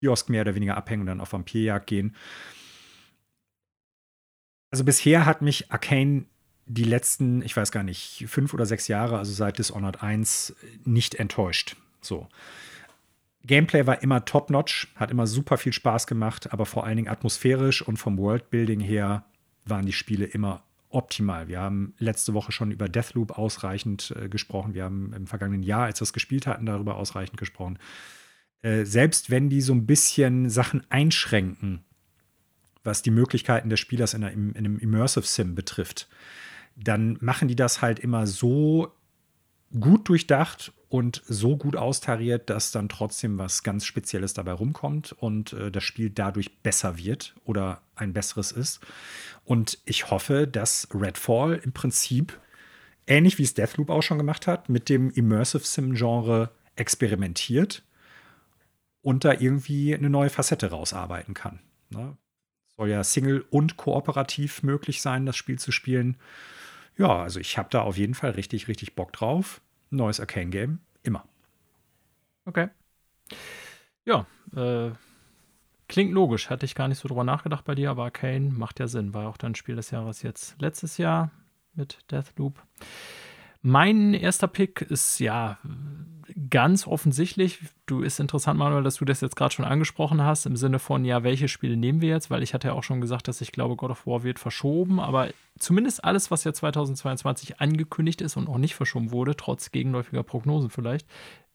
[0.00, 2.16] Kiosk mehr oder weniger abhängen und dann auf Vampirjagd gehen.
[4.72, 6.24] Also bisher hat mich Arcane
[6.66, 11.14] die letzten, ich weiß gar nicht, fünf oder sechs Jahre, also seit Dishonored 1, nicht
[11.14, 11.76] enttäuscht.
[12.00, 12.28] So.
[13.46, 17.82] Gameplay war immer top-notch, hat immer super viel Spaß gemacht, aber vor allen Dingen atmosphärisch
[17.82, 19.24] und vom Worldbuilding her
[19.66, 21.48] waren die Spiele immer optimal.
[21.48, 24.74] Wir haben letzte Woche schon über Deathloop ausreichend äh, gesprochen.
[24.74, 27.78] Wir haben im vergangenen Jahr, als wir es gespielt hatten, darüber ausreichend gesprochen.
[28.62, 31.84] Äh, selbst wenn die so ein bisschen Sachen einschränken,
[32.82, 36.08] was die Möglichkeiten des Spielers in, einer, in einem Immersive Sim betrifft,
[36.76, 38.92] dann machen die das halt immer so
[39.78, 45.52] gut durchdacht und so gut austariert, dass dann trotzdem was ganz Spezielles dabei rumkommt und
[45.52, 48.78] äh, das Spiel dadurch besser wird oder ein besseres ist.
[49.44, 52.38] Und ich hoffe, dass Redfall im Prinzip,
[53.08, 57.82] ähnlich wie es Deathloop auch schon gemacht hat, mit dem Immersive Sim-Genre experimentiert
[59.02, 61.58] und da irgendwie eine neue Facette rausarbeiten kann.
[61.90, 62.16] Ne?
[62.76, 66.18] Soll ja Single und kooperativ möglich sein, das Spiel zu spielen.
[66.96, 69.60] Ja, also ich habe da auf jeden Fall richtig, richtig Bock drauf
[69.94, 70.80] neues Arcane-Game.
[71.04, 71.24] Immer.
[72.46, 72.68] Okay.
[74.04, 74.26] Ja,
[74.56, 74.90] äh,
[75.86, 76.50] klingt logisch.
[76.50, 79.14] Hatte ich gar nicht so drüber nachgedacht bei dir, aber Arcane macht ja Sinn.
[79.14, 81.30] War auch dein Spiel des Jahres jetzt letztes Jahr
[81.74, 82.60] mit Deathloop.
[83.62, 85.58] Mein erster Pick ist ja
[86.50, 90.56] ganz offensichtlich, du ist interessant, Manuel, dass du das jetzt gerade schon angesprochen hast, im
[90.56, 92.30] Sinne von, ja, welche Spiele nehmen wir jetzt?
[92.30, 95.00] Weil ich hatte ja auch schon gesagt, dass ich glaube, God of War wird verschoben,
[95.00, 100.22] aber zumindest alles, was ja 2022 angekündigt ist und auch nicht verschoben wurde, trotz gegenläufiger
[100.22, 101.06] Prognosen vielleicht,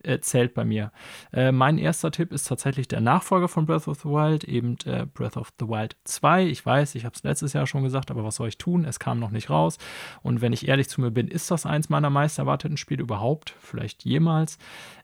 [0.03, 0.92] äh, zählt bei mir.
[1.34, 5.06] Äh, mein erster Tipp ist tatsächlich der Nachfolger von Breath of the Wild, eben äh,
[5.06, 6.48] Breath of the Wild 2.
[6.48, 8.86] Ich weiß, ich habe es letztes Jahr schon gesagt, aber was soll ich tun?
[8.86, 9.78] Es kam noch nicht raus.
[10.22, 13.56] Und wenn ich ehrlich zu mir bin, ist das eins meiner meist erwarteten Spiele überhaupt?
[13.60, 14.58] Vielleicht jemals.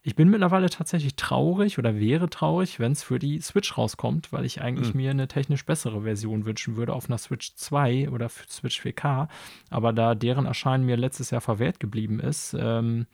[0.04, 4.46] Ich bin mittlerweile tatsächlich traurig oder wäre traurig, wenn es für die Switch rauskommt, weil
[4.46, 5.02] ich eigentlich mhm.
[5.02, 9.28] mir eine technisch bessere Version wünschen würde auf einer Switch 2 oder Switch 4K.
[9.70, 13.08] Aber da deren Erscheinen mir letztes Jahr verwehrt geblieben ist, ähm,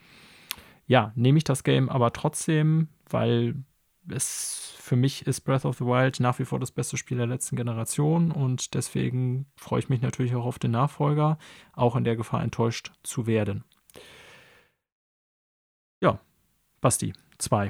[0.91, 3.55] ja, nehme ich das Game aber trotzdem, weil
[4.09, 7.27] es für mich ist Breath of the Wild nach wie vor das beste Spiel der
[7.27, 11.37] letzten Generation und deswegen freue ich mich natürlich auch auf den Nachfolger,
[11.71, 13.63] auch in der Gefahr enttäuscht zu werden.
[16.03, 16.19] Ja,
[16.81, 17.69] Basti, zwei.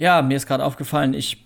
[0.00, 1.45] Ja, mir ist gerade aufgefallen, ich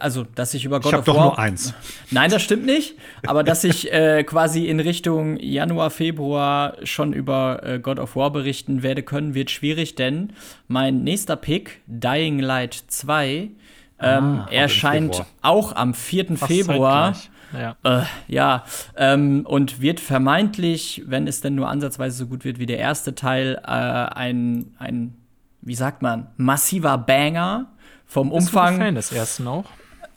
[0.00, 1.24] also dass ich über God ich of doch War.
[1.24, 1.74] nur eins.
[2.10, 2.94] Nein, das stimmt nicht.
[3.26, 8.30] Aber dass ich äh, quasi in Richtung Januar, Februar schon über äh, God of War
[8.30, 10.32] berichten werde können, wird schwierig, denn
[10.68, 13.50] mein nächster Pick, Dying Light 2,
[13.98, 16.36] ähm, ah, erscheint auch am 4.
[16.36, 17.16] Fast Februar.
[17.52, 18.64] Ja, äh, ja
[18.96, 23.14] ähm, und wird vermeintlich, wenn es denn nur ansatzweise so gut wird wie der erste
[23.14, 25.14] Teil, äh, ein, ein,
[25.62, 27.66] wie sagt man, massiver Banger
[28.06, 28.78] vom Bist Umfang.
[28.78, 29.64] Du Fan des ersten auch?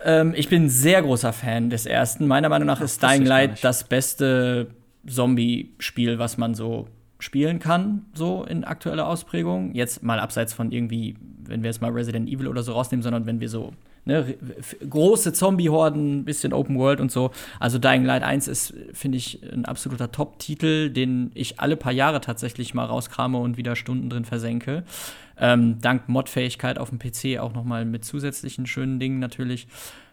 [0.03, 2.27] Ähm, ich bin sehr großer Fan des ersten.
[2.27, 4.67] Meiner Meinung nach Ach, ist Dying Light das beste
[5.07, 6.87] Zombie-Spiel, was man so
[7.19, 9.75] spielen kann, so in aktueller Ausprägung.
[9.75, 13.25] Jetzt mal abseits von irgendwie, wenn wir jetzt mal Resident Evil oder so rausnehmen, sondern
[13.25, 13.73] wenn wir so
[14.05, 14.37] ne,
[14.89, 17.31] große Zombie-Horden, bisschen Open World und so.
[17.59, 22.21] Also Dying Light 1 ist, finde ich, ein absoluter Top-Titel, den ich alle paar Jahre
[22.21, 24.83] tatsächlich mal rauskrame und wieder Stunden drin versenke.
[25.39, 29.67] Ähm, dank Mod-Fähigkeit auf dem PC auch noch mal mit zusätzlichen schönen Dingen natürlich.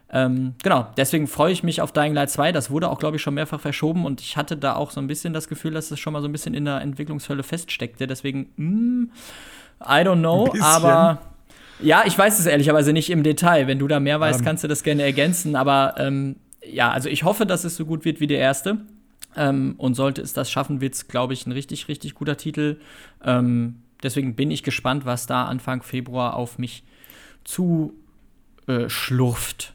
[0.09, 2.53] Ähm, genau, deswegen freue ich mich auf Dying Light 2.
[2.53, 5.09] Das wurde auch, glaube ich, schon mehrfach verschoben und ich hatte da auch so ein
[5.09, 8.07] bisschen das Gefühl, dass es schon mal so ein bisschen in der Entwicklungshölle feststeckte.
[8.07, 9.11] Deswegen, mm,
[9.83, 11.21] I don't know, aber
[11.81, 13.67] ja, ich weiß es ehrlicherweise nicht im Detail.
[13.67, 14.43] Wenn du da mehr weißt, um.
[14.43, 14.47] Ähm.
[14.47, 15.57] kannst du das gerne ergänzen.
[15.57, 18.79] Aber ähm, ja, also ich hoffe, dass es so gut wird wie der erste.
[19.37, 22.79] Ähm, und sollte es das schaffen, wird es, glaube ich, ein richtig, richtig guter Titel.
[23.23, 26.85] Ähm, deswegen bin ich gespannt, was da Anfang Februar auf mich
[27.45, 27.95] zu
[28.67, 29.75] äh, schlurft.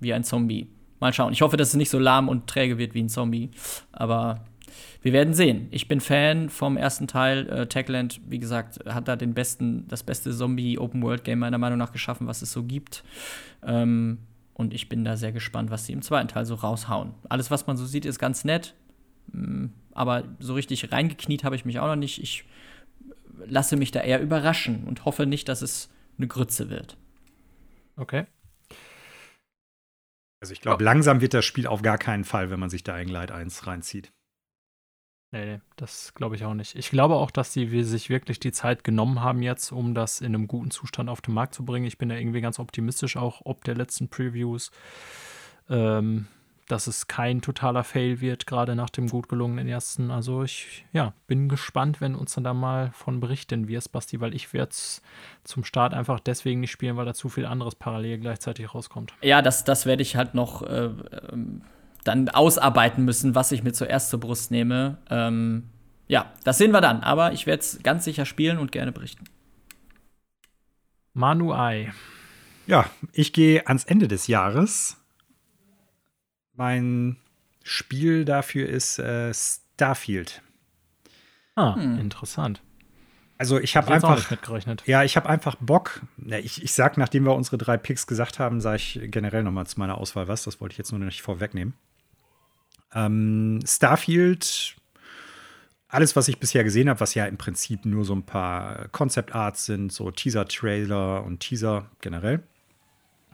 [0.00, 0.68] Wie ein Zombie.
[1.00, 1.32] Mal schauen.
[1.32, 3.50] Ich hoffe, dass es nicht so lahm und träge wird wie ein Zombie.
[3.92, 4.44] Aber
[5.02, 5.68] wir werden sehen.
[5.70, 7.48] Ich bin Fan vom ersten Teil.
[7.48, 12.26] Äh, Techland, wie gesagt, hat da den besten, das beste Zombie-Open-World-Game meiner Meinung nach geschaffen,
[12.26, 13.04] was es so gibt.
[13.62, 14.18] Ähm,
[14.54, 17.12] und ich bin da sehr gespannt, was sie im zweiten Teil so raushauen.
[17.28, 18.74] Alles, was man so sieht, ist ganz nett.
[19.32, 22.22] Mm, aber so richtig reingekniet habe ich mich auch noch nicht.
[22.22, 22.44] Ich
[23.46, 26.96] lasse mich da eher überraschen und hoffe nicht, dass es eine Grütze wird.
[27.96, 28.26] Okay.
[30.40, 30.84] Also ich glaube, oh.
[30.84, 33.66] langsam wird das Spiel auf gar keinen Fall, wenn man sich da Dying Light 1
[33.66, 34.12] reinzieht.
[35.32, 36.76] Nee, nee, das glaube ich auch nicht.
[36.76, 40.34] Ich glaube auch, dass sie sich wirklich die Zeit genommen haben jetzt, um das in
[40.34, 41.86] einem guten Zustand auf den Markt zu bringen.
[41.86, 44.70] Ich bin da irgendwie ganz optimistisch, auch ob der letzten Previews.
[45.68, 46.28] Ähm,
[46.68, 50.10] dass es kein totaler Fail wird, gerade nach dem gut gelungenen ersten.
[50.10, 54.34] Also ich ja, bin gespannt, wenn uns dann da mal von berichten wirst, Basti, weil
[54.34, 55.02] ich werde es
[55.44, 59.12] zum Start einfach deswegen nicht spielen, weil da zu viel anderes parallel gleichzeitig rauskommt.
[59.20, 60.90] Ja, das, das werde ich halt noch äh,
[61.32, 61.62] ähm,
[62.04, 64.98] dann ausarbeiten müssen, was ich mir zuerst zur Brust nehme.
[65.10, 65.64] Ähm,
[66.06, 69.24] ja, das sehen wir dann, aber ich werde es ganz sicher spielen und gerne berichten.
[71.12, 71.92] Manu Ai.
[72.66, 75.03] Ja, ich gehe ans Ende des Jahres
[76.56, 77.16] mein
[77.62, 80.42] Spiel dafür ist äh, Starfield.
[81.56, 81.98] Ah, hm.
[81.98, 82.62] interessant.
[83.36, 84.28] Also ich habe einfach
[84.86, 86.02] Ja, ich habe einfach Bock.
[86.24, 89.50] Ja, ich, ich sag, nachdem wir unsere drei Picks gesagt haben, sage ich generell noch
[89.50, 90.44] mal zu meiner Auswahl was.
[90.44, 91.74] Das wollte ich jetzt nur nicht vorwegnehmen.
[92.94, 94.76] Ähm, Starfield,
[95.88, 99.34] alles, was ich bisher gesehen habe, was ja im Prinzip nur so ein paar Concept
[99.34, 102.42] Arts sind, so Teaser-Trailer und Teaser generell,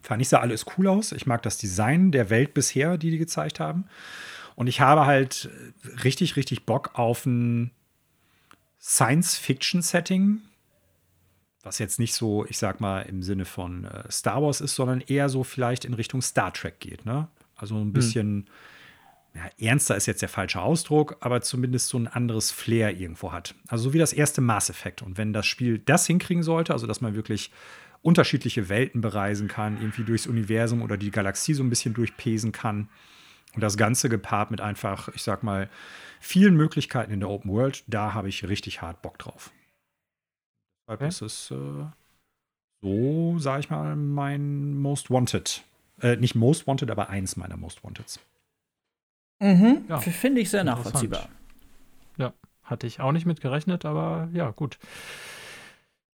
[0.03, 1.13] Fand ich sah alles cool aus.
[1.13, 3.85] Ich mag das Design der Welt bisher, die die gezeigt haben.
[4.57, 5.49] Und ich habe halt
[6.05, 7.71] richtig, richtig Bock auf ein
[8.81, 10.41] Science-Fiction-Setting,
[11.63, 15.03] was jetzt nicht so, ich sag mal, im Sinne von äh, Star Wars ist, sondern
[15.03, 17.05] eher so vielleicht in Richtung Star Trek geht.
[17.05, 17.29] Ne?
[17.57, 17.93] Also ein hm.
[17.93, 18.47] bisschen,
[19.35, 19.43] hm.
[19.43, 23.55] ja, ernster ist jetzt der falsche Ausdruck, aber zumindest so ein anderes Flair irgendwo hat.
[23.69, 25.03] Also so wie das erste Mass Effect.
[25.03, 27.51] Und wenn das Spiel das hinkriegen sollte, also dass man wirklich
[28.03, 32.89] unterschiedliche Welten bereisen kann, irgendwie durchs Universum oder die Galaxie so ein bisschen durchpesen kann.
[33.55, 35.69] Und das Ganze gepaart mit einfach, ich sag mal,
[36.21, 39.51] vielen Möglichkeiten in der Open World, da habe ich richtig hart Bock drauf.
[40.87, 41.07] Okay.
[41.07, 41.85] Das ist äh,
[42.83, 45.65] so, sag ich mal, mein Most Wanted.
[46.01, 48.21] Äh, nicht Most Wanted, aber eins meiner Most Wanteds.
[49.41, 49.85] Mhm.
[49.89, 49.99] Ja.
[49.99, 51.29] Finde ich sehr nachvollziehbar.
[52.17, 54.79] Ja, hatte ich auch nicht mit gerechnet, aber ja, gut.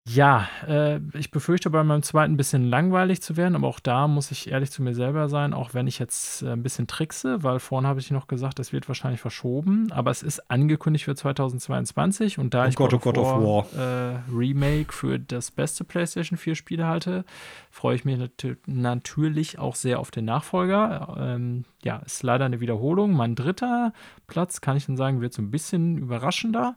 [0.05, 4.09] Ja, äh, ich befürchte bei meinem zweiten ein bisschen langweilig zu werden, aber auch da
[4.09, 7.45] muss ich ehrlich zu mir selber sein, auch wenn ich jetzt äh, ein bisschen trickse,
[7.45, 11.15] weil vorhin habe ich noch gesagt, es wird wahrscheinlich verschoben, aber es ist angekündigt für
[11.15, 16.37] 2022 und da oh ich God, God, of War, äh, Remake für das beste PlayStation
[16.37, 17.25] 4 Spiel halte,
[17.71, 18.33] freue ich mich nat
[18.67, 21.17] natürlich auch sehr auf den Nachfolger.
[21.17, 23.13] Ähm, ja, ist leider eine Wiederholung.
[23.13, 23.93] Mein dritter
[24.27, 26.75] Platz, kann ich dann sagen, wird so ein bisschen überraschender.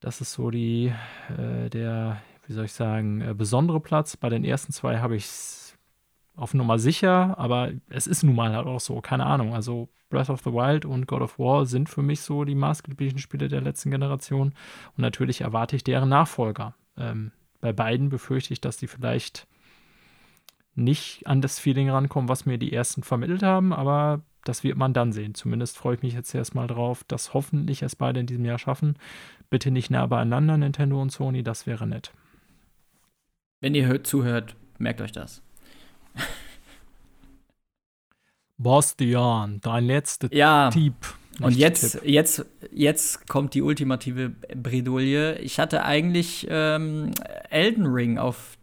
[0.00, 0.92] Das ist so die,
[1.36, 4.16] äh, der, wie soll ich sagen, äh, besondere Platz.
[4.16, 5.78] Bei den ersten zwei habe ich es
[6.36, 9.54] auf Nummer sicher, aber es ist nun mal halt auch so, keine Ahnung.
[9.54, 13.18] Also Breath of the Wild und God of War sind für mich so die maßgeblichen
[13.18, 14.48] Spiele der letzten Generation.
[14.48, 16.74] Und natürlich erwarte ich deren Nachfolger.
[16.96, 19.48] Ähm, bei beiden befürchte ich, dass die vielleicht
[20.76, 24.92] nicht an das Feeling rankommen, was mir die ersten vermittelt haben, aber das wird man
[24.92, 25.34] dann sehen.
[25.34, 28.96] Zumindest freue ich mich jetzt erstmal drauf, dass hoffentlich es beide in diesem Jahr schaffen.
[29.50, 32.12] Bitte nicht nah beieinander, Nintendo und Sony, das wäre nett.
[33.60, 35.42] Wenn ihr hört, zuhört, merkt euch das.
[38.58, 40.70] Bastian, dein letzter ja.
[40.70, 40.94] Tipp.
[41.40, 45.38] Und jetzt, jetzt, jetzt kommt die ultimative Bredouille.
[45.38, 47.12] Ich hatte eigentlich ähm,
[47.50, 48.57] Elden Ring auf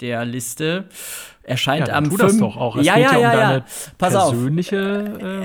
[0.00, 0.84] der Liste.
[1.42, 2.18] Erscheint ja, am 5.
[2.18, 2.76] das doch auch.
[2.76, 3.64] Es ja, geht ja, ja, ja, um deine.
[3.96, 4.76] Pass persönliche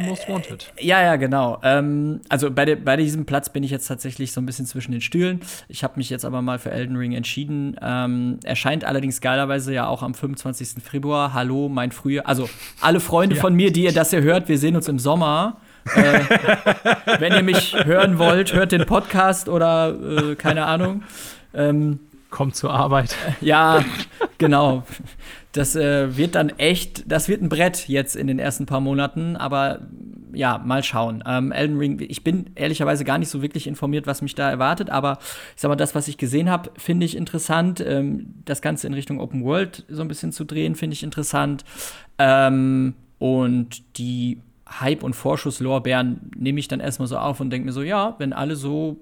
[0.01, 0.73] äh, Most Wanted.
[0.77, 1.59] Ja, ja, genau.
[1.63, 4.91] Ähm, also bei, de, bei diesem Platz bin ich jetzt tatsächlich so ein bisschen zwischen
[4.91, 5.39] den Stühlen.
[5.69, 7.77] Ich habe mich jetzt aber mal für Elden Ring entschieden.
[7.81, 10.83] Ähm, erscheint allerdings geilerweise ja auch am 25.
[10.83, 11.33] Februar.
[11.33, 12.27] Hallo, mein Frühjahr.
[12.27, 12.49] Also
[12.81, 13.41] alle Freunde ja.
[13.41, 15.57] von mir, die ihr das hier hört, wir sehen uns im Sommer.
[15.95, 16.19] äh,
[17.19, 19.95] wenn ihr mich hören wollt, hört den Podcast oder
[20.31, 21.03] äh, keine Ahnung.
[21.53, 21.99] Ähm,
[22.33, 23.15] Kommt zur Arbeit.
[23.41, 23.85] Ja,
[24.39, 24.83] genau.
[25.51, 29.35] Das äh, wird dann echt, das wird ein Brett jetzt in den ersten paar Monaten,
[29.35, 29.81] aber
[30.33, 31.23] ja, mal schauen.
[31.27, 34.89] Ähm, Elden Ring, ich bin ehrlicherweise gar nicht so wirklich informiert, was mich da erwartet,
[34.89, 35.19] aber
[35.55, 37.83] ich sag mal, das, was ich gesehen habe, finde ich interessant.
[37.85, 41.63] Ähm, das Ganze in Richtung Open World so ein bisschen zu drehen, finde ich interessant.
[42.17, 47.73] Ähm, und die Hype- und Vorschusslorbeeren nehme ich dann erstmal so auf und denke mir
[47.73, 48.97] so, ja, wenn alle so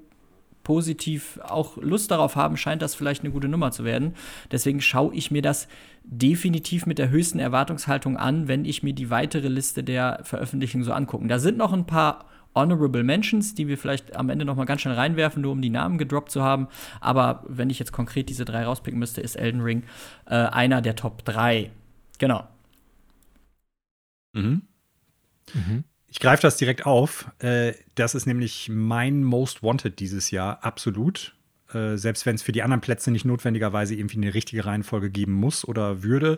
[0.63, 4.15] positiv auch Lust darauf haben, scheint das vielleicht eine gute Nummer zu werden.
[4.51, 5.67] Deswegen schaue ich mir das
[6.03, 10.93] definitiv mit der höchsten Erwartungshaltung an, wenn ich mir die weitere Liste der Veröffentlichungen so
[10.93, 11.27] angucke.
[11.27, 14.81] Da sind noch ein paar Honorable Mentions, die wir vielleicht am Ende noch mal ganz
[14.81, 16.67] schnell reinwerfen, nur um die Namen gedroppt zu haben.
[16.99, 19.83] Aber wenn ich jetzt konkret diese drei rauspicken müsste, ist Elden Ring
[20.25, 21.71] äh, einer der Top 3.
[22.19, 22.47] Genau.
[24.33, 24.63] Mhm.
[25.53, 25.83] Mhm.
[26.11, 27.31] Ich greife das direkt auf.
[27.39, 31.33] Äh, das ist nämlich mein Most Wanted dieses Jahr, absolut.
[31.73, 35.31] Äh, selbst wenn es für die anderen Plätze nicht notwendigerweise irgendwie eine richtige Reihenfolge geben
[35.31, 36.37] muss oder würde.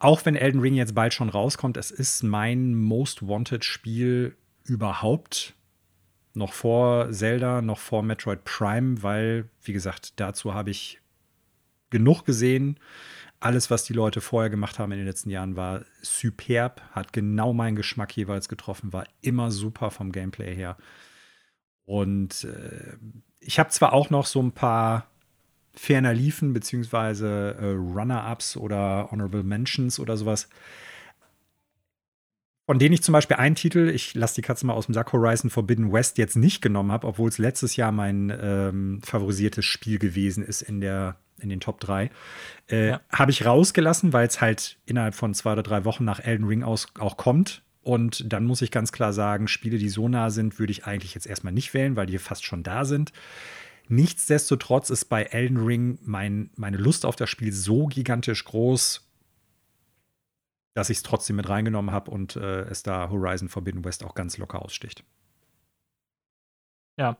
[0.00, 5.54] Auch wenn Elden Ring jetzt bald schon rauskommt, es ist mein Most Wanted Spiel überhaupt.
[6.34, 11.00] Noch vor Zelda, noch vor Metroid Prime, weil, wie gesagt, dazu habe ich
[11.88, 12.78] genug gesehen
[13.40, 17.52] alles, was die Leute vorher gemacht haben in den letzten Jahren, war superb, hat genau
[17.54, 20.76] meinen Geschmack jeweils getroffen, war immer super vom Gameplay her.
[21.86, 22.96] Und äh,
[23.40, 25.06] ich habe zwar auch noch so ein paar
[25.72, 30.48] ferner Liefen, beziehungsweise äh, Runner-Ups oder Honorable Mentions oder sowas,
[32.66, 35.12] von denen ich zum Beispiel einen Titel, ich lasse die Katze mal aus dem Sack,
[35.12, 39.98] Horizon Forbidden West jetzt nicht genommen habe, obwohl es letztes Jahr mein ähm, favorisiertes Spiel
[39.98, 42.10] gewesen ist in der in den Top 3.
[42.68, 43.00] Äh, ja.
[43.10, 46.62] Habe ich rausgelassen, weil es halt innerhalb von zwei oder drei Wochen nach Elden Ring
[46.62, 47.62] aus, auch kommt.
[47.82, 51.14] Und dann muss ich ganz klar sagen, Spiele, die so nah sind, würde ich eigentlich
[51.14, 53.12] jetzt erstmal nicht wählen, weil die fast schon da sind.
[53.88, 59.08] Nichtsdestotrotz ist bei Elden Ring mein, meine Lust auf das Spiel so gigantisch groß,
[60.74, 64.14] dass ich es trotzdem mit reingenommen habe und äh, es da Horizon Forbidden West auch
[64.14, 65.02] ganz locker aussticht.
[66.96, 67.16] Ja,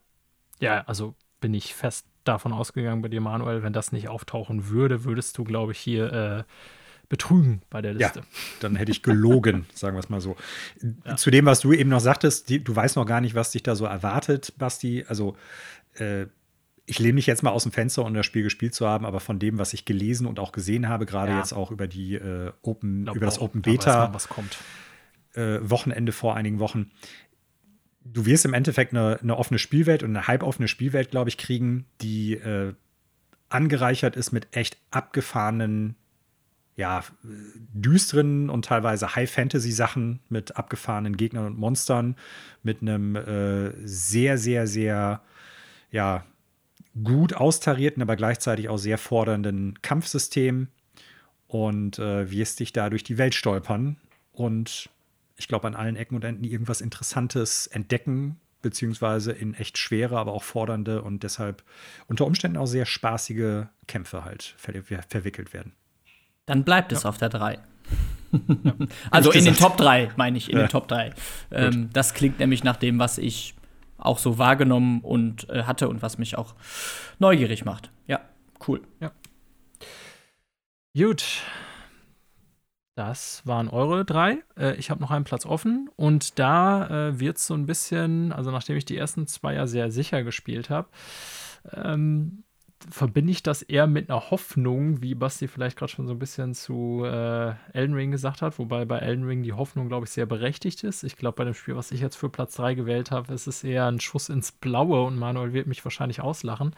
[0.61, 5.05] ja, also bin ich fest davon ausgegangen bei dir, Manuel, wenn das nicht auftauchen würde,
[5.05, 6.43] würdest du, glaube ich, hier äh,
[7.11, 8.21] betrügen bei der Liste.
[8.21, 8.25] Ja,
[8.61, 10.37] dann hätte ich gelogen, sagen wir es mal so.
[11.05, 11.17] Ja.
[11.17, 13.63] Zu dem, was du eben noch sagtest, die, du weißt noch gar nicht, was dich
[13.63, 15.05] da so erwartet, Basti.
[15.07, 15.37] Also,
[15.95, 16.27] äh,
[16.87, 19.21] ich lehne mich jetzt mal aus dem Fenster, um das Spiel gespielt zu haben, aber
[19.21, 21.39] von dem, was ich gelesen und auch gesehen habe, gerade ja.
[21.39, 24.59] jetzt auch über die äh, Open, über das Open Beta, man, was kommt.
[25.35, 26.91] Äh, Wochenende vor einigen Wochen,
[28.05, 31.87] du wirst im Endeffekt eine, eine offene Spielwelt und eine halboffene Spielwelt, glaube ich, kriegen,
[32.01, 32.75] die äh,
[33.49, 35.97] angereichert ist mit echt abgefahrenen,
[36.77, 42.17] ja, düsteren und teilweise High-Fantasy-Sachen mit abgefahrenen Gegnern und Monstern,
[42.63, 45.23] mit einem äh, sehr, sehr, sehr,
[45.91, 46.25] ja,
[47.03, 50.69] gut austarierten, aber gleichzeitig auch sehr fordernden Kampfsystem.
[51.47, 53.97] Und äh, wirst dich da durch die Welt stolpern
[54.33, 54.89] und
[55.41, 60.33] ich glaube an allen Ecken und Enden irgendwas Interessantes entdecken, beziehungsweise in echt schwere, aber
[60.33, 61.65] auch fordernde und deshalb
[62.09, 64.75] unter Umständen auch sehr spaßige Kämpfe halt ver
[65.09, 65.73] verwickelt werden.
[66.45, 67.09] Dann bleibt es ja.
[67.09, 67.59] auf der 3.
[69.11, 70.65] also in den Top 3, meine ich, in ja.
[70.65, 71.15] den Top 3.
[71.51, 73.55] Ähm, das klingt nämlich nach dem, was ich
[73.97, 76.55] auch so wahrgenommen und äh, hatte und was mich auch
[77.19, 77.91] neugierig macht.
[78.07, 78.21] Ja,
[78.69, 78.83] cool.
[79.01, 79.11] Ja.
[80.95, 81.25] Gut.
[83.01, 84.45] Das waren eure drei.
[84.59, 88.31] Äh, ich habe noch einen Platz offen und da äh, wird es so ein bisschen,
[88.31, 90.87] also nachdem ich die ersten zwei ja sehr sicher gespielt habe,
[91.73, 92.45] ähm,
[92.91, 96.53] verbinde ich das eher mit einer Hoffnung, wie Basti vielleicht gerade schon so ein bisschen
[96.53, 100.27] zu äh, Elden Ring gesagt hat, wobei bei Elden Ring die Hoffnung, glaube ich, sehr
[100.27, 101.03] berechtigt ist.
[101.03, 103.65] Ich glaube, bei dem Spiel, was ich jetzt für Platz 3 gewählt habe, ist es
[103.65, 106.77] eher ein Schuss ins Blaue und Manuel wird mich wahrscheinlich auslachen.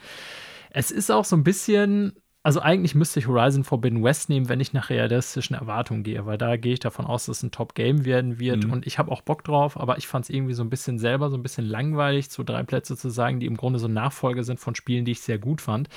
[0.70, 2.12] Es ist auch so ein bisschen
[2.44, 6.38] also eigentlich müsste ich Horizon Forbidden West nehmen, wenn ich nach realistischen Erwartungen gehe, weil
[6.38, 8.72] da gehe ich davon aus, dass es ein Top-Game werden wird mhm.
[8.72, 11.30] und ich habe auch Bock drauf, aber ich fand es irgendwie so ein bisschen selber
[11.30, 14.58] so ein bisschen langweilig, zu drei Plätze zu sagen, die im Grunde so Nachfolge sind
[14.58, 15.88] von Spielen, die ich sehr gut fand.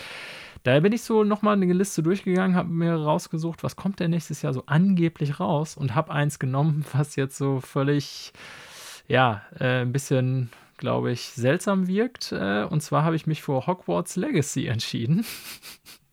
[0.61, 4.43] Daher bin ich so nochmal eine Liste durchgegangen, habe mir rausgesucht, was kommt denn nächstes
[4.43, 8.33] Jahr so angeblich raus und habe eins genommen, was jetzt so völlig,
[9.07, 12.33] ja, äh, ein bisschen glaube ich, seltsam wirkt.
[12.33, 15.25] Äh, und zwar habe ich mich für Hogwarts Legacy entschieden.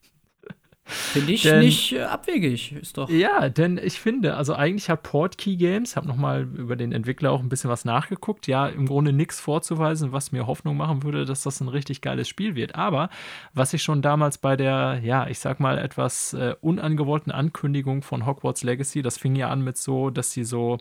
[0.93, 3.09] Finde ich denn, nicht äh, abwegig, ist doch.
[3.09, 7.41] Ja, denn ich finde, also eigentlich hat Portkey Games, habe nochmal über den Entwickler auch
[7.41, 11.43] ein bisschen was nachgeguckt, ja, im Grunde nichts vorzuweisen, was mir Hoffnung machen würde, dass
[11.43, 12.75] das ein richtig geiles Spiel wird.
[12.75, 13.11] Aber
[13.55, 18.27] was ich schon damals bei der, ja, ich sag mal, etwas äh, unangewollten Ankündigung von
[18.27, 20.79] Hogwarts Legacy, das fing ja an mit so, dass sie so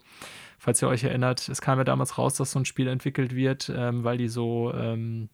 [0.62, 3.72] falls ihr euch erinnert, es kam ja damals raus, dass so ein Spiel entwickelt wird,
[3.76, 5.30] ähm, weil die so ähm,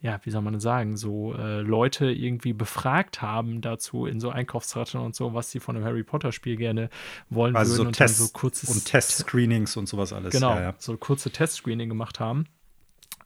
[0.00, 5.00] ja, wie soll man sagen, so äh, Leute irgendwie befragt haben dazu in so Einkaufsratten
[5.00, 6.90] und so, was sie von einem Harry Potter Spiel gerne
[7.30, 7.76] wollen also würden.
[7.76, 10.32] So und Tests so kurzes und Test-Screenings und sowas alles.
[10.32, 10.74] Genau, ja, ja.
[10.78, 12.46] so kurze Test-Screening gemacht haben.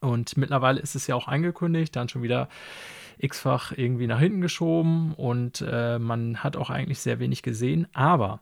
[0.00, 2.49] Und mittlerweile ist es ja auch angekündigt, dann schon wieder
[3.18, 7.86] x-fach irgendwie nach hinten geschoben und äh, man hat auch eigentlich sehr wenig gesehen.
[7.92, 8.40] Aber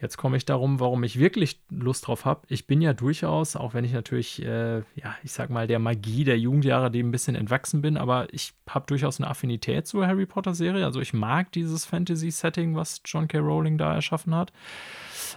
[0.00, 2.46] Jetzt komme ich darum, warum ich wirklich Lust drauf habe.
[2.48, 6.24] Ich bin ja durchaus, auch wenn ich natürlich, äh, ja, ich sag mal, der Magie
[6.24, 10.24] der Jugendjahre dem ein bisschen entwachsen bin, aber ich habe durchaus eine Affinität zur Harry
[10.24, 10.86] Potter-Serie.
[10.86, 13.38] Also ich mag dieses Fantasy-Setting, was John K.
[13.38, 14.52] Rowling da erschaffen hat.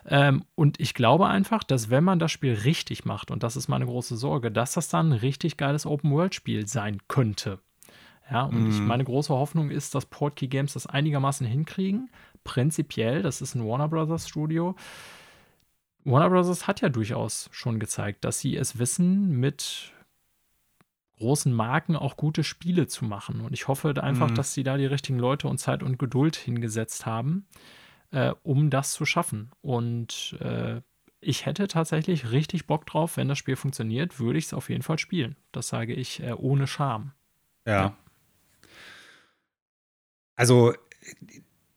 [0.08, 3.68] Ähm, und ich glaube einfach, dass wenn man das Spiel richtig macht, und das ist
[3.68, 7.60] meine große Sorge, dass das dann ein richtig geiles Open-World-Spiel sein könnte.
[8.32, 8.70] Ja, und mm.
[8.70, 8.88] ich, mhm.
[8.88, 12.10] meine große Hoffnung ist, dass Portkey Games das einigermaßen hinkriegen
[12.44, 14.76] prinzipiell, das ist ein Warner Brothers Studio.
[16.04, 19.94] Warner Brothers hat ja durchaus schon gezeigt, dass sie es wissen, mit
[21.18, 23.42] großen Marken auch gute Spiele zu machen.
[23.42, 24.36] Und ich hoffe einfach, mhm.
[24.36, 27.46] dass sie da die richtigen Leute und Zeit und Geduld hingesetzt haben,
[28.12, 29.52] äh, um das zu schaffen.
[29.62, 30.82] Und äh,
[31.22, 34.84] ich hätte tatsächlich richtig Bock drauf, wenn das Spiel funktioniert, würde ich es auf jeden
[34.84, 35.38] Fall spielen.
[35.54, 37.14] Das sage ich äh, ohne Scham.
[37.66, 37.74] Ja.
[37.74, 37.98] ja.
[40.36, 40.74] Also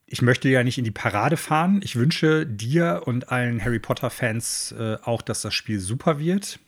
[0.06, 1.80] ich möchte ja nicht in die Parade fahren.
[1.82, 6.60] Ich wünsche dir und allen Harry Potter-Fans äh, auch, dass das Spiel super wird.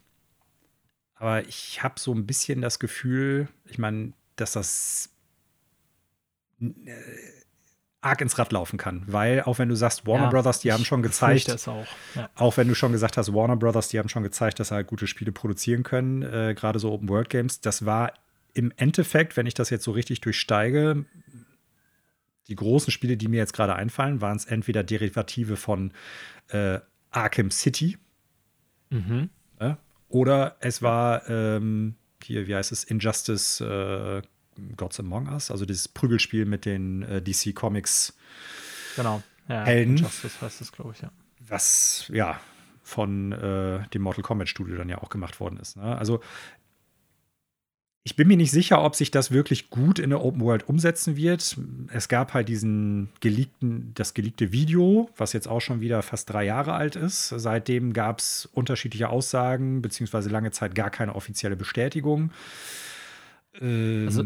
[1.15, 5.11] Aber ich habe so ein bisschen das Gefühl, ich meine, dass das
[6.61, 6.67] äh,
[8.01, 9.05] arg ins Rad laufen kann.
[9.07, 11.87] Weil, auch wenn du sagst, Warner ja, Brothers, die haben schon gezeigt, auch.
[12.15, 12.31] Ja.
[12.35, 12.57] auch.
[12.57, 15.07] wenn du schon gesagt hast, Warner Brothers, die haben schon gezeigt, dass sie halt gute
[15.07, 18.13] Spiele produzieren können, äh, gerade so Open-World-Games, das war
[18.55, 21.05] im Endeffekt, wenn ich das jetzt so richtig durchsteige,
[22.49, 25.93] die großen Spiele, die mir jetzt gerade einfallen, waren es entweder Derivative von
[26.49, 27.99] äh, Arkham City
[28.91, 29.31] mhm.
[29.59, 29.75] äh,
[30.09, 34.23] oder es war ähm, hier, wie heißt es, Injustice äh,
[34.77, 38.17] Gods Among Us, also dieses Prügelspiel mit den äh, DC Comics
[38.97, 39.23] genau.
[39.49, 39.99] ja, Helden.
[39.99, 41.11] Injustice heißt es, glaube ich, ja.
[41.47, 42.41] Was, ja,
[42.83, 45.77] von äh, dem Mortal Kombat Studio dann ja auch gemacht worden ist.
[45.77, 45.97] Ne?
[45.97, 46.21] Also
[48.09, 51.19] ich bin mir nicht sicher, ob sich das wirklich gut in der Open World umsetzen
[51.19, 51.59] wird.
[51.93, 56.47] Es gab halt diesen geleakten, das geleakte Video, was jetzt auch schon wieder fast drei
[56.47, 57.29] Jahre alt ist.
[57.29, 62.31] Seitdem gab es unterschiedliche Aussagen, beziehungsweise lange Zeit gar keine offizielle Bestätigung.
[63.61, 64.25] Ähm, also,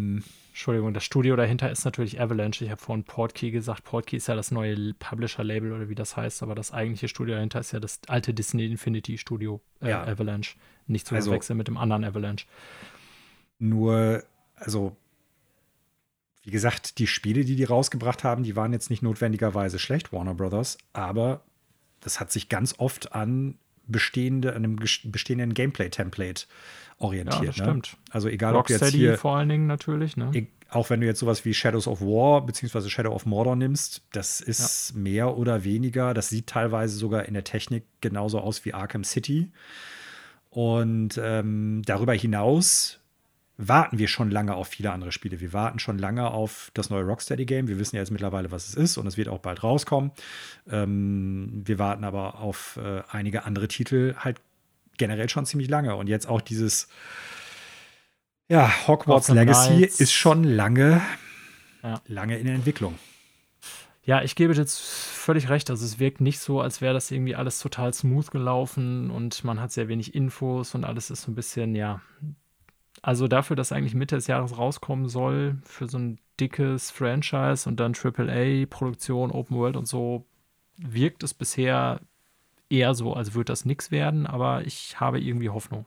[0.51, 2.65] Entschuldigung, das Studio dahinter ist natürlich Avalanche.
[2.65, 3.83] Ich habe vorhin Portkey gesagt.
[3.83, 7.59] Portkey ist ja das neue Publisher-Label oder wie das heißt, aber das eigentliche Studio dahinter
[7.59, 10.05] ist ja das alte Disney Infinity Studio äh, ja.
[10.05, 10.55] Avalanche.
[10.87, 12.47] Nicht zu also, verwechseln mit dem anderen Avalanche.
[13.63, 14.25] Nur,
[14.57, 14.97] also,
[16.43, 20.35] wie gesagt, die Spiele, die die rausgebracht haben, die waren jetzt nicht notwendigerweise schlecht, Warner
[20.35, 21.43] Brothers, aber
[22.01, 26.47] das hat sich ganz oft an bestehende, an einem bestehenden Gameplay-Template
[26.99, 27.41] orientiert.
[27.41, 27.63] Ja, das ne?
[27.63, 27.97] stimmt.
[28.11, 30.17] Also egal, Rocksteady ob jetzt hier vor allen Dingen natürlich.
[30.17, 30.31] Ne?
[30.35, 32.89] E auch wenn du jetzt sowas wie Shadows of War bzw.
[32.89, 34.99] Shadow of Mordor nimmst, das ist ja.
[34.99, 39.53] mehr oder weniger, das sieht teilweise sogar in der Technik genauso aus wie Arkham City.
[40.51, 43.02] Und ähm, darüber hinaus
[43.69, 45.41] warten wir schon lange auf viele andere Spiele.
[45.41, 47.69] Wir warten schon lange auf das neue Rocksteady-Game.
[47.69, 50.13] Wir wissen ja jetzt mittlerweile, was es ist und es wird auch bald rauskommen.
[50.71, 54.41] Ähm, wir warten aber auf äh, einige andere Titel halt
[54.99, 55.97] generell schon ziemlich lange.
[55.97, 56.89] Und jetzt auch dieses
[58.49, 60.01] ja, Hogwarts Legacy Nights.
[60.01, 61.01] ist schon lange,
[61.83, 62.01] ja.
[62.07, 62.99] lange in der Entwicklung.
[64.05, 65.71] Ja, ich gebe jetzt völlig recht.
[65.71, 69.61] Also es wirkt nicht so, als wäre das irgendwie alles total smooth gelaufen und man
[69.61, 72.01] hat sehr wenig Infos und alles ist so ein bisschen, ja.
[73.03, 77.81] Also dafür, dass eigentlich Mitte des Jahres rauskommen soll, für so ein dickes Franchise und
[77.81, 80.25] dann AAA-Produktion, Open World und so,
[80.77, 82.01] wirkt es bisher
[82.71, 85.85] eher so, als würde das nichts werden, aber ich habe irgendwie Hoffnung.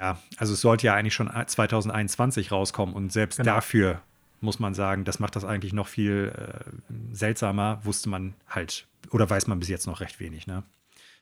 [0.00, 3.54] Ja, also es sollte ja eigentlich schon 2021 rauskommen und selbst genau.
[3.54, 4.02] dafür
[4.40, 9.28] muss man sagen, das macht das eigentlich noch viel äh, seltsamer, wusste man halt oder
[9.28, 10.46] weiß man bis jetzt noch recht wenig.
[10.46, 10.62] Ne?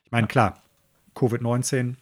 [0.05, 0.61] Ich meine, klar,
[1.15, 1.95] Covid-19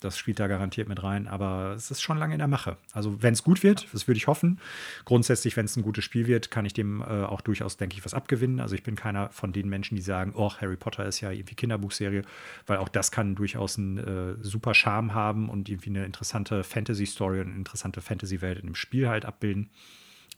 [0.00, 2.76] das spielt da garantiert mit rein, aber es ist schon lange in der Mache.
[2.92, 4.60] Also, wenn es gut wird, das würde ich hoffen.
[5.04, 8.04] Grundsätzlich, wenn es ein gutes Spiel wird, kann ich dem äh, auch durchaus, denke ich,
[8.04, 8.60] was abgewinnen.
[8.60, 11.54] Also, ich bin keiner von den Menschen, die sagen, oh, Harry Potter ist ja irgendwie
[11.54, 12.22] Kinderbuchserie,
[12.66, 17.40] weil auch das kann durchaus einen äh, super Charme haben und irgendwie eine interessante Fantasy-Story
[17.40, 19.70] und eine interessante Fantasy-Welt in dem Spiel halt abbilden.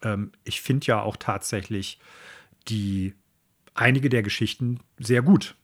[0.03, 1.99] Ähm, ich finde ja auch tatsächlich
[2.69, 3.15] die
[3.75, 5.57] einige der Geschichten sehr gut.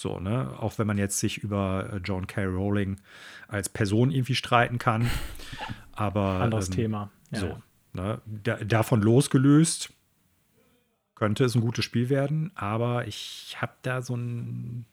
[0.00, 0.54] So, ne?
[0.58, 2.44] Auch wenn man jetzt sich über äh, John K.
[2.44, 2.96] Rowling
[3.48, 5.10] als Person irgendwie streiten kann.
[5.92, 6.40] Aber.
[6.40, 7.10] Anderes ähm, Thema.
[7.30, 7.62] Ja, so.
[7.92, 8.20] Ne?
[8.24, 9.92] Da, davon losgelöst
[11.16, 14.86] könnte es ein gutes Spiel werden, aber ich habe da so ein,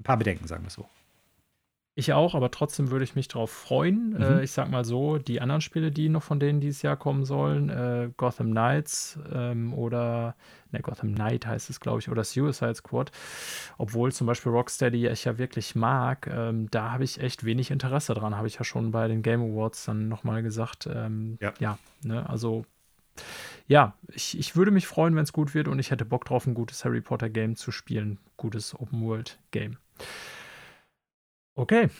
[0.00, 0.88] ein paar Bedenken, sagen wir es so.
[2.00, 4.14] Ich auch, aber trotzdem würde ich mich darauf freuen.
[4.14, 4.22] Mhm.
[4.22, 7.26] Äh, ich sag mal so, die anderen Spiele, die noch von denen dieses Jahr kommen
[7.26, 10.34] sollen, äh, Gotham Knights ähm, oder,
[10.72, 13.12] ne, Gotham Knight heißt es, glaube ich, oder Suicide Squad,
[13.76, 18.14] obwohl zum Beispiel Rocksteady ich ja wirklich mag, ähm, da habe ich echt wenig Interesse
[18.14, 20.88] dran, habe ich ja schon bei den Game Awards dann nochmal gesagt.
[20.90, 21.52] Ähm, ja.
[21.58, 22.64] ja ne, also
[23.68, 26.46] ja, ich, ich würde mich freuen, wenn es gut wird und ich hätte Bock drauf,
[26.46, 28.18] ein gutes Harry Potter Game zu spielen.
[28.38, 29.76] Gutes Open World Game.
[31.60, 31.90] Okay,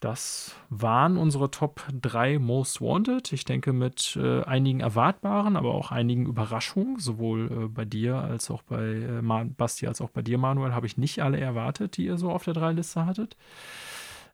[0.00, 3.32] das waren unsere Top 3 Most Wanted.
[3.32, 8.50] Ich denke mit äh, einigen erwartbaren, aber auch einigen Überraschungen, sowohl äh, bei dir als
[8.50, 12.06] auch bei äh, Basti als auch bei dir, Manuel, habe ich nicht alle erwartet, die
[12.06, 13.36] ihr so auf der 3-Liste hattet.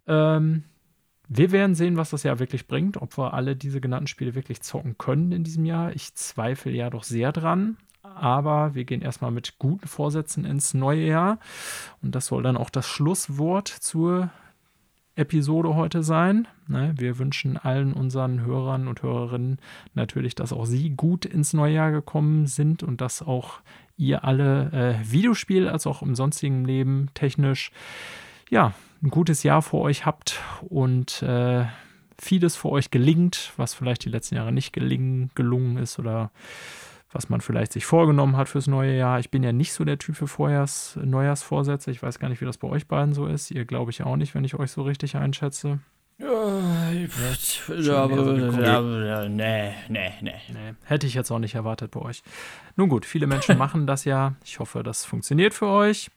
[0.07, 0.65] Ähm,
[1.29, 4.63] wir werden sehen, was das Jahr wirklich bringt, ob wir alle diese genannten Spiele wirklich
[4.63, 5.95] zocken können in diesem Jahr.
[5.95, 7.77] Ich zweifle ja doch sehr dran
[8.15, 11.39] aber wir gehen erstmal mit guten Vorsätzen ins neue Jahr.
[12.03, 14.31] Und das soll dann auch das Schlusswort zur
[15.17, 16.47] Episode heute sein.
[16.69, 19.59] Ne, wir wünschen allen unseren Hörern und Hörerinnen
[19.95, 23.61] natürlich, dass auch sie gut ins neue Jahr gekommen sind und dass auch
[23.97, 27.73] ihr alle äh, Videospiel als auch im sonstigen Leben technisch
[28.51, 31.65] ja ein gutes Jahr vor euch habt und äh,
[32.19, 36.31] vieles für euch gelingt, was vielleicht die letzten Jahre nicht gelingen, gelungen ist oder
[37.11, 39.19] was man vielleicht sich vorgenommen hat fürs neue Jahr.
[39.21, 41.91] Ich bin ja nicht so der Typ für Vorjahrs Neujahrsvorsätze.
[41.91, 43.51] Ich weiß gar nicht, wie das bei euch beiden so ist.
[43.51, 45.79] Ihr glaube ich auch nicht, wenn ich euch so richtig einschätze.
[46.19, 46.93] Ja,
[47.79, 50.33] ja, aber, nee, nee, nee.
[50.49, 52.23] Nee, hätte ich jetzt auch nicht erwartet bei euch.
[52.77, 54.35] Nun gut, viele Menschen machen das ja.
[54.43, 56.11] Ich hoffe, das funktioniert für euch.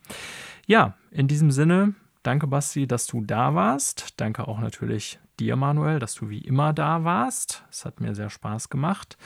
[0.66, 4.18] Ja, in diesem Sinne, danke Basti, dass du da warst.
[4.18, 7.64] Danke auch natürlich dir, Manuel, dass du wie immer da warst.
[7.70, 9.16] Es hat mir sehr Spaß gemacht.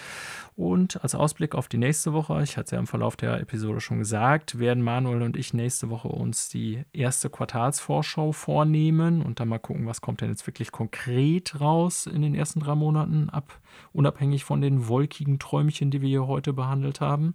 [0.57, 3.81] Und als Ausblick auf die nächste Woche, ich hatte es ja im Verlauf der Episode
[3.81, 9.49] schon gesagt, werden Manuel und ich nächste Woche uns die erste Quartalsvorschau vornehmen und dann
[9.49, 13.59] mal gucken, was kommt denn jetzt wirklich konkret raus in den ersten drei Monaten ab,
[13.93, 17.35] unabhängig von den wolkigen Träumchen, die wir hier heute behandelt haben.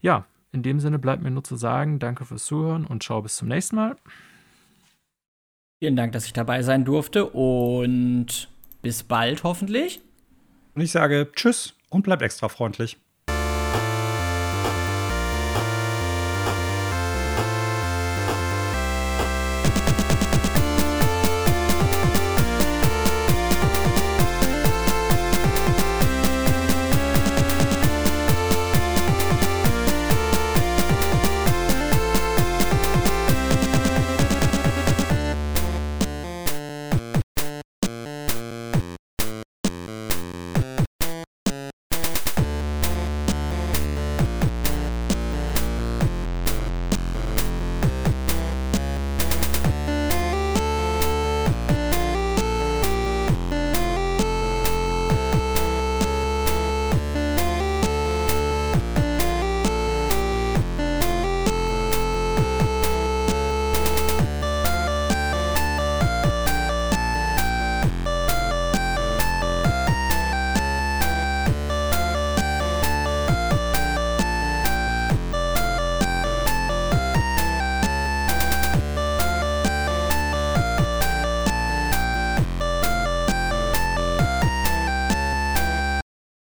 [0.00, 3.36] Ja, in dem Sinne bleibt mir nur zu sagen, danke fürs Zuhören und ciao bis
[3.36, 3.96] zum nächsten Mal.
[5.82, 8.48] Vielen Dank, dass ich dabei sein durfte und
[8.82, 10.00] bis bald hoffentlich.
[10.76, 12.98] Und ich sage Tschüss und bleibt extra freundlich.